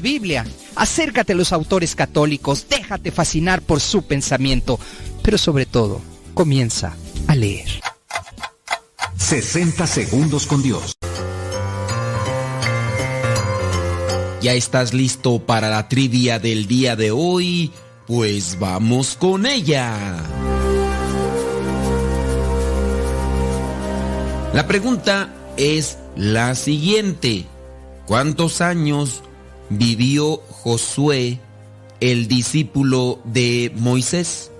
Biblia, 0.00 0.46
acércate 0.76 1.32
a 1.32 1.36
los 1.36 1.52
autores 1.52 1.94
católicos, 1.94 2.66
déjate 2.68 3.10
fascinar 3.10 3.62
por 3.62 3.80
su 3.80 4.02
pensamiento, 4.02 4.78
pero 5.22 5.38
sobre 5.38 5.66
todo, 5.66 6.00
comienza 6.34 6.96
a 7.26 7.34
leer. 7.34 7.68
60 9.16 9.86
segundos 9.86 10.46
con 10.46 10.62
Dios. 10.62 10.96
¿Ya 14.40 14.54
estás 14.54 14.94
listo 14.94 15.40
para 15.40 15.68
la 15.68 15.88
trivia 15.88 16.38
del 16.38 16.68
día 16.68 16.94
de 16.94 17.10
hoy? 17.10 17.72
Pues 18.06 18.56
vamos 18.60 19.16
con 19.16 19.46
ella. 19.46 20.16
La 24.54 24.64
pregunta 24.68 25.34
es 25.56 25.98
la 26.14 26.54
siguiente. 26.54 27.46
¿Cuántos 28.06 28.60
años 28.60 29.24
vivió 29.70 30.36
Josué, 30.48 31.40
el 31.98 32.28
discípulo 32.28 33.18
de 33.24 33.72
Moisés? 33.74 34.52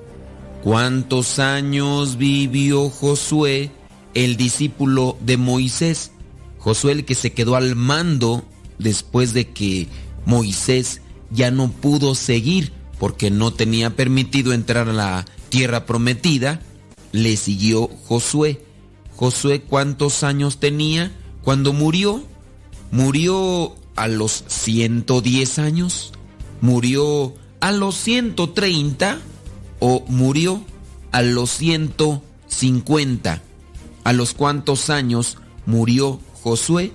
¿Cuántos 0.65 1.39
años 1.39 2.19
vivió 2.19 2.91
Josué, 2.91 3.71
el 4.15 4.37
discípulo 4.37 5.17
de 5.21 5.37
Moisés? 5.37 6.11
Josué 6.59 6.93
el 6.93 7.05
que 7.05 7.15
se 7.15 7.33
quedó 7.33 7.55
al 7.55 7.77
mando 7.77 8.45
después 8.79 9.33
de 9.33 9.49
que 9.51 9.89
Moisés 10.25 11.01
ya 11.31 11.51
no 11.51 11.71
pudo 11.71 12.15
seguir 12.15 12.73
porque 12.99 13.31
no 13.31 13.53
tenía 13.53 13.95
permitido 13.95 14.53
entrar 14.53 14.89
a 14.89 14.93
la 14.93 15.25
tierra 15.49 15.87
prometida, 15.87 16.61
le 17.13 17.37
siguió 17.37 17.89
Josué. 18.07 18.65
Josué 19.17 19.63
cuántos 19.63 20.23
años 20.23 20.59
tenía 20.59 21.13
cuando 21.43 21.73
murió? 21.73 22.23
Murió 22.91 23.75
a 23.97 24.09
los 24.09 24.45
110 24.47 25.59
años, 25.59 26.13
murió 26.61 27.35
a 27.61 27.73
los 27.73 27.97
130 27.97 29.19
o 29.81 30.05
murió 30.09 30.63
a 31.13 31.23
los 31.23 31.51
150. 31.51 33.43
¿A 34.05 34.13
los 34.13 34.35
cuántos 34.35 34.89
años 34.91 35.37
murió 35.67 36.21
Josué? 36.43 36.93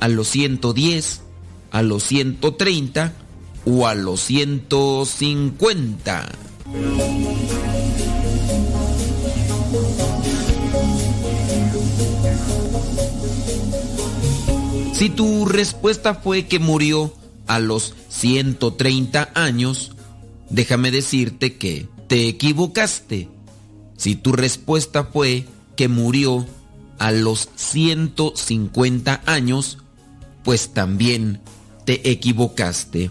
A 0.00 0.08
los 0.08 0.28
110, 0.28 1.22
a 1.70 1.82
los 1.82 2.02
130 2.04 3.12
o 3.64 3.86
a 3.86 3.94
los 3.94 4.20
150. 4.20 6.28
Si 14.92 15.10
tu 15.10 15.44
respuesta 15.44 16.14
fue 16.14 16.46
que 16.46 16.58
murió 16.58 17.12
a 17.46 17.58
los 17.58 17.94
130 18.08 19.30
años, 19.34 19.92
déjame 20.48 20.90
decirte 20.90 21.56
que 21.56 21.86
te 22.08 22.28
equivocaste. 22.28 23.28
Si 23.98 24.16
tu 24.16 24.32
respuesta 24.32 25.04
fue 25.04 25.44
que 25.76 25.88
murió 25.88 26.46
a 26.98 27.12
los 27.12 27.50
150 27.56 29.22
años, 29.26 29.78
pues 30.46 30.72
también 30.72 31.40
te 31.84 32.08
equivocaste. 32.08 33.10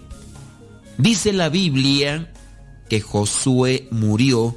Dice 0.97 1.33
la 1.33 1.49
Biblia 1.49 2.31
que 2.89 3.01
Josué 3.01 3.89
murió 3.91 4.55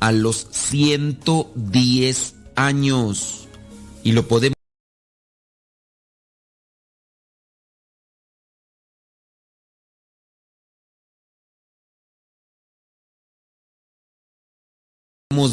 a 0.00 0.12
los 0.12 0.46
110 0.50 2.34
años. 2.56 3.48
Y 4.04 4.12
lo 4.12 4.28
podemos 4.28 4.54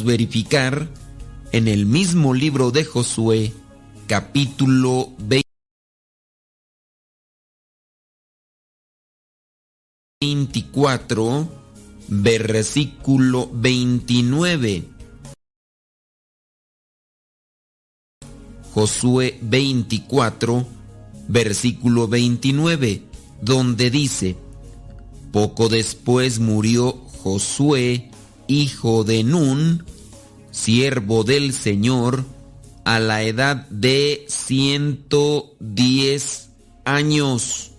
verificar 0.03 0.89
en 1.53 1.69
el 1.69 1.85
mismo 1.85 2.33
libro 2.33 2.71
de 2.71 2.83
Josué, 2.83 3.53
capítulo 4.07 5.13
24, 10.57 11.47
versículo 12.07 13.47
29. 13.53 14.85
Josué 18.73 19.37
24, 19.41 20.65
versículo 21.27 22.07
29, 22.07 23.03
donde 23.41 23.91
dice, 23.91 24.35
poco 25.31 25.69
después 25.69 26.39
murió 26.39 26.93
Josué, 27.21 28.09
hijo 28.47 29.03
de 29.03 29.23
Nun, 29.23 29.85
siervo 30.51 31.23
del 31.23 31.53
Señor, 31.53 32.25
a 32.83 32.99
la 32.99 33.21
edad 33.23 33.67
de 33.69 34.25
110 34.27 36.49
años. 36.85 37.71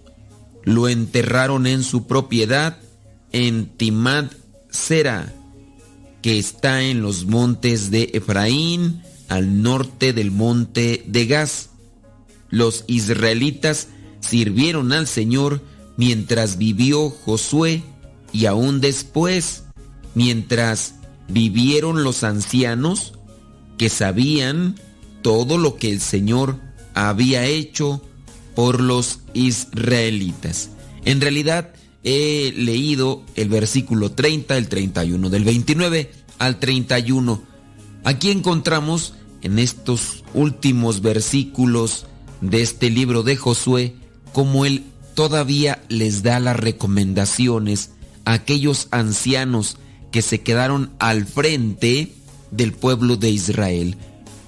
Lo 0.69 0.87
enterraron 0.87 1.67
en 1.67 1.83
su 1.83 2.07
propiedad 2.07 2.77
en 3.33 3.71
Timad 3.79 4.27
Sera, 4.69 5.33
que 6.21 6.39
está 6.39 6.83
en 6.83 7.01
los 7.01 7.25
montes 7.25 7.91
de 7.91 8.11
Efraín, 8.13 9.03
al 9.29 9.63
norte 9.63 10.13
del 10.13 10.31
monte 10.31 11.05
de 11.07 11.25
Gaz. 11.25 11.71
Los 12.51 12.85
israelitas 12.87 13.89
sirvieron 14.21 14.93
al 14.93 15.07
Señor 15.07 15.63
mientras 15.97 16.59
vivió 16.59 17.09
Josué 17.09 17.83
y 18.35 18.45
aún 18.45 18.83
después, 18.83 19.65
mientras 20.15 20.97
vivieron 21.29 22.05
los 22.05 22.25
ancianos 22.25 23.15
que 23.79 23.89
sabían 23.89 24.79
todo 25.23 25.57
lo 25.57 25.77
que 25.77 25.91
el 25.91 26.03
Señor 26.03 26.61
había 26.93 27.47
hecho 27.47 28.03
por 28.59 28.81
los 28.81 29.21
israelitas. 29.35 30.71
En 31.05 31.21
realidad 31.21 31.75
he 32.03 32.53
leído 32.57 33.23
el 33.37 33.49
versículo 33.49 34.11
30, 34.11 34.57
el 34.57 34.69
31, 34.69 35.31
del 35.31 35.45
29 35.45 36.11
al 36.41 36.59
31. 36.59 37.41
Aquí 38.03 38.33
encontramos 38.33 39.15
en 39.43 39.61
estos 39.61 40.25
últimos 40.35 41.03
versículos 41.03 42.07
de 42.41 42.63
este 42.63 42.91
libro 42.91 43.23
de 43.23 43.37
Josué 43.37 43.95
como 44.33 44.65
él 44.65 44.83
todavía 45.15 45.81
les 45.89 46.25
da 46.25 46.41
las 46.41 46.57
recomendaciones 46.57 47.91
a 48.25 48.33
aquellos 48.33 48.89
ancianos 48.91 49.77
que 50.11 50.21
se 50.21 50.41
quedaron 50.41 50.91
al 50.99 51.27
frente 51.27 52.13
del 52.51 52.73
pueblo 52.73 53.17
de 53.17 53.31
Israel. 53.31 53.97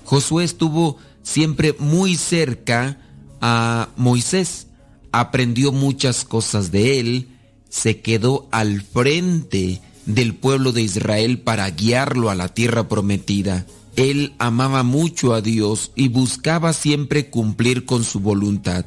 Josué 0.04 0.42
estuvo 0.42 0.96
siempre 1.22 1.76
muy 1.78 2.16
cerca 2.16 2.98
a 3.40 3.88
Moisés, 3.96 4.66
aprendió 5.12 5.72
muchas 5.72 6.24
cosas 6.24 6.70
de 6.70 7.00
él, 7.00 7.28
se 7.68 8.00
quedó 8.00 8.48
al 8.50 8.82
frente 8.82 9.80
del 10.06 10.34
pueblo 10.34 10.72
de 10.72 10.82
Israel 10.82 11.38
para 11.40 11.70
guiarlo 11.70 12.30
a 12.30 12.34
la 12.34 12.48
tierra 12.48 12.88
prometida. 12.88 13.66
Él 13.96 14.34
amaba 14.38 14.82
mucho 14.82 15.34
a 15.34 15.40
Dios 15.40 15.92
y 15.94 16.08
buscaba 16.08 16.72
siempre 16.72 17.30
cumplir 17.30 17.84
con 17.84 18.04
su 18.04 18.20
voluntad. 18.20 18.84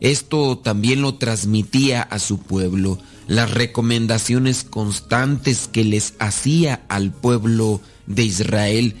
Esto 0.00 0.58
también 0.58 1.02
lo 1.02 1.14
transmitía 1.14 2.02
a 2.02 2.18
su 2.18 2.38
pueblo 2.38 2.98
las 3.26 3.50
recomendaciones 3.50 4.62
constantes 4.62 5.68
que 5.68 5.84
les 5.84 6.14
hacía 6.18 6.84
al 6.88 7.12
pueblo 7.12 7.80
de 8.06 8.24
Israel 8.24 8.96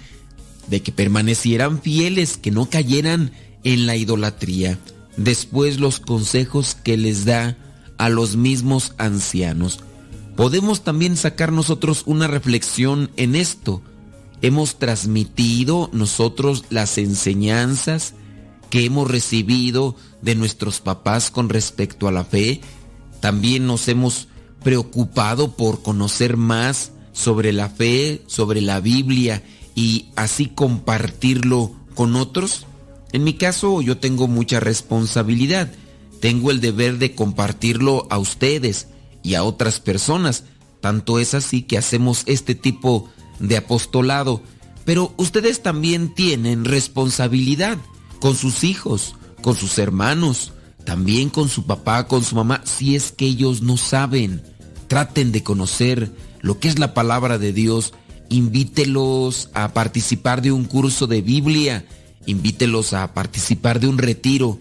de 0.68 0.82
que 0.82 0.92
permanecieran 0.92 1.80
fieles, 1.80 2.36
que 2.36 2.50
no 2.50 2.68
cayeran 2.68 3.32
en 3.66 3.86
la 3.86 3.96
idolatría. 3.96 4.78
Después 5.16 5.78
los 5.78 6.00
consejos 6.00 6.74
que 6.74 6.96
les 6.96 7.24
da 7.24 7.58
a 7.98 8.08
los 8.08 8.36
mismos 8.36 8.94
ancianos. 8.96 9.80
Podemos 10.36 10.82
también 10.84 11.16
sacar 11.16 11.52
nosotros 11.52 12.02
una 12.06 12.26
reflexión 12.26 13.10
en 13.16 13.34
esto. 13.34 13.82
Hemos 14.40 14.78
transmitido 14.78 15.90
nosotros 15.92 16.64
las 16.70 16.96
enseñanzas 16.96 18.14
que 18.70 18.84
hemos 18.84 19.10
recibido 19.10 19.96
de 20.22 20.34
nuestros 20.34 20.80
papás 20.80 21.30
con 21.30 21.48
respecto 21.48 22.08
a 22.08 22.12
la 22.12 22.24
fe 22.24 22.60
también 23.20 23.66
nos 23.66 23.88
hemos 23.88 24.28
preocupado 24.62 25.56
por 25.56 25.82
conocer 25.82 26.36
más 26.36 26.92
sobre 27.12 27.52
la 27.52 27.68
fe, 27.68 28.22
sobre 28.26 28.60
la 28.60 28.80
Biblia 28.80 29.42
y 29.74 30.10
así 30.16 30.46
compartirlo 30.46 31.72
con 31.94 32.14
otros. 32.16 32.66
En 33.16 33.24
mi 33.24 33.32
caso 33.32 33.80
yo 33.80 33.96
tengo 33.96 34.28
mucha 34.28 34.60
responsabilidad. 34.60 35.72
Tengo 36.20 36.50
el 36.50 36.60
deber 36.60 36.98
de 36.98 37.14
compartirlo 37.14 38.06
a 38.10 38.18
ustedes 38.18 38.88
y 39.22 39.36
a 39.36 39.42
otras 39.42 39.80
personas. 39.80 40.44
Tanto 40.82 41.18
es 41.18 41.32
así 41.32 41.62
que 41.62 41.78
hacemos 41.78 42.24
este 42.26 42.54
tipo 42.54 43.08
de 43.38 43.56
apostolado. 43.56 44.42
Pero 44.84 45.14
ustedes 45.16 45.62
también 45.62 46.14
tienen 46.14 46.66
responsabilidad 46.66 47.78
con 48.20 48.36
sus 48.36 48.64
hijos, 48.64 49.14
con 49.40 49.56
sus 49.56 49.78
hermanos, 49.78 50.52
también 50.84 51.30
con 51.30 51.48
su 51.48 51.64
papá, 51.64 52.08
con 52.08 52.22
su 52.22 52.36
mamá, 52.36 52.60
si 52.64 52.96
es 52.96 53.12
que 53.12 53.24
ellos 53.24 53.62
no 53.62 53.78
saben. 53.78 54.42
Traten 54.88 55.32
de 55.32 55.42
conocer 55.42 56.12
lo 56.42 56.60
que 56.60 56.68
es 56.68 56.78
la 56.78 56.92
palabra 56.92 57.38
de 57.38 57.54
Dios. 57.54 57.94
Invítelos 58.28 59.48
a 59.54 59.72
participar 59.72 60.42
de 60.42 60.52
un 60.52 60.64
curso 60.64 61.06
de 61.06 61.22
Biblia. 61.22 61.86
Invítelos 62.26 62.92
a 62.92 63.14
participar 63.14 63.80
de 63.80 63.88
un 63.88 63.98
retiro. 63.98 64.58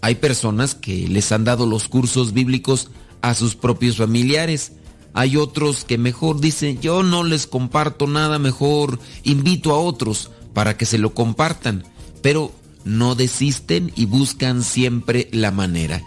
Hay 0.00 0.16
personas 0.16 0.74
que 0.74 1.06
les 1.08 1.30
han 1.32 1.44
dado 1.44 1.66
los 1.66 1.88
cursos 1.88 2.32
bíblicos 2.32 2.90
a 3.20 3.34
sus 3.34 3.54
propios 3.54 3.98
familiares. 3.98 4.72
Hay 5.14 5.36
otros 5.36 5.84
que 5.84 5.98
mejor 5.98 6.40
dicen, 6.40 6.80
yo 6.80 7.02
no 7.02 7.22
les 7.22 7.46
comparto 7.46 8.06
nada, 8.06 8.38
mejor 8.38 8.98
invito 9.22 9.72
a 9.72 9.78
otros 9.78 10.30
para 10.54 10.76
que 10.76 10.86
se 10.86 10.98
lo 10.98 11.14
compartan. 11.14 11.84
Pero 12.22 12.52
no 12.84 13.14
desisten 13.14 13.92
y 13.94 14.06
buscan 14.06 14.62
siempre 14.62 15.28
la 15.32 15.50
manera. 15.50 16.02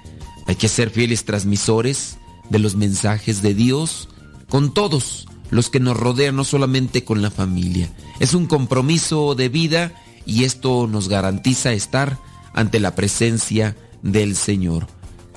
Hay 0.48 0.56
que 0.56 0.68
ser 0.68 0.90
fieles 0.90 1.26
transmisores 1.26 2.18
de 2.50 2.60
los 2.60 2.76
mensajes 2.76 3.42
de 3.42 3.54
Dios 3.54 4.10
con 4.50 4.74
todos 4.74 5.28
los 5.50 5.70
que 5.70 5.80
nos 5.80 5.98
rodean, 5.98 6.36
no 6.36 6.44
solamente 6.44 7.04
con 7.04 7.22
la 7.22 7.32
familia. 7.32 7.92
Es 8.20 8.34
un 8.34 8.46
compromiso 8.48 9.36
de 9.36 9.50
vida 9.50 9.94
y 10.26 10.44
esto 10.44 10.88
nos 10.88 11.10
garantiza 11.10 11.74
estar 11.74 12.18
ante 12.54 12.80
la 12.80 12.96
presencia 12.96 13.76
del 14.02 14.36
Señor. 14.36 14.88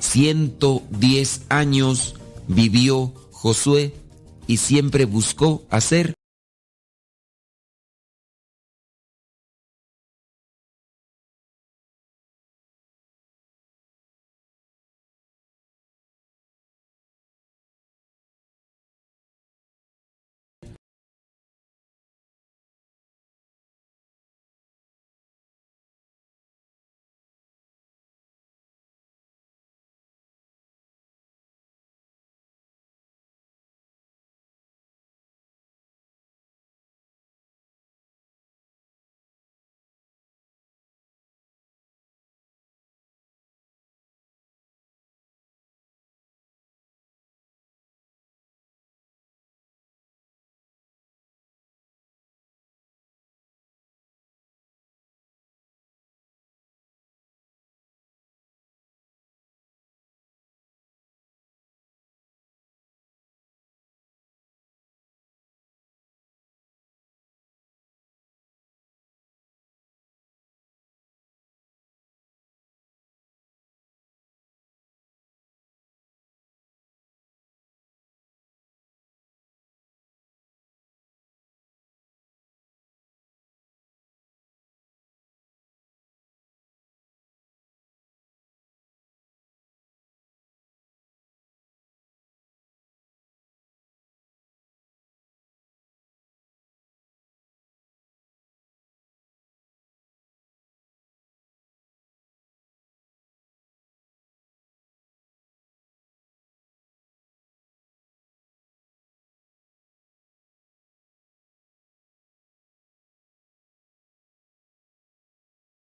110 0.01 1.43
años 1.48 2.15
vivió 2.47 3.12
Josué 3.32 3.94
y 4.47 4.59
siempre 4.59 5.05
buscó 5.05 5.65
hacer 5.70 6.15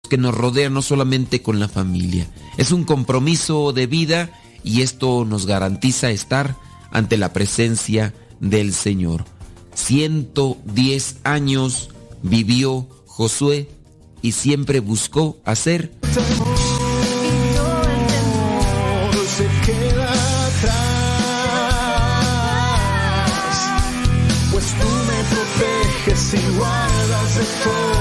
que 0.07 0.17
nos 0.17 0.35
rodean, 0.35 0.73
no 0.73 0.81
solamente 0.81 1.41
con 1.41 1.59
la 1.59 1.67
familia. 1.67 2.27
Es 2.57 2.71
un 2.71 2.83
compromiso 2.83 3.73
de 3.73 3.87
vida 3.87 4.29
y 4.63 4.81
esto 4.81 5.25
nos 5.25 5.45
garantiza 5.45 6.09
estar 6.09 6.55
ante 6.91 7.17
la 7.17 7.33
presencia 7.33 8.13
del 8.39 8.73
Señor. 8.73 9.25
110 9.73 11.17
años 11.23 11.89
vivió 12.21 12.87
Josué 13.05 13.69
y 14.21 14.31
siempre 14.31 14.79
buscó 14.79 15.37
hacer 15.45 15.91
pues 24.51 24.65
tú 24.79 24.87
me 24.87 25.19
proteges 25.35 26.33
y 26.33 26.57
guardas 26.57 27.94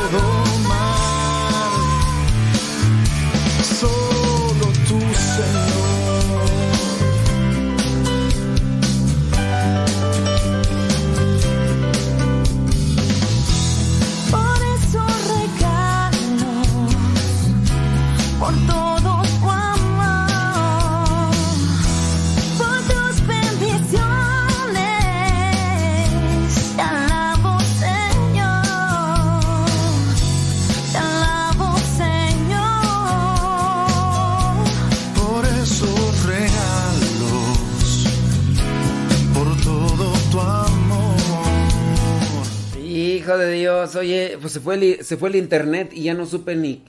oye, 43.96 44.38
pues 44.40 44.52
se 44.52 44.60
fue, 44.60 44.74
el, 44.74 45.04
se 45.04 45.16
fue 45.16 45.28
el 45.28 45.36
internet 45.36 45.90
y 45.92 46.04
ya 46.04 46.14
no 46.14 46.26
supe 46.26 46.56
ni... 46.56 46.84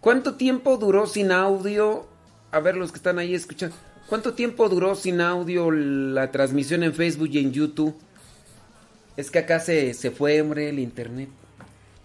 ¿Cuánto 0.00 0.34
tiempo 0.34 0.76
duró 0.76 1.06
sin 1.06 1.32
audio? 1.32 2.06
A 2.50 2.60
ver 2.60 2.76
los 2.76 2.92
que 2.92 2.98
están 2.98 3.18
ahí 3.18 3.34
escuchando. 3.34 3.74
¿Cuánto 4.08 4.34
tiempo 4.34 4.68
duró 4.68 4.94
sin 4.94 5.20
audio 5.20 5.70
la 5.70 6.30
transmisión 6.30 6.82
en 6.82 6.94
Facebook 6.94 7.28
y 7.32 7.38
en 7.38 7.52
YouTube? 7.52 7.94
Es 9.16 9.30
que 9.30 9.40
acá 9.40 9.60
se, 9.60 9.92
se 9.94 10.10
fue, 10.10 10.40
hombre, 10.40 10.70
el 10.70 10.78
internet. 10.78 11.28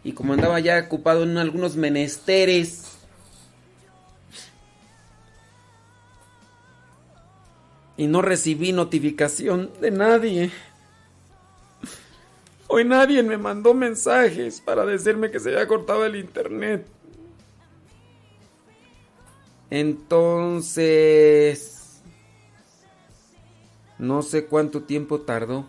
Y 0.04 0.12
como 0.14 0.34
andaba 0.34 0.60
ya 0.60 0.80
ocupado 0.80 1.24
en 1.24 1.38
algunos 1.38 1.76
menesteres. 1.76 2.98
Y 7.96 8.08
no 8.08 8.22
recibí 8.22 8.74
notificación 8.74 9.70
de 9.80 9.92
nadie. 9.92 10.52
Hoy 12.76 12.86
nadie 12.86 13.22
me 13.22 13.38
mandó 13.38 13.76
mensajes 13.76 14.60
para 14.60 14.84
decirme 14.84 15.30
que 15.30 15.40
se 15.40 15.50
había 15.50 15.68
cortado 15.68 16.04
el 16.08 16.16
internet. 16.16 16.88
Entonces... 19.70 21.22
No 24.00 24.24
sé 24.24 24.48
cuánto 24.48 24.82
tiempo 24.82 25.22
tardó. 25.22 25.68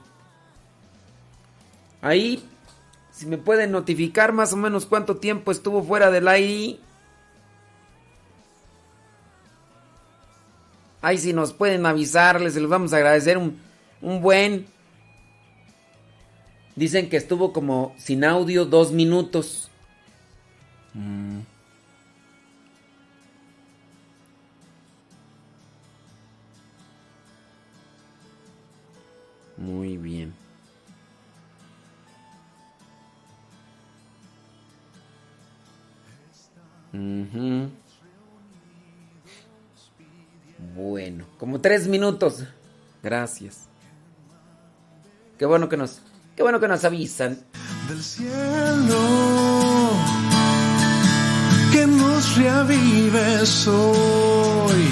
Ahí, 2.01 2.43
si 3.10 3.26
me 3.26 3.36
pueden 3.36 3.70
notificar 3.72 4.32
más 4.32 4.55
o 4.55 4.56
menos 4.56 4.86
cuánto 4.86 5.18
tiempo 5.18 5.52
estuvo 5.52 5.82
fuera 5.82 6.10
del 6.10 6.26
aire. 6.26 6.78
Ahí 11.02 11.18
si 11.18 11.35
nos 11.35 11.52
pueden 11.52 11.85
avisar, 11.85 12.40
les 12.40 12.66
vamos 12.66 12.94
a 12.94 12.97
agradecer 12.97 13.36
un, 13.36 13.60
un 14.01 14.22
buen. 14.22 14.72
Dicen 16.76 17.09
que 17.09 17.16
estuvo 17.16 17.52
como 17.52 17.94
sin 17.98 18.24
audio 18.24 18.64
dos 18.64 18.92
minutos. 18.92 19.70
Mm. 20.92 21.40
Muy 29.56 29.96
bien. 29.96 30.34
Ujú. 36.92 37.70
Bueno, 40.76 41.26
como 41.38 41.60
tres 41.60 41.86
minutos. 41.88 42.44
Gracias. 43.02 43.68
Qué 45.38 45.46
bueno 45.46 45.68
que 45.68 45.76
nos, 45.76 46.01
qué 46.36 46.43
bueno 46.43 46.61
que 46.61 46.69
nos 46.69 46.85
avisan. 46.85 47.39
del 47.89 48.02
cielo 48.02 48.98
que 51.73 51.86
nos 51.86 52.36
reavives 52.36 53.66
hoy. 53.66 54.89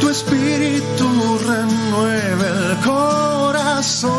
Tu 0.00 0.08
espíritu 0.10 1.38
renueve 1.46 2.48
el 2.48 2.76
corazón. 2.84 4.12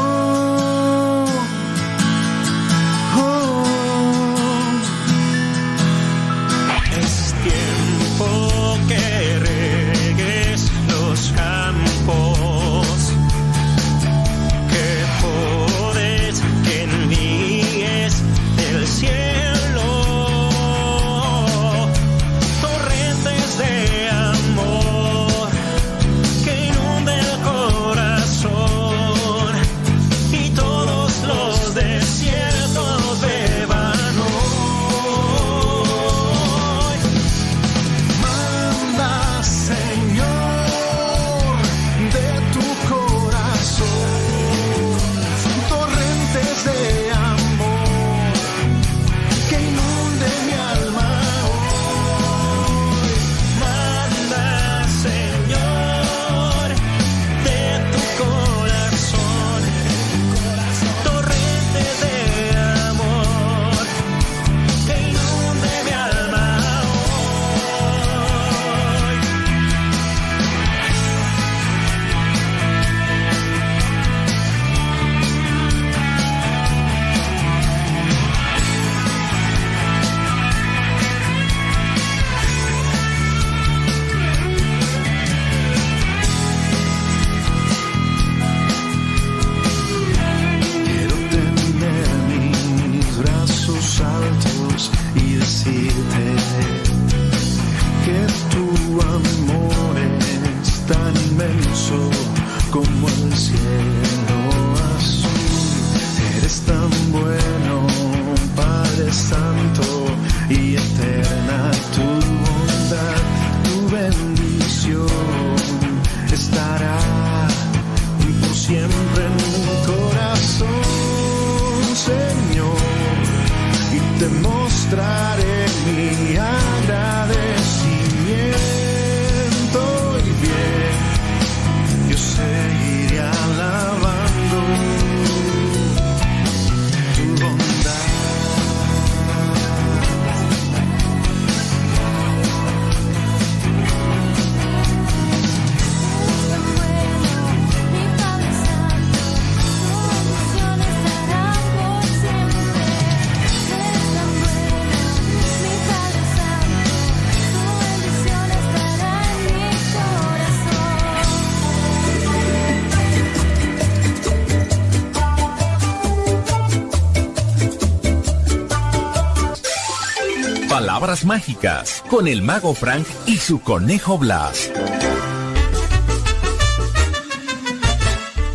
Mágicas 171.21 172.03
con 172.09 172.27
el 172.27 172.41
mago 172.41 172.73
Frank 172.73 173.05
y 173.27 173.37
su 173.37 173.61
conejo 173.61 174.17
Blas. 174.17 174.71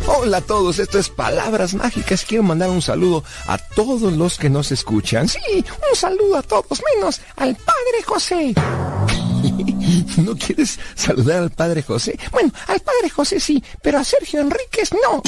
Hola 0.07 0.37
a 0.37 0.41
todos, 0.41 0.77
esto 0.77 0.99
es 0.99 1.07
Palabras 1.07 1.73
Mágicas. 1.73 2.25
Quiero 2.25 2.43
mandar 2.43 2.69
un 2.69 2.81
saludo 2.81 3.23
a 3.47 3.57
todos 3.57 4.11
los 4.13 4.37
que 4.37 4.49
nos 4.49 4.73
escuchan. 4.73 5.29
Sí, 5.29 5.39
un 5.55 5.95
saludo 5.95 6.37
a 6.37 6.41
todos, 6.41 6.81
menos 6.93 7.21
al 7.37 7.55
Padre 7.55 8.03
José. 8.05 8.53
¿No 10.17 10.35
quieres 10.35 10.77
saludar 10.95 11.43
al 11.43 11.51
Padre 11.51 11.81
José? 11.81 12.19
Bueno, 12.31 12.51
al 12.67 12.81
Padre 12.81 13.09
José 13.09 13.39
sí, 13.39 13.63
pero 13.81 13.99
a 13.99 14.03
Sergio 14.03 14.41
Enríquez 14.41 14.91
no. 14.91 15.23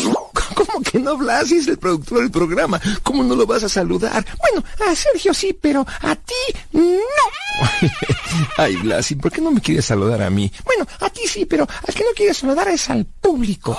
¿Cómo 0.65 0.83
que 0.83 0.99
no, 0.99 1.17
Blas? 1.17 1.51
Es 1.51 1.67
el 1.67 1.77
productor 1.77 2.19
del 2.19 2.31
programa. 2.31 2.79
¿Cómo 3.03 3.23
no 3.23 3.35
lo 3.35 3.45
vas 3.45 3.63
a 3.63 3.69
saludar? 3.69 4.25
Bueno, 4.39 4.63
a 4.87 4.95
Sergio 4.95 5.33
sí, 5.33 5.57
pero 5.59 5.85
a 6.01 6.15
ti 6.15 6.33
no. 6.73 6.81
Ay, 8.57 8.75
Blas, 8.77 9.11
¿y 9.11 9.15
por 9.15 9.31
qué 9.31 9.41
no 9.41 9.51
me 9.51 9.61
quieres 9.61 9.85
saludar 9.85 10.21
a 10.21 10.29
mí? 10.29 10.51
Bueno, 10.65 10.85
a 10.99 11.09
ti 11.09 11.21
sí, 11.27 11.45
pero 11.45 11.67
al 11.87 11.93
que 11.93 12.03
no 12.03 12.11
quieres 12.15 12.37
saludar 12.37 12.67
es 12.67 12.89
al 12.89 13.05
público. 13.05 13.77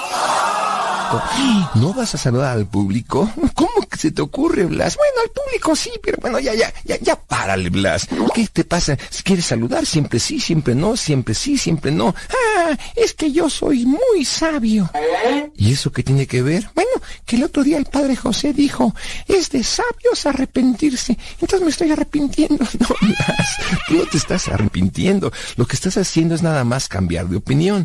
¿No 1.75 1.93
vas 1.95 2.15
a 2.15 2.19
saludar 2.19 2.57
al 2.57 2.67
público? 2.67 3.31
¿Cómo 3.55 3.87
que 3.89 3.97
se 3.97 4.11
te 4.11 4.23
ocurre, 4.23 4.65
Blas? 4.65 4.97
Bueno, 4.97 5.13
al 5.25 5.31
público 5.31 5.77
sí, 5.77 5.91
pero 6.03 6.19
bueno, 6.21 6.39
ya, 6.39 6.55
ya, 6.55 6.73
ya, 6.85 6.99
ya 7.01 7.17
párale, 7.17 7.71
Blas. 7.71 8.09
¿Qué 8.35 8.47
te 8.53 8.65
pasa? 8.65 8.97
Quieres 9.25 9.47
saludar, 9.47 9.87
siempre 9.87 10.19
sí, 10.19 10.41
siempre 10.41 10.75
no, 10.75 10.97
siempre 10.97 11.35
sí, 11.35 11.59
siempre 11.59 11.91
no. 11.91 12.15
Ah, 12.31 12.77
es 12.97 13.15
que 13.15 13.33
yo 13.33 13.51
soy 13.51 13.87
muy 13.87 14.25
sabio. 14.25 14.91
¿Y 15.57 15.73
eso 15.73 15.93
qué 15.93 16.03
tiene 16.03 16.27
que 16.27 16.43
ver? 16.43 16.69
Bueno, 16.75 16.91
que 17.25 17.37
el 17.37 17.45
otro 17.45 17.63
día 17.63 17.79
el 17.79 17.87
padre 17.87 18.17
José 18.17 18.53
dijo, 18.53 18.95
es 19.29 19.51
de 19.51 19.65
sabios 19.65 20.27
arrepentirse. 20.27 21.19
Entonces 21.41 21.63
me 21.63 21.71
estoy 21.71 21.91
arrepintiendo. 21.93 22.67
No, 22.83 22.89
Blas, 23.01 23.57
tú 23.87 23.95
no 23.95 24.07
te 24.07 24.17
estás 24.17 24.49
arrepintiendo. 24.49 25.33
Lo 25.57 25.67
que 25.67 25.77
estás 25.77 25.97
haciendo 25.97 26.35
es 26.35 26.43
nada 26.43 26.65
más 26.65 26.89
cambiar 26.89 27.29
de 27.29 27.37
opinión. 27.37 27.85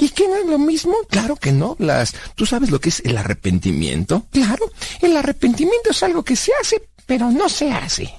¿Y 0.00 0.08
qué 0.10 0.28
no 0.28 0.36
es 0.36 0.46
lo 0.46 0.58
mismo? 0.58 0.94
Claro 1.10 1.34
que 1.34 1.50
no, 1.50 1.74
Blas. 1.74 2.14
¿Tú 2.36 2.46
sabes 2.46 2.65
lo 2.70 2.80
que 2.80 2.90
es 2.90 3.00
el 3.04 3.16
arrepentimiento? 3.16 4.26
Claro, 4.30 4.70
el 5.00 5.16
arrepentimiento 5.16 5.90
es 5.90 6.02
algo 6.02 6.22
que 6.22 6.36
se 6.36 6.52
hace, 6.60 6.82
pero 7.06 7.30
no 7.30 7.48
se 7.48 7.70
hace. 7.70 8.12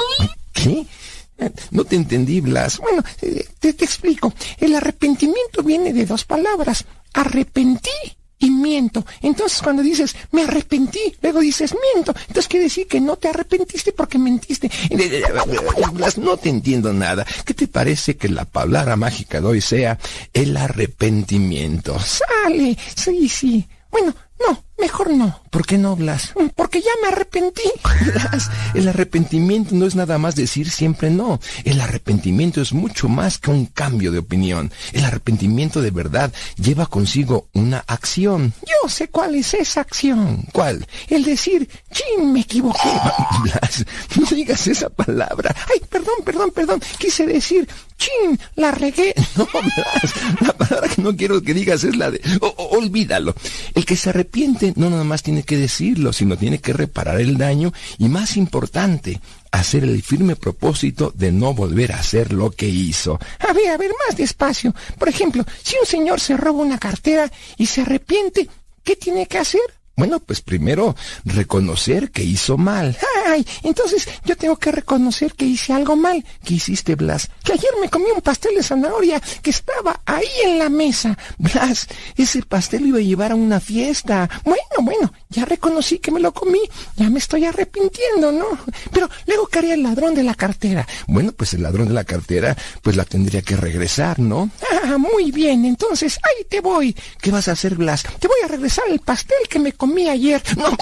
¿Qué? 0.53 0.85
No 1.71 1.85
te 1.85 1.95
entendí, 1.95 2.41
Blas. 2.41 2.79
Bueno, 2.79 3.03
eh, 3.21 3.45
te, 3.59 3.73
te 3.73 3.85
explico. 3.85 4.33
El 4.57 4.75
arrepentimiento 4.75 5.61
viene 5.63 5.93
de 5.93 6.05
dos 6.05 6.25
palabras. 6.25 6.85
Arrepentí 7.13 8.17
y 8.39 8.49
miento. 8.51 9.05
Entonces 9.21 9.61
cuando 9.61 9.81
dices, 9.81 10.15
me 10.31 10.43
arrepentí, 10.43 11.15
luego 11.21 11.39
dices, 11.39 11.75
miento. 11.93 12.13
Entonces 12.21 12.47
quiere 12.47 12.65
decir 12.65 12.87
que 12.87 12.99
no 12.99 13.15
te 13.17 13.29
arrepentiste 13.29 13.91
porque 13.91 14.17
mentiste. 14.17 14.69
Blas, 15.93 16.17
no 16.17 16.37
te 16.37 16.49
entiendo 16.49 16.93
nada. 16.93 17.25
¿Qué 17.45 17.53
te 17.53 17.67
parece 17.67 18.17
que 18.17 18.29
la 18.29 18.45
palabra 18.45 18.95
mágica 18.95 19.41
de 19.41 19.47
hoy 19.47 19.61
sea 19.61 19.97
el 20.33 20.55
arrepentimiento? 20.57 21.97
Sale. 21.99 22.77
Sí, 22.95 23.29
sí. 23.29 23.67
Bueno, 23.89 24.13
no, 24.39 24.63
mejor 24.79 25.11
no. 25.11 25.41
¿Por 25.49 25.65
qué 25.65 25.77
no, 25.77 25.95
Blas? 25.95 26.33
Porque 26.55 26.81
ya 26.81 26.91
me 27.01 27.07
arrepentí. 27.09 27.63
Blas, 28.13 28.49
el 28.73 28.87
arrepentimiento 28.87 29.73
no 29.75 29.85
es 29.85 29.95
nada 29.95 30.17
más 30.17 30.35
decir 30.35 30.69
siempre 30.69 31.09
no. 31.09 31.39
El 31.63 31.79
arrepentimiento 31.81 32.61
es 32.61 32.73
mucho 32.73 33.07
más 33.09 33.37
que 33.39 33.49
un 33.51 33.65
cambio 33.65 34.11
de 34.11 34.19
opinión. 34.19 34.71
El 34.93 35.05
arrepentimiento 35.05 35.81
de 35.81 35.91
verdad 35.91 36.31
lleva 36.61 36.85
consigo 36.85 37.47
una 37.53 37.83
acción. 37.87 38.53
Yo 38.61 38.89
sé 38.89 39.07
cuál 39.09 39.35
es 39.35 39.53
esa 39.53 39.81
acción. 39.81 40.45
¿Cuál? 40.53 40.85
El 41.07 41.23
decir, 41.23 41.67
chin, 41.91 42.31
me 42.33 42.41
equivoqué. 42.41 42.89
Blas, 43.43 43.85
no 44.19 44.25
digas 44.35 44.67
esa 44.67 44.89
palabra. 44.89 45.55
Ay, 45.73 45.81
perdón, 45.89 46.15
perdón, 46.23 46.51
perdón. 46.51 46.81
Quise 46.99 47.25
decir, 47.25 47.67
chin, 47.97 48.39
la 48.55 48.71
regué. 48.71 49.13
No, 49.37 49.47
Blas, 49.53 50.13
la 50.41 50.53
palabra 50.53 50.89
que 50.89 51.01
no 51.01 51.15
quiero 51.15 51.41
que 51.41 51.53
digas 51.53 51.83
es 51.83 51.95
la 51.95 52.09
de, 52.11 52.19
o- 52.41 52.47
o- 52.47 52.77
olvídalo. 52.77 53.35
El 53.75 53.85
que 53.85 53.95
se 53.95 54.09
arrepiente 54.09 54.66
no 54.75 54.89
nada 54.89 55.03
más 55.03 55.23
tiene 55.23 55.43
que 55.43 55.57
decirlo, 55.57 56.13
sino 56.13 56.37
tiene 56.37 56.59
que 56.59 56.73
reparar 56.73 57.19
el 57.21 57.37
daño 57.37 57.73
y 57.97 58.09
más 58.09 58.37
importante, 58.37 59.19
hacer 59.51 59.83
el 59.83 60.01
firme 60.03 60.35
propósito 60.35 61.11
de 61.15 61.31
no 61.31 61.53
volver 61.53 61.91
a 61.91 61.99
hacer 61.99 62.33
lo 62.33 62.51
que 62.51 62.67
hizo. 62.67 63.19
A 63.39 63.53
ver, 63.53 63.69
a 63.69 63.77
ver, 63.77 63.91
más 64.07 64.17
despacio. 64.17 64.73
Por 64.97 65.09
ejemplo, 65.09 65.45
si 65.63 65.75
un 65.79 65.85
señor 65.85 66.19
se 66.19 66.37
roba 66.37 66.63
una 66.63 66.77
cartera 66.77 67.31
y 67.57 67.65
se 67.65 67.81
arrepiente, 67.81 68.49
¿qué 68.83 68.95
tiene 68.95 69.27
que 69.27 69.37
hacer? 69.37 69.76
Bueno, 69.97 70.19
pues 70.19 70.41
primero 70.41 70.95
reconocer 71.25 72.11
que 72.11 72.21
hizo 72.21 72.55
mal. 72.55 72.95
Ay, 73.25 73.43
entonces 73.63 74.07
yo 74.25 74.37
tengo 74.37 74.55
que 74.57 74.71
reconocer 74.71 75.33
que 75.33 75.45
hice 75.45 75.73
algo 75.73 75.95
mal. 75.95 76.23
¿Qué 76.45 76.53
hiciste, 76.53 76.93
Blas? 76.93 77.31
Que 77.43 77.53
ayer 77.53 77.71
me 77.81 77.89
comí 77.89 78.05
un 78.15 78.21
pastel 78.21 78.53
de 78.53 78.61
zanahoria 78.61 79.19
que 79.41 79.49
estaba 79.49 79.99
ahí 80.05 80.27
en 80.45 80.59
la 80.59 80.69
mesa. 80.69 81.17
Blas, 81.39 81.87
ese 82.15 82.43
pastel 82.43 82.83
lo 82.83 82.89
iba 82.89 82.99
a 82.99 83.01
llevar 83.01 83.31
a 83.31 83.35
una 83.35 83.59
fiesta. 83.59 84.29
Bueno, 84.45 84.61
bueno, 84.81 85.11
ya 85.29 85.45
reconocí 85.45 85.97
que 85.97 86.11
me 86.11 86.19
lo 86.19 86.31
comí. 86.31 86.61
Ya 86.95 87.09
me 87.09 87.17
estoy 87.17 87.45
arrepintiendo, 87.45 88.31
¿no? 88.31 88.45
Pero 88.93 89.09
luego, 89.25 89.47
¿qué 89.47 89.57
haría 89.57 89.73
el 89.73 89.81
ladrón 89.81 90.13
de 90.13 90.23
la 90.23 90.35
cartera? 90.35 90.87
Bueno, 91.07 91.31
pues 91.31 91.55
el 91.55 91.63
ladrón 91.63 91.87
de 91.87 91.95
la 91.95 92.03
cartera, 92.03 92.55
pues 92.83 92.95
la 92.95 93.03
tendría 93.03 93.41
que 93.41 93.57
regresar, 93.57 94.19
¿no? 94.19 94.51
Ah, 94.83 94.99
muy 94.99 95.31
bien, 95.31 95.65
entonces 95.65 96.19
ahí 96.21 96.45
te 96.47 96.61
voy. 96.61 96.95
¿Qué 97.19 97.31
vas 97.31 97.47
a 97.47 97.53
hacer, 97.53 97.73
Blas? 97.73 98.03
Te 98.19 98.27
voy 98.27 98.37
a 98.45 98.47
regresar 98.47 98.85
el 98.91 98.99
pastel 98.99 99.39
que 99.49 99.57
me 99.57 99.73
comí 99.73 99.86
ayer. 100.09 100.41
No, 100.57 100.75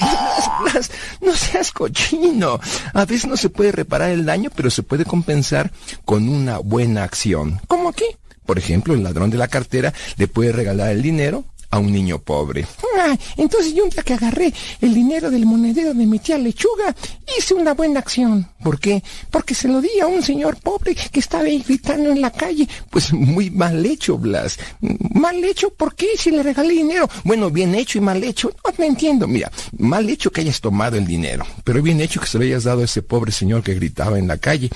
no 1.22 1.36
seas 1.36 1.72
cochino. 1.72 2.60
A 2.94 3.06
veces 3.06 3.28
no 3.28 3.38
se 3.38 3.50
puede 3.50 3.72
reparar 3.72 4.10
el 4.12 4.26
daño, 4.26 4.50
pero 4.56 4.70
se 4.70 4.84
puede 4.84 5.06
compensar 5.06 5.72
con 6.06 6.30
una 6.30 6.60
buena 6.60 7.04
acción. 7.04 7.60
¿Cómo 7.68 7.92
qué? 7.94 8.06
Por 8.46 8.58
ejemplo, 8.58 8.94
el 8.94 9.04
ladrón 9.04 9.30
de 9.30 9.38
la 9.38 9.48
cartera 9.48 9.94
le 10.18 10.28
puede 10.28 10.52
regalar 10.52 10.90
el 10.92 11.02
dinero 11.02 11.44
a 11.76 11.80
un 11.80 11.92
niño 11.92 12.20
pobre. 12.20 12.66
Ah, 12.98 13.18
entonces 13.38 13.74
yo 13.74 13.84
un 13.84 13.90
día 13.90 14.04
que 14.04 14.14
agarré 14.14 14.54
el 14.82 14.94
dinero 14.94 15.30
del 15.30 15.46
monedero 15.46 15.94
de 15.94 16.06
mi 16.06 16.20
tía 16.20 16.38
Lechuga, 16.38 16.96
hice 17.38 17.54
una 17.54 17.74
buena 17.74 18.00
acción. 18.00 18.48
¿Por 18.64 18.80
qué? 18.80 19.04
Porque 19.30 19.54
se 19.54 19.68
lo 19.68 19.82
di 19.82 20.00
a 20.02 20.08
un 20.08 20.24
señor 20.24 20.58
pobre 20.58 20.96
que 20.96 21.20
estaba 21.20 21.44
ahí 21.44 21.64
gritando 21.68 22.12
en 22.12 22.22
la 22.22 22.32
calle. 22.32 22.68
Pues 22.90 23.12
muy 23.12 23.50
mal 23.52 23.86
hecho, 23.86 24.18
Blas. 24.18 24.58
Mal 24.80 25.44
hecho, 25.44 25.70
¿por 25.70 25.96
qué? 25.96 26.08
Si 26.18 26.32
le 26.32 26.44
regalé 26.44 26.74
dinero. 26.74 27.10
Bueno, 27.24 27.50
bien 27.50 27.76
hecho 27.76 27.98
y 27.98 28.02
mal 28.02 28.24
hecho. 28.24 28.52
No 28.66 28.72
te 28.72 28.86
entiendo. 28.86 29.28
Mira, 29.28 29.52
mal 29.78 30.10
hecho 30.10 30.32
que 30.32 30.42
hayas 30.42 30.62
tomado 30.62 30.98
el 30.98 31.06
dinero, 31.06 31.46
pero 31.64 31.82
bien 31.82 32.00
hecho 32.00 32.22
que 32.22 32.28
se 32.28 32.38
lo 32.38 32.46
hayas 32.46 32.64
dado 32.64 32.82
a 32.82 32.86
ese 32.86 33.02
pobre 33.02 33.32
señor 33.32 33.64
que 33.64 33.74
gritaba 33.74 34.18
en 34.18 34.28
la 34.28 34.38
calle. 34.38 34.70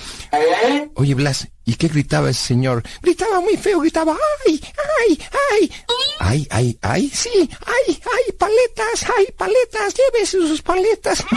Oye, 0.94 1.14
Blas, 1.14 1.48
¿y 1.64 1.74
qué 1.74 1.88
gritaba 1.88 2.30
ese 2.30 2.48
señor? 2.48 2.82
Gritaba 3.02 3.40
muy 3.40 3.56
feo, 3.56 3.80
gritaba, 3.80 4.16
¡ay, 4.46 4.60
ay, 5.08 5.18
ay! 5.52 5.70
¡Ay, 6.18 6.46
ay, 6.50 6.78
ay! 6.82 7.10
Sí, 7.12 7.30
¡ay, 7.38 7.98
ay, 7.98 8.32
paletas, 8.38 9.10
ay, 9.16 9.26
paletas! 9.36 9.94
¡Llévese 9.94 10.38
sus 10.38 10.62
paletas! 10.62 11.24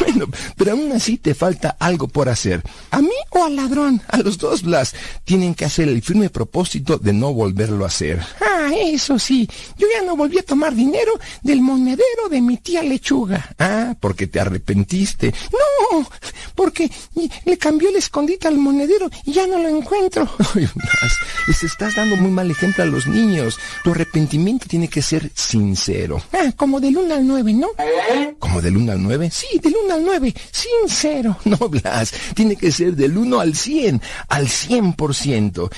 Bueno, 0.00 0.26
pero 0.56 0.72
aún 0.72 0.90
así 0.92 1.18
te 1.18 1.34
falta 1.34 1.76
algo 1.78 2.08
por 2.08 2.28
hacer. 2.28 2.62
¿A 2.90 3.00
mí 3.00 3.14
o 3.30 3.44
al 3.44 3.54
ladrón? 3.54 4.02
A 4.08 4.18
los 4.18 4.36
dos, 4.36 4.62
Blas. 4.62 4.94
Tienen 5.24 5.54
que 5.54 5.64
hacer 5.64 5.88
el 5.88 6.02
firme 6.02 6.30
propósito 6.30 6.98
de 6.98 7.12
no 7.12 7.32
volverlo 7.32 7.84
a 7.84 7.88
hacer. 7.88 8.20
Ah, 8.40 8.70
eso 8.74 9.18
sí. 9.18 9.48
Yo 9.76 9.86
ya 9.92 10.02
no 10.02 10.16
volví 10.16 10.38
a 10.38 10.42
tomar 10.42 10.74
dinero 10.74 11.12
del 11.42 11.60
monedero 11.60 12.28
de 12.28 12.40
mi 12.40 12.56
tía 12.56 12.82
Lechuga. 12.82 13.54
Ah, 13.58 13.94
porque 14.00 14.26
te 14.26 14.40
arrepentiste. 14.40 15.32
No, 15.52 16.08
porque 16.56 16.90
le 17.44 17.58
cambió 17.58 17.88
el 17.90 17.96
escondite 17.96 18.48
al 18.48 18.58
monedero 18.58 18.67
y 19.24 19.32
ya 19.32 19.46
no 19.46 19.58
lo 19.58 19.68
encuentro. 19.68 20.28
Ay, 20.54 20.68
Blas, 20.74 21.12
les 21.46 21.62
estás 21.62 21.94
dando 21.96 22.16
muy 22.16 22.30
mal 22.30 22.50
ejemplo 22.50 22.84
a 22.84 22.86
los 22.86 23.06
niños. 23.06 23.58
Tu 23.82 23.90
arrepentimiento 23.90 24.66
tiene 24.68 24.88
que 24.88 25.02
ser 25.02 25.30
sincero. 25.34 26.20
Ah, 26.32 26.52
como 26.56 26.80
del 26.80 26.96
1 26.96 27.14
al 27.14 27.26
9, 27.26 27.52
¿no? 27.54 27.68
¿Como 28.38 28.60
del 28.60 28.76
1 28.76 28.92
al 28.92 29.02
9? 29.02 29.30
Sí, 29.32 29.58
del 29.62 29.74
1 29.84 29.94
al 29.94 30.04
9. 30.04 30.34
Sincero. 30.50 31.36
No, 31.48 31.56
Blas, 31.56 32.12
tiene 32.34 32.56
que 32.56 32.70
ser 32.70 32.94
del 32.94 33.16
1 33.16 33.40
al 33.40 33.54
100, 33.54 34.02
al 34.28 34.48
100%. 34.48 35.70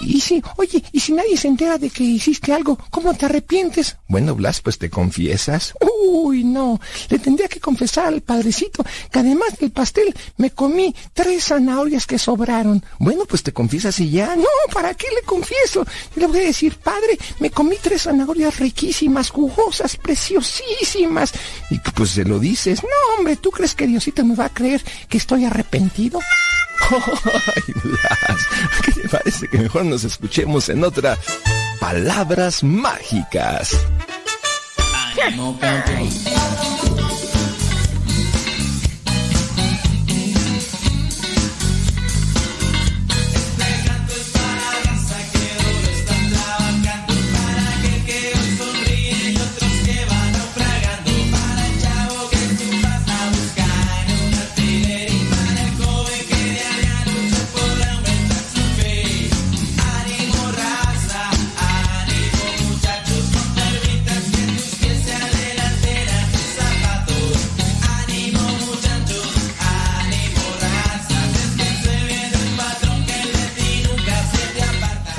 Y 0.00 0.20
si, 0.20 0.40
oye, 0.56 0.84
y 0.92 1.00
si 1.00 1.12
nadie 1.12 1.36
se 1.36 1.48
entera 1.48 1.76
de 1.76 1.90
que 1.90 2.04
hiciste 2.04 2.52
algo, 2.52 2.78
¿cómo 2.90 3.14
te 3.14 3.26
arrepientes? 3.26 3.96
Bueno, 4.06 4.36
Blas, 4.36 4.60
pues 4.60 4.78
te 4.78 4.90
confiesas. 4.90 5.74
Uy, 6.06 6.44
no. 6.44 6.80
Le 7.08 7.18
tendría 7.18 7.48
que 7.48 7.58
confesar 7.58 8.06
al 8.06 8.20
padrecito 8.20 8.84
que 9.10 9.18
además 9.18 9.58
del 9.58 9.72
pastel 9.72 10.14
me 10.36 10.50
comí 10.50 10.94
tres 11.12 11.46
zanahorias 11.46 12.06
que 12.06 12.18
sobraron. 12.28 12.84
Bueno, 12.98 13.24
pues 13.26 13.42
te 13.42 13.54
confiesas 13.54 13.98
y 14.00 14.10
ya. 14.10 14.36
No, 14.36 14.44
¿para 14.70 14.92
qué 14.92 15.06
le 15.14 15.22
confieso? 15.22 15.86
Le 16.14 16.26
voy 16.26 16.40
a 16.40 16.42
decir, 16.42 16.76
padre, 16.76 17.18
me 17.40 17.50
comí 17.50 17.76
tres 17.80 18.02
zanahorias 18.02 18.58
riquísimas, 18.58 19.30
jugosas, 19.30 19.96
preciosísimas. 19.96 21.32
Y 21.70 21.78
pues 21.78 22.10
se 22.10 22.26
lo 22.26 22.38
dices. 22.38 22.82
No, 22.82 23.16
hombre, 23.16 23.36
¿tú 23.36 23.50
crees 23.50 23.74
que 23.74 23.86
Diosito 23.86 24.26
me 24.26 24.34
va 24.34 24.44
a 24.44 24.52
creer 24.52 24.84
que 25.08 25.16
estoy 25.16 25.46
arrepentido? 25.46 26.20
Ay, 26.90 27.74
Blas, 27.82 28.40
¿qué 28.84 28.92
te 28.92 29.08
parece 29.08 29.48
que 29.48 29.58
mejor 29.58 29.86
nos 29.86 30.04
escuchemos 30.04 30.68
en 30.68 30.84
otra 30.84 31.16
Palabras 31.80 32.62
Mágicas? 32.62 33.74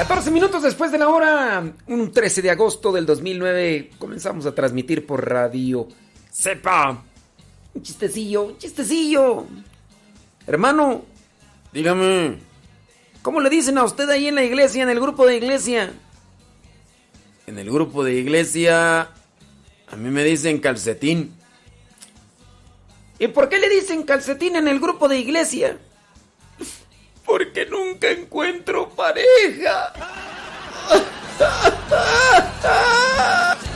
14 0.09 0.31
minutos 0.31 0.63
después 0.63 0.91
de 0.91 0.97
la 0.97 1.07
hora, 1.07 1.71
un 1.85 2.11
13 2.11 2.41
de 2.41 2.49
agosto 2.49 2.91
del 2.91 3.05
2009, 3.05 3.91
comenzamos 3.99 4.47
a 4.47 4.55
transmitir 4.55 5.05
por 5.05 5.29
radio. 5.29 5.88
Sepa. 6.31 7.03
Un 7.75 7.83
chistecillo, 7.83 8.45
un 8.45 8.57
chistecillo. 8.57 9.45
Hermano, 10.47 11.05
dígame. 11.71 12.39
¿Cómo 13.21 13.39
le 13.39 13.51
dicen 13.51 13.77
a 13.77 13.83
usted 13.83 14.09
ahí 14.09 14.25
en 14.25 14.33
la 14.33 14.43
iglesia, 14.43 14.81
en 14.81 14.89
el 14.89 14.99
grupo 14.99 15.27
de 15.27 15.38
iglesia? 15.38 15.93
En 17.45 17.59
el 17.59 17.69
grupo 17.69 18.03
de 18.03 18.15
iglesia, 18.15 19.11
a 19.91 19.95
mí 19.95 20.09
me 20.09 20.23
dicen 20.23 20.57
calcetín. 20.57 21.35
¿Y 23.19 23.27
por 23.27 23.47
qué 23.47 23.59
le 23.59 23.69
dicen 23.69 24.01
calcetín 24.01 24.55
en 24.55 24.67
el 24.67 24.79
grupo 24.79 25.07
de 25.07 25.19
iglesia? 25.19 25.77
Porque 27.30 27.64
nunca 27.67 28.09
encuentro 28.09 28.90
pareja. 28.90 29.93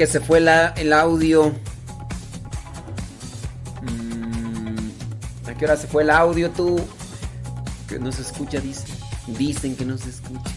que 0.00 0.06
se 0.06 0.18
fue 0.18 0.40
la, 0.40 0.68
el 0.78 0.94
audio. 0.94 1.52
Mm, 3.82 4.88
¿A 5.46 5.52
qué 5.52 5.66
hora 5.66 5.76
se 5.76 5.88
fue 5.88 6.04
el 6.04 6.08
audio 6.08 6.48
tú? 6.48 6.80
Que 7.86 7.98
no 7.98 8.10
se 8.10 8.22
escucha, 8.22 8.60
dicen. 8.60 8.96
Dicen 9.26 9.76
que 9.76 9.84
no 9.84 9.98
se 9.98 10.08
escucha. 10.08 10.49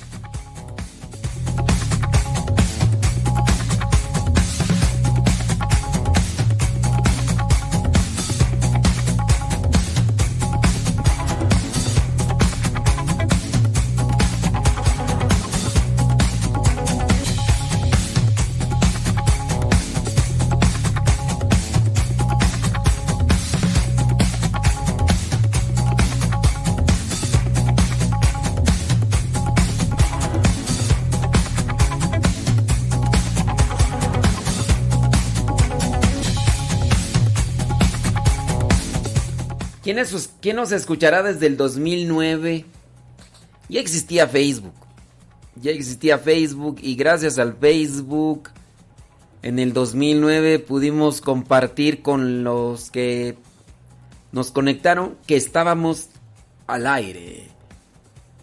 ¿Quién, 39.93 40.05
es, 40.05 40.33
¿Quién 40.41 40.55
nos 40.55 40.71
escuchará 40.71 41.21
desde 41.21 41.45
el 41.45 41.55
2009? 41.55 42.65
Ya 43.69 43.79
existía 43.79 44.27
Facebook. 44.27 44.73
Ya 45.55 45.69
existía 45.69 46.17
Facebook 46.17 46.79
y 46.81 46.95
gracias 46.95 47.37
al 47.37 47.55
Facebook 47.55 48.49
en 49.43 49.59
el 49.59 49.71
2009 49.71 50.57
pudimos 50.57 51.21
compartir 51.21 52.01
con 52.01 52.43
los 52.43 52.89
que 52.89 53.37
nos 54.31 54.49
conectaron 54.49 55.15
que 55.27 55.35
estábamos 55.35 56.09
al 56.65 56.87
aire. 56.87 57.49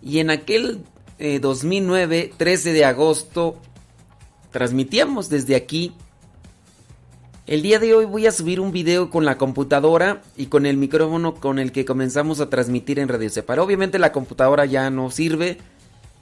Y 0.03 0.21
en 0.21 0.31
aquel 0.31 0.85
eh, 1.19 1.41
2009, 1.41 2.33
13 2.37 2.73
de 2.73 2.85
agosto, 2.85 3.57
transmitíamos 4.53 5.29
desde 5.29 5.57
aquí 5.57 5.95
el 7.51 7.63
día 7.63 7.81
de 7.81 7.93
hoy 7.95 8.05
voy 8.05 8.29
a 8.29 8.33
subir 8.33 8.61
un 8.61 8.71
video 8.71 9.11
con 9.11 9.25
la 9.25 9.37
computadora 9.37 10.23
y 10.37 10.47
con 10.47 10.67
el 10.67 10.77
micrófono 10.77 11.35
con 11.35 11.59
el 11.59 11.73
que 11.73 11.85
comenzamos 11.85 12.39
a 12.39 12.49
transmitir 12.49 13.01
en 13.01 13.09
Radio 13.09 13.29
Separa. 13.29 13.61
Obviamente 13.61 13.99
la 13.99 14.13
computadora 14.13 14.67
ya 14.67 14.89
no 14.89 15.11
sirve, 15.11 15.59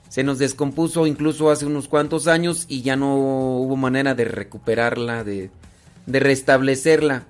se 0.08 0.22
nos 0.22 0.38
descompuso 0.38 1.06
incluso 1.06 1.50
hace 1.50 1.66
unos 1.66 1.86
cuantos 1.86 2.28
años 2.28 2.64
y 2.66 2.80
ya 2.80 2.96
no 2.96 3.14
hubo 3.14 3.76
manera 3.76 4.14
de 4.14 4.24
recuperarla, 4.24 5.22
de, 5.22 5.50
de 6.06 6.18
restablecerla. 6.18 7.26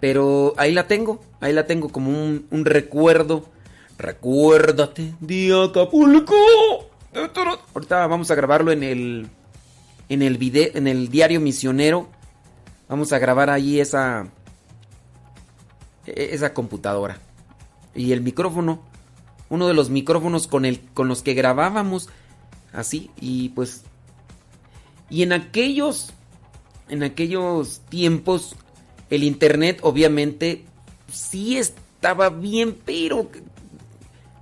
Pero 0.00 0.54
ahí 0.56 0.72
la 0.72 0.86
tengo, 0.86 1.20
ahí 1.40 1.52
la 1.52 1.66
tengo 1.66 1.90
como 1.90 2.10
un, 2.12 2.64
recuerdo. 2.64 3.44
Recuérdate 3.98 5.12
de 5.20 5.64
Acapulco. 5.68 6.34
Ahorita 7.74 8.06
vamos 8.06 8.30
a 8.30 8.34
grabarlo 8.34 8.72
en 8.72 8.82
el 8.82 9.28
en 10.08 10.22
el 10.22 10.38
video, 10.38 10.70
en 10.74 10.86
el 10.86 11.08
diario 11.08 11.40
misionero. 11.40 12.08
Vamos 12.88 13.12
a 13.12 13.18
grabar 13.18 13.50
ahí 13.50 13.80
esa 13.80 14.28
esa 16.06 16.54
computadora 16.54 17.18
y 17.94 18.12
el 18.12 18.20
micrófono, 18.20 18.80
uno 19.48 19.66
de 19.66 19.74
los 19.74 19.90
micrófonos 19.90 20.46
con 20.46 20.64
el 20.64 20.80
con 20.94 21.08
los 21.08 21.22
que 21.22 21.34
grabábamos 21.34 22.08
así 22.72 23.10
y 23.20 23.48
pues 23.50 23.82
y 25.10 25.22
en 25.22 25.32
aquellos 25.32 26.12
en 26.88 27.02
aquellos 27.02 27.80
tiempos 27.88 28.54
el 29.10 29.24
internet 29.24 29.80
obviamente 29.82 30.64
sí 31.12 31.56
estaba 31.56 32.30
bien, 32.30 32.76
pero 32.84 33.30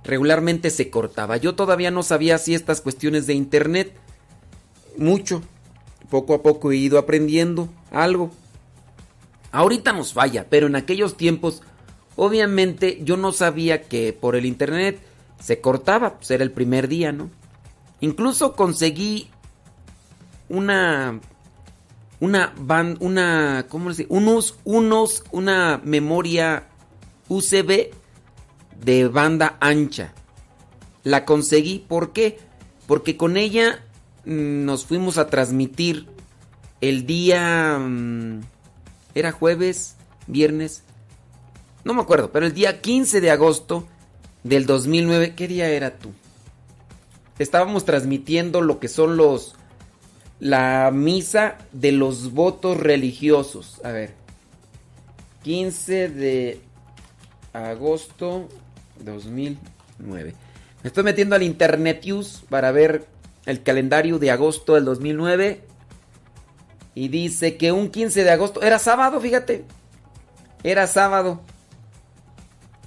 regularmente 0.03 0.69
se 0.69 0.89
cortaba. 0.89 1.37
Yo 1.37 1.55
todavía 1.55 1.91
no 1.91 2.03
sabía 2.03 2.37
si 2.37 2.53
estas 2.53 2.81
cuestiones 2.81 3.27
de 3.27 3.33
internet 3.33 3.93
mucho 4.97 5.41
poco 6.09 6.33
a 6.33 6.41
poco 6.41 6.71
he 6.71 6.77
ido 6.77 6.97
aprendiendo 6.97 7.69
algo. 7.91 8.31
Ahorita 9.51 9.93
nos 9.93 10.13
falla, 10.13 10.47
pero 10.49 10.67
en 10.67 10.75
aquellos 10.75 11.17
tiempos, 11.17 11.61
obviamente 12.15 12.99
yo 13.03 13.17
no 13.17 13.31
sabía 13.31 13.83
que 13.83 14.13
por 14.13 14.35
el 14.35 14.45
internet 14.45 14.99
se 15.39 15.61
cortaba, 15.61 16.17
pues 16.17 16.31
era 16.31 16.43
el 16.43 16.51
primer 16.51 16.87
día, 16.87 17.11
¿no? 17.11 17.29
Incluso 18.01 18.53
conseguí 18.53 19.29
una 20.49 21.19
una 22.19 22.53
van, 22.57 22.97
una, 22.99 23.65
¿cómo 23.69 23.93
se 23.93 24.03
dice? 24.03 24.13
Unos, 24.13 24.57
unos, 24.63 25.23
una 25.31 25.81
memoria 25.83 26.67
USB 27.27 27.91
de 28.83 29.07
banda 29.07 29.57
ancha. 29.59 30.13
La 31.03 31.25
conseguí, 31.25 31.79
¿por 31.79 32.13
qué? 32.13 32.39
Porque 32.87 33.17
con 33.17 33.37
ella 33.37 33.84
nos 34.25 34.85
fuimos 34.85 35.17
a 35.17 35.27
transmitir 35.27 36.07
el 36.81 37.05
día... 37.05 37.77
mm, 37.79 38.41
era 39.15 39.31
jueves, 39.31 39.95
viernes, 40.27 40.83
no 41.85 41.93
me 41.93 42.01
acuerdo, 42.01 42.31
pero 42.31 42.45
el 42.45 42.53
día 42.53 42.81
15 42.81 43.21
de 43.21 43.31
agosto 43.31 43.87
del 44.43 44.65
2009, 44.65 45.35
¿qué 45.35 45.47
día 45.47 45.69
era 45.69 45.97
tú? 45.97 46.11
Estábamos 47.39 47.85
transmitiendo 47.85 48.61
lo 48.61 48.79
que 48.79 48.87
son 48.87 49.17
los 49.17 49.55
la 50.39 50.91
misa 50.91 51.57
de 51.71 51.91
los 51.91 52.33
votos 52.33 52.77
religiosos. 52.77 53.79
A 53.83 53.91
ver. 53.91 54.13
15 55.43 56.09
de 56.09 56.59
agosto 57.53 58.49
2009. 58.99 60.33
Me 60.83 60.87
estoy 60.87 61.03
metiendo 61.03 61.35
al 61.35 61.43
Internet 61.43 62.03
para 62.49 62.71
ver 62.71 63.07
el 63.45 63.63
calendario 63.63 64.19
de 64.19 64.31
agosto 64.31 64.75
del 64.75 64.85
2009. 64.85 65.63
Y 66.95 67.09
dice 67.09 67.57
que 67.57 67.71
un 67.71 67.89
15 67.89 68.23
de 68.23 68.31
agosto, 68.31 68.61
era 68.61 68.79
sábado, 68.79 69.19
fíjate. 69.19 69.65
Era 70.63 70.87
sábado. 70.87 71.41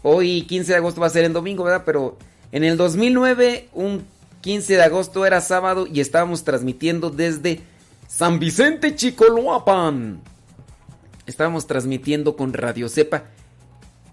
Hoy 0.03 0.43
15 0.43 0.73
de 0.73 0.78
agosto 0.78 1.01
va 1.01 1.09
a 1.09 1.11
ser 1.11 1.25
en 1.25 1.33
domingo, 1.33 1.65
¿verdad? 1.65 1.83
Pero 1.85 2.17
en 2.53 2.65
el 2.65 2.77
2009, 2.77 3.69
un 3.75 4.05
15 4.41 4.77
de 4.77 4.83
agosto 4.83 5.27
era 5.27 5.41
sábado 5.41 5.87
y 5.87 6.01
estábamos 6.01 6.45
transmitiendo 6.45 7.11
desde 7.11 7.61
San 8.07 8.39
Vicente 8.39 8.95
Chicoloapan. 8.95 10.20
Estábamos 11.27 11.67
transmitiendo 11.67 12.37
con 12.37 12.55
Radio 12.55 12.89
Cepa 12.89 13.25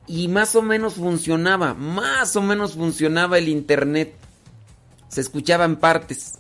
y 0.07 0.27
más 0.27 0.55
o 0.55 0.61
menos 0.61 0.95
funcionaba, 0.95 1.73
más 1.73 2.35
o 2.35 2.41
menos 2.41 2.73
funcionaba 2.73 3.37
el 3.37 3.47
internet. 3.47 4.13
Se 5.15 5.21
escuchaba 5.21 5.63
en 5.63 5.77
partes. 5.77 6.39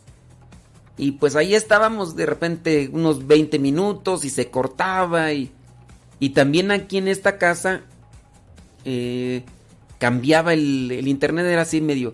Y 0.97 1.13
pues 1.13 1.37
ahí 1.37 1.55
estábamos 1.55 2.17
de 2.17 2.25
repente 2.25 2.89
unos 2.91 3.25
20 3.25 3.57
minutos 3.57 4.25
y 4.25 4.29
se 4.29 4.49
cortaba 4.49 5.31
y, 5.31 5.49
y 6.19 6.31
también 6.31 6.71
aquí 6.71 6.97
en 6.97 7.07
esta 7.07 7.37
casa 7.37 7.83
eh, 8.83 9.43
cambiaba 9.97 10.53
el, 10.53 10.91
el 10.91 11.07
internet, 11.07 11.45
era 11.45 11.61
así 11.61 11.79
medio... 11.79 12.11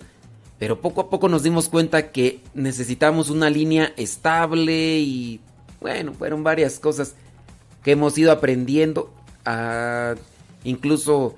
Pero 0.59 0.80
poco 0.80 1.01
a 1.01 1.09
poco 1.09 1.27
nos 1.27 1.41
dimos 1.41 1.67
cuenta 1.67 2.11
que 2.11 2.43
necesitamos 2.53 3.31
una 3.31 3.49
línea 3.49 3.91
estable 3.98 4.99
y 4.99 5.41
bueno, 5.80 6.14
fueron 6.14 6.43
varias 6.43 6.77
cosas 6.77 7.15
que 7.81 7.93
hemos 7.93 8.15
ido 8.19 8.31
aprendiendo. 8.31 9.11
a 9.45 10.14
incluso 10.64 11.33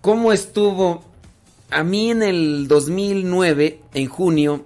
cómo 0.00 0.32
estuvo 0.32 1.04
a 1.70 1.82
mí 1.82 2.10
en 2.10 2.22
el 2.22 2.68
2009, 2.68 3.80
en 3.94 4.06
junio, 4.08 4.64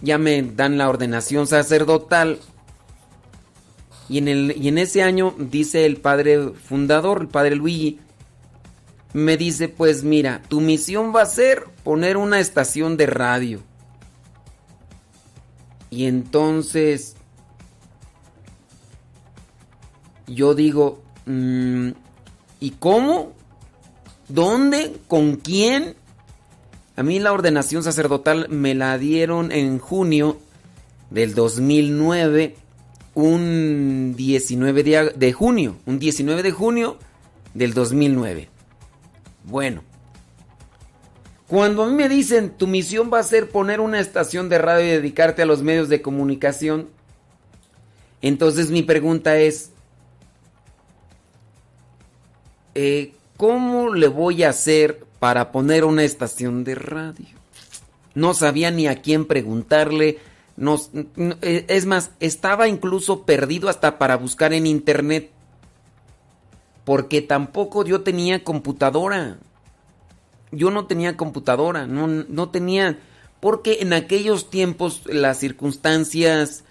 ya 0.00 0.18
me 0.18 0.42
dan 0.42 0.78
la 0.78 0.88
ordenación 0.88 1.46
sacerdotal. 1.46 2.38
Y 4.08 4.18
en, 4.18 4.28
y 4.28 4.68
en 4.68 4.78
ese 4.78 5.02
año 5.02 5.34
dice 5.38 5.86
el 5.86 5.96
padre 5.96 6.50
fundador, 6.50 7.22
el 7.22 7.28
padre 7.28 7.56
Luigi, 7.56 7.98
me 9.14 9.36
dice, 9.36 9.68
pues 9.68 10.02
mira, 10.04 10.42
tu 10.48 10.60
misión 10.60 11.14
va 11.14 11.22
a 11.22 11.26
ser 11.26 11.64
poner 11.84 12.16
una 12.16 12.40
estación 12.40 12.96
de 12.96 13.06
radio. 13.06 13.60
Y 15.88 16.06
entonces 16.06 17.14
yo 20.26 20.54
digo, 20.54 21.02
mm, 21.26 21.90
¿y 22.60 22.70
cómo? 22.72 23.32
¿Dónde? 24.28 24.96
¿Con 25.06 25.36
quién? 25.36 25.94
A 26.96 27.02
mí 27.02 27.18
la 27.18 27.32
ordenación 27.32 27.82
sacerdotal 27.82 28.48
me 28.50 28.74
la 28.74 28.96
dieron 28.98 29.50
en 29.50 29.80
junio 29.80 30.38
del 31.10 31.34
2009, 31.34 32.54
un 33.14 34.14
19 34.16 35.12
de, 35.16 35.32
junio, 35.32 35.76
un 35.86 35.98
19 35.98 36.42
de 36.44 36.50
junio 36.52 36.98
del 37.52 37.74
2009. 37.74 38.48
Bueno, 39.42 39.82
cuando 41.48 41.82
a 41.82 41.88
mí 41.88 41.94
me 41.94 42.08
dicen 42.08 42.50
tu 42.50 42.68
misión 42.68 43.10
va 43.12 43.18
a 43.18 43.24
ser 43.24 43.50
poner 43.50 43.80
una 43.80 43.98
estación 43.98 44.48
de 44.48 44.58
radio 44.58 44.86
y 44.86 44.90
dedicarte 44.90 45.42
a 45.42 45.46
los 45.46 45.62
medios 45.62 45.88
de 45.88 46.00
comunicación, 46.00 46.88
entonces 48.22 48.70
mi 48.70 48.82
pregunta 48.82 49.36
es, 49.36 49.70
eh, 52.76 53.14
¿cómo 53.36 53.92
le 53.92 54.06
voy 54.06 54.44
a 54.44 54.50
hacer 54.50 55.04
para 55.24 55.52
poner 55.52 55.86
una 55.86 56.04
estación 56.04 56.64
de 56.64 56.74
radio? 56.74 57.24
No 58.14 58.34
sabía 58.34 58.70
ni 58.70 58.88
a 58.88 59.00
quién 59.00 59.24
preguntarle. 59.24 60.18
No, 60.58 60.78
eh, 61.40 61.64
es 61.66 61.86
más, 61.86 62.10
estaba 62.20 62.68
incluso 62.68 63.22
perdido 63.22 63.70
hasta 63.70 63.96
para 63.96 64.18
buscar 64.18 64.52
en 64.52 64.66
internet. 64.66 65.30
Porque 66.84 67.22
tampoco 67.22 67.86
yo 67.86 68.02
tenía 68.02 68.44
computadora. 68.44 69.38
Yo 70.50 70.70
no 70.70 70.84
tenía 70.84 71.16
computadora, 71.16 71.86
no, 71.86 72.06
no 72.06 72.50
tenía... 72.50 72.98
Porque 73.40 73.78
en 73.80 73.94
aquellos 73.94 74.50
tiempos 74.50 75.04
las 75.06 75.38
circunstancias 75.38 76.64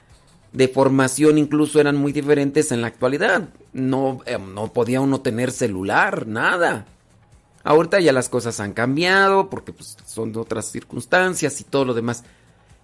de 0.51 0.67
formación 0.67 1.39
incluso 1.39 1.79
eran 1.79 1.95
muy 1.95 2.11
diferentes 2.11 2.71
en 2.71 2.81
la 2.81 2.87
actualidad. 2.89 3.49
No, 3.73 4.19
eh, 4.27 4.37
no 4.37 4.71
podía 4.73 5.01
uno 5.01 5.21
tener 5.21 5.51
celular, 5.51 6.27
nada. 6.27 6.85
Ahorita 7.63 7.99
ya 7.99 8.11
las 8.11 8.27
cosas 8.27 8.59
han 8.59 8.73
cambiado 8.73 9.49
porque 9.49 9.71
pues, 9.71 9.97
son 10.05 10.35
otras 10.35 10.65
circunstancias 10.71 11.61
y 11.61 11.63
todo 11.63 11.85
lo 11.85 11.93
demás. 11.93 12.23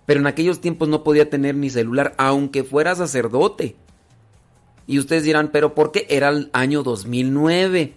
Pero 0.06 0.22
en 0.22 0.28
aquellos 0.28 0.62
tiempos 0.62 0.88
no 0.88 1.04
podía 1.04 1.30
tener 1.30 1.56
ni 1.56 1.70
celular, 1.70 2.16
aunque 2.18 2.64
fuera 2.64 2.96
sacerdote. 2.96 3.76
Y 4.88 4.98
ustedes 4.98 5.24
dirán, 5.24 5.50
pero 5.52 5.76
¿por 5.76 5.92
qué? 5.92 6.08
Era 6.10 6.30
el 6.30 6.50
año 6.54 6.82
2009. 6.82 7.94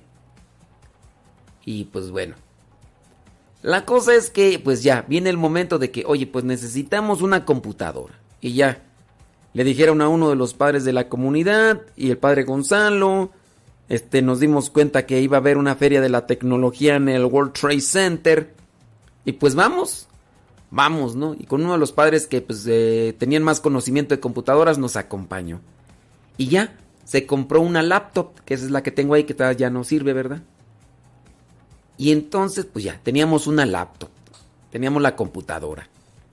Y 1.65 1.85
pues 1.85 2.11
bueno. 2.11 2.35
La 3.63 3.85
cosa 3.85 4.15
es 4.15 4.29
que 4.29 4.61
pues 4.63 4.83
ya 4.83 5.03
viene 5.09 5.31
el 5.31 5.37
momento 5.37 5.79
de 5.79 5.93
que, 5.93 6.05
oye, 6.05 6.27
pues 6.27 6.45
necesitamos 6.45 7.23
una 7.23 7.45
computadora. 7.45 8.21
Y 8.41 8.55
ya. 8.55 8.83
Le 9.55 9.65
dijeron 9.65 10.03
a 10.03 10.09
uno 10.09 10.31
de 10.31 10.37
los 10.37 10.53
padres 10.53 10.85
de 10.85 10.93
la 10.93 11.09
comunidad 11.09 11.83
y 11.95 12.11
el 12.11 12.19
padre 12.19 12.43
Gonzalo. 12.43 13.31
Este, 13.89 14.23
nos 14.23 14.41
dimos 14.41 14.71
cuenta 14.71 15.07
que 15.07 15.21
iba 15.21 15.37
a 15.37 15.41
haber 15.41 15.59
una 15.59 15.75
feria 15.75 16.01
de 16.01 16.09
la 16.09 16.27
tecnología 16.27 16.97
en 16.97 17.09
el 17.09 17.25
World 17.25 17.53
Trade 17.53 17.81
Center. 17.81 18.55
Y 19.25 19.33
pues 19.33 19.55
vamos, 19.55 20.09
vamos, 20.71 21.15
¿no? 21.15 21.35
Y 21.35 21.45
con 21.45 21.63
uno 21.63 21.73
de 21.73 21.79
los 21.79 21.93
padres 21.93 22.27
que 22.27 22.41
pues 22.41 22.67
eh, 22.69 23.15
tenían 23.19 23.43
más 23.43 23.61
conocimiento 23.61 24.15
de 24.15 24.21
computadoras 24.21 24.79
nos 24.79 24.97
acompañó. 24.97 25.61
Y 26.39 26.49
ya, 26.49 26.77
se 27.05 27.27
compró 27.27 27.61
una 27.61 27.83
laptop, 27.83 28.41
que 28.45 28.55
esa 28.55 28.65
es 28.65 28.71
la 28.71 28.83
que 28.83 28.91
tengo 28.91 29.15
ahí, 29.15 29.25
que 29.25 29.37
ya 29.57 29.71
no 29.71 29.85
sirve, 29.85 30.13
¿verdad? 30.13 30.43
Y 31.99 32.11
entonces, 32.11 32.65
pues 32.65 32.85
ya, 32.85 32.99
teníamos 33.03 33.47
una 33.47 33.67
laptop, 33.67 34.11
teníamos 34.71 35.03
la 35.03 35.15
computadora. 35.15 35.89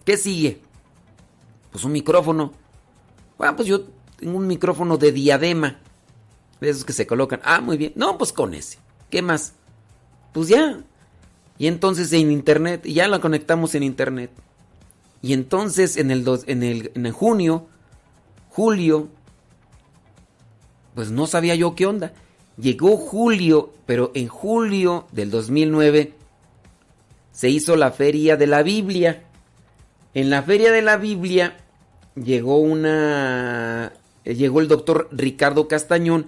¿Qué 0.05 0.17
sigue? 0.17 0.61
Pues 1.71 1.83
un 1.83 1.91
micrófono. 1.91 2.53
Bueno, 3.37 3.55
pues 3.55 3.67
yo 3.67 3.81
tengo 4.17 4.37
un 4.37 4.47
micrófono 4.47 4.97
de 4.97 5.11
diadema. 5.11 5.79
De 6.61 6.69
esos 6.69 6.83
que 6.85 6.93
se 6.93 7.07
colocan. 7.07 7.39
Ah, 7.43 7.61
muy 7.61 7.77
bien. 7.77 7.93
No, 7.95 8.17
pues 8.17 8.33
con 8.33 8.53
ese. 8.53 8.77
¿Qué 9.09 9.21
más? 9.21 9.53
Pues 10.33 10.49
ya. 10.49 10.81
Y 11.57 11.67
entonces 11.67 12.11
en 12.13 12.31
internet, 12.31 12.83
ya 12.85 13.07
la 13.07 13.19
conectamos 13.19 13.75
en 13.75 13.83
internet. 13.83 14.31
Y 15.21 15.33
entonces 15.33 15.97
en 15.97 16.11
el, 16.11 16.23
dos- 16.23 16.43
en 16.47 16.63
el, 16.63 16.91
en 16.95 17.11
junio, 17.11 17.67
julio, 18.49 19.09
pues 20.95 21.11
no 21.11 21.27
sabía 21.27 21.55
yo 21.55 21.75
qué 21.75 21.85
onda. 21.85 22.13
Llegó 22.57 22.97
julio, 22.97 23.73
pero 23.85 24.11
en 24.15 24.27
julio 24.27 25.07
del 25.11 25.31
2009 25.31 26.13
se 27.31 27.49
hizo 27.49 27.75
la 27.75 27.91
feria 27.91 28.35
de 28.35 28.47
la 28.47 28.63
Biblia. 28.63 29.23
En 30.13 30.29
la 30.29 30.43
feria 30.43 30.71
de 30.71 30.81
la 30.81 30.97
Biblia 30.97 31.57
llegó 32.15 32.57
una 32.59 33.93
llegó 34.25 34.59
el 34.59 34.67
doctor 34.67 35.07
Ricardo 35.11 35.67
Castañón 35.67 36.27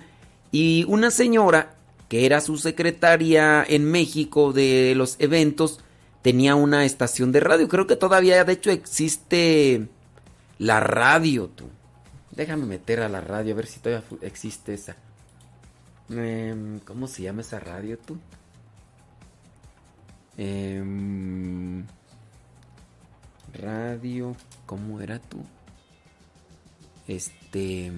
y 0.52 0.86
una 0.88 1.12
señora 1.12 1.76
que 2.10 2.26
era 2.26 2.42
su 2.42 2.58
secretaria 2.58 3.64
en 3.68 3.86
México 3.86 4.52
de 4.52 4.94
los 4.96 5.16
eventos 5.20 5.80
tenía 6.22 6.56
una 6.56 6.84
estación 6.84 7.32
de 7.32 7.40
radio. 7.40 7.70
Creo 7.70 7.88
que 7.88 7.96
todavía 7.96 8.44
de 8.44 8.54
hecho 8.54 8.70
existe 8.70 9.88
la 10.60 10.80
radio, 10.82 11.48
tú. 11.48 11.70
Déjame 12.32 12.66
meter 12.66 13.02
a 13.02 13.10
la 13.10 13.22
radio 13.22 13.54
a 13.54 13.58
ver 13.58 13.66
si 13.66 13.80
todavía 13.80 14.06
existe 14.22 14.74
esa. 14.74 14.96
Em, 16.10 16.80
¿Cómo 16.80 17.08
se 17.08 17.24
llama 17.24 17.42
esa 17.42 17.60
radio, 17.60 17.98
tú? 17.98 18.18
Em, 20.38 21.86
radio, 23.54 24.36
¿cómo 24.66 25.00
era 25.00 25.20
tú? 25.20 25.38
Este. 27.08 27.92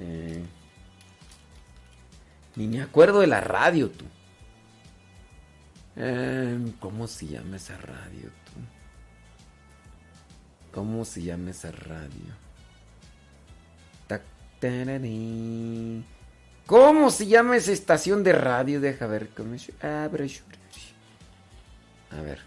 Eh, 0.00 0.44
ni 2.56 2.66
me 2.68 2.82
acuerdo 2.82 3.20
de 3.20 3.26
la 3.26 3.40
radio, 3.40 3.90
tú. 3.90 4.04
Eh, 5.96 6.72
¿Cómo 6.80 7.06
se 7.06 7.26
llama 7.26 7.56
esa 7.56 7.76
radio, 7.78 8.30
tú? 8.44 8.60
¿Cómo 10.72 11.04
se 11.04 11.22
llama 11.22 11.50
esa 11.50 11.70
radio? 11.70 12.46
¿Cómo 16.66 17.10
se 17.10 17.26
llama 17.28 17.56
esa 17.56 17.70
estación 17.70 18.24
de 18.24 18.32
radio? 18.32 18.80
Deja 18.80 19.06
ver. 19.06 19.28
cómo 19.28 19.54
shuri. 19.54 20.58
A 22.10 22.20
ver. 22.22 22.40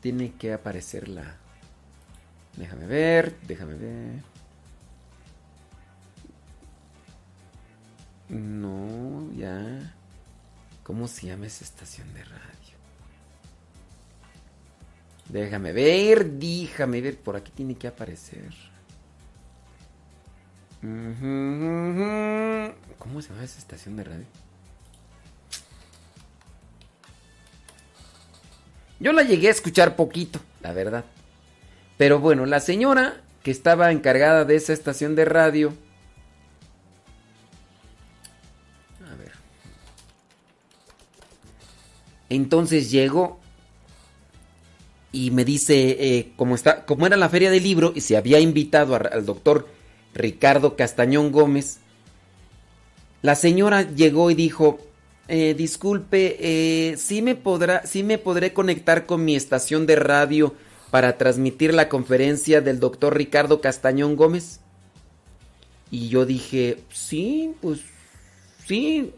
Tiene 0.00 0.32
que 0.32 0.52
aparecer 0.54 1.08
la... 1.08 1.36
Déjame 2.56 2.86
ver, 2.86 3.36
déjame 3.46 3.74
ver. 3.74 4.22
No, 8.28 9.30
ya. 9.32 9.94
¿Cómo 10.82 11.08
se 11.08 11.26
llama 11.26 11.46
esa 11.46 11.64
estación 11.64 12.12
de 12.14 12.24
radio? 12.24 12.42
Déjame 15.28 15.72
ver, 15.72 16.30
déjame 16.32 17.00
ver. 17.00 17.18
Por 17.18 17.36
aquí 17.36 17.52
tiene 17.52 17.76
que 17.76 17.88
aparecer. 17.88 18.52
¿Cómo 20.82 20.90
se 23.22 23.28
llama 23.28 23.44
esa 23.44 23.58
estación 23.58 23.96
de 23.96 24.04
radio? 24.04 24.26
Yo 28.98 29.12
la 29.12 29.22
llegué 29.22 29.48
a 29.48 29.52
escuchar 29.52 29.96
poquito, 29.96 30.40
la 30.60 30.72
verdad. 30.72 31.04
Pero 31.96 32.18
bueno, 32.18 32.46
la 32.46 32.60
señora 32.60 33.22
que 33.42 33.50
estaba 33.50 33.90
encargada 33.90 34.44
de 34.44 34.56
esa 34.56 34.72
estación 34.72 35.14
de 35.14 35.24
radio. 35.24 35.74
A 39.10 39.16
ver. 39.16 39.32
Entonces 42.28 42.90
llegó 42.90 43.40
y 45.12 45.30
me 45.30 45.44
dice, 45.44 45.96
eh, 46.00 46.32
como, 46.36 46.54
está, 46.54 46.86
como 46.86 47.06
era 47.06 47.16
la 47.16 47.28
feria 47.28 47.50
del 47.50 47.62
libro 47.62 47.92
y 47.94 48.00
se 48.00 48.16
había 48.16 48.40
invitado 48.40 48.94
al 48.94 49.26
doctor 49.26 49.68
Ricardo 50.14 50.76
Castañón 50.76 51.32
Gómez, 51.32 51.80
la 53.20 53.34
señora 53.34 53.82
llegó 53.82 54.30
y 54.30 54.34
dijo, 54.34 54.80
eh, 55.28 55.54
disculpe, 55.56 56.36
eh, 56.40 56.96
¿sí, 56.96 57.22
me 57.22 57.34
podrá, 57.34 57.86
¿sí 57.86 58.02
me 58.02 58.18
podré 58.18 58.52
conectar 58.52 59.06
con 59.06 59.24
mi 59.24 59.36
estación 59.36 59.86
de 59.86 59.96
radio 59.96 60.54
para 60.92 61.16
transmitir 61.16 61.72
la 61.72 61.88
conferencia 61.88 62.60
del 62.60 62.78
doctor 62.78 63.16
Ricardo 63.16 63.62
Castañón 63.62 64.14
Gómez? 64.14 64.60
Y 65.90 66.10
yo 66.10 66.26
dije, 66.26 66.80
sí, 66.92 67.54
pues 67.62 67.80
sí. 68.66 69.10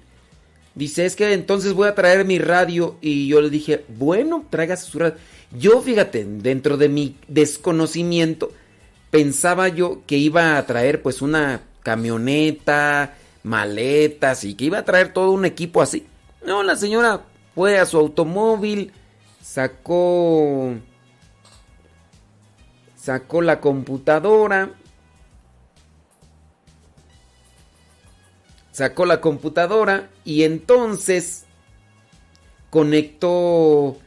Dice, 0.76 1.04
es 1.04 1.16
que 1.16 1.32
entonces 1.32 1.72
voy 1.72 1.88
a 1.88 1.96
traer 1.96 2.24
mi 2.24 2.38
radio. 2.38 2.96
Y 3.00 3.26
yo 3.26 3.40
le 3.40 3.50
dije, 3.50 3.84
bueno, 3.88 4.46
tráigase 4.50 4.88
su 4.88 5.00
radio. 5.00 5.16
Yo, 5.50 5.82
fíjate, 5.82 6.24
dentro 6.24 6.76
de 6.76 6.88
mi 6.88 7.16
desconocimiento, 7.26 8.52
pensaba 9.10 9.66
yo 9.66 10.02
que 10.06 10.16
iba 10.16 10.56
a 10.56 10.66
traer 10.66 11.02
pues 11.02 11.22
una 11.22 11.62
camioneta, 11.82 13.14
maletas 13.42 14.44
y 14.44 14.54
que 14.54 14.66
iba 14.66 14.78
a 14.78 14.84
traer 14.84 15.12
todo 15.12 15.32
un 15.32 15.44
equipo 15.44 15.82
así. 15.82 16.06
No, 16.46 16.62
la 16.62 16.76
señora 16.76 17.24
fue 17.52 17.80
a 17.80 17.86
su 17.86 17.98
automóvil, 17.98 18.92
sacó 19.42 20.76
sacó 23.05 23.42
la 23.42 23.60
computadora, 23.60 24.70
sacó 28.73 29.05
la 29.05 29.20
computadora 29.20 30.08
y 30.24 30.44
entonces 30.44 31.44
conectó 32.70 33.99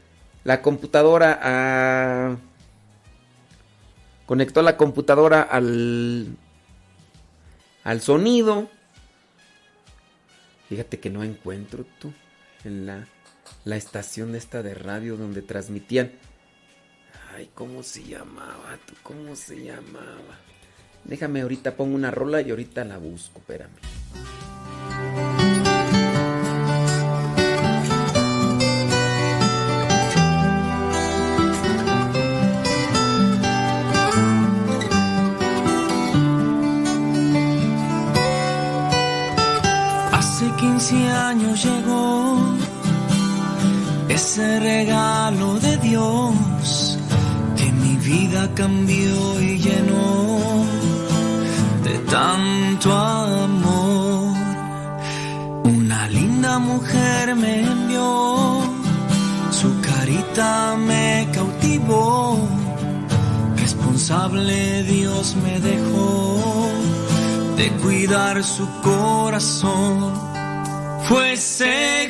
la 0.43 0.63
computadora 0.63 1.39
a 1.43 2.37
conectó 4.25 4.63
la 4.63 4.77
computadora 4.77 5.43
al 5.43 6.35
al 7.83 8.01
sonido. 8.01 8.67
Fíjate 10.69 10.99
que 10.99 11.11
no 11.11 11.23
encuentro 11.23 11.85
tú 11.99 12.11
en 12.63 12.87
la 12.87 13.07
la 13.63 13.75
estación 13.75 14.33
esta 14.33 14.63
de 14.63 14.73
radio 14.73 15.17
donde 15.17 15.43
transmitían. 15.43 16.13
Ay, 17.37 17.51
¿cómo 17.53 17.83
se 17.83 18.03
llamaba? 18.03 18.79
tú? 18.87 18.95
¿Cómo 19.03 19.35
se 19.35 19.63
llamaba? 19.63 20.39
Déjame 21.03 21.41
ahorita 21.41 21.75
pongo 21.75 21.93
una 21.93 22.09
rola 22.09 22.41
y 22.41 22.49
ahorita 22.49 22.83
la 22.83 22.97
busco, 22.97 23.37
espérame. 23.37 23.77
Hace 40.11 40.45
15 40.59 41.07
años 41.07 41.63
llegó 41.63 42.55
ese 44.09 44.59
regalo 44.59 45.59
de 45.59 45.77
Dios 45.77 46.46
vida 48.07 48.49
cambió 48.55 49.41
y 49.41 49.57
llenó 49.57 50.39
de 51.83 51.97
tanto 52.09 52.93
amor. 52.93 54.37
Una 55.65 56.07
linda 56.07 56.57
mujer 56.57 57.35
me 57.35 57.63
envió, 57.63 58.61
su 59.51 59.69
carita 59.81 60.77
me 60.77 61.27
cautivó, 61.33 62.39
responsable 63.57 64.83
Dios 64.83 65.35
me 65.43 65.59
dejó 65.59 66.69
de 67.57 67.69
cuidar 67.83 68.41
su 68.41 68.65
corazón. 68.81 70.13
Fue 71.09 71.33
ese 71.33 72.07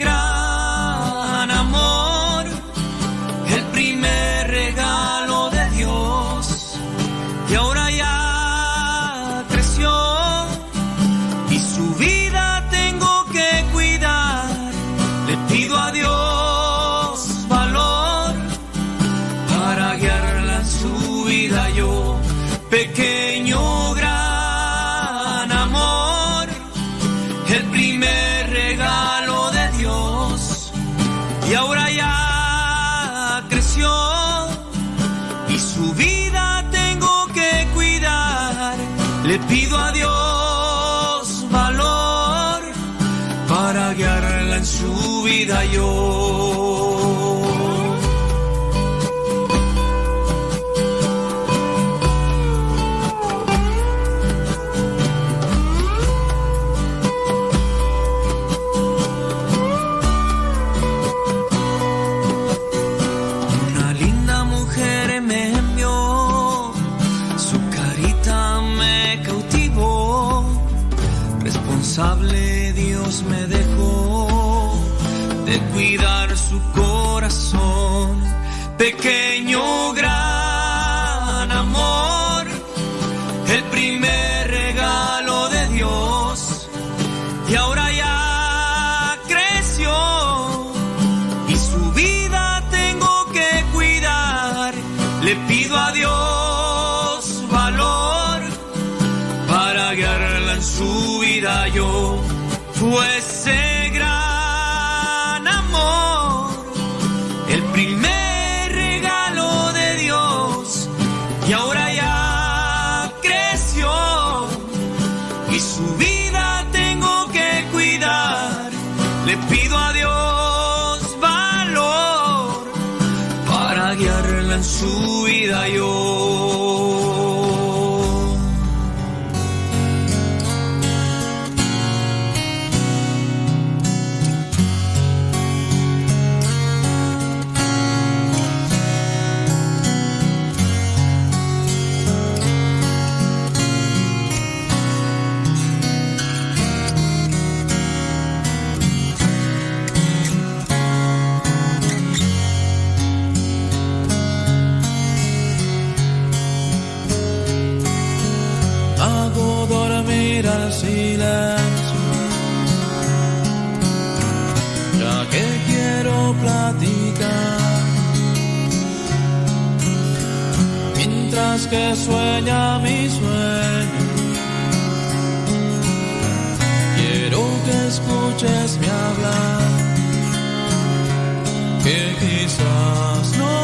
no 182.60 183.56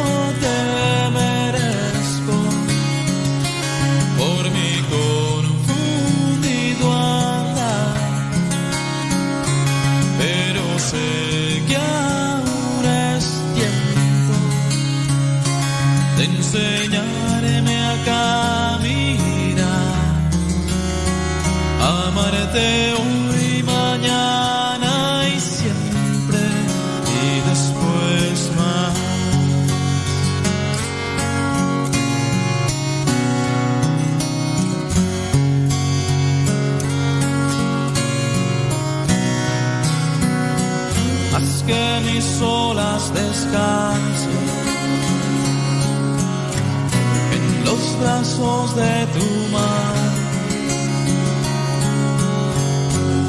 te 0.44 0.60
merezco 1.18 2.38
por 4.18 4.44
mi 4.52 4.72
confundido 4.94 6.88
pero 10.18 10.64
sé 10.80 11.10
que 11.68 11.76
aún 11.76 12.86
es 12.86 13.26
tiempo 13.56 14.36
de 16.18 16.24
enseñarme 16.26 17.76
a 17.86 17.94
caminar, 18.06 19.94
amarte. 21.82 22.83
lazos 48.04 48.76
de 48.76 49.08
tu 49.16 49.28
mano 49.52 50.24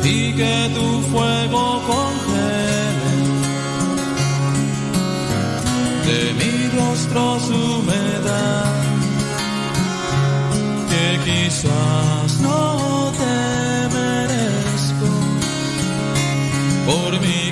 y 0.05 0.33
que 0.35 0.70
tu 0.75 1.01
fuego 1.11 1.83
congele. 1.91 3.15
De 6.07 6.20
mi 6.39 6.69
rostro 6.77 7.41
su 7.41 7.55
humedad 7.55 8.73
que 10.91 11.07
quizás 11.27 12.41
no 12.41 13.12
te 13.20 13.36
merezco. 13.97 15.09
Por 16.86 17.20
mí 17.20 17.44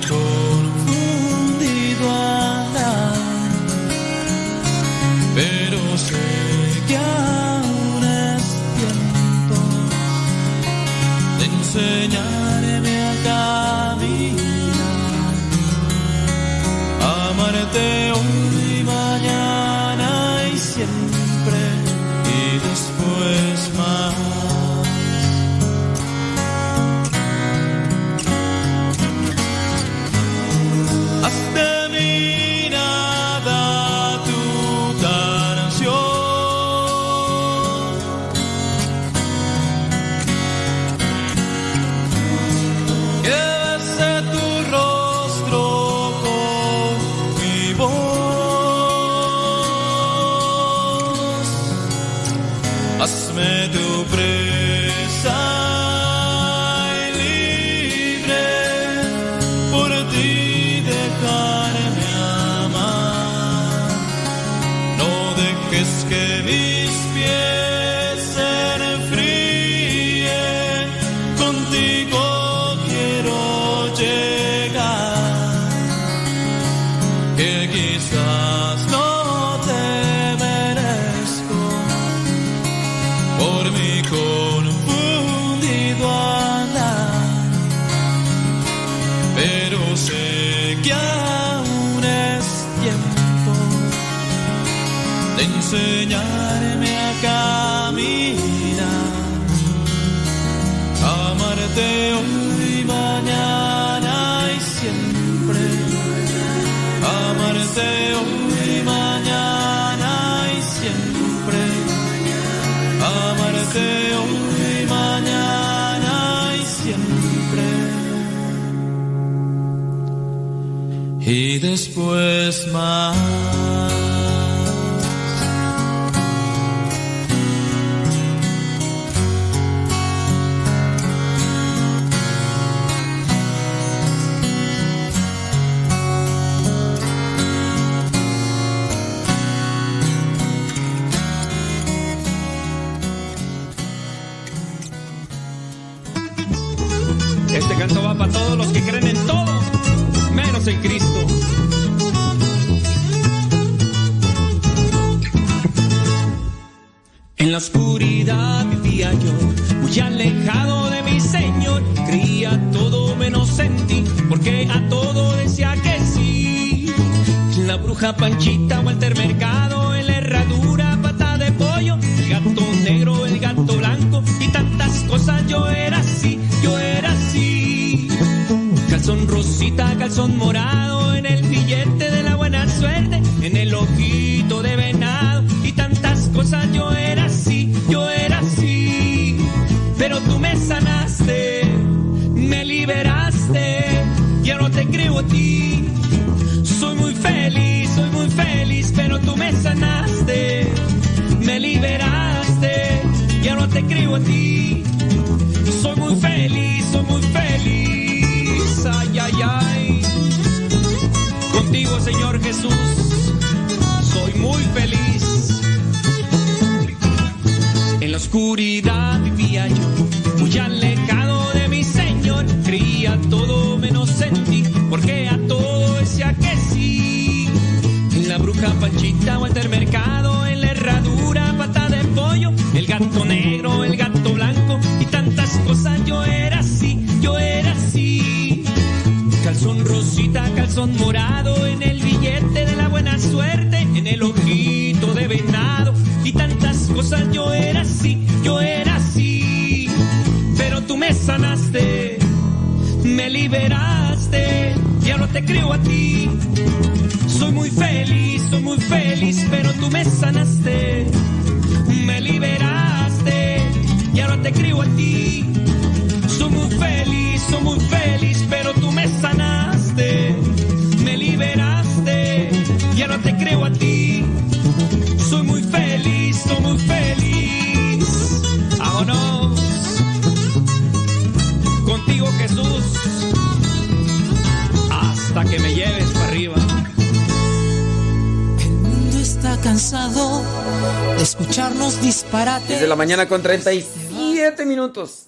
mañana 293.13 293.29
con 293.29 293.43
37 293.43 294.65
minutos. 294.65 295.27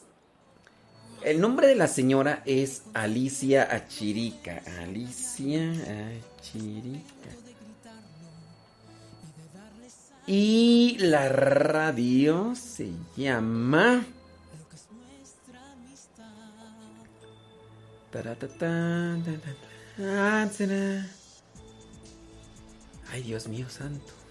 El 1.23 1.39
nombre 1.39 1.67
de 1.67 1.75
la 1.75 1.87
señora 1.87 2.43
es 2.47 2.85
Alicia 2.95 3.69
Achirica. 3.71 4.63
Alicia 4.81 5.71
Achirica. 6.41 7.29
Y 10.27 10.97
la 10.99 11.29
radio 11.29 12.55
se 12.55 12.91
llama... 13.19 14.03
Será. 20.53 21.07
Ay, 23.13 23.23
Dios 23.25 23.47
mío 23.47 23.69
santo. 23.69 24.24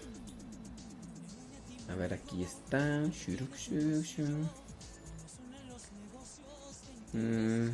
A 1.88 1.94
ver, 1.94 2.14
aquí 2.14 2.42
está. 2.42 3.10
Mm. 7.12 7.70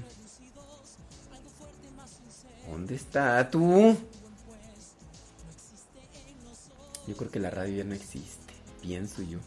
¿Dónde 2.70 2.94
está 2.94 3.50
tú? 3.50 3.96
Yo 7.06 7.16
creo 7.16 7.30
que 7.30 7.40
la 7.40 7.50
radio 7.50 7.78
ya 7.78 7.84
no 7.84 7.94
existe. 7.94 8.54
Pienso 8.82 9.22
yo. 9.22 9.38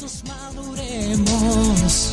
Juntos 0.00 0.22
maduremos. 0.26 2.12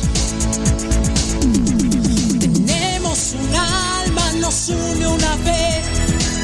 Tenemos 2.38 3.34
un 3.34 3.54
alma, 3.56 4.32
nos 4.40 4.68
une 4.68 5.06
una 5.06 5.36
fe, 5.44 5.82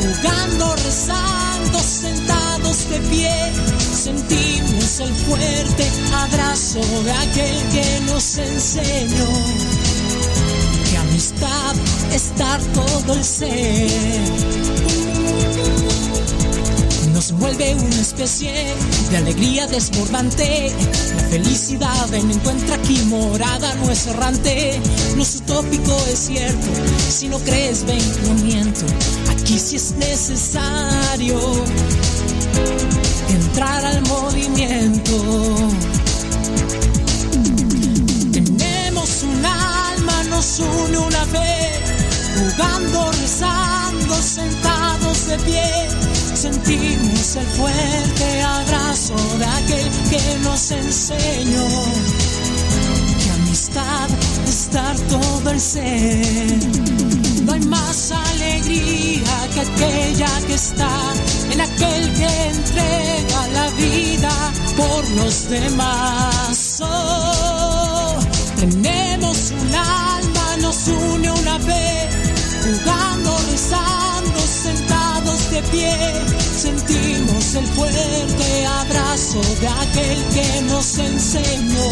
jugando, 0.01 0.77
rezando, 0.77 1.79
sentados 1.79 2.89
de 2.89 2.99
pie. 3.11 3.53
Sentimos 3.95 5.01
el 5.01 5.15
fuerte 5.15 5.91
abrazo 6.15 6.81
de 7.05 7.13
aquel 7.13 7.63
que 7.73 8.01
nos 8.07 8.39
enseñó 8.39 9.29
que 10.91 10.97
amistad 10.97 11.75
estar 12.13 12.61
todo 12.73 13.15
el 13.15 13.25
ser 13.25 15.04
nos 17.31 17.41
vuelve 17.41 17.75
una 17.75 18.01
especie 18.01 18.53
de 19.11 19.17
alegría 19.17 19.67
desbordante. 19.67 20.71
La 21.17 21.23
felicidad 21.29 22.13
en 22.13 22.31
encuentra 22.31 22.75
aquí 22.75 22.99
morada, 23.07 23.75
no 23.77 23.91
es 23.91 24.07
errante, 24.09 24.79
no 25.17 25.23
es 25.23 25.37
utópico, 25.37 25.97
es 26.13 26.19
cierto. 26.19 26.67
Si 27.09 27.29
no 27.29 27.39
crees, 27.39 27.87
ven, 27.87 28.03
no 28.27 28.35
miento. 28.45 28.85
Aquí 29.31 29.59
sí 29.59 29.77
es 29.77 29.93
necesario 29.93 31.39
entrar 33.31 33.85
al 33.87 34.03
movimiento. 34.03 35.57
Tenemos 38.33 39.23
un 39.23 39.47
alma, 39.47 40.25
nos 40.29 40.61
une 40.61 40.99
una 40.99 41.25
fe, 41.25 41.71
jugando, 42.35 43.13
rezando, 43.13 44.15
sentados 44.23 45.27
de 45.29 45.39
pie 45.39 46.14
sentimos 46.45 47.37
el 47.37 47.47
fuerte 47.47 48.43
abrazo 48.43 49.17
de 49.39 49.47
aquel 49.47 49.89
que 50.11 50.39
nos 50.43 50.71
enseñó 50.73 51.69
que 53.21 53.31
amistad 53.31 54.09
es 54.47 54.71
dar 54.71 54.97
todo 55.15 55.51
el 55.51 55.61
ser. 55.61 56.59
No 57.45 57.53
hay 57.55 57.61
más 57.61 58.13
alegría 58.13 59.35
que 59.55 59.61
aquella 59.61 60.33
que 60.47 60.55
está 60.55 60.95
en 61.51 61.61
aquel 61.63 62.13
que 62.13 62.31
entrega 62.57 63.49
la 63.59 63.69
vida 63.71 64.35
por 64.77 65.03
los 65.21 65.49
demás. 65.49 66.79
Oh, 66.83 68.19
tenemos 68.61 69.51
un 69.63 69.75
alma, 69.75 70.57
nos 70.61 70.89
une 70.89 71.31
una 71.31 71.59
fe, 71.59 72.09
jugando, 72.65 73.31
rezando, 73.51 74.14
de 75.55 75.63
pie, 75.71 75.97
sentimos 76.57 77.55
el 77.55 77.67
fuerte 77.69 78.67
abrazo 78.67 79.41
de 79.61 79.69
aquel 79.69 80.19
que 80.35 80.63
nos 80.63 80.99
enseñó. 80.99 81.91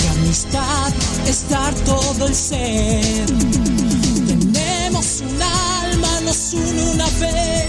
Que 0.00 0.08
amistad 0.08 0.92
estar 1.26 1.74
todo 1.84 2.26
el 2.26 2.34
ser. 2.34 3.26
Tenemos 4.26 5.20
un 5.20 5.42
alma, 5.42 6.20
nos 6.24 6.54
une 6.54 6.82
una 6.94 7.06
fe, 7.06 7.68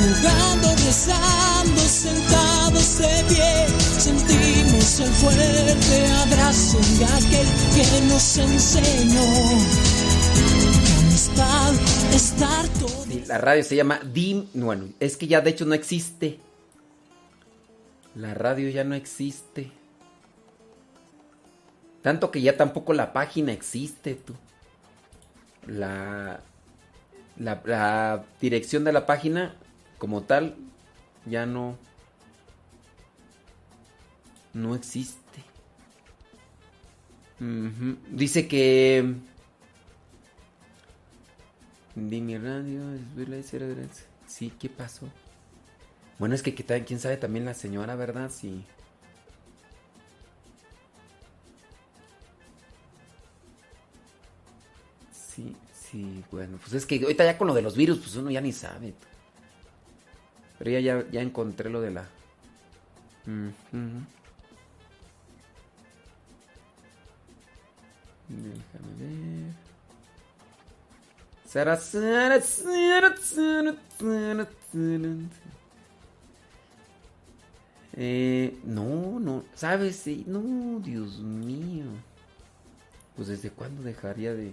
jugando, 0.00 0.74
rezando, 0.84 1.80
sentados 1.88 2.98
de 2.98 3.24
pie. 3.28 3.66
Sentimos 3.96 5.00
el 5.00 5.12
fuerte 5.22 5.96
abrazo 6.24 6.78
de 6.98 7.04
aquel 7.04 7.48
que 7.74 8.00
nos 8.08 8.38
enseñó. 8.38 9.97
La 13.28 13.38
radio 13.38 13.62
se 13.62 13.76
llama 13.76 14.00
Dim. 14.02 14.46
Bueno, 14.54 14.88
es 15.00 15.16
que 15.16 15.26
ya 15.26 15.40
de 15.40 15.50
hecho 15.50 15.64
no 15.64 15.74
existe. 15.74 16.38
La 18.14 18.34
radio 18.34 18.68
ya 18.70 18.84
no 18.84 18.94
existe. 18.94 19.70
Tanto 22.02 22.30
que 22.30 22.40
ya 22.40 22.56
tampoco 22.56 22.92
la 22.94 23.12
página 23.12 23.52
existe, 23.52 24.14
tú. 24.14 24.34
La, 25.66 26.40
dirección 28.40 28.84
de 28.84 28.92
la 28.92 29.06
página, 29.06 29.54
como 29.98 30.22
tal, 30.22 30.56
ya 31.26 31.44
no. 31.46 31.76
No 34.54 34.74
existe. 34.74 35.44
Dice 38.10 38.48
que. 38.48 39.14
Radio, 42.38 42.82
verdad, 43.16 43.38
es 43.38 43.52
verdad. 43.52 43.86
Sí, 44.26 44.52
¿qué 44.58 44.68
pasó? 44.68 45.08
Bueno, 46.18 46.34
es 46.34 46.42
que 46.42 46.54
quién 46.54 47.00
sabe 47.00 47.16
también 47.16 47.44
la 47.44 47.54
señora, 47.54 47.96
¿verdad? 47.96 48.30
Sí. 48.30 48.64
Sí, 55.12 55.56
sí, 55.72 56.24
bueno, 56.32 56.58
pues 56.58 56.72
es 56.72 56.84
que 56.86 57.00
ahorita 57.00 57.24
ya 57.24 57.38
con 57.38 57.46
lo 57.46 57.54
de 57.54 57.62
los 57.62 57.76
virus, 57.76 57.98
pues 57.98 58.16
uno 58.16 58.30
ya 58.30 58.40
ni 58.40 58.52
sabe. 58.52 58.94
Pero 60.58 60.70
ya, 60.70 61.08
ya, 61.10 61.22
encontré 61.22 61.70
lo 61.70 61.80
de 61.80 61.90
la... 61.92 62.08
Déjame 68.28 68.94
ver. 68.98 69.57
Eh, 77.94 78.60
no, 78.64 79.18
no, 79.18 79.44
¿sabes? 79.54 80.06
No, 80.26 80.78
Dios 80.80 81.20
mío. 81.20 81.86
Pues 83.16 83.28
desde 83.28 83.48
cuándo 83.50 83.82
dejaría 83.82 84.34
de... 84.34 84.52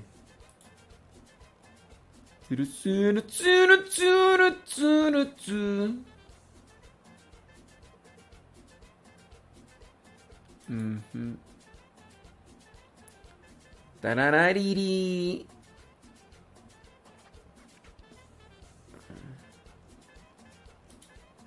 Tararariri. 13.99 15.45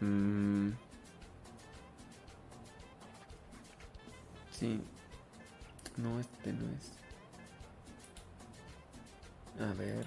Mm. 0.00 0.70
Sí. 4.52 4.80
No, 5.96 6.20
este 6.20 6.52
no 6.52 6.64
es. 6.76 6.92
A 9.60 9.72
ver. 9.74 10.06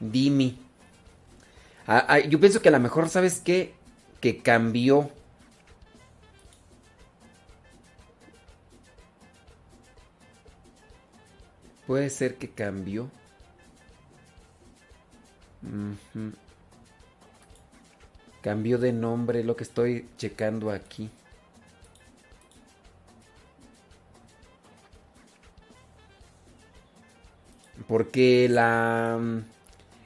Dimi. 0.00 0.58
Ah, 1.86 2.04
ah, 2.08 2.18
yo 2.18 2.38
pienso 2.40 2.60
que 2.60 2.68
a 2.68 2.72
lo 2.72 2.80
mejor, 2.80 3.08
¿sabes 3.08 3.40
qué? 3.40 3.74
Que 4.20 4.38
cambió. 4.38 5.10
Puede 11.86 12.10
ser 12.10 12.36
que 12.36 12.50
cambió. 12.50 13.10
Cambió 18.42 18.78
de 18.78 18.92
nombre, 18.92 19.44
lo 19.44 19.56
que 19.56 19.64
estoy 19.64 20.08
checando 20.16 20.70
aquí. 20.70 21.10
Porque 27.86 28.48
la 28.48 29.18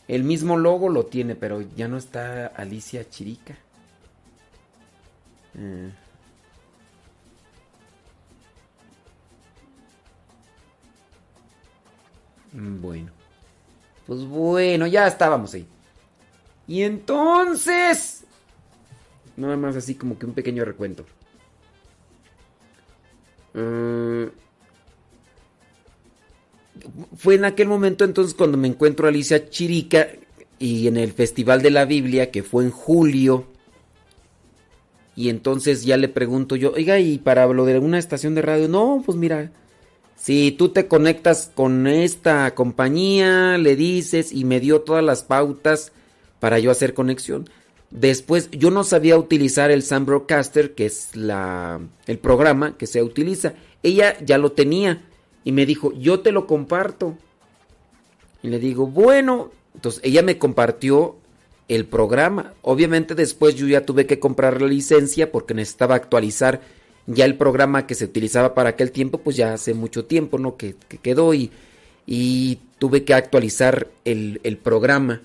el 0.09 0.25
mismo 0.25 0.57
logo 0.57 0.89
lo 0.89 1.07
tiene, 1.07 1.37
pero 1.37 1.61
ya 1.61 1.87
no 1.87 1.99
está 1.99 2.47
Alicia 2.47 3.09
Chirica. 3.09 3.57
Eh. 5.55 5.93
Bueno. 12.53 13.11
Pues 14.07 14.25
bueno, 14.25 14.87
ya 14.87 15.07
estábamos 15.07 15.53
ahí. 15.55 15.67
Y 16.67 16.83
entonces... 16.83 18.25
Nada 19.37 19.57
más 19.57 19.77
así 19.77 19.95
como 19.95 20.19
que 20.19 20.27
un 20.27 20.33
pequeño 20.33 20.65
recuento. 20.65 21.05
Mm, 23.55 24.25
fue 27.17 27.35
en 27.35 27.45
aquel 27.45 27.69
momento 27.69 28.05
entonces 28.05 28.35
cuando 28.35 28.57
me 28.59 28.69
encuentro 28.69 29.07
a 29.07 29.11
Alicia 29.11 29.49
Chirica 29.49 30.09
y 30.59 30.87
en 30.89 30.97
el 30.97 31.13
Festival 31.13 31.63
de 31.63 31.71
la 31.71 31.85
Biblia, 31.85 32.31
que 32.31 32.43
fue 32.43 32.65
en 32.65 32.71
julio. 32.71 33.47
Y 35.15 35.29
entonces 35.29 35.85
ya 35.85 35.97
le 35.97 36.09
pregunto 36.09 36.57
yo, 36.57 36.73
oiga, 36.73 36.99
¿y 36.99 37.19
para 37.19 37.47
lo 37.47 37.65
de 37.65 37.79
una 37.79 37.99
estación 37.99 38.35
de 38.35 38.43
radio? 38.43 38.69
No, 38.69 39.03
pues 39.05 39.19
mira, 39.19 39.51
si 40.19 40.53
tú 40.53 40.71
te 40.71 40.89
conectas 40.89 41.51
con 41.55 41.87
esta 41.87 42.55
compañía, 42.55 43.57
le 43.57 43.77
dices 43.77 44.33
y 44.33 44.45
me 44.45 44.59
dio 44.59 44.81
todas 44.81 45.05
las 45.05 45.23
pautas 45.23 45.93
para 46.41 46.59
yo 46.59 46.73
hacer 46.73 46.93
conexión. 46.93 47.49
Después 47.91 48.51
yo 48.51 48.71
no 48.71 48.85
sabía 48.85 49.17
utilizar 49.17 49.71
el 49.71 49.83
Sam 49.83 50.05
Broadcaster, 50.05 50.75
que 50.75 50.87
es 50.87 51.15
la, 51.15 51.81
el 52.07 52.19
programa 52.19 52.77
que 52.77 52.87
se 52.87 53.03
utiliza. 53.03 53.55
Ella 53.83 54.19
ya 54.25 54.39
lo 54.39 54.53
tenía 54.53 55.05
y 55.45 55.53
me 55.53 55.65
dijo, 55.65 55.93
yo 55.95 56.21
te 56.21 56.33
lo 56.33 56.47
comparto. 56.47 57.17
Y 58.43 58.49
le 58.49 58.59
digo, 58.59 58.89
bueno, 58.89 59.53
entonces 59.75 60.03
ella 60.05 60.23
me 60.23 60.37
compartió 60.37 61.17
el 61.69 61.87
programa. 61.87 62.55
Obviamente 62.63 63.15
después 63.15 63.55
yo 63.55 63.69
ya 63.69 63.87
tuve 63.87 64.07
que 64.07 64.19
comprar 64.19 64.61
la 64.61 64.69
licencia 64.69 65.31
porque 65.31 65.55
necesitaba 65.55 65.95
actualizar 65.95 66.61
ya 67.09 67.25
el 67.25 67.37
programa 67.37 67.87
que 67.87 67.95
se 67.95 68.05
utilizaba 68.05 68.55
para 68.55 68.71
aquel 68.71 68.93
tiempo, 68.93 69.19
pues 69.19 69.35
ya 69.35 69.55
hace 69.55 69.73
mucho 69.75 70.05
tiempo, 70.05 70.39
¿no? 70.39 70.57
Que, 70.57 70.77
que 70.89 70.99
quedó 70.99 71.33
y, 71.33 71.51
y 72.07 72.61
tuve 72.79 73.05
que 73.05 73.15
actualizar 73.15 73.89
el, 74.05 74.41
el 74.45 74.59
programa. 74.59 75.23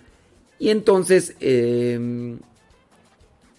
Y 0.60 0.70
entonces 0.70 1.36
eh, 1.42 2.38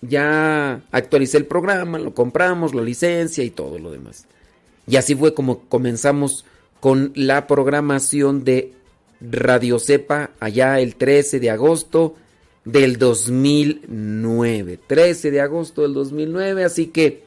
ya 0.00 0.82
actualicé 0.90 1.36
el 1.36 1.46
programa, 1.46 1.98
lo 1.98 2.14
compramos, 2.14 2.74
la 2.74 2.82
licencia 2.82 3.44
y 3.44 3.50
todo 3.50 3.78
lo 3.78 3.90
demás. 3.90 4.26
Y 4.86 4.96
así 4.96 5.14
fue 5.14 5.34
como 5.34 5.60
comenzamos 5.68 6.46
con 6.80 7.12
la 7.14 7.46
programación 7.46 8.42
de 8.42 8.72
Radio 9.20 9.78
Cepa 9.78 10.30
allá 10.40 10.80
el 10.80 10.96
13 10.96 11.40
de 11.40 11.50
agosto 11.50 12.14
del 12.64 12.98
2009. 12.98 14.78
13 14.86 15.30
de 15.30 15.40
agosto 15.42 15.82
del 15.82 15.92
2009, 15.92 16.64
así 16.64 16.86
que 16.86 17.23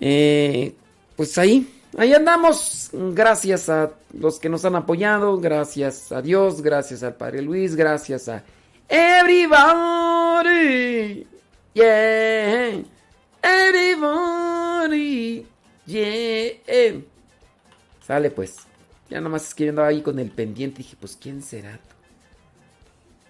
eh, 0.00 0.74
pues 1.16 1.36
ahí, 1.38 1.68
ahí 1.96 2.12
andamos. 2.12 2.90
Gracias 2.92 3.68
a 3.68 3.92
los 4.12 4.38
que 4.38 4.48
nos 4.48 4.64
han 4.64 4.76
apoyado, 4.76 5.38
gracias 5.38 6.12
a 6.12 6.22
Dios, 6.22 6.62
gracias 6.62 7.02
al 7.02 7.14
Padre 7.14 7.42
Luis, 7.42 7.74
gracias 7.76 8.28
a 8.28 8.42
everybody. 8.88 9.66
Yeah. 11.74 12.82
Everybody. 13.42 15.46
Yeah. 15.86 17.00
Sale 18.06 18.30
pues. 18.30 18.70
Ya 19.10 19.20
nomás 19.20 19.48
es 19.48 19.54
que 19.54 19.64
yo 19.64 19.70
andaba 19.70 19.88
ahí 19.88 20.02
con 20.02 20.18
el 20.20 20.30
pendiente. 20.30 20.78
Dije, 20.78 20.96
pues, 20.98 21.18
¿quién 21.20 21.42
será? 21.42 21.80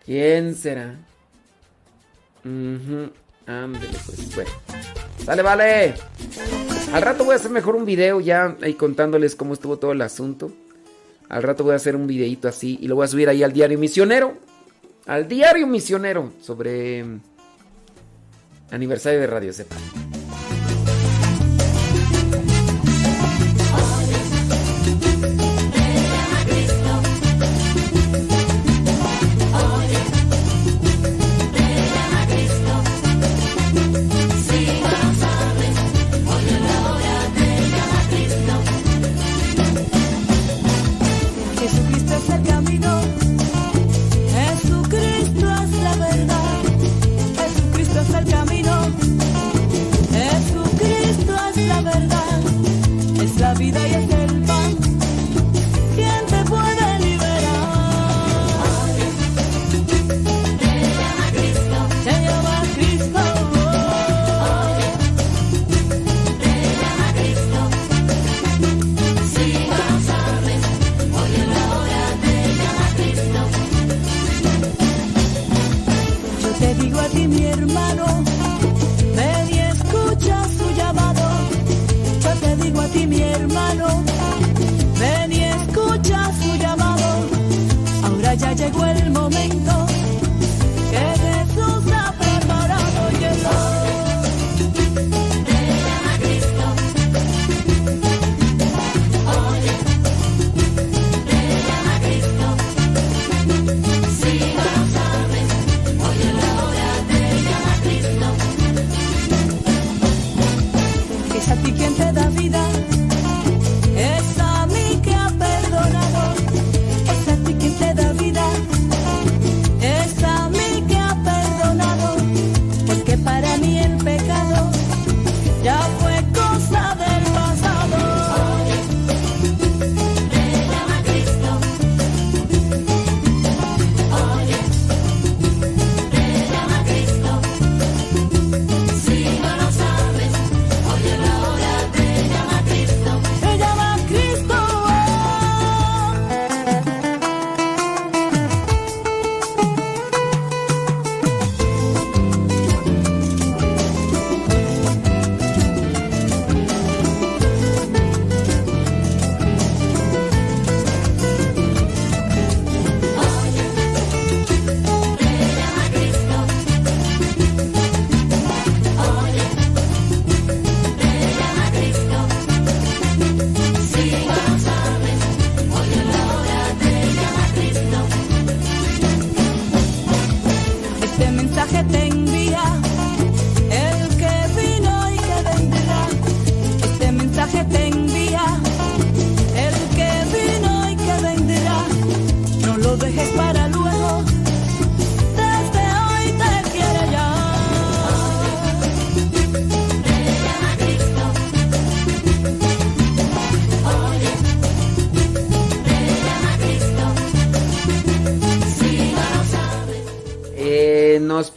¿Quién 0.04 0.54
será? 0.54 0.98
Ujú, 2.44 3.10
Ándele, 3.50 3.98
pues, 4.06 4.34
bueno. 4.34 4.50
Sale, 5.24 5.42
vale. 5.42 5.94
Al 6.92 7.02
rato 7.02 7.24
voy 7.24 7.32
a 7.32 7.36
hacer 7.36 7.50
mejor 7.50 7.74
un 7.74 7.84
video 7.84 8.20
ya 8.20 8.56
ahí 8.62 8.74
contándoles 8.74 9.34
cómo 9.34 9.54
estuvo 9.54 9.76
todo 9.78 9.92
el 9.92 10.02
asunto. 10.02 10.52
Al 11.28 11.42
rato 11.42 11.64
voy 11.64 11.72
a 11.72 11.76
hacer 11.76 11.96
un 11.96 12.06
videito 12.06 12.48
así 12.48 12.78
y 12.80 12.88
lo 12.88 12.96
voy 12.96 13.04
a 13.04 13.08
subir 13.08 13.28
ahí 13.28 13.42
al 13.42 13.52
diario 13.52 13.78
misionero. 13.78 14.34
Al 15.06 15.26
diario 15.26 15.66
misionero 15.66 16.32
sobre 16.40 17.04
aniversario 18.70 19.20
de 19.20 19.26
Radio 19.26 19.52
Cepa. 19.52 19.76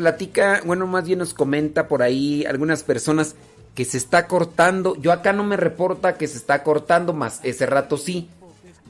Platica, 0.03 0.59
bueno, 0.65 0.85
más 0.85 1.06
bien 1.06 1.19
nos 1.19 1.33
comenta 1.33 1.88
por 1.88 2.03
ahí 2.03 2.43
algunas 2.43 2.83
personas 2.83 3.35
que 3.73 3.85
se 3.85 3.98
está 3.98 4.27
cortando. 4.27 4.98
Yo 4.98 5.14
acá 5.14 5.32
no 5.32 5.45
me 5.45 5.56
reporta 5.56 6.17
que 6.17 6.27
se 6.27 6.35
está 6.35 6.61
cortando, 6.61 7.14
más 7.14 7.40
ese 7.43 7.65
rato 7.65 7.95
sí. 7.95 8.27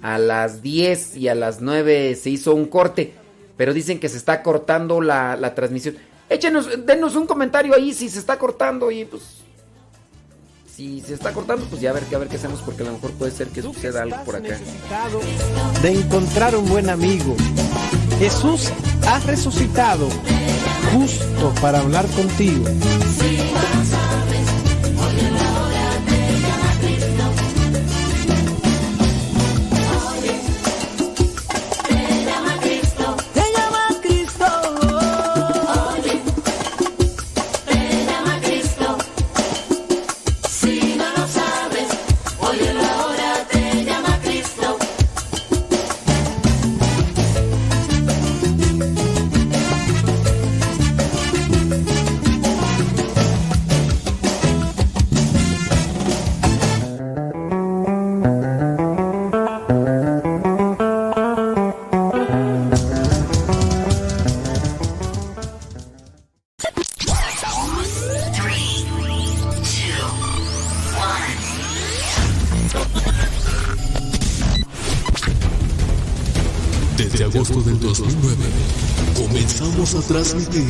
A 0.02 0.18
las 0.18 0.64
10 0.64 1.18
y 1.18 1.28
a 1.28 1.36
las 1.36 1.62
9 1.62 2.16
se 2.16 2.32
hizo 2.32 2.56
un 2.56 2.66
corte, 2.66 3.14
pero 3.58 3.76
dicen 3.76 4.00
que 4.00 4.10
se 4.10 4.18
está 4.18 4.42
cortando 4.42 5.02
la, 5.02 5.38
la 5.38 5.54
transmisión. 5.54 5.98
Échenos, 6.30 6.84
denos 6.84 7.16
un 7.16 7.28
comentario 7.28 7.76
ahí 7.76 7.94
si 7.94 8.10
se 8.10 8.18
está 8.18 8.40
cortando 8.40 8.90
y 8.90 9.06
pues... 9.06 9.22
Si 10.76 11.00
se 11.02 11.14
está 11.14 11.32
cortando, 11.32 11.68
pues 11.68 11.80
ya 11.80 11.92
a 11.92 11.94
ver, 11.94 12.04
a 12.12 12.18
ver 12.18 12.28
qué 12.28 12.38
hacemos, 12.38 12.60
porque 12.64 12.82
a 12.82 12.88
lo 12.88 12.94
mejor 12.94 13.12
puede 13.12 13.32
ser 13.32 13.50
que 13.50 13.62
suceda 13.62 14.02
algo 14.02 14.18
por 14.26 14.38
acá. 14.38 14.58
de 15.84 15.92
encontrar 15.92 16.56
un 16.56 16.68
buen 16.68 16.90
amigo. 16.90 17.36
Jesús 18.18 18.72
ha 19.08 19.20
resucitado 19.20 20.10
justo 20.94 21.54
para 21.62 21.80
hablar 21.80 22.06
contigo. 22.08 22.66
Transmitir 80.08 80.64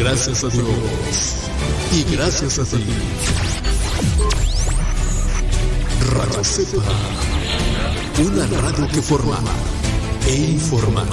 gracias 0.00 0.44
a 0.44 0.48
Dios. 0.48 1.34
Y 1.92 2.14
gracias 2.14 2.58
a 2.58 2.64
ti. 2.64 2.84
Radio 6.14 6.44
Cepa. 6.44 6.82
Una 8.18 8.46
radio 8.46 8.88
que 8.88 9.02
forma 9.02 9.38
e 10.26 10.34
informa. 10.52 11.04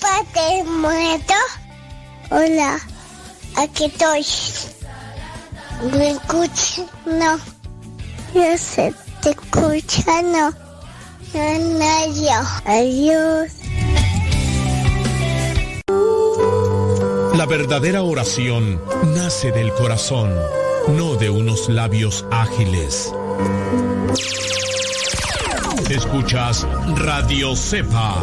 Padre 0.00 0.64
muerto. 0.64 1.34
Hola, 2.30 2.80
aquí 3.56 3.84
estoy. 3.84 4.24
¿Me 5.90 6.10
escuchas? 6.12 6.84
No. 7.06 7.38
Yo 8.34 8.56
sé, 8.56 8.94
te 9.22 9.30
escucha, 9.30 10.22
no. 10.22 10.50
No, 11.34 11.58
no, 11.78 12.14
yo. 12.14 12.40
Adiós. 12.64 13.52
La 17.34 17.46
verdadera 17.46 18.02
oración 18.02 18.80
nace 19.14 19.50
del 19.50 19.72
corazón, 19.72 20.32
no 20.88 21.16
de 21.16 21.30
unos 21.30 21.68
labios 21.68 22.24
ágiles. 22.30 23.12
Escuchas 25.90 26.66
Radio 26.96 27.56
Cepa. 27.56 28.22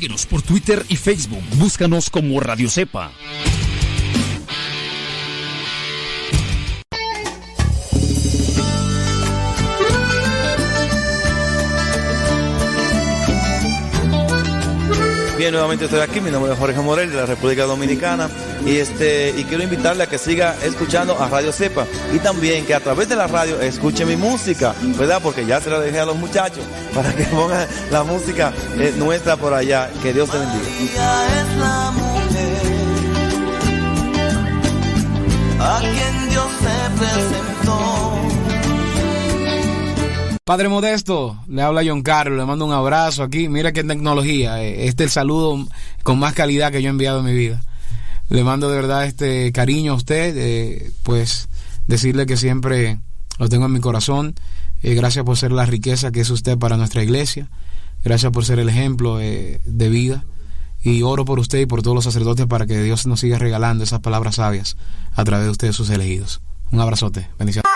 Síguenos 0.00 0.24
por 0.24 0.40
Twitter 0.40 0.82
y 0.88 0.96
Facebook. 0.96 1.42
Búscanos 1.58 2.08
como 2.08 2.40
Radio 2.40 2.70
Cepa. 2.70 3.12
Bien, 15.40 15.52
nuevamente 15.52 15.86
estoy 15.86 16.00
aquí, 16.00 16.20
mi 16.20 16.30
nombre 16.30 16.52
es 16.52 16.58
Jorge 16.58 16.78
Morel 16.82 17.08
de 17.10 17.16
la 17.16 17.24
República 17.24 17.64
Dominicana 17.64 18.28
y 18.66 18.76
este 18.76 19.32
y 19.34 19.44
quiero 19.44 19.62
invitarle 19.62 20.02
a 20.04 20.06
que 20.06 20.18
siga 20.18 20.54
escuchando 20.62 21.18
a 21.18 21.30
Radio 21.30 21.50
Cepa 21.50 21.86
y 22.12 22.18
también 22.18 22.66
que 22.66 22.74
a 22.74 22.80
través 22.80 23.08
de 23.08 23.16
la 23.16 23.26
radio 23.26 23.58
escuche 23.58 24.04
mi 24.04 24.16
música, 24.16 24.74
¿verdad? 24.98 25.18
Porque 25.22 25.46
ya 25.46 25.58
se 25.58 25.70
la 25.70 25.80
dejé 25.80 25.98
a 25.98 26.04
los 26.04 26.16
muchachos 26.16 26.62
para 26.94 27.14
que 27.14 27.24
pongan 27.24 27.66
la 27.90 28.04
música 28.04 28.52
eh, 28.76 28.92
nuestra 28.98 29.38
por 29.38 29.54
allá. 29.54 29.88
Que 30.02 30.12
Dios 30.12 30.28
te 30.28 30.36
bendiga. 30.36 30.60
Padre 40.44 40.68
Modesto, 40.68 41.38
le 41.48 41.62
habla 41.62 41.82
John 41.84 42.02
Carlos, 42.02 42.38
le 42.38 42.46
mando 42.46 42.64
un 42.64 42.72
abrazo 42.72 43.22
aquí. 43.22 43.48
Mira 43.48 43.72
qué 43.72 43.84
tecnología, 43.84 44.62
eh, 44.62 44.86
este 44.86 45.04
es 45.04 45.08
el 45.08 45.12
saludo 45.12 45.66
con 46.02 46.18
más 46.18 46.34
calidad 46.34 46.72
que 46.72 46.82
yo 46.82 46.88
he 46.88 46.90
enviado 46.90 47.20
en 47.20 47.26
mi 47.26 47.34
vida. 47.34 47.62
Le 48.28 48.42
mando 48.42 48.70
de 48.70 48.76
verdad 48.76 49.04
este 49.04 49.52
cariño 49.52 49.92
a 49.92 49.96
usted, 49.96 50.34
eh, 50.36 50.92
pues 51.02 51.48
decirle 51.86 52.26
que 52.26 52.36
siempre 52.36 52.98
lo 53.38 53.48
tengo 53.48 53.66
en 53.66 53.72
mi 53.72 53.80
corazón. 53.80 54.34
Eh, 54.82 54.94
gracias 54.94 55.24
por 55.24 55.36
ser 55.36 55.52
la 55.52 55.66
riqueza 55.66 56.10
que 56.10 56.20
es 56.20 56.30
usted 56.30 56.58
para 56.58 56.76
nuestra 56.76 57.02
iglesia. 57.02 57.48
Gracias 58.02 58.32
por 58.32 58.44
ser 58.44 58.58
el 58.58 58.68
ejemplo 58.68 59.18
de 59.18 59.88
vida. 59.90 60.24
Y 60.82 61.02
oro 61.02 61.26
por 61.26 61.38
usted 61.38 61.58
y 61.58 61.66
por 61.66 61.82
todos 61.82 61.94
los 61.94 62.04
sacerdotes 62.04 62.46
para 62.46 62.66
que 62.66 62.82
Dios 62.82 63.06
nos 63.06 63.20
siga 63.20 63.38
regalando 63.38 63.84
esas 63.84 64.00
palabras 64.00 64.36
sabias 64.36 64.78
a 65.12 65.24
través 65.24 65.44
de 65.44 65.50
ustedes, 65.50 65.76
sus 65.76 65.90
elegidos. 65.90 66.40
Un 66.72 66.80
abrazote. 66.80 67.28
Bendiciones. 67.38 67.70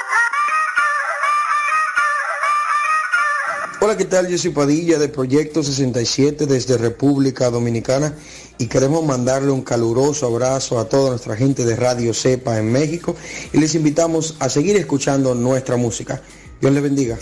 Hola, 3.84 3.98
¿qué 3.98 4.06
tal? 4.06 4.28
Yo 4.28 4.38
soy 4.38 4.50
Padilla 4.50 4.98
de 4.98 5.10
Proyecto 5.10 5.62
67 5.62 6.46
desde 6.46 6.78
República 6.78 7.50
Dominicana 7.50 8.14
y 8.56 8.66
queremos 8.66 9.04
mandarle 9.04 9.50
un 9.50 9.60
caluroso 9.60 10.24
abrazo 10.24 10.78
a 10.78 10.88
toda 10.88 11.10
nuestra 11.10 11.36
gente 11.36 11.66
de 11.66 11.76
Radio 11.76 12.14
Cepa 12.14 12.58
en 12.58 12.72
México 12.72 13.14
y 13.52 13.58
les 13.58 13.74
invitamos 13.74 14.36
a 14.38 14.48
seguir 14.48 14.76
escuchando 14.76 15.34
nuestra 15.34 15.76
música. 15.76 16.22
Dios 16.62 16.72
les 16.72 16.82
bendiga. 16.82 17.18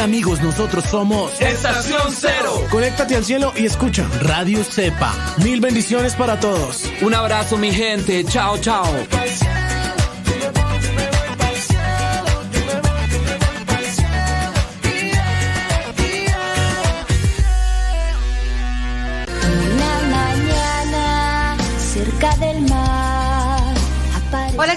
Hola 0.00 0.06
amigos, 0.06 0.40
nosotros 0.40 0.84
somos 0.84 1.38
Estación 1.42 2.10
Cero. 2.10 2.66
Conéctate 2.70 3.16
al 3.16 3.22
cielo 3.22 3.52
y 3.54 3.66
escucha 3.66 4.08
Radio 4.22 4.64
Cepa. 4.64 5.14
Mil 5.44 5.60
bendiciones 5.60 6.14
para 6.14 6.40
todos. 6.40 6.90
Un 7.02 7.12
abrazo 7.12 7.58
mi 7.58 7.70
gente. 7.70 8.24
Chao, 8.24 8.56
chao. 8.56 8.86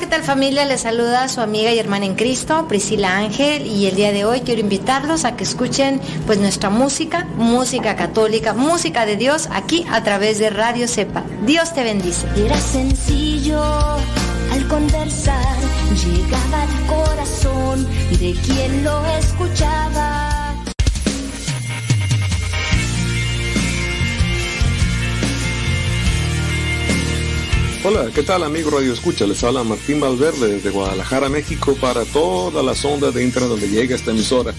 ¿Qué 0.04 0.10
tal 0.10 0.24
familia? 0.24 0.66
Les 0.66 0.82
saluda 0.82 1.30
su 1.30 1.40
amiga 1.40 1.72
y 1.72 1.80
hermana 1.80 2.06
en 2.06 2.16
Cristo, 2.16 2.68
Priscila 2.68 3.20
Ángel, 3.20 3.66
y 3.66 3.86
el 3.86 3.96
día 3.96 4.12
de 4.12 4.26
hoy 4.26 4.42
quiero 4.42 4.60
invitarlos 4.60 5.24
a 5.24 5.38
que 5.38 5.46
escuchen 5.46 6.02
pues 6.26 6.40
nuestra 6.40 6.70
música, 6.70 7.26
música 7.38 7.96
católica, 7.96 8.54
música 8.54 9.06
de 9.06 9.16
Dios 9.16 9.48
aquí 9.50 9.86
a 9.90 10.04
través 10.04 10.40
de 10.40 10.50
Radio 10.50 10.90
Cepa. 10.90 11.24
Dios 11.46 11.74
te 11.74 11.84
bendice. 11.84 12.28
Era 12.36 12.60
sencillo 12.60 13.64
al 13.64 14.68
conversar, 14.68 15.56
llegaba 16.06 16.64
al 16.64 16.86
corazón 16.86 17.88
de 18.20 18.36
quien 18.46 18.84
lo 18.84 19.06
escuchaba. 19.06 20.43
Hola, 27.86 28.10
¿qué 28.16 28.24
tal 28.24 28.44
amigo 28.44 28.70
Radio 28.72 28.94
Escucha? 28.94 29.26
Les 29.28 29.44
habla 29.44 29.62
Martín 29.66 30.00
Valverde 30.00 30.54
desde 30.54 30.70
Guadalajara, 30.70 31.28
México, 31.28 31.76
para 31.82 32.06
todas 32.06 32.64
las 32.64 32.86
ondas 32.86 33.14
de 33.14 33.26
internet 33.26 33.50
donde 33.50 33.68
llega 33.68 33.94
esta 33.94 34.12
emisora. 34.12 34.54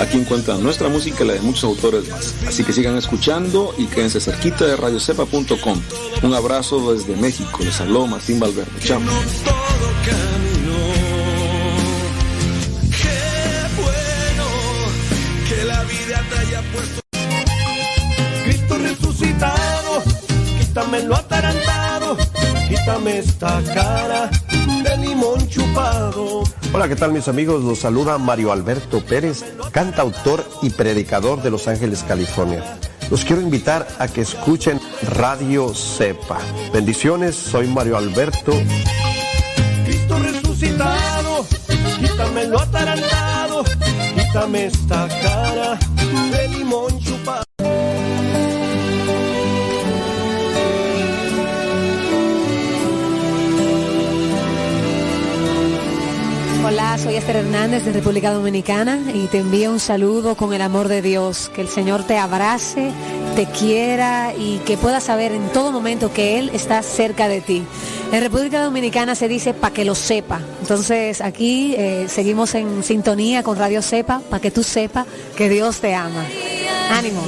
Aquí 0.00 0.16
encuentran 0.16 0.62
nuestra 0.62 0.88
música 0.88 1.22
y 1.22 1.26
la 1.26 1.34
de 1.34 1.42
muchos 1.42 1.64
autores 1.64 2.08
más. 2.08 2.34
Así 2.46 2.64
que 2.64 2.72
sigan 2.72 2.96
escuchando 2.96 3.74
y 3.76 3.84
quédense 3.88 4.20
cerquita 4.20 4.64
de 4.64 4.76
radiocepa.com. 4.76 5.82
Un 6.22 6.34
abrazo 6.34 6.94
desde 6.94 7.14
México. 7.14 7.58
Les 7.60 7.78
habló 7.78 8.06
Martín 8.06 8.40
Valverde. 8.40 8.70
Chao. 8.80 9.02
la 20.74 21.91
quítame 22.72 23.18
esta 23.18 23.62
cara 23.74 24.30
de 24.82 24.96
limón 24.96 25.46
chupado. 25.48 26.42
Hola, 26.72 26.88
¿qué 26.88 26.96
tal 26.96 27.12
mis 27.12 27.28
amigos? 27.28 27.62
Los 27.62 27.80
saluda 27.80 28.16
Mario 28.16 28.50
Alberto 28.50 29.04
Pérez, 29.04 29.44
cantautor 29.72 30.42
y 30.62 30.70
predicador 30.70 31.42
de 31.42 31.50
Los 31.50 31.68
Ángeles, 31.68 32.02
California. 32.02 32.78
Los 33.10 33.26
quiero 33.26 33.42
invitar 33.42 33.86
a 33.98 34.08
que 34.08 34.22
escuchen 34.22 34.80
Radio 35.02 35.74
Cepa. 35.74 36.38
Bendiciones, 36.72 37.36
soy 37.36 37.66
Mario 37.66 37.98
Alberto. 37.98 38.52
Cristo 39.84 40.18
resucitado, 40.18 41.46
quítame 42.00 42.46
lo 42.46 42.58
atarantado, 42.58 43.64
quítame 44.16 44.66
esta 44.66 45.08
cara 45.08 45.78
de 46.30 46.48
limón 46.48 46.98
chupado. 47.00 47.44
Soy 56.98 57.14
Esther 57.16 57.36
Hernández 57.36 57.84
de 57.86 57.92
República 57.92 58.32
Dominicana 58.32 59.00
y 59.14 59.26
te 59.26 59.38
envío 59.38 59.70
un 59.70 59.80
saludo 59.80 60.36
con 60.36 60.52
el 60.52 60.60
amor 60.60 60.88
de 60.88 61.00
Dios. 61.00 61.50
Que 61.54 61.62
el 61.62 61.68
Señor 61.68 62.04
te 62.04 62.18
abrace, 62.18 62.90
te 63.34 63.46
quiera 63.46 64.34
y 64.38 64.58
que 64.58 64.76
puedas 64.76 65.04
saber 65.04 65.32
en 65.32 65.48
todo 65.48 65.72
momento 65.72 66.12
que 66.12 66.38
Él 66.38 66.50
está 66.52 66.82
cerca 66.82 67.28
de 67.28 67.40
ti. 67.40 67.64
En 68.12 68.20
República 68.20 68.62
Dominicana 68.62 69.14
se 69.14 69.26
dice 69.26 69.54
para 69.54 69.72
que 69.72 69.86
lo 69.86 69.94
sepa. 69.94 70.40
Entonces 70.60 71.22
aquí 71.22 71.74
eh, 71.78 72.06
seguimos 72.08 72.54
en 72.54 72.84
sintonía 72.84 73.42
con 73.42 73.58
Radio 73.58 73.80
Sepa 73.80 74.20
para 74.28 74.42
que 74.42 74.50
tú 74.50 74.62
sepas 74.62 75.06
que 75.34 75.48
Dios 75.48 75.80
te 75.80 75.94
ama. 75.94 76.26
Ánimo. 76.90 77.22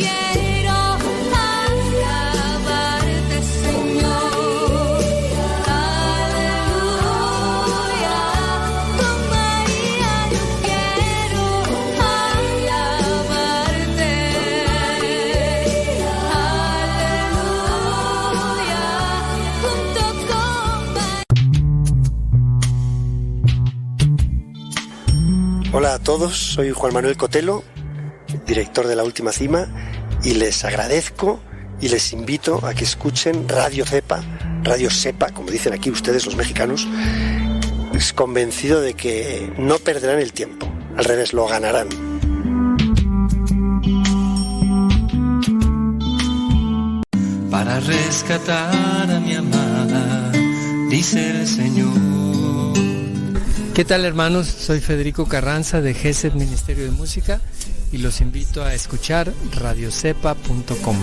Hola 25.77 25.95
a 25.95 25.99
todos, 25.99 26.37
soy 26.37 26.71
Juan 26.71 26.95
Manuel 26.95 27.17
Cotelo, 27.17 27.65
director 28.47 28.87
de 28.87 28.95
La 28.95 29.03
Última 29.03 29.33
Cima, 29.33 29.67
y 30.23 30.35
les 30.35 30.65
agradezco 30.65 31.41
y 31.81 31.89
les 31.89 32.13
invito 32.13 32.65
a 32.65 32.75
que 32.75 32.85
escuchen 32.85 33.49
Radio 33.49 33.85
Cepa, 33.85 34.23
Radio 34.63 34.89
Sepa, 34.89 35.31
como 35.31 35.51
dicen 35.51 35.73
aquí 35.73 35.91
ustedes 35.91 36.27
los 36.27 36.37
mexicanos. 36.37 36.87
Es 37.93 38.13
convencido 38.13 38.81
de 38.81 38.95
que 38.95 39.53
no 39.59 39.79
perderán 39.79 40.21
el 40.21 40.33
tiempo, 40.33 40.73
al 40.97 41.07
revés, 41.07 41.33
lo 41.33 41.49
ganarán. 41.49 41.89
para 47.51 47.81
rescatar 47.81 49.11
a 49.11 49.21
mi 49.21 49.35
amada, 49.35 50.31
dice 50.89 51.31
el 51.31 51.47
Señor. 51.49 52.34
¿Qué 53.75 53.85
tal 53.85 54.05
hermanos? 54.05 54.47
Soy 54.47 54.79
Federico 54.81 55.27
Carranza 55.27 55.81
de 55.81 55.95
GESED 55.95 56.35
Ministerio 56.35 56.85
de 56.85 56.93
Música 56.93 57.41
y 57.91 57.99
los 57.99 58.21
invito 58.21 58.63
a 58.63 58.73
escuchar 58.73 59.33
radiocepa.com. 59.53 60.97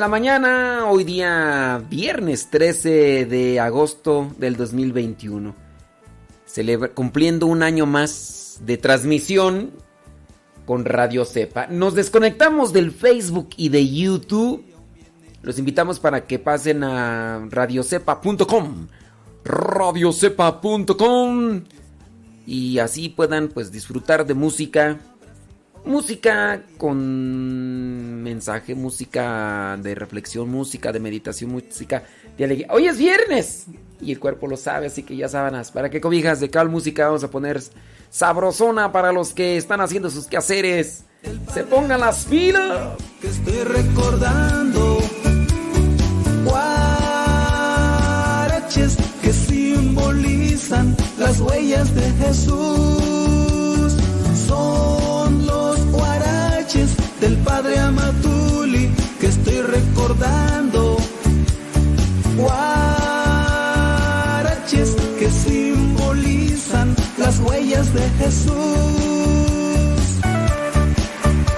la 0.00 0.08
mañana, 0.08 0.86
hoy 0.88 1.04
día 1.04 1.82
viernes 1.90 2.48
13 2.50 3.26
de 3.26 3.60
agosto 3.60 4.32
del 4.38 4.56
2021. 4.56 5.54
Celebra- 6.46 6.88
cumpliendo 6.94 7.46
un 7.46 7.62
año 7.62 7.84
más 7.86 8.60
de 8.64 8.78
transmisión 8.78 9.70
con 10.64 10.84
Radio 10.86 11.24
Cepa. 11.26 11.66
Nos 11.66 11.94
desconectamos 11.94 12.72
del 12.72 12.90
Facebook 12.92 13.50
y 13.56 13.68
de 13.68 13.86
YouTube. 13.88 14.64
Los 15.42 15.58
invitamos 15.58 16.00
para 16.00 16.26
que 16.26 16.38
pasen 16.38 16.82
a 16.82 17.46
radiocepa.com. 17.50 18.86
Radiocepa.com. 19.44 21.62
Y 22.46 22.78
así 22.78 23.10
puedan 23.10 23.48
pues 23.48 23.70
disfrutar 23.70 24.26
de 24.26 24.32
música. 24.34 24.98
Música 25.84 26.62
con 26.78 28.22
mensaje, 28.22 28.74
música 28.74 29.78
de 29.82 29.94
reflexión, 29.94 30.48
música 30.50 30.92
de 30.92 31.00
meditación, 31.00 31.50
música 31.50 32.02
de 32.36 32.44
alegría. 32.44 32.68
Hoy 32.70 32.86
es 32.86 32.98
viernes 32.98 33.66
y 34.00 34.12
el 34.12 34.20
cuerpo 34.20 34.46
lo 34.46 34.56
sabe, 34.56 34.86
así 34.86 35.02
que 35.02 35.16
ya 35.16 35.28
sábanas. 35.28 35.70
¿Para 35.70 35.90
qué 35.90 36.00
cobijas 36.00 36.40
de 36.40 36.50
cal 36.50 36.68
música? 36.68 37.06
Vamos 37.06 37.24
a 37.24 37.30
poner 37.30 37.60
sabrosona 38.10 38.92
para 38.92 39.12
los 39.12 39.32
que 39.32 39.56
están 39.56 39.80
haciendo 39.80 40.10
sus 40.10 40.26
quehaceres. 40.26 41.04
Se 41.52 41.64
pongan 41.64 42.00
las 42.00 42.24
pilas. 42.26 42.96
que 43.20 43.28
estoy 43.28 43.64
recordando. 43.64 45.00
Que 49.20 49.32
simbolizan 49.32 50.96
las 51.18 51.40
huellas 51.40 51.92
de 51.94 52.10
Jesús. 52.24 53.09
Del 57.20 57.36
Padre 57.38 57.78
Amatuli 57.78 58.90
que 59.20 59.26
estoy 59.26 59.60
recordando. 59.60 60.96
Guaraches 62.36 62.56
que 65.18 65.30
simbolizan 65.30 66.94
las 67.18 67.38
huellas 67.40 67.92
de 67.92 68.08
Jesús. 68.18 69.39